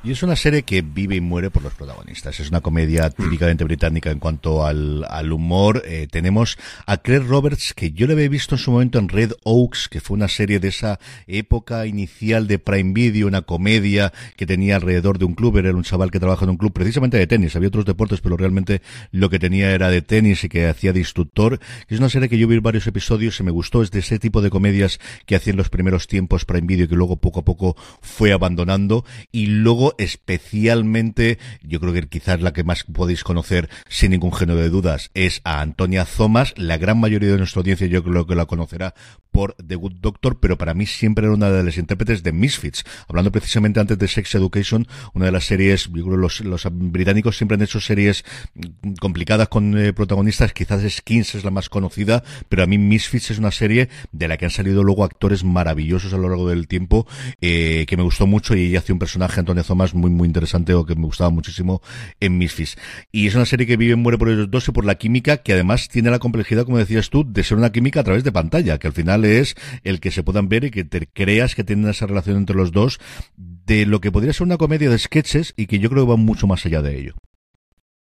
Y 0.04 0.12
es 0.12 0.22
una 0.22 0.36
serie 0.36 0.64
que 0.64 0.82
vive 0.82 1.16
y 1.16 1.22
muere 1.22 1.50
por 1.50 1.62
los 1.62 1.72
protagonistas. 1.72 2.38
Es 2.38 2.50
una 2.50 2.60
comedia 2.60 3.08
mm. 3.08 3.22
típicamente 3.22 3.64
británica 3.64 4.10
en 4.10 4.18
cuanto 4.18 4.66
al, 4.66 5.02
al 5.08 5.32
humor. 5.32 5.82
Eh, 5.86 6.08
tenemos 6.10 6.58
a 6.84 6.98
Claire 6.98 7.24
Roberts, 7.24 7.72
que 7.72 7.92
yo 7.92 8.06
le 8.06 8.12
había 8.12 8.28
visto 8.28 8.56
en 8.56 8.58
su 8.58 8.70
momento 8.70 8.98
en 8.98 9.08
Red 9.08 9.32
Oaks, 9.44 9.88
que 9.88 10.02
fue 10.02 10.14
una 10.14 10.28
serie 10.28 10.60
de 10.60 10.68
esa 10.68 11.00
época 11.26 11.86
inicial 11.86 12.46
de 12.48 12.58
Prime 12.58 12.92
Video, 12.92 13.26
una 13.26 13.40
comedia 13.40 14.12
que 14.36 14.44
tenía 14.44 14.76
alrededor 14.76 15.16
de 15.16 15.24
un 15.24 15.34
club. 15.34 15.56
Era 15.56 15.74
un 15.74 15.84
chaval 15.84 16.10
que 16.10 16.20
trabaja 16.20 16.44
en 16.44 16.50
un 16.50 16.58
club 16.58 16.74
precisamente 16.74 17.16
de 17.16 17.26
tenis. 17.26 17.56
Había 17.56 17.68
otros 17.68 17.86
deportes, 17.86 18.20
pero 18.20 18.36
realmente 18.36 18.82
lo 19.10 19.30
que 19.30 19.38
tenía 19.38 19.70
era 19.70 19.88
de 19.88 20.02
tenis 20.02 20.44
y 20.44 20.50
que 20.50 20.66
hacía 20.66 20.92
de 20.92 20.98
instructor. 20.98 21.60
Es 21.88 21.98
una 21.98 22.10
serie 22.10 22.28
que 22.28 22.36
yo 22.36 22.46
vi 22.46 22.58
varios 22.58 22.86
episodios 22.86 23.40
y 23.40 23.42
me 23.42 23.52
gustó. 23.52 23.82
Es 23.82 23.90
de 23.90 24.00
ese 24.00 24.18
tipo 24.18 24.42
de 24.42 24.50
comedias 24.50 25.00
que 25.24 25.34
hacía 25.34 25.52
en 25.52 25.56
los 25.56 25.70
primeros 25.70 26.08
tiempos 26.08 26.44
Prime 26.44 26.66
Video, 26.66 26.88
que 26.88 26.94
luego 26.94 27.16
poco 27.16 27.40
a 27.40 27.44
poco 27.46 27.74
fue 28.02 28.34
abandonando. 28.34 29.06
Y 29.32 29.46
luego 29.46 29.93
especialmente, 29.98 31.38
yo 31.62 31.80
creo 31.80 31.92
que 31.92 32.08
quizás 32.08 32.40
la 32.40 32.52
que 32.52 32.64
más 32.64 32.84
podéis 32.84 33.24
conocer 33.24 33.68
sin 33.88 34.10
ningún 34.10 34.32
género 34.32 34.58
de 34.60 34.68
dudas 34.68 35.10
es 35.14 35.40
a 35.44 35.60
Antonia 35.60 36.04
Thomas. 36.04 36.54
La 36.56 36.78
gran 36.78 36.98
mayoría 36.98 37.30
de 37.30 37.38
nuestra 37.38 37.60
audiencia 37.60 37.86
yo 37.86 38.02
creo 38.02 38.26
que 38.26 38.34
la 38.34 38.46
conocerá 38.46 38.94
por 39.34 39.56
The 39.56 39.74
Good 39.74 39.96
Doctor, 40.00 40.38
pero 40.38 40.56
para 40.56 40.74
mí 40.74 40.86
siempre 40.86 41.26
era 41.26 41.34
una 41.34 41.50
de 41.50 41.64
las 41.64 41.76
intérpretes 41.76 42.22
de 42.22 42.30
Misfits. 42.30 42.84
Hablando 43.08 43.32
precisamente 43.32 43.80
antes 43.80 43.98
de 43.98 44.06
Sex 44.06 44.36
Education, 44.36 44.86
una 45.12 45.24
de 45.26 45.32
las 45.32 45.44
series, 45.44 45.90
yo 45.92 46.04
creo 46.04 46.16
los, 46.16 46.40
los 46.42 46.68
británicos 46.70 47.36
siempre 47.36 47.56
han 47.56 47.62
hecho 47.62 47.80
series 47.80 48.24
complicadas 49.00 49.48
con 49.48 49.76
eh, 49.76 49.92
protagonistas, 49.92 50.52
quizás 50.52 50.88
Skins 50.88 51.34
es 51.34 51.44
la 51.44 51.50
más 51.50 51.68
conocida, 51.68 52.22
pero 52.48 52.62
a 52.62 52.66
mí 52.66 52.78
Misfits 52.78 53.32
es 53.32 53.38
una 53.38 53.50
serie 53.50 53.88
de 54.12 54.28
la 54.28 54.36
que 54.36 54.44
han 54.44 54.52
salido 54.52 54.84
luego 54.84 55.02
actores 55.02 55.42
maravillosos 55.42 56.14
a 56.14 56.16
lo 56.16 56.28
largo 56.28 56.48
del 56.48 56.68
tiempo, 56.68 57.06
eh, 57.40 57.86
que 57.88 57.96
me 57.96 58.04
gustó 58.04 58.28
mucho 58.28 58.54
y 58.54 58.66
ella 58.66 58.78
hace 58.78 58.92
un 58.92 59.00
personaje, 59.00 59.40
Antonia 59.40 59.64
Muy 59.92 60.10
muy 60.10 60.26
interesante 60.26 60.72
o 60.72 60.86
que 60.86 60.94
me 60.94 61.04
gustaba 61.04 61.30
muchísimo 61.30 61.82
en 62.20 62.38
Misfits. 62.38 62.76
Y 63.12 63.26
es 63.26 63.34
una 63.34 63.44
serie 63.44 63.66
que 63.66 63.76
vive 63.76 63.92
y 63.92 63.96
muere 63.96 64.16
por 64.16 64.30
ellos 64.30 64.50
dos 64.50 64.68
y 64.68 64.72
por 64.72 64.84
la 64.84 64.94
química, 64.94 65.38
que 65.38 65.52
además 65.52 65.88
tiene 65.88 66.10
la 66.10 66.18
complejidad, 66.18 66.64
como 66.64 66.78
decías 66.78 67.10
tú, 67.10 67.24
de 67.26 67.44
ser 67.44 67.58
una 67.58 67.72
química 67.72 68.00
a 68.00 68.04
través 68.04 68.24
de 68.24 68.32
pantalla, 68.32 68.78
que 68.78 68.86
al 68.86 68.92
final 68.92 69.24
es 69.24 69.56
el 69.82 70.00
que 70.00 70.10
se 70.10 70.22
puedan 70.22 70.48
ver 70.48 70.64
y 70.64 70.70
que 70.70 70.84
te 70.84 71.06
creas 71.06 71.54
que 71.54 71.64
tienen 71.64 71.90
esa 71.90 72.06
relación 72.06 72.36
entre 72.36 72.56
los 72.56 72.72
dos 72.72 73.00
de 73.36 73.86
lo 73.86 74.00
que 74.00 74.12
podría 74.12 74.32
ser 74.32 74.46
una 74.46 74.56
comedia 74.56 74.88
de 74.88 74.98
sketches 74.98 75.54
y 75.56 75.66
que 75.66 75.78
yo 75.78 75.90
creo 75.90 76.04
que 76.04 76.10
va 76.10 76.16
mucho 76.16 76.46
más 76.46 76.64
allá 76.64 76.82
de 76.82 76.98
ello. 76.98 77.14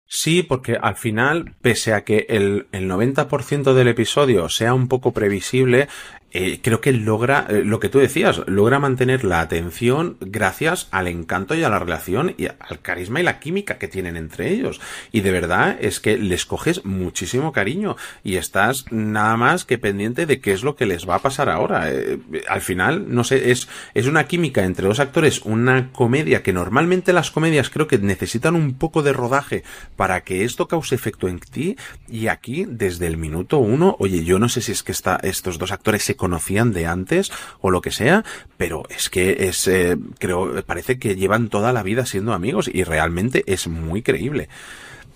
Sí, 0.06 0.42
porque 0.42 0.76
al 0.80 0.96
final, 0.96 1.54
pese 1.60 1.92
a 1.92 2.04
que 2.04 2.26
el, 2.28 2.66
el 2.72 2.88
90% 2.88 3.72
del 3.72 3.88
episodio 3.88 4.48
sea 4.48 4.74
un 4.74 4.86
poco 4.86 5.12
previsible, 5.12 5.88
eh, 6.36 6.58
creo 6.60 6.80
que 6.80 6.92
logra, 6.92 7.46
eh, 7.48 7.62
lo 7.64 7.78
que 7.78 7.88
tú 7.88 8.00
decías, 8.00 8.42
logra 8.46 8.80
mantener 8.80 9.22
la 9.22 9.40
atención 9.40 10.16
gracias 10.20 10.88
al 10.90 11.06
encanto 11.06 11.54
y 11.54 11.62
a 11.62 11.68
la 11.68 11.78
relación 11.78 12.34
y 12.36 12.46
al 12.46 12.80
carisma 12.82 13.20
y 13.20 13.22
la 13.22 13.38
química 13.38 13.78
que 13.78 13.86
tienen 13.86 14.16
entre 14.16 14.50
ellos. 14.50 14.80
Y 15.12 15.20
de 15.20 15.30
verdad 15.30 15.76
es 15.80 16.00
que 16.00 16.18
les 16.18 16.44
coges 16.44 16.84
muchísimo 16.84 17.52
cariño 17.52 17.96
y 18.24 18.34
estás 18.34 18.84
nada 18.90 19.36
más 19.36 19.64
que 19.64 19.78
pendiente 19.78 20.26
de 20.26 20.40
qué 20.40 20.52
es 20.52 20.64
lo 20.64 20.74
que 20.74 20.86
les 20.86 21.08
va 21.08 21.14
a 21.14 21.22
pasar 21.22 21.48
ahora. 21.48 21.92
Eh, 21.92 22.18
al 22.48 22.62
final, 22.62 23.14
no 23.14 23.22
sé, 23.22 23.52
es, 23.52 23.68
es 23.94 24.06
una 24.06 24.24
química 24.24 24.64
entre 24.64 24.88
dos 24.88 24.98
actores, 24.98 25.40
una 25.42 25.92
comedia 25.92 26.42
que 26.42 26.52
normalmente 26.52 27.12
las 27.12 27.30
comedias 27.30 27.70
creo 27.70 27.86
que 27.86 27.98
necesitan 27.98 28.56
un 28.56 28.74
poco 28.74 29.04
de 29.04 29.12
rodaje 29.12 29.62
para 29.94 30.22
que 30.22 30.42
esto 30.42 30.66
cause 30.66 30.96
efecto 30.96 31.28
en 31.28 31.38
ti 31.38 31.76
y 32.08 32.26
aquí 32.26 32.66
desde 32.68 33.06
el 33.06 33.18
minuto 33.18 33.58
uno, 33.58 33.94
oye, 34.00 34.24
yo 34.24 34.40
no 34.40 34.48
sé 34.48 34.62
si 34.62 34.72
es 34.72 34.82
que 34.82 34.90
está, 34.90 35.20
estos 35.22 35.58
dos 35.58 35.70
actores 35.70 36.02
se 36.02 36.16
conocían 36.24 36.72
de 36.72 36.86
antes 36.86 37.30
o 37.60 37.70
lo 37.70 37.82
que 37.82 37.90
sea, 37.90 38.24
pero 38.56 38.84
es 38.88 39.10
que 39.10 39.46
es, 39.46 39.68
eh, 39.68 39.98
creo, 40.18 40.64
parece 40.64 40.98
que 40.98 41.16
llevan 41.16 41.50
toda 41.50 41.70
la 41.74 41.82
vida 41.82 42.06
siendo 42.06 42.32
amigos 42.32 42.70
y 42.72 42.82
realmente 42.82 43.44
es 43.46 43.68
muy 43.68 44.00
creíble. 44.00 44.48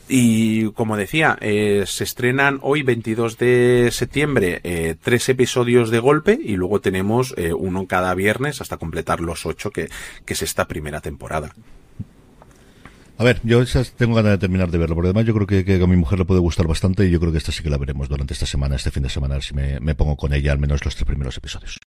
Y 0.06 0.70
como 0.72 0.98
decía, 0.98 1.38
eh, 1.40 1.84
se 1.86 2.04
estrenan 2.04 2.59
hoy 2.61 2.82
22 2.82 3.38
de 3.38 3.88
septiembre 3.90 4.61
eh, 4.64 4.96
tres 5.02 5.26
episodios 5.30 5.88
de 5.88 5.98
golpe 5.98 6.38
y 6.42 6.56
luego 6.56 6.82
tenemos 6.82 7.34
uno 7.56 7.86
cada 7.86 8.14
viernes 8.14 8.61
hasta 8.61 8.76
completar 8.76 9.20
los 9.20 9.46
ocho 9.46 9.70
que, 9.70 9.88
que 10.26 10.34
es 10.34 10.42
esta 10.42 10.68
primera 10.68 11.00
temporada. 11.00 11.54
A 13.20 13.24
ver, 13.24 13.40
yo 13.42 13.64
tengo 13.96 14.14
ganas 14.14 14.30
de 14.30 14.38
terminar 14.38 14.70
de 14.70 14.78
verlo, 14.78 14.94
porque 14.94 15.08
además 15.08 15.26
yo 15.26 15.34
creo 15.34 15.64
que, 15.64 15.82
a 15.82 15.86
mi 15.88 15.96
mujer 15.96 16.20
le 16.20 16.24
puede 16.24 16.40
gustar 16.40 16.68
bastante 16.68 17.04
y 17.04 17.10
yo 17.10 17.18
creo 17.18 17.32
que 17.32 17.38
esta 17.38 17.50
sí 17.50 17.64
que 17.64 17.68
la 17.68 17.76
veremos 17.76 18.08
durante 18.08 18.32
esta 18.32 18.46
semana, 18.46 18.76
este 18.76 18.92
fin 18.92 19.02
de 19.02 19.08
semana, 19.08 19.40
si 19.40 19.54
me, 19.54 19.80
me 19.80 19.96
pongo 19.96 20.16
con 20.16 20.32
ella 20.32 20.52
al 20.52 20.60
menos 20.60 20.84
los 20.84 20.94
tres 20.94 21.04
primeros 21.04 21.36
episodios. 21.36 21.80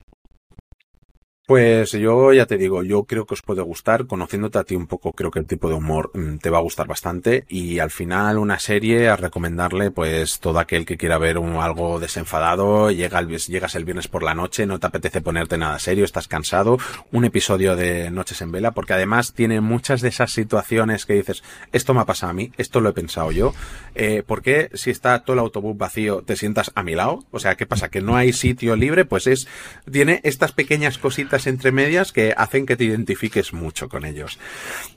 Pues 1.48 1.92
yo 1.92 2.34
ya 2.34 2.44
te 2.44 2.58
digo, 2.58 2.82
yo 2.82 3.04
creo 3.04 3.24
que 3.24 3.32
os 3.32 3.40
puede 3.40 3.62
gustar, 3.62 4.06
conociéndote 4.06 4.58
a 4.58 4.64
ti 4.64 4.76
un 4.76 4.86
poco, 4.86 5.14
creo 5.14 5.30
que 5.30 5.38
el 5.38 5.46
tipo 5.46 5.70
de 5.70 5.76
humor 5.76 6.10
mm, 6.12 6.36
te 6.40 6.50
va 6.50 6.58
a 6.58 6.60
gustar 6.60 6.86
bastante. 6.86 7.46
Y 7.48 7.78
al 7.78 7.90
final 7.90 8.36
una 8.36 8.58
serie 8.58 9.08
a 9.08 9.16
recomendarle 9.16 9.90
pues 9.90 10.40
todo 10.40 10.58
aquel 10.58 10.84
que 10.84 10.98
quiera 10.98 11.16
ver 11.16 11.38
un, 11.38 11.56
algo 11.56 12.00
desenfadado, 12.00 12.90
llega 12.90 13.18
el, 13.18 13.28
llegas 13.28 13.74
el 13.76 13.86
viernes 13.86 14.08
por 14.08 14.24
la 14.24 14.34
noche, 14.34 14.66
no 14.66 14.78
te 14.78 14.88
apetece 14.88 15.22
ponerte 15.22 15.56
nada 15.56 15.78
serio, 15.78 16.04
estás 16.04 16.28
cansado, 16.28 16.76
un 17.12 17.24
episodio 17.24 17.76
de 17.76 18.10
Noches 18.10 18.42
en 18.42 18.52
Vela, 18.52 18.72
porque 18.72 18.92
además 18.92 19.32
tiene 19.32 19.62
muchas 19.62 20.02
de 20.02 20.10
esas 20.10 20.32
situaciones 20.32 21.06
que 21.06 21.14
dices, 21.14 21.42
esto 21.72 21.94
me 21.94 22.00
ha 22.00 22.04
pasado 22.04 22.28
a 22.28 22.34
mí, 22.34 22.52
esto 22.58 22.82
lo 22.82 22.90
he 22.90 22.92
pensado 22.92 23.32
yo, 23.32 23.54
eh, 23.94 24.22
¿por 24.22 24.42
qué 24.42 24.68
si 24.74 24.90
está 24.90 25.24
todo 25.24 25.32
el 25.32 25.40
autobús 25.40 25.78
vacío 25.78 26.20
te 26.20 26.36
sientas 26.36 26.72
a 26.74 26.82
mi 26.82 26.94
lado? 26.94 27.24
O 27.30 27.38
sea, 27.38 27.54
¿qué 27.56 27.64
pasa? 27.64 27.88
Que 27.88 28.02
no 28.02 28.16
hay 28.16 28.34
sitio 28.34 28.76
libre, 28.76 29.06
pues 29.06 29.26
es, 29.26 29.48
tiene 29.90 30.20
estas 30.24 30.52
pequeñas 30.52 30.98
cositas 30.98 31.37
entre 31.46 31.72
medias 31.72 32.12
que 32.12 32.34
hacen 32.36 32.66
que 32.66 32.76
te 32.76 32.84
identifiques 32.84 33.52
mucho 33.52 33.88
con 33.88 34.04
ellos. 34.04 34.38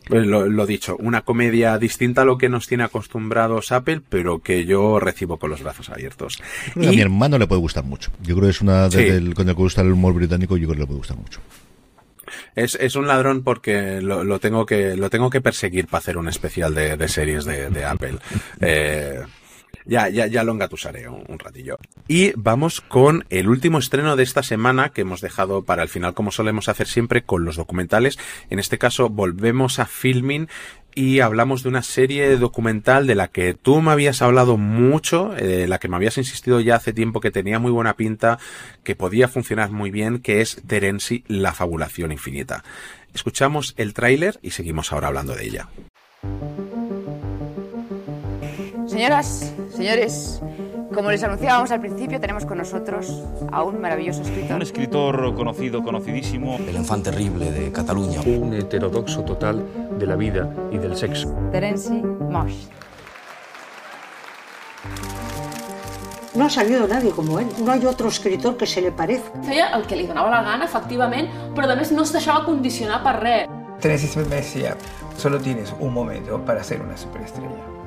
Pues 0.07 0.25
lo, 0.25 0.47
lo, 0.47 0.65
dicho, 0.65 0.97
una 0.97 1.21
comedia 1.21 1.77
distinta 1.77 2.21
a 2.23 2.25
lo 2.25 2.37
que 2.37 2.49
nos 2.49 2.67
tiene 2.67 2.83
acostumbrados 2.83 3.71
Apple, 3.71 4.01
pero 4.09 4.39
que 4.39 4.65
yo 4.65 4.99
recibo 4.99 5.37
con 5.37 5.49
los 5.49 5.63
brazos 5.63 5.89
abiertos. 5.89 6.41
A 6.75 6.79
mi 6.79 7.01
hermano 7.01 7.37
le 7.37 7.47
puede 7.47 7.61
gustar 7.61 7.83
mucho. 7.83 8.11
Yo 8.21 8.35
creo 8.35 8.47
que 8.47 8.51
es 8.51 8.61
una 8.61 8.89
de, 8.89 9.33
con 9.33 9.47
el 9.47 9.55
que 9.55 9.61
gusta 9.61 9.81
el 9.81 9.91
humor 9.91 10.13
británico, 10.13 10.57
yo 10.57 10.67
creo 10.67 10.75
que 10.75 10.81
le 10.81 10.87
puede 10.87 10.97
gustar 10.97 11.17
mucho. 11.17 11.39
Es, 12.55 12.75
es, 12.75 12.95
un 12.95 13.07
ladrón 13.07 13.43
porque 13.43 14.01
lo, 14.01 14.23
lo, 14.23 14.39
tengo 14.39 14.65
que 14.65 14.95
lo 14.95 15.09
tengo 15.09 15.29
que 15.29 15.41
perseguir 15.41 15.87
para 15.87 15.99
hacer 15.99 16.17
un 16.17 16.27
especial 16.27 16.73
de, 16.73 16.95
de 16.95 17.07
series 17.07 17.45
de, 17.45 17.69
de 17.69 17.85
Apple. 17.85 18.17
Eh, 18.61 19.21
ya, 19.85 20.09
ya, 20.09 20.27
ya 20.27 20.43
lo 20.43 20.51
engatusaré 20.51 21.07
un, 21.07 21.39
ratillo. 21.39 21.77
Y 22.07 22.33
vamos 22.35 22.81
con 22.81 23.25
el 23.29 23.49
último 23.49 23.79
estreno 23.79 24.15
de 24.15 24.23
esta 24.23 24.43
semana 24.43 24.89
que 24.89 25.01
hemos 25.01 25.21
dejado 25.21 25.63
para 25.63 25.83
el 25.83 25.89
final, 25.89 26.13
como 26.13 26.31
solemos 26.31 26.69
hacer 26.69 26.87
siempre 26.87 27.23
con 27.23 27.45
los 27.45 27.55
documentales. 27.55 28.17
En 28.49 28.59
este 28.59 28.77
caso, 28.77 29.09
volvemos 29.09 29.79
a 29.79 29.85
Filming 29.85 30.47
y 30.93 31.21
hablamos 31.21 31.63
de 31.63 31.69
una 31.69 31.83
serie 31.83 32.37
documental 32.37 33.07
de 33.07 33.15
la 33.15 33.29
que 33.29 33.53
tú 33.53 33.81
me 33.81 33.91
habías 33.91 34.21
hablado 34.21 34.57
mucho, 34.57 35.35
eh, 35.37 35.67
la 35.67 35.79
que 35.79 35.87
me 35.87 35.95
habías 35.95 36.17
insistido 36.17 36.59
ya 36.59 36.75
hace 36.75 36.93
tiempo 36.93 37.21
que 37.21 37.31
tenía 37.31 37.59
muy 37.59 37.71
buena 37.71 37.95
pinta, 37.95 38.39
que 38.83 38.95
podía 38.95 39.27
funcionar 39.27 39.71
muy 39.71 39.91
bien, 39.91 40.19
que 40.19 40.41
es 40.41 40.61
Terenzi, 40.67 41.23
la 41.27 41.53
fabulación 41.53 42.11
infinita. 42.11 42.63
Escuchamos 43.13 43.73
el 43.77 43.93
tráiler 43.93 44.39
y 44.41 44.51
seguimos 44.51 44.91
ahora 44.91 45.07
hablando 45.07 45.35
de 45.35 45.45
ella. 45.45 45.69
Señoras, 48.91 49.53
señores, 49.73 50.41
como 50.93 51.11
les 51.11 51.23
anunciábamos 51.23 51.71
al 51.71 51.79
principio, 51.79 52.19
tenemos 52.19 52.45
con 52.45 52.57
nosotros 52.57 53.23
a 53.49 53.63
un 53.63 53.79
maravilloso 53.79 54.21
escritor. 54.21 54.57
Un 54.57 54.61
escritor 54.63 55.33
conocido, 55.33 55.81
conocidísimo. 55.81 56.57
El 56.57 56.75
enfant 56.75 57.01
terrible 57.01 57.53
de 57.53 57.71
Cataluña. 57.71 58.19
Un 58.19 58.53
heterodoxo 58.53 59.23
total 59.23 59.65
de 59.97 60.05
la 60.05 60.17
vida 60.17 60.53
y 60.73 60.77
del 60.77 60.97
sexo. 60.97 61.33
Terence 61.53 61.89
Mosh. 61.93 62.65
No 66.35 66.43
ha 66.43 66.49
salido 66.49 66.85
nadie 66.85 67.11
como 67.11 67.39
él. 67.39 67.47
No 67.63 67.71
hay 67.71 67.85
otro 67.85 68.09
escritor 68.09 68.57
que 68.57 68.65
se 68.65 68.81
le 68.81 68.91
parezca. 68.91 69.41
Feia 69.41 69.69
el 69.69 69.87
que 69.87 69.95
li 69.95 70.05
donava 70.05 70.29
la 70.35 70.43
gana, 70.43 70.67
efectivament, 70.67 71.31
però 71.55 71.71
a 71.71 71.79
més 71.79 71.95
no 71.95 72.03
es 72.03 72.11
deixava 72.11 72.43
condicionar 72.43 72.99
per 73.07 73.21
res. 73.23 73.59
Tennessee 73.79 74.11
Smith 74.11 74.27
me 74.27 74.43
decía, 74.43 74.75
solo 75.15 75.39
tienes 75.39 75.73
un 75.79 75.93
momento 75.93 76.43
para 76.43 76.61
ser 76.61 76.81
una 76.81 76.97
superestrella. 76.97 77.80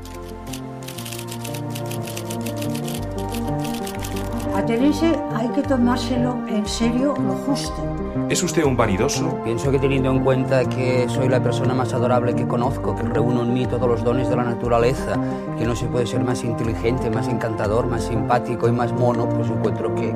A 4.55 4.65
Terence 4.65 5.19
hay 5.35 5.49
que 5.49 5.63
tomárselo 5.63 6.37
en 6.47 6.65
serio 6.65 7.15
lo 7.19 7.35
justo. 7.35 7.83
¿Es 8.29 8.41
usted 8.43 8.63
un 8.63 8.77
vanidoso? 8.77 9.37
Pienso 9.43 9.71
que 9.73 9.81
teniendo 9.81 10.11
en 10.11 10.21
cuenta 10.21 10.65
que 10.65 11.09
soy 11.09 11.29
la 11.29 11.43
persona 11.43 11.75
más 11.75 11.93
adorable 11.93 12.35
que 12.35 12.47
conozco, 12.47 12.95
que 12.95 13.03
reúno 13.03 13.43
en 13.43 13.53
mí 13.53 13.67
todos 13.67 13.89
los 13.89 14.05
dones 14.05 14.29
de 14.29 14.37
la 14.37 14.45
naturaleza, 14.45 15.19
que 15.59 15.67
no 15.67 15.75
se 15.75 15.87
puede 15.87 16.07
ser 16.07 16.23
más 16.23 16.45
inteligente, 16.45 17.11
más 17.11 17.27
encantador, 17.27 17.89
más 17.89 18.05
simpático 18.05 18.69
y 18.69 18.73
más 18.73 18.93
mono, 18.93 19.29
pues 19.29 19.49
encuentro 19.49 19.93
que, 19.95 20.15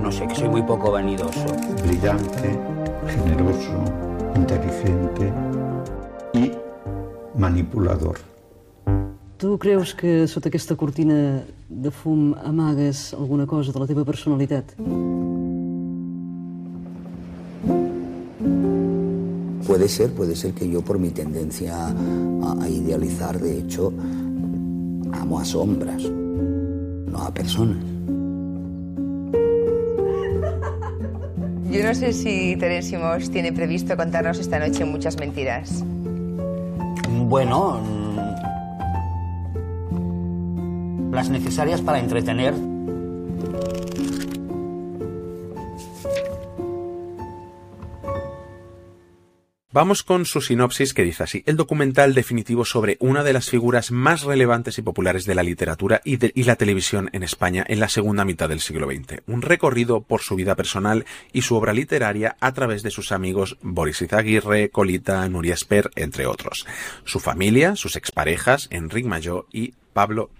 no 0.00 0.10
sé, 0.10 0.26
que 0.26 0.34
soy 0.34 0.48
muy 0.48 0.62
poco 0.62 0.90
vanidoso. 0.92 1.44
Brillante, 1.86 2.58
generoso, 3.06 3.72
inteligente 4.34 5.32
y 6.32 6.52
manipulador. 7.38 8.35
Tu 9.38 9.58
creus 9.58 9.92
que 9.92 10.26
sota 10.26 10.48
aquesta 10.48 10.76
cortina 10.80 11.44
de 11.68 11.90
fum 11.92 12.32
amagues 12.40 13.12
alguna 13.12 13.44
cosa 13.44 13.70
de 13.70 13.80
la 13.80 13.86
teva 13.86 14.02
personalitat? 14.02 14.72
Puede 19.66 19.88
ser, 19.88 20.12
puede 20.12 20.36
ser 20.36 20.54
que 20.54 20.66
yo 20.70 20.80
por 20.80 20.98
mi 20.98 21.10
tendencia 21.10 21.76
a, 21.76 22.56
a 22.62 22.68
idealizar, 22.68 23.38
de 23.38 23.58
hecho, 23.58 23.92
amo 25.12 25.38
a 25.38 25.44
sombras, 25.44 26.02
no 26.02 27.18
a 27.20 27.34
personas. 27.34 27.84
Yo 31.70 31.84
no 31.84 31.94
sé 31.94 32.14
si 32.14 32.56
Terence 32.56 32.96
Mosh 32.96 33.28
tiene 33.28 33.52
previsto 33.52 33.98
contarnos 33.98 34.38
esta 34.38 34.58
noche 34.58 34.86
muchas 34.86 35.18
mentiras. 35.18 35.84
Bueno, 37.28 38.05
las 41.16 41.30
necesarias 41.30 41.80
para 41.80 41.98
entretener. 41.98 42.54
Vamos 49.72 50.02
con 50.02 50.24
su 50.24 50.40
sinopsis 50.40 50.94
que 50.94 51.04
dice 51.04 51.22
así, 51.22 51.42
el 51.44 51.56
documental 51.56 52.14
definitivo 52.14 52.64
sobre 52.64 52.96
una 52.98 53.22
de 53.22 53.34
las 53.34 53.50
figuras 53.50 53.90
más 53.90 54.22
relevantes 54.22 54.78
y 54.78 54.82
populares 54.82 55.26
de 55.26 55.34
la 55.34 55.42
literatura 55.42 56.00
y, 56.02 56.16
la 56.44 56.56
televisión 56.56 57.10
en 57.12 57.22
España 57.22 57.64
en 57.66 57.80
la 57.80 57.90
segunda 57.90 58.24
mitad 58.24 58.48
del 58.48 58.60
siglo 58.60 58.86
XX. 58.86 59.22
Un 59.26 59.42
recorrido 59.42 60.00
por 60.00 60.22
su 60.22 60.34
vida 60.34 60.54
personal 60.54 61.04
y 61.32 61.42
su 61.42 61.56
obra 61.56 61.74
literaria 61.74 62.36
a 62.40 62.52
través 62.52 62.82
de 62.82 62.90
sus 62.90 63.12
amigos 63.12 63.58
Boris 63.60 64.00
Izaguirre, 64.00 64.70
Colita, 64.70 65.28
Nuria 65.28 65.54
Esper, 65.54 65.90
entre 65.94 66.26
otros. 66.26 66.66
Su 67.04 67.20
familia, 67.20 67.76
sus 67.76 67.96
exparejas, 67.96 68.68
Enric 68.70 69.04
Mayó 69.04 69.46
y 69.52 69.74
Pablo 69.92 70.30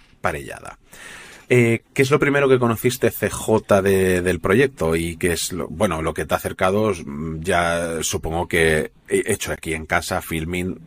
Eh, 1.48 1.82
¿Qué 1.94 2.02
es 2.02 2.10
lo 2.10 2.18
primero 2.18 2.48
que 2.48 2.58
conociste 2.58 3.10
CJ 3.10 3.82
de, 3.82 4.20
del 4.20 4.40
proyecto 4.40 4.96
y 4.96 5.16
qué 5.16 5.32
es 5.32 5.52
lo, 5.52 5.68
bueno, 5.68 6.02
lo 6.02 6.12
que 6.12 6.26
te 6.26 6.34
ha 6.34 6.38
acercado? 6.38 6.92
Ya 7.38 8.02
supongo 8.02 8.48
que 8.48 8.90
he 9.08 9.32
hecho 9.32 9.52
aquí 9.52 9.72
en 9.72 9.86
casa, 9.86 10.22
filming, 10.22 10.80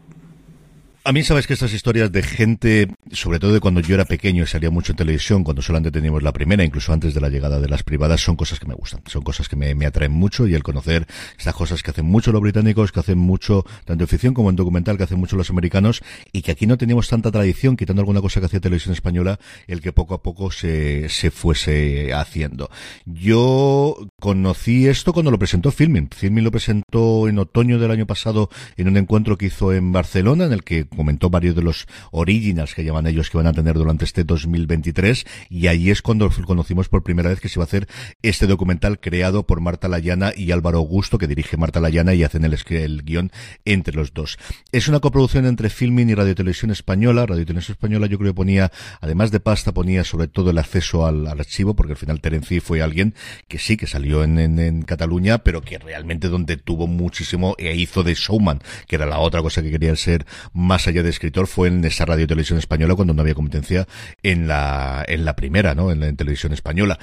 a 1.04 1.12
mí 1.14 1.24
sabes 1.24 1.48
que 1.48 1.54
estas 1.54 1.74
historias 1.74 2.12
de 2.12 2.22
gente, 2.22 2.88
sobre 3.12 3.40
todo 3.40 3.54
de 3.54 3.60
cuando 3.60 3.80
yo 3.80 3.96
era 3.96 4.06
pequeño 4.06 4.44
y 4.44 4.48
salía 4.48 4.70
mucho 4.70 4.92
en 4.92 4.98
televisión, 4.98 5.44
cuando 5.44 5.62
solamente 5.62 5.92
teníamos 5.92 6.24
la 6.24 6.34
primera, 6.34 6.64
incluso 6.64 6.92
antes 6.92 7.14
de 7.14 7.22
la 7.22 7.30
llegada 7.30 7.60
de 7.60 7.70
las 7.70 7.84
privadas, 7.84 8.22
son 8.22 8.36
cosas 8.36 8.60
que 8.60 8.68
me 8.68 8.74
gustan, 8.74 9.02
son 9.06 9.24
cosas 9.24 9.48
que 9.48 9.56
me, 9.56 9.86
atraen 9.86 10.12
mucho 10.12 10.46
y 10.46 10.54
el 10.54 10.62
conocer 10.62 11.08
estas 11.38 11.56
cosas 11.56 11.84
que 11.84 11.92
hacen 11.92 12.06
mucho 12.06 12.32
los 12.32 12.42
británicos, 12.42 12.92
que 12.92 13.00
hacen 13.00 13.18
mucho, 13.18 13.66
tanto 13.86 14.04
en 14.04 14.08
ficción 14.08 14.34
como 14.34 14.50
en 14.50 14.58
documental, 14.58 14.98
que 14.98 15.04
hacen 15.04 15.20
mucho 15.20 15.38
los 15.38 15.50
americanos 15.50 16.02
y 16.34 16.42
que 16.42 16.52
aquí 16.52 16.68
no 16.68 16.78
teníamos 16.78 17.08
tanta 17.08 17.32
tradición, 17.32 17.78
quitando 17.78 18.02
alguna 18.02 18.22
cosa 18.22 18.42
que 18.42 18.48
hacía 18.48 18.60
televisión 18.60 18.94
española, 18.94 19.40
el 19.68 19.82
que 19.82 19.94
poco 19.94 20.14
a 20.14 20.22
poco 20.22 20.52
se, 20.52 21.08
se 21.10 21.32
fuese 21.32 22.14
haciendo. 22.14 22.70
Yo 23.06 23.96
conocí 24.20 24.88
esto 24.88 25.14
cuando 25.14 25.32
lo 25.32 25.40
presentó 25.40 25.72
Filmin. 25.72 26.10
Filmin 26.10 26.44
lo 26.44 26.52
presentó 26.52 27.28
en 27.28 27.40
otoño 27.40 27.80
del 27.80 27.92
año 27.92 28.06
pasado 28.06 28.50
en 28.76 28.90
un 28.90 28.98
encuentro 28.98 29.38
que 29.38 29.46
hizo 29.48 29.74
en 29.74 29.92
Barcelona, 29.92 30.46
en 30.46 30.54
el 30.54 30.64
que 30.64 30.89
comentó 30.96 31.30
varios 31.30 31.56
de 31.56 31.62
los 31.62 31.88
originals 32.12 32.74
que 32.74 32.84
llaman 32.84 33.08
ellos 33.08 33.30
que 33.30 33.38
van 33.38 33.48
a 33.48 33.54
tener 33.54 33.76
durante 33.76 34.06
este 34.06 34.24
2023 34.24 35.26
y 35.50 35.68
ahí 35.68 35.90
es 35.90 36.02
cuando 36.02 36.30
conocimos 36.46 36.90
por 36.90 37.04
primera 37.04 37.30
vez 37.30 37.40
que 37.40 37.50
se 37.50 37.60
va 37.60 37.64
a 37.64 37.68
hacer 37.68 37.88
este 38.22 38.48
documental 38.48 39.00
creado 39.00 39.46
por 39.46 39.62
Marta 39.62 39.88
Layana 39.88 40.34
y 40.36 40.52
Álvaro 40.52 40.80
Augusto 40.80 41.18
que 41.18 41.28
dirige 41.28 41.58
Marta 41.58 41.80
Layana 41.80 42.14
y 42.14 42.24
hacen 42.24 42.44
el, 42.44 42.58
el 42.70 43.04
guion 43.04 43.32
entre 43.66 43.96
los 43.96 44.14
dos. 44.14 44.38
Es 44.72 44.88
una 44.88 45.00
coproducción 45.00 45.46
entre 45.46 45.70
Filmin 45.70 46.10
y 46.10 46.16
Radio 46.16 46.36
Televisión 46.36 46.72
Española. 46.72 47.26
Radio 47.26 47.46
Televisión 47.46 47.74
Española 47.74 48.08
yo 48.08 48.18
creo 48.18 48.32
que 48.32 48.36
ponía, 48.36 48.72
además 49.02 49.32
de 49.32 49.40
pasta, 49.40 49.74
ponía 49.74 50.04
sobre 50.04 50.28
todo 50.28 50.50
el 50.52 50.58
acceso 50.58 51.06
al, 51.06 51.28
archivo 51.28 51.76
porque 51.76 51.94
al 51.94 51.98
final 51.98 52.22
Terenci 52.22 52.60
fue 52.60 52.82
alguien 52.82 53.14
que 53.48 53.60
sí 53.60 53.78
que 53.78 53.88
salió 53.88 54.24
en, 54.24 54.40
en, 54.40 54.60
en 54.60 54.82
Cataluña 54.82 55.40
pero 55.40 55.62
que 55.62 55.78
realmente 55.78 56.28
donde 56.28 56.58
tuvo 56.58 56.88
muchísimo 56.88 57.56
e 57.58 57.76
hizo 57.76 58.04
de 58.04 58.14
showman 58.14 58.62
que 58.88 58.96
era 58.96 59.06
la 59.06 59.20
otra 59.20 59.42
cosa 59.42 59.62
que 59.62 59.72
quería 59.72 59.96
ser 59.96 60.26
más 60.54 60.79
allá 60.88 61.04
de 61.04 61.10
escritor 61.10 61.48
fue 61.48 61.68
en 61.68 61.84
esa 61.86 62.06
radio 62.06 62.28
televisión 62.28 62.60
española 62.60 62.96
cuando 62.96 63.14
no 63.14 63.22
había 63.22 63.34
competencia 63.34 63.88
en 64.24 64.48
la 64.48 65.04
en 65.08 65.26
la 65.26 65.36
primera, 65.36 65.76
¿no? 65.76 65.92
En 65.92 66.00
la 66.00 66.08
en 66.08 66.16
televisión 66.16 66.54
española. 66.54 67.00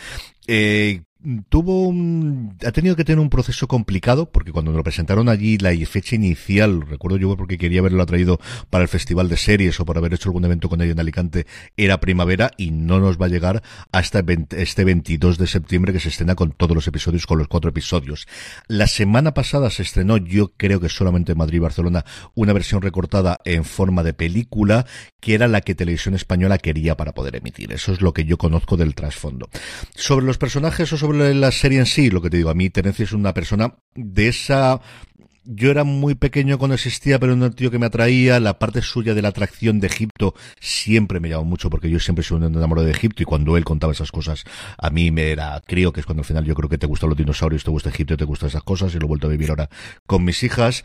Eh, 0.47 1.03
tuvo 1.49 1.89
un, 1.89 2.57
ha 2.65 2.73
tenido 2.73 2.95
que 2.95 3.05
tener 3.05 3.19
un 3.19 3.31
proceso 3.31 3.67
complicado 3.67 4.31
porque 4.31 4.53
cuando 4.53 4.71
nos 4.71 4.77
lo 4.77 4.85
presentaron 4.85 5.29
allí 5.29 5.59
la 5.59 5.73
fecha 5.87 6.15
inicial, 6.15 6.83
recuerdo 6.83 7.17
yo 7.17 7.37
porque 7.37 7.59
quería 7.59 7.81
haberlo 7.81 8.05
traído 8.07 8.39
para 8.71 8.83
el 8.83 8.89
festival 8.89 9.29
de 9.29 9.37
series 9.37 9.81
o 9.81 9.87
para 9.87 9.99
haber 9.99 10.15
hecho 10.15 10.29
algún 10.29 10.45
evento 10.45 10.69
con 10.69 10.81
ella 10.83 10.93
en 10.93 11.01
Alicante, 11.01 11.47
era 11.77 12.01
primavera 12.01 12.51
y 12.57 12.71
no 12.71 13.01
nos 13.01 13.21
va 13.21 13.27
a 13.27 13.31
llegar 13.31 13.63
hasta 13.93 14.25
este 14.51 14.85
22 14.85 15.39
de 15.39 15.47
septiembre 15.47 15.93
que 15.93 16.01
se 16.01 16.11
estrena 16.11 16.35
con 16.35 16.53
todos 16.53 16.75
los 16.75 16.87
episodios, 16.87 17.27
con 17.27 17.39
los 17.39 17.49
cuatro 17.49 17.71
episodios. 17.71 18.29
La 18.69 18.87
semana 18.87 19.35
pasada 19.35 19.71
se 19.71 19.83
estrenó, 19.83 20.19
yo 20.19 20.53
creo 20.57 20.81
que 20.81 20.89
solamente 20.89 21.33
en 21.33 21.39
Madrid 21.39 21.57
y 21.57 21.61
Barcelona, 21.61 22.05
una 22.35 22.53
versión 22.53 22.83
recortada 22.83 23.39
en 23.45 23.65
forma 23.65 24.03
de 24.03 24.15
película 24.15 24.87
que 25.21 25.35
era 25.35 25.49
la 25.49 25.61
que 25.61 25.75
Televisión 25.75 26.15
Española 26.15 26.59
quería 26.59 26.97
para 26.97 27.13
poder 27.13 27.37
emitir. 27.37 27.73
Eso 27.73 27.93
es 27.93 28.01
lo 28.01 28.13
que 28.13 28.25
yo 28.25 28.39
conozco 28.39 28.77
del 28.77 28.95
trasfondo. 28.95 29.49
Sobre 29.95 30.25
los 30.25 30.39
personajes 30.39 30.93
o 30.93 30.97
sobre 31.07 31.35
la 31.35 31.53
serie 31.53 31.79
en 31.79 31.87
sí, 31.87 32.11
lo 32.11 32.21
que 32.21 32.31
te 32.31 32.37
digo, 32.37 32.51
a 32.51 32.55
mí 32.55 32.69
Terencia 32.69 33.05
es 33.05 33.13
una 33.13 33.33
persona 33.33 33.77
de 33.95 34.29
esa 34.29 34.81
yo 35.45 35.71
era 35.71 35.85
muy 35.85 36.17
pequeño 36.17 36.59
cuando 36.59 36.75
existía, 36.75 37.21
pero 37.21 37.33
un 37.33 37.53
tío 37.53 37.71
que 37.71 37.79
me 37.79 37.87
atraía. 37.87 38.41
La 38.41 38.59
parte 38.59 38.83
suya 38.83 39.15
de 39.15 39.23
la 39.23 39.29
atracción 39.29 39.79
de 39.79 39.87
Egipto 39.87 40.35
siempre 40.59 41.21
me 41.21 41.29
llamó 41.29 41.45
mucho 41.45 41.71
porque 41.71 41.89
yo 41.89 42.01
siempre 42.01 42.25
soy 42.25 42.39
un 42.39 42.57
enamorado 42.57 42.85
de 42.85 42.93
Egipto 42.93 43.23
y 43.23 43.27
cuando 43.27 43.57
él 43.57 43.65
contaba 43.65 43.93
esas 43.93 44.11
cosas, 44.11 44.43
a 44.77 44.91
mí 44.91 45.13
me 45.13 45.31
era 45.31 45.63
crío, 45.65 45.93
que 45.93 46.01
es 46.01 46.07
cuando 46.07 46.23
al 46.23 46.27
final 46.27 46.45
yo 46.45 46.57
creo 46.57 46.69
que 46.69 46.79
te 46.79 46.89
gustan 46.89 47.11
los 47.11 47.19
dinosaurios, 47.19 47.63
te 47.63 47.71
gusta 47.71 47.91
Egipto, 47.91 48.17
te 48.17 48.25
gustan 48.25 48.49
esas 48.49 48.65
cosas 48.65 48.93
y 48.93 48.99
lo 48.99 49.05
he 49.05 49.09
vuelto 49.09 49.29
a 49.29 49.31
vivir 49.31 49.51
ahora 49.51 49.69
con 50.05 50.25
mis 50.25 50.43
hijas 50.43 50.83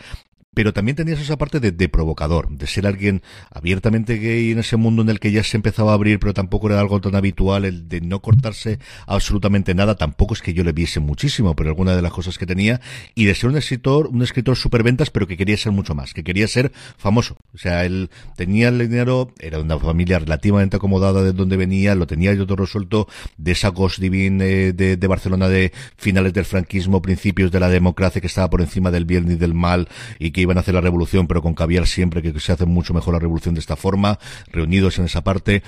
pero 0.53 0.73
también 0.73 0.97
tenías 0.97 1.21
esa 1.21 1.37
parte 1.37 1.61
de, 1.61 1.89
provocador, 1.89 2.49
de 2.49 2.67
ser 2.67 2.85
alguien 2.85 3.21
abiertamente 3.51 4.17
gay 4.17 4.51
en 4.51 4.59
ese 4.59 4.75
mundo 4.75 5.01
en 5.01 5.07
el 5.07 5.21
que 5.21 5.31
ya 5.31 5.43
se 5.43 5.55
empezaba 5.55 5.91
a 5.91 5.93
abrir, 5.93 6.19
pero 6.19 6.33
tampoco 6.33 6.67
era 6.67 6.81
algo 6.81 6.99
tan 6.99 7.15
habitual, 7.15 7.63
el 7.63 7.87
de 7.87 8.01
no 8.01 8.21
cortarse 8.21 8.77
absolutamente 9.07 9.73
nada, 9.75 9.95
tampoco 9.95 10.33
es 10.33 10.41
que 10.41 10.53
yo 10.53 10.65
le 10.65 10.73
viese 10.73 10.99
muchísimo, 10.99 11.55
pero 11.55 11.69
alguna 11.69 11.95
de 11.95 12.01
las 12.01 12.11
cosas 12.11 12.37
que 12.37 12.45
tenía, 12.45 12.81
y 13.15 13.25
de 13.25 13.35
ser 13.35 13.49
un 13.49 13.55
escritor, 13.55 14.07
un 14.07 14.23
escritor 14.23 14.57
superventas, 14.57 15.09
pero 15.09 15.25
que 15.25 15.37
quería 15.37 15.55
ser 15.55 15.71
mucho 15.71 15.95
más, 15.95 16.13
que 16.13 16.23
quería 16.23 16.49
ser 16.49 16.73
famoso. 16.97 17.37
O 17.53 17.57
sea, 17.57 17.85
él 17.85 18.09
tenía 18.35 18.67
el 18.67 18.79
dinero, 18.79 19.33
era 19.39 19.57
una 19.57 19.79
familia 19.79 20.19
relativamente 20.19 20.75
acomodada 20.75 21.23
de 21.23 21.31
donde 21.31 21.55
venía, 21.55 21.95
lo 21.95 22.07
tenía 22.07 22.33
yo 22.33 22.45
todo 22.45 22.57
resuelto, 22.57 23.07
de 23.37 23.53
esa 23.53 23.69
Ghost 23.69 23.99
Divine 23.99 24.43
eh, 24.43 24.73
de, 24.73 24.97
de 24.97 25.07
Barcelona 25.07 25.47
de 25.47 25.71
finales 25.95 26.33
del 26.33 26.43
franquismo, 26.43 27.01
principios 27.01 27.51
de 27.51 27.61
la 27.61 27.69
democracia 27.69 28.19
que 28.19 28.27
estaba 28.27 28.49
por 28.49 28.59
encima 28.59 28.91
del 28.91 29.05
bien 29.05 29.31
y 29.31 29.35
del 29.35 29.53
mal, 29.53 29.87
y 30.19 30.31
que 30.31 30.40
que 30.41 30.43
iban 30.43 30.57
a 30.57 30.61
hacer 30.61 30.73
la 30.73 30.81
revolución, 30.81 31.27
pero 31.27 31.41
con 31.41 31.53
caviar 31.53 31.85
siempre 31.87 32.23
que 32.23 32.39
se 32.39 32.51
hace 32.51 32.65
mucho 32.65 32.93
mejor 32.93 33.13
la 33.13 33.19
revolución 33.19 33.53
de 33.53 33.59
esta 33.59 33.75
forma, 33.75 34.17
reunidos 34.47 34.97
en 34.97 35.05
esa 35.05 35.23
parte, 35.23 35.61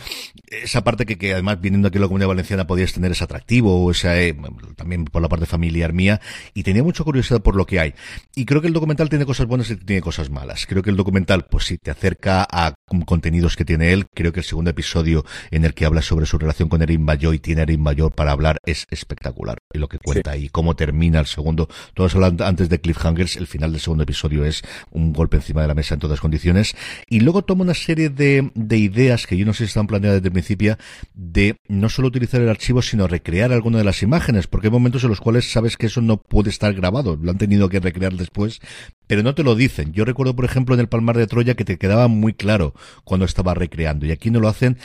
esa 0.48 0.84
parte 0.84 1.06
que, 1.06 1.18
que 1.18 1.34
además 1.34 1.62
viniendo 1.62 1.88
aquí 1.88 2.00
a 2.00 2.02
la 2.02 2.08
comunidad 2.08 2.30
valenciana 2.30 2.66
podías 2.66 2.91
tener 2.94 3.12
ese 3.12 3.24
atractivo, 3.24 3.84
o 3.84 3.91
esa, 3.91 4.20
eh, 4.20 4.36
también 4.76 5.06
por 5.06 5.22
la 5.22 5.30
parte 5.30 5.45
familiar 5.45 5.94
mía, 5.94 6.22
y 6.54 6.64
tenía 6.64 6.84
mucha 6.84 7.04
curiosidad 7.04 7.41
por 7.41 7.56
lo 7.56 7.66
que 7.66 7.80
hay. 7.80 7.94
Y 8.36 8.45
creo 8.45 8.62
que 8.62 8.68
el 8.68 8.74
documental 8.74 9.10
tiene 9.10 9.26
cosas 9.26 9.45
buenas 9.45 9.70
y 9.70 9.76
tiene 9.76 10.02
cosas 10.02 10.30
malas. 10.30 10.66
Creo 10.66 10.82
que 10.82 10.90
el 10.90 10.98
documental, 10.98 11.45
pues 11.45 11.66
sí, 11.66 11.78
te 11.78 11.91
acerca 11.91 12.48
a 12.50 12.74
contenidos 13.06 13.56
que 13.56 13.66
tiene 13.66 13.94
él. 13.94 14.06
Creo 14.14 14.32
que 14.32 14.40
el 14.40 14.45
segundo 14.45 14.72
episodio 14.72 15.26
en 15.52 15.66
el 15.66 15.74
que 15.74 15.86
habla 15.86 16.02
sobre 16.02 16.26
su 16.26 16.38
relación 16.38 16.70
con 16.70 16.82
Erin 16.82 17.06
Bayo 17.06 17.34
y 17.34 17.40
tiene 17.40 17.64
Erin 17.64 17.84
Bayo 17.84 18.10
para 18.10 18.32
hablar 18.32 18.58
es 18.66 18.86
espectacular. 18.90 19.58
Y 19.74 19.80
lo 19.80 19.88
que 19.88 20.00
cuenta 20.00 20.38
y 20.38 20.50
cómo 20.50 20.76
termina 20.76 21.20
el 21.20 21.26
segundo. 21.26 21.68
Todos 21.94 22.16
hablan 22.16 22.41
antes 22.41 22.70
de 22.70 22.80
Cliffhangers. 22.80 23.36
El 23.38 23.48
final 23.48 23.72
del 23.72 23.82
segundo 23.82 24.04
episodio 24.04 24.45
es 24.45 24.62
un 24.91 25.14
golpe 25.14 25.38
encima 25.38 25.61
de 25.61 25.68
la 25.68 25.76
mesa 25.76 25.95
en 25.95 25.99
todas 25.99 26.19
condiciones. 26.19 26.76
Y 27.10 27.22
luego 27.22 27.44
toma 27.44 27.64
una 27.64 27.73
serie 27.73 28.10
de, 28.10 28.52
de 28.56 28.77
ideas 28.77 29.27
que 29.27 29.38
yo 29.38 29.45
no 29.45 29.53
sé 29.53 29.60
si 29.60 29.69
están 29.69 29.88
planeadas 29.88 30.19
desde 30.19 30.27
el 30.27 30.34
principio 30.34 30.77
de 31.14 31.57
no 31.68 31.90
solo 31.90 32.07
utilizar 32.07 32.41
el 32.41 32.49
archivo, 32.49 32.81
sino 32.81 33.07
recrear 33.07 33.52
alguna 33.52 33.77
de 33.77 33.84
las 33.84 34.03
imágenes, 34.03 34.48
porque 34.48 34.68
hay 34.68 34.72
momentos 34.72 35.03
en 35.03 35.10
los 35.10 35.22
cuales 35.22 35.52
sabes 35.52 35.77
que 35.77 35.88
eso 35.88 36.02
no 36.02 36.18
puede 36.18 36.49
estar 36.49 36.73
grabado. 36.73 37.18
Lo 37.22 37.31
han 37.31 37.38
tenido 37.38 37.69
que 37.69 37.80
recrear 37.80 38.14
después, 38.14 38.61
pero 39.07 39.23
no 39.23 39.35
te 39.35 39.44
lo 39.44 39.56
dicen. 39.56 39.94
Yo 39.94 40.06
recuerdo, 40.06 40.35
por 40.35 40.45
ejemplo, 40.45 40.76
en 40.76 40.81
el 40.81 40.90
Palmar 40.90 41.18
de 41.18 41.27
Troya 41.27 41.56
que 41.56 41.65
te 41.65 41.77
quedaba 41.77 42.07
muy 42.07 42.34
claro 42.34 42.73
cuando 43.03 43.26
estaba 43.26 43.53
recreando 43.53 44.06
y 44.06 44.11
aquí 44.11 44.31
no 44.31 44.40
lo 44.40 44.48
hacen 44.48 44.77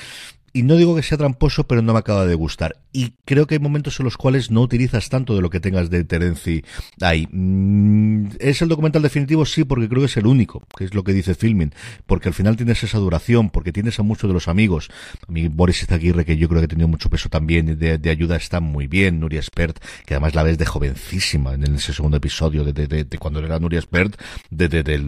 y 0.53 0.63
no 0.63 0.77
digo 0.77 0.97
que 0.97 1.03
sea 1.03 1.19
tramposo, 1.19 1.67
pero 1.67 1.83
no 1.83 1.93
me 1.93 1.99
acaba 1.99 2.27
de 2.27 2.35
gustar. 2.35 2.77
Y 2.93 3.15
creo 3.25 3.47
que 3.47 3.57
hay 3.57 3.61
momentos 3.61 3.99
en 4.01 4.05
los 4.05 4.17
cuales 4.17 4.51
no 4.51 4.63
utilizas 4.63 5.09
tanto 5.09 5.35
de 5.35 5.43
lo 5.43 5.51
que 5.51 5.61
tengas 5.61 5.91
de 5.91 6.05
Terenzi 6.05 6.65
ahí. 7.01 7.29
Mm, 7.31 8.29
¿Es 8.39 8.63
el 8.63 8.69
documental 8.69 9.03
definitivo? 9.03 9.45
Sí, 9.45 9.65
porque 9.65 9.89
creo 9.89 10.01
que 10.01 10.07
es 10.07 10.17
el 10.17 10.27
único, 10.27 10.63
que 10.77 10.85
es 10.85 10.95
lo 10.95 11.05
que 11.05 11.13
dice 11.13 11.35
Filming. 11.35 11.73
Porque 12.07 12.29
al 12.29 12.35
final 12.35 12.57
tienes 12.57 12.83
esa 12.83 12.99
duración, 12.99 13.51
porque 13.51 13.73
tienes 13.73 13.99
a 13.99 14.03
muchos 14.03 14.29
de 14.29 14.35
los 14.35 14.49
amigos. 14.49 14.91
A 15.27 15.33
mí 15.33 15.49
Boris 15.49 15.83
Izaguirre, 15.83 16.25
que 16.25 16.37
yo 16.37 16.49
creo 16.49 16.61
que 16.61 16.67
ha 16.67 16.69
tenido 16.69 16.89
mucho 16.89 17.11
peso 17.11 17.29
también 17.29 17.79
de, 17.79 17.99
de 17.99 18.11
ayuda, 18.11 18.37
está 18.37 18.61
muy 18.61 18.87
bien. 18.87 19.21
Nuria 19.21 19.43
Spert, 19.43 19.79
que 20.07 20.15
además 20.15 20.35
la 20.35 20.43
ves 20.43 20.59
de 20.59 20.67
jovencísima 20.67 21.55
en 21.55 21.75
ese 21.75 21.93
segundo 21.93 22.17
episodio 22.17 22.65
de, 22.65 22.73
de, 22.73 23.05
de 23.05 23.19
cuando 23.19 23.41
era 23.41 23.59
Nuria 23.59 23.81
Spert, 23.81 24.21
de, 24.51 24.69
de, 24.69 24.99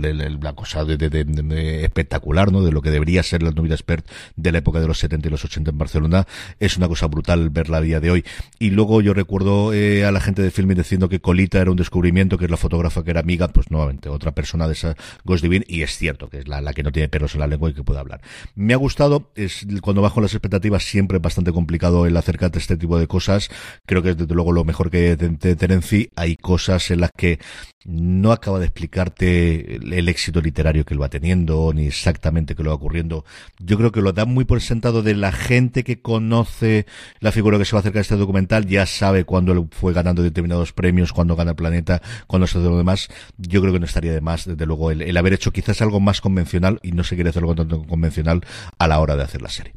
la 0.41 0.53
cosa 0.53 0.85
de, 0.85 1.85
espectacular, 1.85 2.53
¿no? 2.53 2.63
De 2.63 2.73
lo 2.73 2.83
que 2.83 2.91
debería 2.91 3.23
ser 3.23 3.43
la 3.43 3.51
Nuria 3.51 3.77
Spert 3.77 4.07
de 4.37 4.53
la 4.53 4.59
época 4.59 4.81
de 4.81 4.87
los 4.87 4.99
70 4.99 5.30
los 5.31 5.45
80 5.45 5.71
en 5.71 5.79
Barcelona, 5.79 6.27
es 6.59 6.77
una 6.77 6.89
cosa 6.89 7.07
brutal 7.07 7.51
verla 7.51 7.79
a 7.79 7.81
día 7.81 8.01
de 8.01 8.11
hoy. 8.11 8.25
Y 8.59 8.71
luego 8.71 9.01
yo 9.01 9.15
recuerdo 9.15 9.73
eh, 9.73 10.05
a 10.05 10.13
la 10.13 10.21
gente 10.21 10.43
de 10.43 10.51
filming 10.51 10.77
diciendo 10.77 11.09
que 11.09 11.21
Colita 11.21 11.61
era 11.61 11.71
un 11.71 11.77
descubrimiento, 11.77 12.39
que 12.39 12.45
es 12.47 12.51
la 12.51 12.57
fotógrafa 12.57 13.05
que 13.05 13.11
era 13.11 13.21
amiga, 13.21 13.49
pues 13.49 13.71
nuevamente 13.71 14.09
otra 14.09 14.33
persona 14.33 14.67
de 14.67 14.75
esa 14.75 14.97
Ghost 15.25 15.43
Divine, 15.43 15.65
y 15.69 15.83
es 15.83 15.97
cierto 15.97 16.29
que 16.29 16.39
es 16.39 16.49
la, 16.49 16.61
la 16.61 16.73
que 16.73 16.83
no 16.83 16.93
tiene 16.93 17.09
perros 17.09 17.35
en 17.35 17.41
la 17.41 17.47
lengua 17.47 17.71
y 17.71 17.75
que 17.75 17.83
puede 17.83 18.01
hablar. 18.01 18.21
Me 18.55 18.75
ha 18.75 18.77
gustado, 18.77 19.31
es 19.35 19.67
cuando 19.81 20.03
bajo 20.03 20.21
las 20.21 20.33
expectativas 20.33 20.85
siempre 20.85 21.17
es 21.19 21.23
bastante 21.23 21.53
complicado 21.53 22.07
el 22.07 22.17
acercarte 22.17 22.59
a 22.59 22.61
este 22.61 22.77
tipo 22.77 22.99
de 22.99 23.07
cosas. 23.07 23.51
Creo 23.87 24.03
que 24.03 24.11
es 24.11 24.17
desde 24.17 24.35
luego 24.35 24.53
lo 24.53 24.65
mejor 24.65 24.91
que 24.91 25.17
de, 25.17 25.57
Terenzi. 25.57 26.11
Hay 26.17 26.37
cosas 26.37 26.91
en 26.91 27.01
las 27.01 27.11
que 27.17 27.39
no 27.85 28.33
acaba 28.33 28.59
de 28.59 28.67
explicarte 28.67 29.77
el, 29.77 30.09
éxito 30.09 30.41
literario 30.41 30.85
que 30.85 30.95
él 30.95 31.03
va 31.03 31.09
teniendo, 31.09 31.73
ni 31.73 31.87
exactamente 31.87 32.55
qué 32.55 32.63
lo 32.63 32.71
va 32.71 32.77
ocurriendo. 32.77 33.25
Yo 33.59 33.79
creo 33.79 33.93
que 33.93 34.03
lo 34.03 34.13
da 34.13 34.27
muy 34.27 34.45
por 34.45 34.61
sentado 34.61 35.03
de 35.03 35.15
la 35.21 35.33
gente 35.33 35.85
que 35.85 36.01
conoce 36.01 36.87
la 37.21 37.33
figura 37.33 37.59
que 37.59 37.65
se 37.65 37.73
va 37.73 37.79
a 37.79 37.81
acercar 37.81 38.01
a 38.01 38.03
este 38.03 38.17
documental, 38.17 38.67
ya 38.67 38.87
sabe 38.87 39.25
cuándo 39.25 39.69
fue 39.71 39.93
ganando 39.93 40.23
determinados 40.23 40.73
premios, 40.73 41.13
cuándo 41.13 41.37
gana 41.37 41.53
el 41.53 41.57
planeta, 41.57 42.03
cuándo 42.27 42.47
se 42.47 42.59
hace 42.59 42.69
lo 42.69 42.79
demás. 42.79 43.09
Yo 43.39 43.61
creo 43.61 43.73
que 43.73 43.81
no 43.81 43.87
estaría 43.87 44.13
de 44.13 44.21
más, 44.21 44.47
desde 44.47 44.67
luego, 44.67 44.91
el, 44.91 45.03
el 45.03 45.17
haber 45.17 45.35
hecho 45.35 45.53
quizás 45.53 45.81
algo 45.83 46.01
más 46.01 46.21
convencional 46.21 46.81
y 46.83 46.93
no 46.93 47.05
se 47.05 47.15
quiere 47.15 47.31
hacer 47.31 47.43
algo 47.43 47.55
tanto 47.55 47.83
convencional 47.87 48.43
a 48.79 48.89
la 48.89 49.01
hora 49.01 49.17
de 49.17 49.23
hacer 49.23 49.43
la 49.43 49.49
serie. 49.49 49.75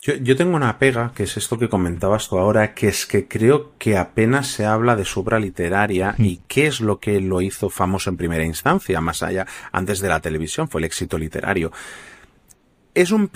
Yo, 0.00 0.14
yo, 0.14 0.36
tengo 0.36 0.54
una 0.54 0.78
pega, 0.78 1.12
que 1.12 1.24
es 1.24 1.36
esto 1.36 1.58
que 1.58 1.68
comentabas 1.68 2.28
tú 2.28 2.38
ahora, 2.38 2.72
que 2.72 2.86
es 2.86 3.04
que 3.04 3.26
creo 3.26 3.72
que 3.78 3.96
apenas 3.96 4.46
se 4.46 4.64
habla 4.64 4.94
de 4.94 5.04
su 5.04 5.20
obra 5.20 5.40
literaria 5.40 6.14
mm. 6.16 6.24
y 6.24 6.40
qué 6.46 6.68
es 6.68 6.80
lo 6.80 7.00
que 7.00 7.20
lo 7.20 7.40
hizo 7.40 7.68
famoso 7.68 8.08
en 8.08 8.16
primera 8.16 8.44
instancia, 8.44 9.00
más 9.00 9.24
allá, 9.24 9.46
antes 9.72 9.98
de 9.98 10.08
la 10.08 10.20
televisión, 10.20 10.68
fue 10.68 10.82
el 10.82 10.84
éxito 10.84 11.18
literario. 11.18 11.72
Es 12.94 13.10
un 13.10 13.26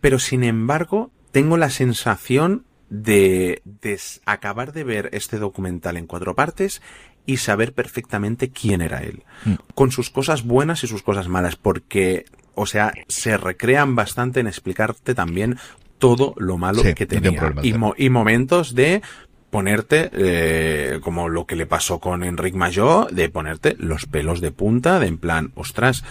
pero 0.00 0.18
sin 0.18 0.44
embargo, 0.44 1.10
tengo 1.32 1.56
la 1.56 1.70
sensación 1.70 2.64
de, 2.90 3.62
de 3.64 3.98
acabar 4.24 4.72
de 4.72 4.84
ver 4.84 5.10
este 5.12 5.38
documental 5.38 5.96
en 5.96 6.06
cuatro 6.06 6.34
partes 6.34 6.82
y 7.26 7.38
saber 7.38 7.72
perfectamente 7.72 8.50
quién 8.50 8.82
era 8.82 9.02
él, 9.02 9.22
mm. 9.44 9.54
con 9.74 9.90
sus 9.90 10.10
cosas 10.10 10.44
buenas 10.44 10.84
y 10.84 10.86
sus 10.86 11.02
cosas 11.02 11.28
malas, 11.28 11.56
porque 11.56 12.26
o 12.54 12.66
sea, 12.66 12.92
se 13.08 13.36
recrean 13.36 13.94
bastante 13.96 14.40
en 14.40 14.46
explicarte 14.46 15.14
también 15.14 15.58
todo 15.98 16.34
lo 16.36 16.56
malo 16.56 16.82
que 16.94 17.06
tenía. 17.06 17.54
Y, 17.62 17.74
y, 17.96 18.10
momentos 18.10 18.74
de 18.74 19.02
ponerte, 19.50 20.10
eh, 20.12 21.00
como 21.00 21.28
lo 21.28 21.46
que 21.46 21.56
le 21.56 21.66
pasó 21.66 22.00
con 22.00 22.24
Enric 22.24 22.54
Mayor, 22.54 23.12
de 23.12 23.28
ponerte 23.28 23.76
los 23.78 24.06
pelos 24.06 24.40
de 24.40 24.50
punta, 24.50 24.98
de 24.98 25.06
en 25.06 25.18
plan, 25.18 25.52
ostras, 25.54 26.04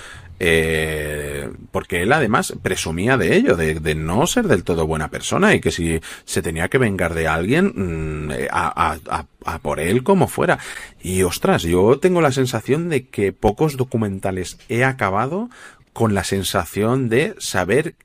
eh, 0.45 1.49
porque 1.71 2.01
él 2.01 2.11
además 2.11 2.53
presumía 2.61 3.15
de 3.15 3.37
ello, 3.37 3.55
de, 3.55 3.95
no 3.95 4.27
ser 4.27 4.49
del 4.49 4.65
todo 4.65 4.85
buena 4.85 5.07
persona 5.07 5.55
y 5.55 5.61
que 5.61 5.71
si 5.71 6.01
se 6.25 6.41
tenía 6.41 6.67
que 6.67 6.77
vengar 6.77 7.13
de 7.13 7.29
alguien, 7.29 7.71
mm, 7.73 8.31
a, 8.51 8.97
a, 9.45 9.59
por 9.59 9.79
él 9.79 10.03
como 10.03 10.27
fuera. 10.27 10.59
Y 11.01 11.23
ostras, 11.23 11.63
yo 11.63 11.97
tengo 11.97 12.19
la 12.19 12.33
sensación 12.33 12.89
de 12.89 13.07
que 13.07 13.31
pocos 13.31 13.77
documentales 13.77 14.57
he 14.67 14.83
acabado 14.83 15.49
con 15.93 16.13
la 16.13 16.25
sensación 16.25 17.07
de 17.07 17.35
saber 17.37 17.95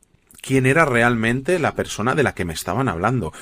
quién 0.41 0.65
era 0.65 0.85
realmente 0.85 1.59
la 1.59 1.75
persona 1.75 2.15
de 2.15 2.23
la 2.23 2.37
que 2.37 2.45
me 2.45 2.53
estaban 2.53 2.89
hablando. 2.89 3.33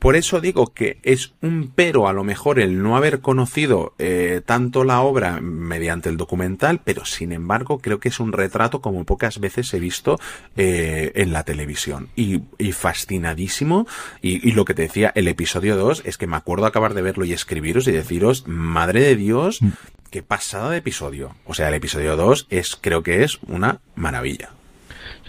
Por 0.00 0.16
eso 0.16 0.40
digo 0.40 0.72
que 0.72 0.98
es 1.02 1.34
un 1.42 1.72
pero 1.74 2.08
a 2.08 2.14
lo 2.14 2.24
mejor 2.24 2.58
el 2.58 2.82
no 2.82 2.96
haber 2.96 3.20
conocido 3.20 3.94
eh, 3.98 4.40
tanto 4.44 4.82
la 4.82 5.02
obra 5.02 5.40
mediante 5.42 6.08
el 6.08 6.16
documental, 6.16 6.80
pero 6.82 7.04
sin 7.04 7.32
embargo 7.32 7.80
creo 7.80 8.00
que 8.00 8.08
es 8.08 8.18
un 8.18 8.32
retrato 8.32 8.80
como 8.80 9.04
pocas 9.04 9.40
veces 9.40 9.72
he 9.74 9.78
visto 9.78 10.18
eh, 10.56 11.12
en 11.16 11.34
la 11.34 11.44
televisión. 11.44 12.08
Y, 12.16 12.40
y 12.56 12.72
fascinadísimo. 12.72 13.86
Y, 14.22 14.48
y, 14.48 14.52
lo 14.52 14.64
que 14.64 14.72
te 14.72 14.82
decía, 14.82 15.12
el 15.14 15.28
episodio 15.28 15.76
2 15.76 16.04
es 16.06 16.16
que 16.16 16.26
me 16.26 16.36
acuerdo 16.36 16.64
acabar 16.64 16.94
de 16.94 17.02
verlo 17.02 17.26
y 17.26 17.34
escribiros 17.34 17.86
y 17.86 17.92
deciros, 17.92 18.48
madre 18.48 19.02
de 19.02 19.16
Dios, 19.16 19.60
mm. 19.60 19.68
qué 20.10 20.22
pasada 20.22 20.70
de 20.70 20.78
episodio. 20.78 21.36
O 21.44 21.52
sea, 21.52 21.68
el 21.68 21.74
episodio 21.74 22.16
2 22.16 22.46
es, 22.48 22.74
creo 22.80 23.02
que 23.02 23.22
es 23.22 23.38
una 23.46 23.80
maravilla. 23.96 24.54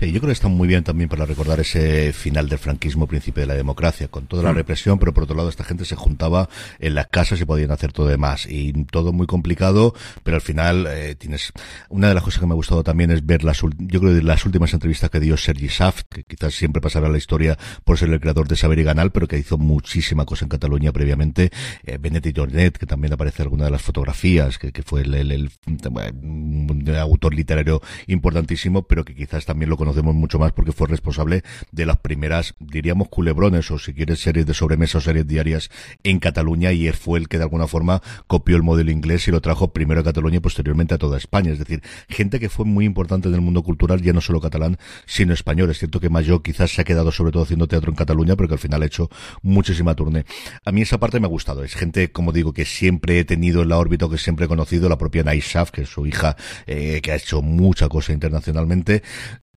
Sí, 0.01 0.11
yo 0.11 0.19
creo 0.19 0.29
que 0.29 0.33
está 0.33 0.47
muy 0.47 0.67
bien 0.67 0.83
también 0.83 1.09
para 1.09 1.27
recordar 1.27 1.59
ese 1.59 2.11
final 2.11 2.49
del 2.49 2.57
franquismo, 2.57 3.05
principio 3.05 3.41
de 3.41 3.45
la 3.45 3.53
democracia, 3.53 4.07
con 4.07 4.25
toda 4.25 4.41
la 4.41 4.51
mm. 4.51 4.55
represión, 4.55 4.97
pero 4.97 5.13
por 5.13 5.25
otro 5.25 5.35
lado 5.35 5.47
esta 5.47 5.63
gente 5.63 5.85
se 5.85 5.95
juntaba 5.95 6.49
en 6.79 6.95
las 6.95 7.05
casas 7.05 7.39
y 7.39 7.45
podían 7.45 7.69
hacer 7.69 7.93
todo 7.93 8.07
demás. 8.07 8.47
Y 8.49 8.73
todo 8.85 9.13
muy 9.13 9.27
complicado, 9.27 9.93
pero 10.23 10.37
al 10.37 10.41
final 10.41 10.87
eh, 10.89 11.13
tienes... 11.13 11.53
Una 11.89 12.07
de 12.07 12.15
las 12.15 12.23
cosas 12.23 12.39
que 12.39 12.47
me 12.47 12.53
ha 12.53 12.55
gustado 12.55 12.83
también 12.83 13.11
es 13.11 13.23
ver 13.23 13.43
las, 13.43 13.61
yo 13.61 13.99
creo 13.99 14.19
las 14.23 14.43
últimas 14.43 14.73
entrevistas 14.73 15.11
que 15.11 15.19
dio 15.19 15.37
Sergi 15.37 15.69
Saft, 15.69 16.07
que 16.09 16.23
quizás 16.23 16.55
siempre 16.55 16.81
pasará 16.81 17.07
la 17.07 17.19
historia 17.19 17.55
por 17.83 17.99
ser 17.99 18.09
el 18.09 18.19
creador 18.19 18.47
de 18.47 18.55
Saber 18.55 18.79
y 18.79 18.83
Ganar, 18.83 19.11
pero 19.11 19.27
que 19.27 19.37
hizo 19.37 19.59
muchísima 19.59 20.25
cosa 20.25 20.45
en 20.45 20.49
Cataluña 20.49 20.91
previamente. 20.91 21.51
Eh, 21.83 21.99
Benet 22.01 22.35
Jornet, 22.35 22.75
que 22.75 22.87
también 22.87 23.13
aparece 23.13 23.43
en 23.43 23.45
alguna 23.45 23.65
de 23.65 23.71
las 23.71 23.83
fotografías, 23.83 24.57
que, 24.57 24.71
que 24.71 24.81
fue 24.81 25.01
el, 25.01 25.13
el, 25.13 25.31
el, 25.31 25.51
el, 25.67 26.95
autor 26.95 27.35
literario 27.35 27.83
importantísimo, 28.07 28.81
pero 28.87 29.05
que 29.05 29.13
quizás 29.13 29.45
también 29.45 29.69
lo 29.69 29.77
conocemos 29.91 30.15
mucho 30.15 30.39
más 30.39 30.53
porque 30.53 30.71
fue 30.71 30.87
responsable 30.87 31.43
de 31.71 31.85
las 31.85 31.97
primeras, 31.97 32.55
diríamos, 32.59 33.09
culebrones 33.09 33.69
o 33.71 33.77
si 33.77 33.93
quieres 33.93 34.21
series 34.21 34.45
de 34.45 34.53
sobremesa 34.53 34.99
o 34.99 35.01
series 35.01 35.27
diarias 35.27 35.69
en 36.03 36.19
Cataluña 36.19 36.71
y 36.71 36.87
él 36.87 36.93
fue 36.93 37.19
el 37.19 37.27
que 37.27 37.37
de 37.37 37.43
alguna 37.43 37.67
forma 37.67 38.01
copió 38.27 38.55
el 38.55 38.63
modelo 38.63 38.89
inglés 38.89 39.27
y 39.27 39.31
lo 39.31 39.41
trajo 39.41 39.73
primero 39.73 39.99
a 39.99 40.03
Cataluña 40.03 40.37
y 40.37 40.39
posteriormente 40.39 40.95
a 40.95 40.97
toda 40.97 41.17
España. 41.17 41.51
Es 41.51 41.59
decir, 41.59 41.81
gente 42.07 42.39
que 42.39 42.47
fue 42.47 42.63
muy 42.63 42.85
importante 42.85 43.27
en 43.27 43.35
el 43.35 43.41
mundo 43.41 43.63
cultural, 43.63 44.01
ya 44.01 44.13
no 44.13 44.21
solo 44.21 44.39
catalán, 44.39 44.77
sino 45.05 45.33
español. 45.33 45.69
Es 45.69 45.79
cierto 45.79 45.99
que 45.99 46.09
Mayo 46.09 46.41
quizás 46.41 46.71
se 46.71 46.81
ha 46.81 46.85
quedado 46.85 47.11
sobre 47.11 47.33
todo 47.33 47.43
haciendo 47.43 47.67
teatro 47.67 47.91
en 47.91 47.97
Cataluña, 47.97 48.37
pero 48.37 48.47
que 48.47 48.55
al 48.55 48.59
final 48.59 48.83
ha 48.83 48.85
hecho 48.85 49.09
muchísima 49.41 49.93
turné. 49.93 50.25
A 50.63 50.71
mí 50.71 50.83
esa 50.83 50.99
parte 50.99 51.19
me 51.19 51.25
ha 51.25 51.29
gustado. 51.29 51.65
Es 51.65 51.75
gente, 51.75 52.13
como 52.13 52.31
digo, 52.31 52.53
que 52.53 52.63
siempre 52.63 53.19
he 53.19 53.25
tenido 53.25 53.61
en 53.61 53.69
la 53.69 53.77
órbita, 53.77 54.07
que 54.09 54.17
siempre 54.17 54.45
he 54.45 54.47
conocido, 54.47 54.87
la 54.87 54.97
propia 54.97 55.23
Naishaf, 55.23 55.71
que 55.71 55.81
es 55.81 55.89
su 55.89 56.05
hija, 56.05 56.37
eh, 56.65 57.01
que 57.03 57.11
ha 57.11 57.15
hecho 57.15 57.41
mucha 57.41 57.89
cosa 57.89 58.13
internacionalmente 58.13 59.01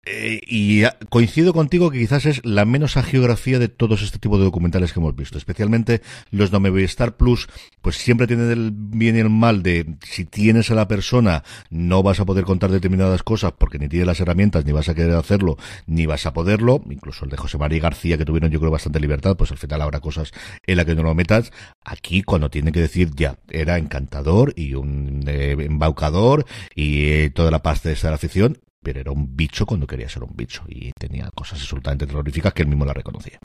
Eh, 0.07 0.41
y 0.47 0.83
coincido 1.09 1.53
contigo 1.53 1.91
que 1.91 1.99
quizás 1.99 2.27
es 2.27 2.45
la 2.45 2.65
menos 2.65 2.95
geografía 2.95 3.59
de 3.59 3.69
todos 3.69 4.03
este 4.03 4.19
tipo 4.19 4.39
de 4.39 4.45
documentales 4.45 4.93
que 4.93 5.01
hemos 5.01 5.17
visto, 5.17 5.39
especialmente 5.39 6.03
los 6.31 6.51
de 6.51 6.59
Movistar 6.59 7.17
Plus, 7.17 7.49
pues 7.81 7.97
siempre 7.97 8.27
tienen 8.27 8.51
el 8.51 8.71
bien 8.73 9.17
y 9.17 9.21
el 9.21 9.31
mal 9.31 9.63
de 9.63 9.97
si 10.03 10.25
tienes 10.25 10.71
a 10.71 10.75
la 10.75 10.89
persona 10.89 11.43
no 11.71 12.03
vas 12.03 12.21
a 12.21 12.25
poder 12.25 12.45
contar 12.45 12.71
determinadas 12.71 13.23
cosas 13.23 13.53
porque 13.57 13.79
ni 13.79 13.89
tienes 13.89 14.07
las 14.07 14.21
herramientas, 14.21 14.65
ni 14.65 14.73
vas 14.73 14.89
a 14.89 14.95
querer 14.95 15.15
hacerlo, 15.15 15.57
ni 15.87 16.07
vas 16.07 16.27
a 16.27 16.33
poderlo, 16.33 16.83
incluso 16.91 17.25
el 17.25 17.31
de 17.31 17.37
José 17.37 17.59
María 17.59 17.81
García 17.81 18.19
que 18.19 18.25
tuvieron 18.25 18.51
yo 18.51 18.61
creo 18.61 18.71
bastante 18.71 19.01
libertad, 19.01 19.37
pues 19.37 19.51
al 19.51 19.59
final 19.59 19.83
habrá 19.83 20.01
cosas 20.01 20.33
en 20.67 20.77
las 20.77 20.87
que 20.87 20.95
no 20.95 21.03
lo 21.03 21.15
metas, 21.15 21.53
aquí 21.85 22.23
cuando 22.23 22.51
tiene 22.51 22.73
que 22.73 22.81
decir 22.81 23.11
ya, 23.15 23.39
era 23.49 23.79
encantador 23.79 24.53
y 24.57 24.75
un 24.75 25.25
eh, 25.27 25.57
embaucador 25.59 26.45
y 26.75 27.07
eh, 27.07 27.31
toda 27.31 27.51
la 27.51 27.63
pasta 27.63 27.89
de 27.89 27.97
la 28.03 28.15
afición, 28.15 28.59
pero 28.85 29.01
era 29.01 29.11
un 29.11 29.35
bicho 29.35 29.67
cuando 29.67 29.87
quería 29.87 30.09
ser 30.09 30.23
un 30.23 30.37
bicho 30.37 30.63
y 30.69 30.93
tenía 30.93 31.31
cosas 31.35 31.61
absolutamente 31.61 32.07
terroríficas 32.07 32.53
que 32.53 32.63
él 32.63 32.69
mismo 32.69 32.85
la 32.85 32.93
reconocía. 32.93 33.41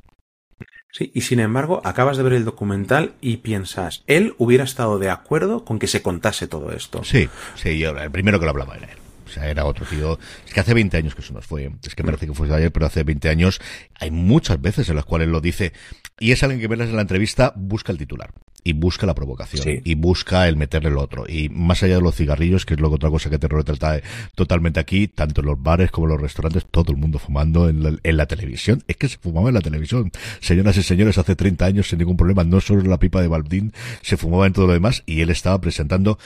Sí, 0.92 1.12
y 1.14 1.22
sin 1.22 1.40
embargo, 1.40 1.82
acabas 1.86 2.18
de 2.18 2.24
ver 2.24 2.34
el 2.34 2.46
documental 2.46 3.14
y 3.22 3.38
piensas, 3.38 4.04
él 4.08 4.36
hubiera 4.38 4.64
estado 4.64 5.00
de 5.00 5.10
acuerdo 5.10 5.64
con 5.64 5.80
que 5.80 5.88
se 5.88 6.02
contase 6.02 6.48
todo 6.48 6.72
esto. 6.72 7.04
Sí, 7.04 7.30
sí, 7.56 7.80
yo, 7.80 7.98
el 7.98 8.12
primero 8.12 8.40
que 8.40 8.46
lo 8.46 8.52
hablaba 8.52 8.76
era 8.76 8.92
él. 8.92 8.98
O 9.26 9.32
sea, 9.32 9.48
era 9.48 9.66
otro 9.66 9.86
tío. 9.86 10.18
Es 10.46 10.54
que 10.54 10.60
hace 10.60 10.74
20 10.74 10.98
años 10.98 11.14
que 11.14 11.22
eso 11.22 11.34
nos 11.34 11.46
fue. 11.46 11.72
Es 11.84 11.94
que 11.94 12.04
parece 12.04 12.26
que 12.26 12.34
fue 12.34 12.52
ayer, 12.54 12.72
pero 12.72 12.88
hace 12.88 13.04
20 13.04 13.30
años 13.30 13.62
hay 14.00 14.10
muchas 14.10 14.60
veces 14.60 14.90
en 14.90 14.96
las 14.96 15.06
cuales 15.06 15.28
lo 15.28 15.40
dice. 15.40 15.72
Y 16.20 16.32
es 16.32 16.42
alguien 16.42 16.60
que 16.60 16.68
verlas 16.68 16.90
en 16.90 16.96
la 16.96 17.04
entrevista, 17.04 17.54
busca 17.56 17.92
el 17.92 18.00
titular 18.00 18.34
y 18.70 18.74
busca 18.74 19.08
la 19.08 19.16
provocación 19.16 19.82
y 19.84 19.96
busca 19.96 20.48
el 20.48 20.56
meterle 20.56 20.90
el 20.90 20.98
otro. 20.98 21.26
Y 21.28 21.50
más 21.50 21.82
allá 21.82 21.96
de 21.96 22.02
los 22.02 22.16
cigarrillos, 22.16 22.66
que 22.68 22.76
es 22.76 22.80
lo 22.80 22.90
que 22.90 22.96
otra 22.96 23.10
cosa 23.10 23.30
que 23.30 23.40
te 23.40 23.48
trata 23.48 24.00
totalmente 24.36 24.80
aquí, 24.80 25.08
tanto 25.08 25.42
en 25.42 25.48
los 25.48 25.62
bares 25.62 25.90
como 25.90 26.06
en 26.06 26.14
los 26.14 26.22
restaurantes, 26.22 26.66
todo 26.70 26.92
el 26.92 26.98
mundo 26.98 27.18
fumando 27.18 27.68
en 27.68 27.82
la, 27.82 27.98
en 28.04 28.18
la, 28.18 28.28
televisión. 28.28 28.84
Es 28.88 28.98
que 28.98 29.08
se 29.08 29.18
fumaba 29.18 29.50
en 29.50 29.56
la 29.56 29.62
televisión. 29.62 30.12
Señoras 30.40 30.78
y 30.78 30.84
señores, 30.84 31.18
hace 31.18 31.36
30 31.36 31.66
años 31.66 31.90
sin 31.90 31.98
ningún 31.98 32.16
problema, 32.16 32.44
no 32.44 32.62
solo 32.62 32.82
en 32.82 32.90
la 32.92 33.00
pipa 33.00 33.22
de 33.22 33.28
Baldín, 33.28 33.74
se 34.04 34.18
fumaba 34.18 34.46
en 34.46 34.54
todo 34.54 34.68
lo 34.68 34.74
demás 34.74 35.02
y 35.08 35.22
él 35.22 35.32
estaba 35.32 35.60
presentando 35.60 36.20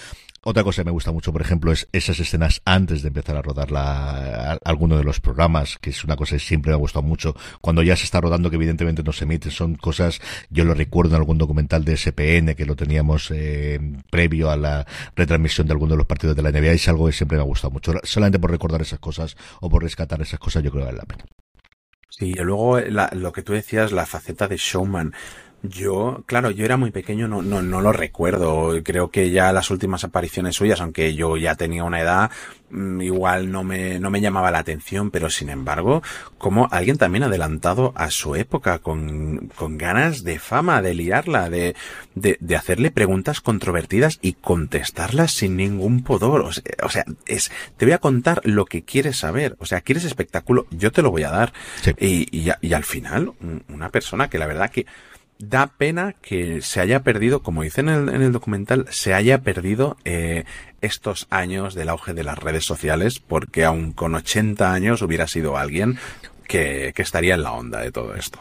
otra 0.45 0.64
cosa 0.64 0.82
que 0.82 0.86
me 0.86 0.91
gusta 0.91 1.11
mucho, 1.11 1.32
por 1.32 1.41
ejemplo, 1.41 1.72
es 1.72 1.88
esas 1.94 2.20
escenas 2.20 2.61
antes 2.65 3.02
de 3.02 3.07
empezar 3.07 3.38
a 3.38 3.41
rodar 3.41 3.72
la, 3.72 4.60
alguno 4.64 4.98
de 4.98 5.03
los 5.03 5.20
programas, 5.20 5.78
que 5.80 5.91
es 5.91 6.03
una 6.03 6.15
cosa 6.15 6.36
que 6.36 6.40
siempre 6.40 6.72
me 6.72 6.76
ha 6.76 6.80
gustado 6.80 7.03
mucho. 7.03 7.36
Cuando 7.61 7.82
ya 7.82 7.95
se 7.95 8.03
está 8.03 8.20
rodando, 8.20 8.49
que 8.49 8.57
evidentemente 8.57 9.03
no 9.03 9.14
se 9.14 9.24
emite, 9.24 9.52
son 9.52 9.76
cosas, 9.76 10.20
yo 10.49 10.65
lo 10.65 10.74
recuerdo 10.74 11.15
en 11.15 11.22
algún 11.22 11.38
documental 11.38 11.86
de 11.86 11.95
SPN, 11.95 12.56
que 12.56 12.65
lo 12.65 12.76
teníamos 12.76 13.32
eh, 13.32 13.80
previo 14.11 14.52
a 14.52 14.57
la 14.57 14.86
retransmisión 15.15 15.68
de 15.68 15.74
alguno 15.74 15.91
de 15.91 15.98
los 15.98 16.07
partidos 16.07 16.36
de 16.36 16.41
la 16.41 16.52
NBA, 16.52 16.74
y 16.74 16.76
es 16.76 16.88
algo 16.90 17.06
que 17.07 17.14
siempre 17.14 17.38
me 17.38 17.44
ha 17.44 17.48
gustado 17.48 17.72
mucho. 17.72 17.94
Solamente 18.03 18.40
por 18.40 18.52
recordar 18.52 18.82
esas 18.82 18.99
cosas 18.99 19.38
o 19.61 19.70
por 19.70 19.82
rescatar 19.84 20.22
esas 20.22 20.40
cosas, 20.40 20.61
yo 20.61 20.72
creo 20.72 20.84
que 20.84 20.88
vale 20.88 20.98
la 20.98 21.06
pena. 21.06 21.26
Sí, 22.10 22.34
y 22.38 22.44
luego 22.44 22.80
lo 22.80 23.32
que 23.32 23.41
tú 23.41 23.53
decías, 23.53 23.91
la 23.91 24.06
faceta 24.06 24.48
de 24.48 24.57
showman. 24.57 25.14
Yo, 25.65 26.26
claro, 26.26 26.52
yo 26.52 26.65
era 26.65 26.76
muy 26.76 26.91
pequeño, 26.91 27.30
no, 27.30 27.41
no, 27.41 27.61
no 27.61 27.80
lo 27.80 27.94
recuerdo. 27.94 28.73
Creo 28.84 29.10
que 29.11 29.31
ya 29.31 29.53
las 29.53 29.72
últimas 29.72 30.03
apariciones 30.03 30.57
suyas, 30.57 30.81
aunque 30.81 31.15
yo 31.15 31.38
ya 31.38 31.56
tenía 31.56 31.85
una 31.85 32.02
edad, 32.02 32.31
mm, 32.69 32.99
igual 32.99 33.49
no 33.49 33.64
me, 33.64 33.98
no 33.98 34.10
me 34.10 34.19
llamaba 34.19 34.52
la 34.52 34.60
atención, 34.60 35.10
pero 35.10 35.30
sin 35.30 35.49
embargo, 35.49 36.03
como 36.38 36.68
alguien 36.69 36.98
también 36.98 37.23
adelantado 37.23 37.94
a 37.95 38.11
su 38.11 38.35
época, 38.35 38.80
con, 38.80 39.52
con 39.56 39.77
ganas 39.77 40.26
de 40.26 40.38
fama, 40.38 40.81
de 40.81 40.95
liarla, 40.95 41.49
de, 41.49 41.77
de, 42.14 42.35
de 42.41 42.56
hacerle 42.57 42.91
preguntas 42.91 43.40
controvertidas 43.40 44.19
y 44.22 44.34
contestarlas 44.34 45.31
sin 45.31 45.56
ningún 45.56 46.03
pudor. 46.03 46.41
O 46.41 46.52
sea, 46.52 46.64
o 46.84 46.90
sea, 46.90 47.06
es, 47.26 47.53
te 47.77 47.85
voy 47.85 47.94
a 47.94 47.99
contar 47.99 48.41
lo 48.44 48.65
que 48.65 48.84
quieres 48.84 49.15
saber. 49.15 49.56
O 49.60 49.65
sea, 49.65 49.80
quieres 49.80 50.03
espectáculo, 50.03 50.68
yo 50.72 50.91
te 50.91 51.02
lo 51.02 51.10
voy 51.10 51.23
a 51.23 51.31
dar. 51.31 51.53
Y, 51.99 52.27
y, 52.38 52.52
y 52.60 52.73
al 52.73 52.84
final, 52.84 53.31
una 53.69 53.88
persona 53.91 54.30
que 54.30 54.38
la 54.38 54.48
verdad 54.48 54.69
que, 54.69 54.85
da 55.39 55.68
pena 55.68 56.14
que 56.14 56.61
se 56.61 56.80
haya 56.80 57.01
perdido, 57.01 57.41
como 57.41 57.64
dice 57.64 57.81
en 57.81 57.89
el, 57.89 58.31
documental, 58.31 58.85
se 58.89 59.14
haya 59.14 59.41
perdido 59.41 59.97
eh, 60.05 60.45
estos 60.81 61.27
años 61.30 61.76
del 61.76 61.89
auge 61.89 62.14
de 62.14 62.23
las 62.23 62.38
redes 62.38 62.65
sociales, 62.65 63.19
porque 63.19 63.65
aun 63.65 63.91
con 63.91 64.15
80 64.15 64.72
años 64.72 65.01
hubiera 65.01 65.27
sido 65.27 65.57
alguien 65.57 65.97
que, 66.47 66.93
estaría 66.95 67.35
en 67.35 67.43
la 67.43 67.51
onda 67.51 67.80
de 67.80 67.91
todo 67.91 68.15
esto. 68.15 68.39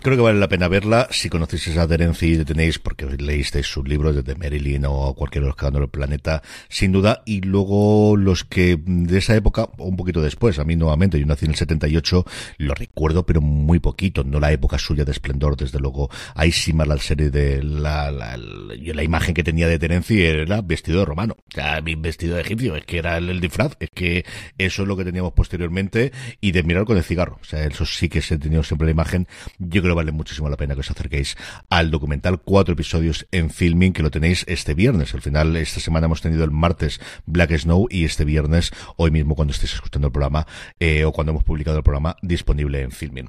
Creo 0.00 0.16
que 0.16 0.22
vale 0.22 0.38
la 0.38 0.48
pena 0.48 0.68
verla. 0.68 1.08
Si 1.10 1.28
conocéis 1.28 1.76
a 1.76 1.86
Terence 1.86 2.26
y 2.26 2.44
tenéis, 2.44 2.78
porque 2.78 3.06
leísteis 3.06 3.66
sus 3.66 3.86
libros 3.86 4.14
desde 4.16 4.34
Marilyn 4.34 4.84
o 4.86 5.14
cualquier 5.14 5.44
otro 5.44 5.70
del 5.70 5.88
planeta, 5.88 6.42
sin 6.68 6.92
duda, 6.92 7.22
y 7.24 7.40
luego 7.42 8.16
los 8.16 8.44
que 8.44 8.78
de 8.84 9.18
esa 9.18 9.36
época, 9.36 9.68
un 9.78 9.96
poquito 9.96 10.20
después, 10.20 10.58
a 10.58 10.64
mí 10.64 10.76
nuevamente, 10.76 11.18
yo 11.18 11.26
nací 11.26 11.44
en 11.44 11.52
el 11.52 11.56
78, 11.56 12.24
lo 12.58 12.74
recuerdo, 12.74 13.26
pero 13.26 13.40
muy 13.40 13.78
poquito, 13.78 14.24
no 14.24 14.40
la 14.40 14.52
época 14.52 14.78
suya 14.78 15.04
de 15.04 15.12
esplendor, 15.12 15.56
desde 15.56 15.78
luego, 15.78 16.10
ahí 16.34 16.52
sí 16.52 16.72
más 16.72 16.88
la 16.88 16.98
serie 16.98 17.30
de 17.30 17.62
la, 17.62 18.10
la, 18.10 18.36
la, 18.36 19.02
imagen 19.02 19.34
que 19.34 19.42
tenía 19.42 19.68
de 19.68 19.78
Terence 19.78 20.42
era 20.42 20.62
vestido 20.62 21.00
de 21.00 21.04
romano, 21.04 21.36
o 21.38 21.54
sea, 21.54 21.80
vestido 21.80 22.36
de 22.36 22.42
egipcio, 22.42 22.76
es 22.76 22.84
que 22.84 22.98
era 22.98 23.18
el, 23.18 23.28
el, 23.28 23.40
disfraz, 23.40 23.76
es 23.80 23.90
que 23.90 24.24
eso 24.58 24.82
es 24.82 24.88
lo 24.88 24.96
que 24.96 25.04
teníamos 25.04 25.32
posteriormente, 25.32 26.12
y 26.40 26.52
de 26.52 26.62
mirar 26.62 26.84
con 26.84 26.96
el 26.96 27.04
cigarro, 27.04 27.38
o 27.40 27.44
sea, 27.44 27.64
eso 27.64 27.84
sí 27.84 28.08
que 28.08 28.22
se 28.22 28.34
ha 28.34 28.38
tenido 28.38 28.62
siempre 28.62 28.86
la 28.86 28.92
imagen. 28.92 29.26
Yo 29.58 29.82
que 29.90 29.96
vale 29.96 30.12
muchísimo 30.12 30.48
la 30.48 30.56
pena 30.56 30.74
que 30.74 30.80
os 30.80 30.90
acerquéis 30.90 31.36
al 31.68 31.90
documental, 31.90 32.40
cuatro 32.40 32.74
episodios 32.74 33.26
en 33.30 33.50
filming 33.50 33.92
que 33.92 34.02
lo 34.02 34.10
tenéis 34.10 34.44
este 34.48 34.74
viernes. 34.74 35.14
Al 35.14 35.22
final, 35.22 35.56
esta 35.56 35.80
semana 35.80 36.06
hemos 36.06 36.20
tenido 36.20 36.44
el 36.44 36.50
martes 36.50 37.00
Black 37.26 37.56
Snow 37.56 37.86
y 37.90 38.04
este 38.04 38.24
viernes, 38.24 38.72
hoy 38.96 39.10
mismo 39.10 39.34
cuando 39.34 39.52
estéis 39.52 39.74
escuchando 39.74 40.08
el 40.08 40.12
programa, 40.12 40.46
eh, 40.78 41.04
o 41.04 41.12
cuando 41.12 41.32
hemos 41.32 41.44
publicado 41.44 41.76
el 41.76 41.82
programa, 41.82 42.16
disponible 42.22 42.82
en 42.82 42.92
filming. 42.92 43.26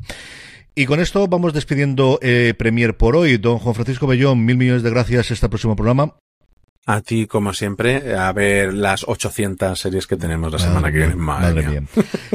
Y 0.74 0.86
con 0.86 1.00
esto 1.00 1.28
vamos 1.28 1.54
despidiendo 1.54 2.18
eh, 2.22 2.54
Premier 2.58 2.96
por 2.96 3.16
hoy. 3.16 3.38
Don 3.38 3.60
Juan 3.60 3.76
Francisco 3.76 4.08
Bellón, 4.08 4.46
mil 4.46 4.58
millones 4.58 4.84
de 4.84 4.90
gracias. 4.90 5.32
Este 5.32 5.50
próximo 5.50 5.76
programa. 5.76 6.16
A 6.88 7.02
ti, 7.02 7.28
como 7.28 7.54
siempre, 7.54 8.16
a 8.16 8.34
ver 8.34 8.74
las 8.74 9.06
800 9.08 9.80
series 9.80 10.08
que 10.08 10.18
tenemos 10.18 10.52
la 10.52 10.58
semana 10.58 10.92
que 10.92 10.98
viene. 10.98 11.16
Madre, 11.16 11.62
mía. 11.68 11.84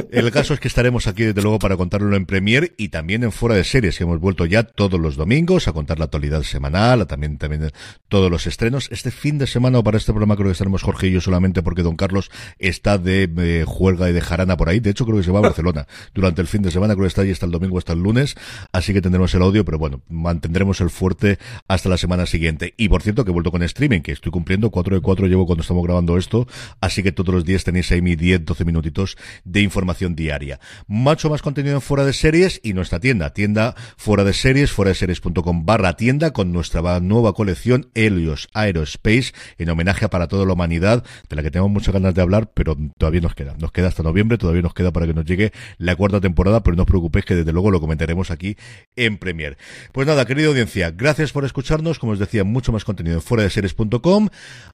El 0.09 0.31
caso 0.31 0.53
es 0.53 0.61
que 0.61 0.69
estaremos 0.69 1.05
aquí, 1.05 1.23
desde 1.23 1.41
luego, 1.41 1.59
para 1.59 1.75
contarlo 1.75 2.15
en 2.15 2.25
Premier 2.25 2.73
y 2.77 2.87
también 2.87 3.25
en 3.25 3.33
Fuera 3.33 3.55
de 3.55 3.65
Series, 3.65 3.97
que 3.97 4.05
hemos 4.05 4.21
vuelto 4.21 4.45
ya 4.45 4.63
todos 4.63 5.01
los 5.01 5.17
domingos 5.17 5.67
a 5.67 5.73
contar 5.73 5.99
la 5.99 6.05
actualidad 6.05 6.43
semanal, 6.43 7.01
a 7.01 7.05
también, 7.05 7.37
también 7.37 7.71
todos 8.07 8.31
los 8.31 8.47
estrenos. 8.47 8.87
Este 8.89 9.11
fin 9.11 9.37
de 9.37 9.47
semana, 9.47 9.79
o 9.79 9.83
para 9.83 9.97
este 9.97 10.13
programa, 10.13 10.37
creo 10.37 10.47
que 10.47 10.53
estaremos 10.53 10.81
Jorge 10.81 11.07
y 11.07 11.11
yo 11.11 11.19
solamente 11.19 11.61
porque 11.61 11.83
Don 11.83 11.97
Carlos 11.97 12.31
está 12.57 12.97
de 12.97 13.29
eh, 13.37 13.65
juelga 13.67 14.09
y 14.09 14.13
de 14.13 14.21
jarana 14.21 14.55
por 14.55 14.69
ahí. 14.69 14.79
De 14.79 14.91
hecho, 14.91 15.05
creo 15.05 15.17
que 15.17 15.23
se 15.23 15.31
va 15.31 15.39
a 15.39 15.41
Barcelona 15.41 15.87
durante 16.13 16.39
el 16.39 16.47
fin 16.47 16.61
de 16.61 16.71
semana. 16.71 16.93
Creo 16.93 17.03
que 17.03 17.09
está 17.09 17.23
ahí 17.23 17.31
hasta 17.31 17.45
el 17.45 17.51
domingo, 17.51 17.77
hasta 17.77 17.91
el 17.91 17.99
lunes. 17.99 18.35
Así 18.71 18.93
que 18.93 19.01
tendremos 19.01 19.35
el 19.35 19.41
audio, 19.41 19.65
pero 19.65 19.77
bueno, 19.77 20.03
mantendremos 20.07 20.79
el 20.79 20.89
fuerte 20.89 21.37
hasta 21.67 21.89
la 21.89 21.97
semana 21.97 22.25
siguiente. 22.25 22.73
Y 22.77 22.87
por 22.87 23.01
cierto, 23.01 23.25
que 23.25 23.31
he 23.31 23.33
vuelto 23.33 23.51
con 23.51 23.61
streaming, 23.61 23.99
que 23.99 24.13
estoy 24.13 24.31
cumpliendo 24.37 24.69
4 24.69 24.97
de 24.97 25.01
4 25.01 25.25
llevo 25.25 25.47
cuando 25.47 25.63
estamos 25.63 25.83
grabando 25.83 26.15
esto, 26.15 26.47
así 26.79 27.01
que 27.01 27.11
todos 27.11 27.33
los 27.33 27.43
días 27.43 27.63
tenéis 27.63 27.91
ahí 27.91 28.03
mi 28.03 28.15
10, 28.15 28.45
12 28.45 28.65
minutitos 28.65 29.17
de 29.43 29.61
información 29.61 30.15
diaria. 30.15 30.59
Mucho 30.85 31.27
más 31.31 31.41
contenido 31.41 31.73
en 31.73 31.81
Fuera 31.81 32.05
de 32.05 32.13
Series 32.13 32.61
y 32.61 32.73
nuestra 32.73 32.99
tienda, 32.99 33.33
tienda 33.33 33.73
Fuera 33.97 34.23
de 34.23 34.33
Series, 34.33 34.71
fuera 34.71 34.89
de 34.89 34.95
series.com 34.95 35.65
barra 35.65 35.95
tienda 35.95 36.33
con 36.33 36.53
nuestra 36.53 36.99
nueva 36.99 37.33
colección 37.33 37.89
Helios 37.95 38.47
Aerospace 38.53 39.33
en 39.57 39.69
homenaje 39.71 40.05
a 40.05 40.09
para 40.11 40.27
toda 40.27 40.45
la 40.45 40.53
humanidad, 40.53 41.03
de 41.27 41.35
la 41.35 41.41
que 41.41 41.49
tenemos 41.49 41.71
muchas 41.71 41.95
ganas 41.95 42.13
de 42.13 42.21
hablar, 42.21 42.51
pero 42.53 42.77
todavía 42.99 43.21
nos 43.21 43.33
queda. 43.33 43.55
Nos 43.59 43.71
queda 43.71 43.87
hasta 43.87 44.03
noviembre, 44.03 44.37
todavía 44.37 44.61
nos 44.61 44.75
queda 44.75 44.91
para 44.91 45.07
que 45.07 45.15
nos 45.15 45.25
llegue 45.25 45.51
la 45.79 45.95
cuarta 45.95 46.21
temporada, 46.21 46.61
pero 46.61 46.75
no 46.75 46.83
os 46.83 46.87
preocupéis 46.87 47.25
que 47.25 47.33
desde 47.33 47.51
luego 47.51 47.71
lo 47.71 47.79
comentaremos 47.79 48.29
aquí 48.29 48.55
en 48.95 49.17
Premier. 49.17 49.57
Pues 49.93 50.05
nada, 50.05 50.25
querida 50.25 50.47
audiencia, 50.47 50.91
gracias 50.91 51.31
por 51.31 51.43
escucharnos, 51.43 51.97
como 51.97 52.11
os 52.11 52.19
decía, 52.19 52.43
mucho 52.43 52.71
más 52.71 52.85
contenido 52.85 53.15
en 53.15 53.21
fuera 53.23 53.43
de 53.43 53.49
series.com. 53.49 54.26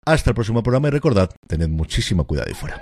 Hasta 0.06 0.32
el 0.32 0.36
próximo 0.36 0.64
programa 0.64 0.88
y 0.88 0.92
recordad, 0.92 1.30
tened 1.48 1.70
muchísimo 1.70 2.26
cuidado 2.26 2.50
y 2.50 2.54
fuera. 2.54 2.82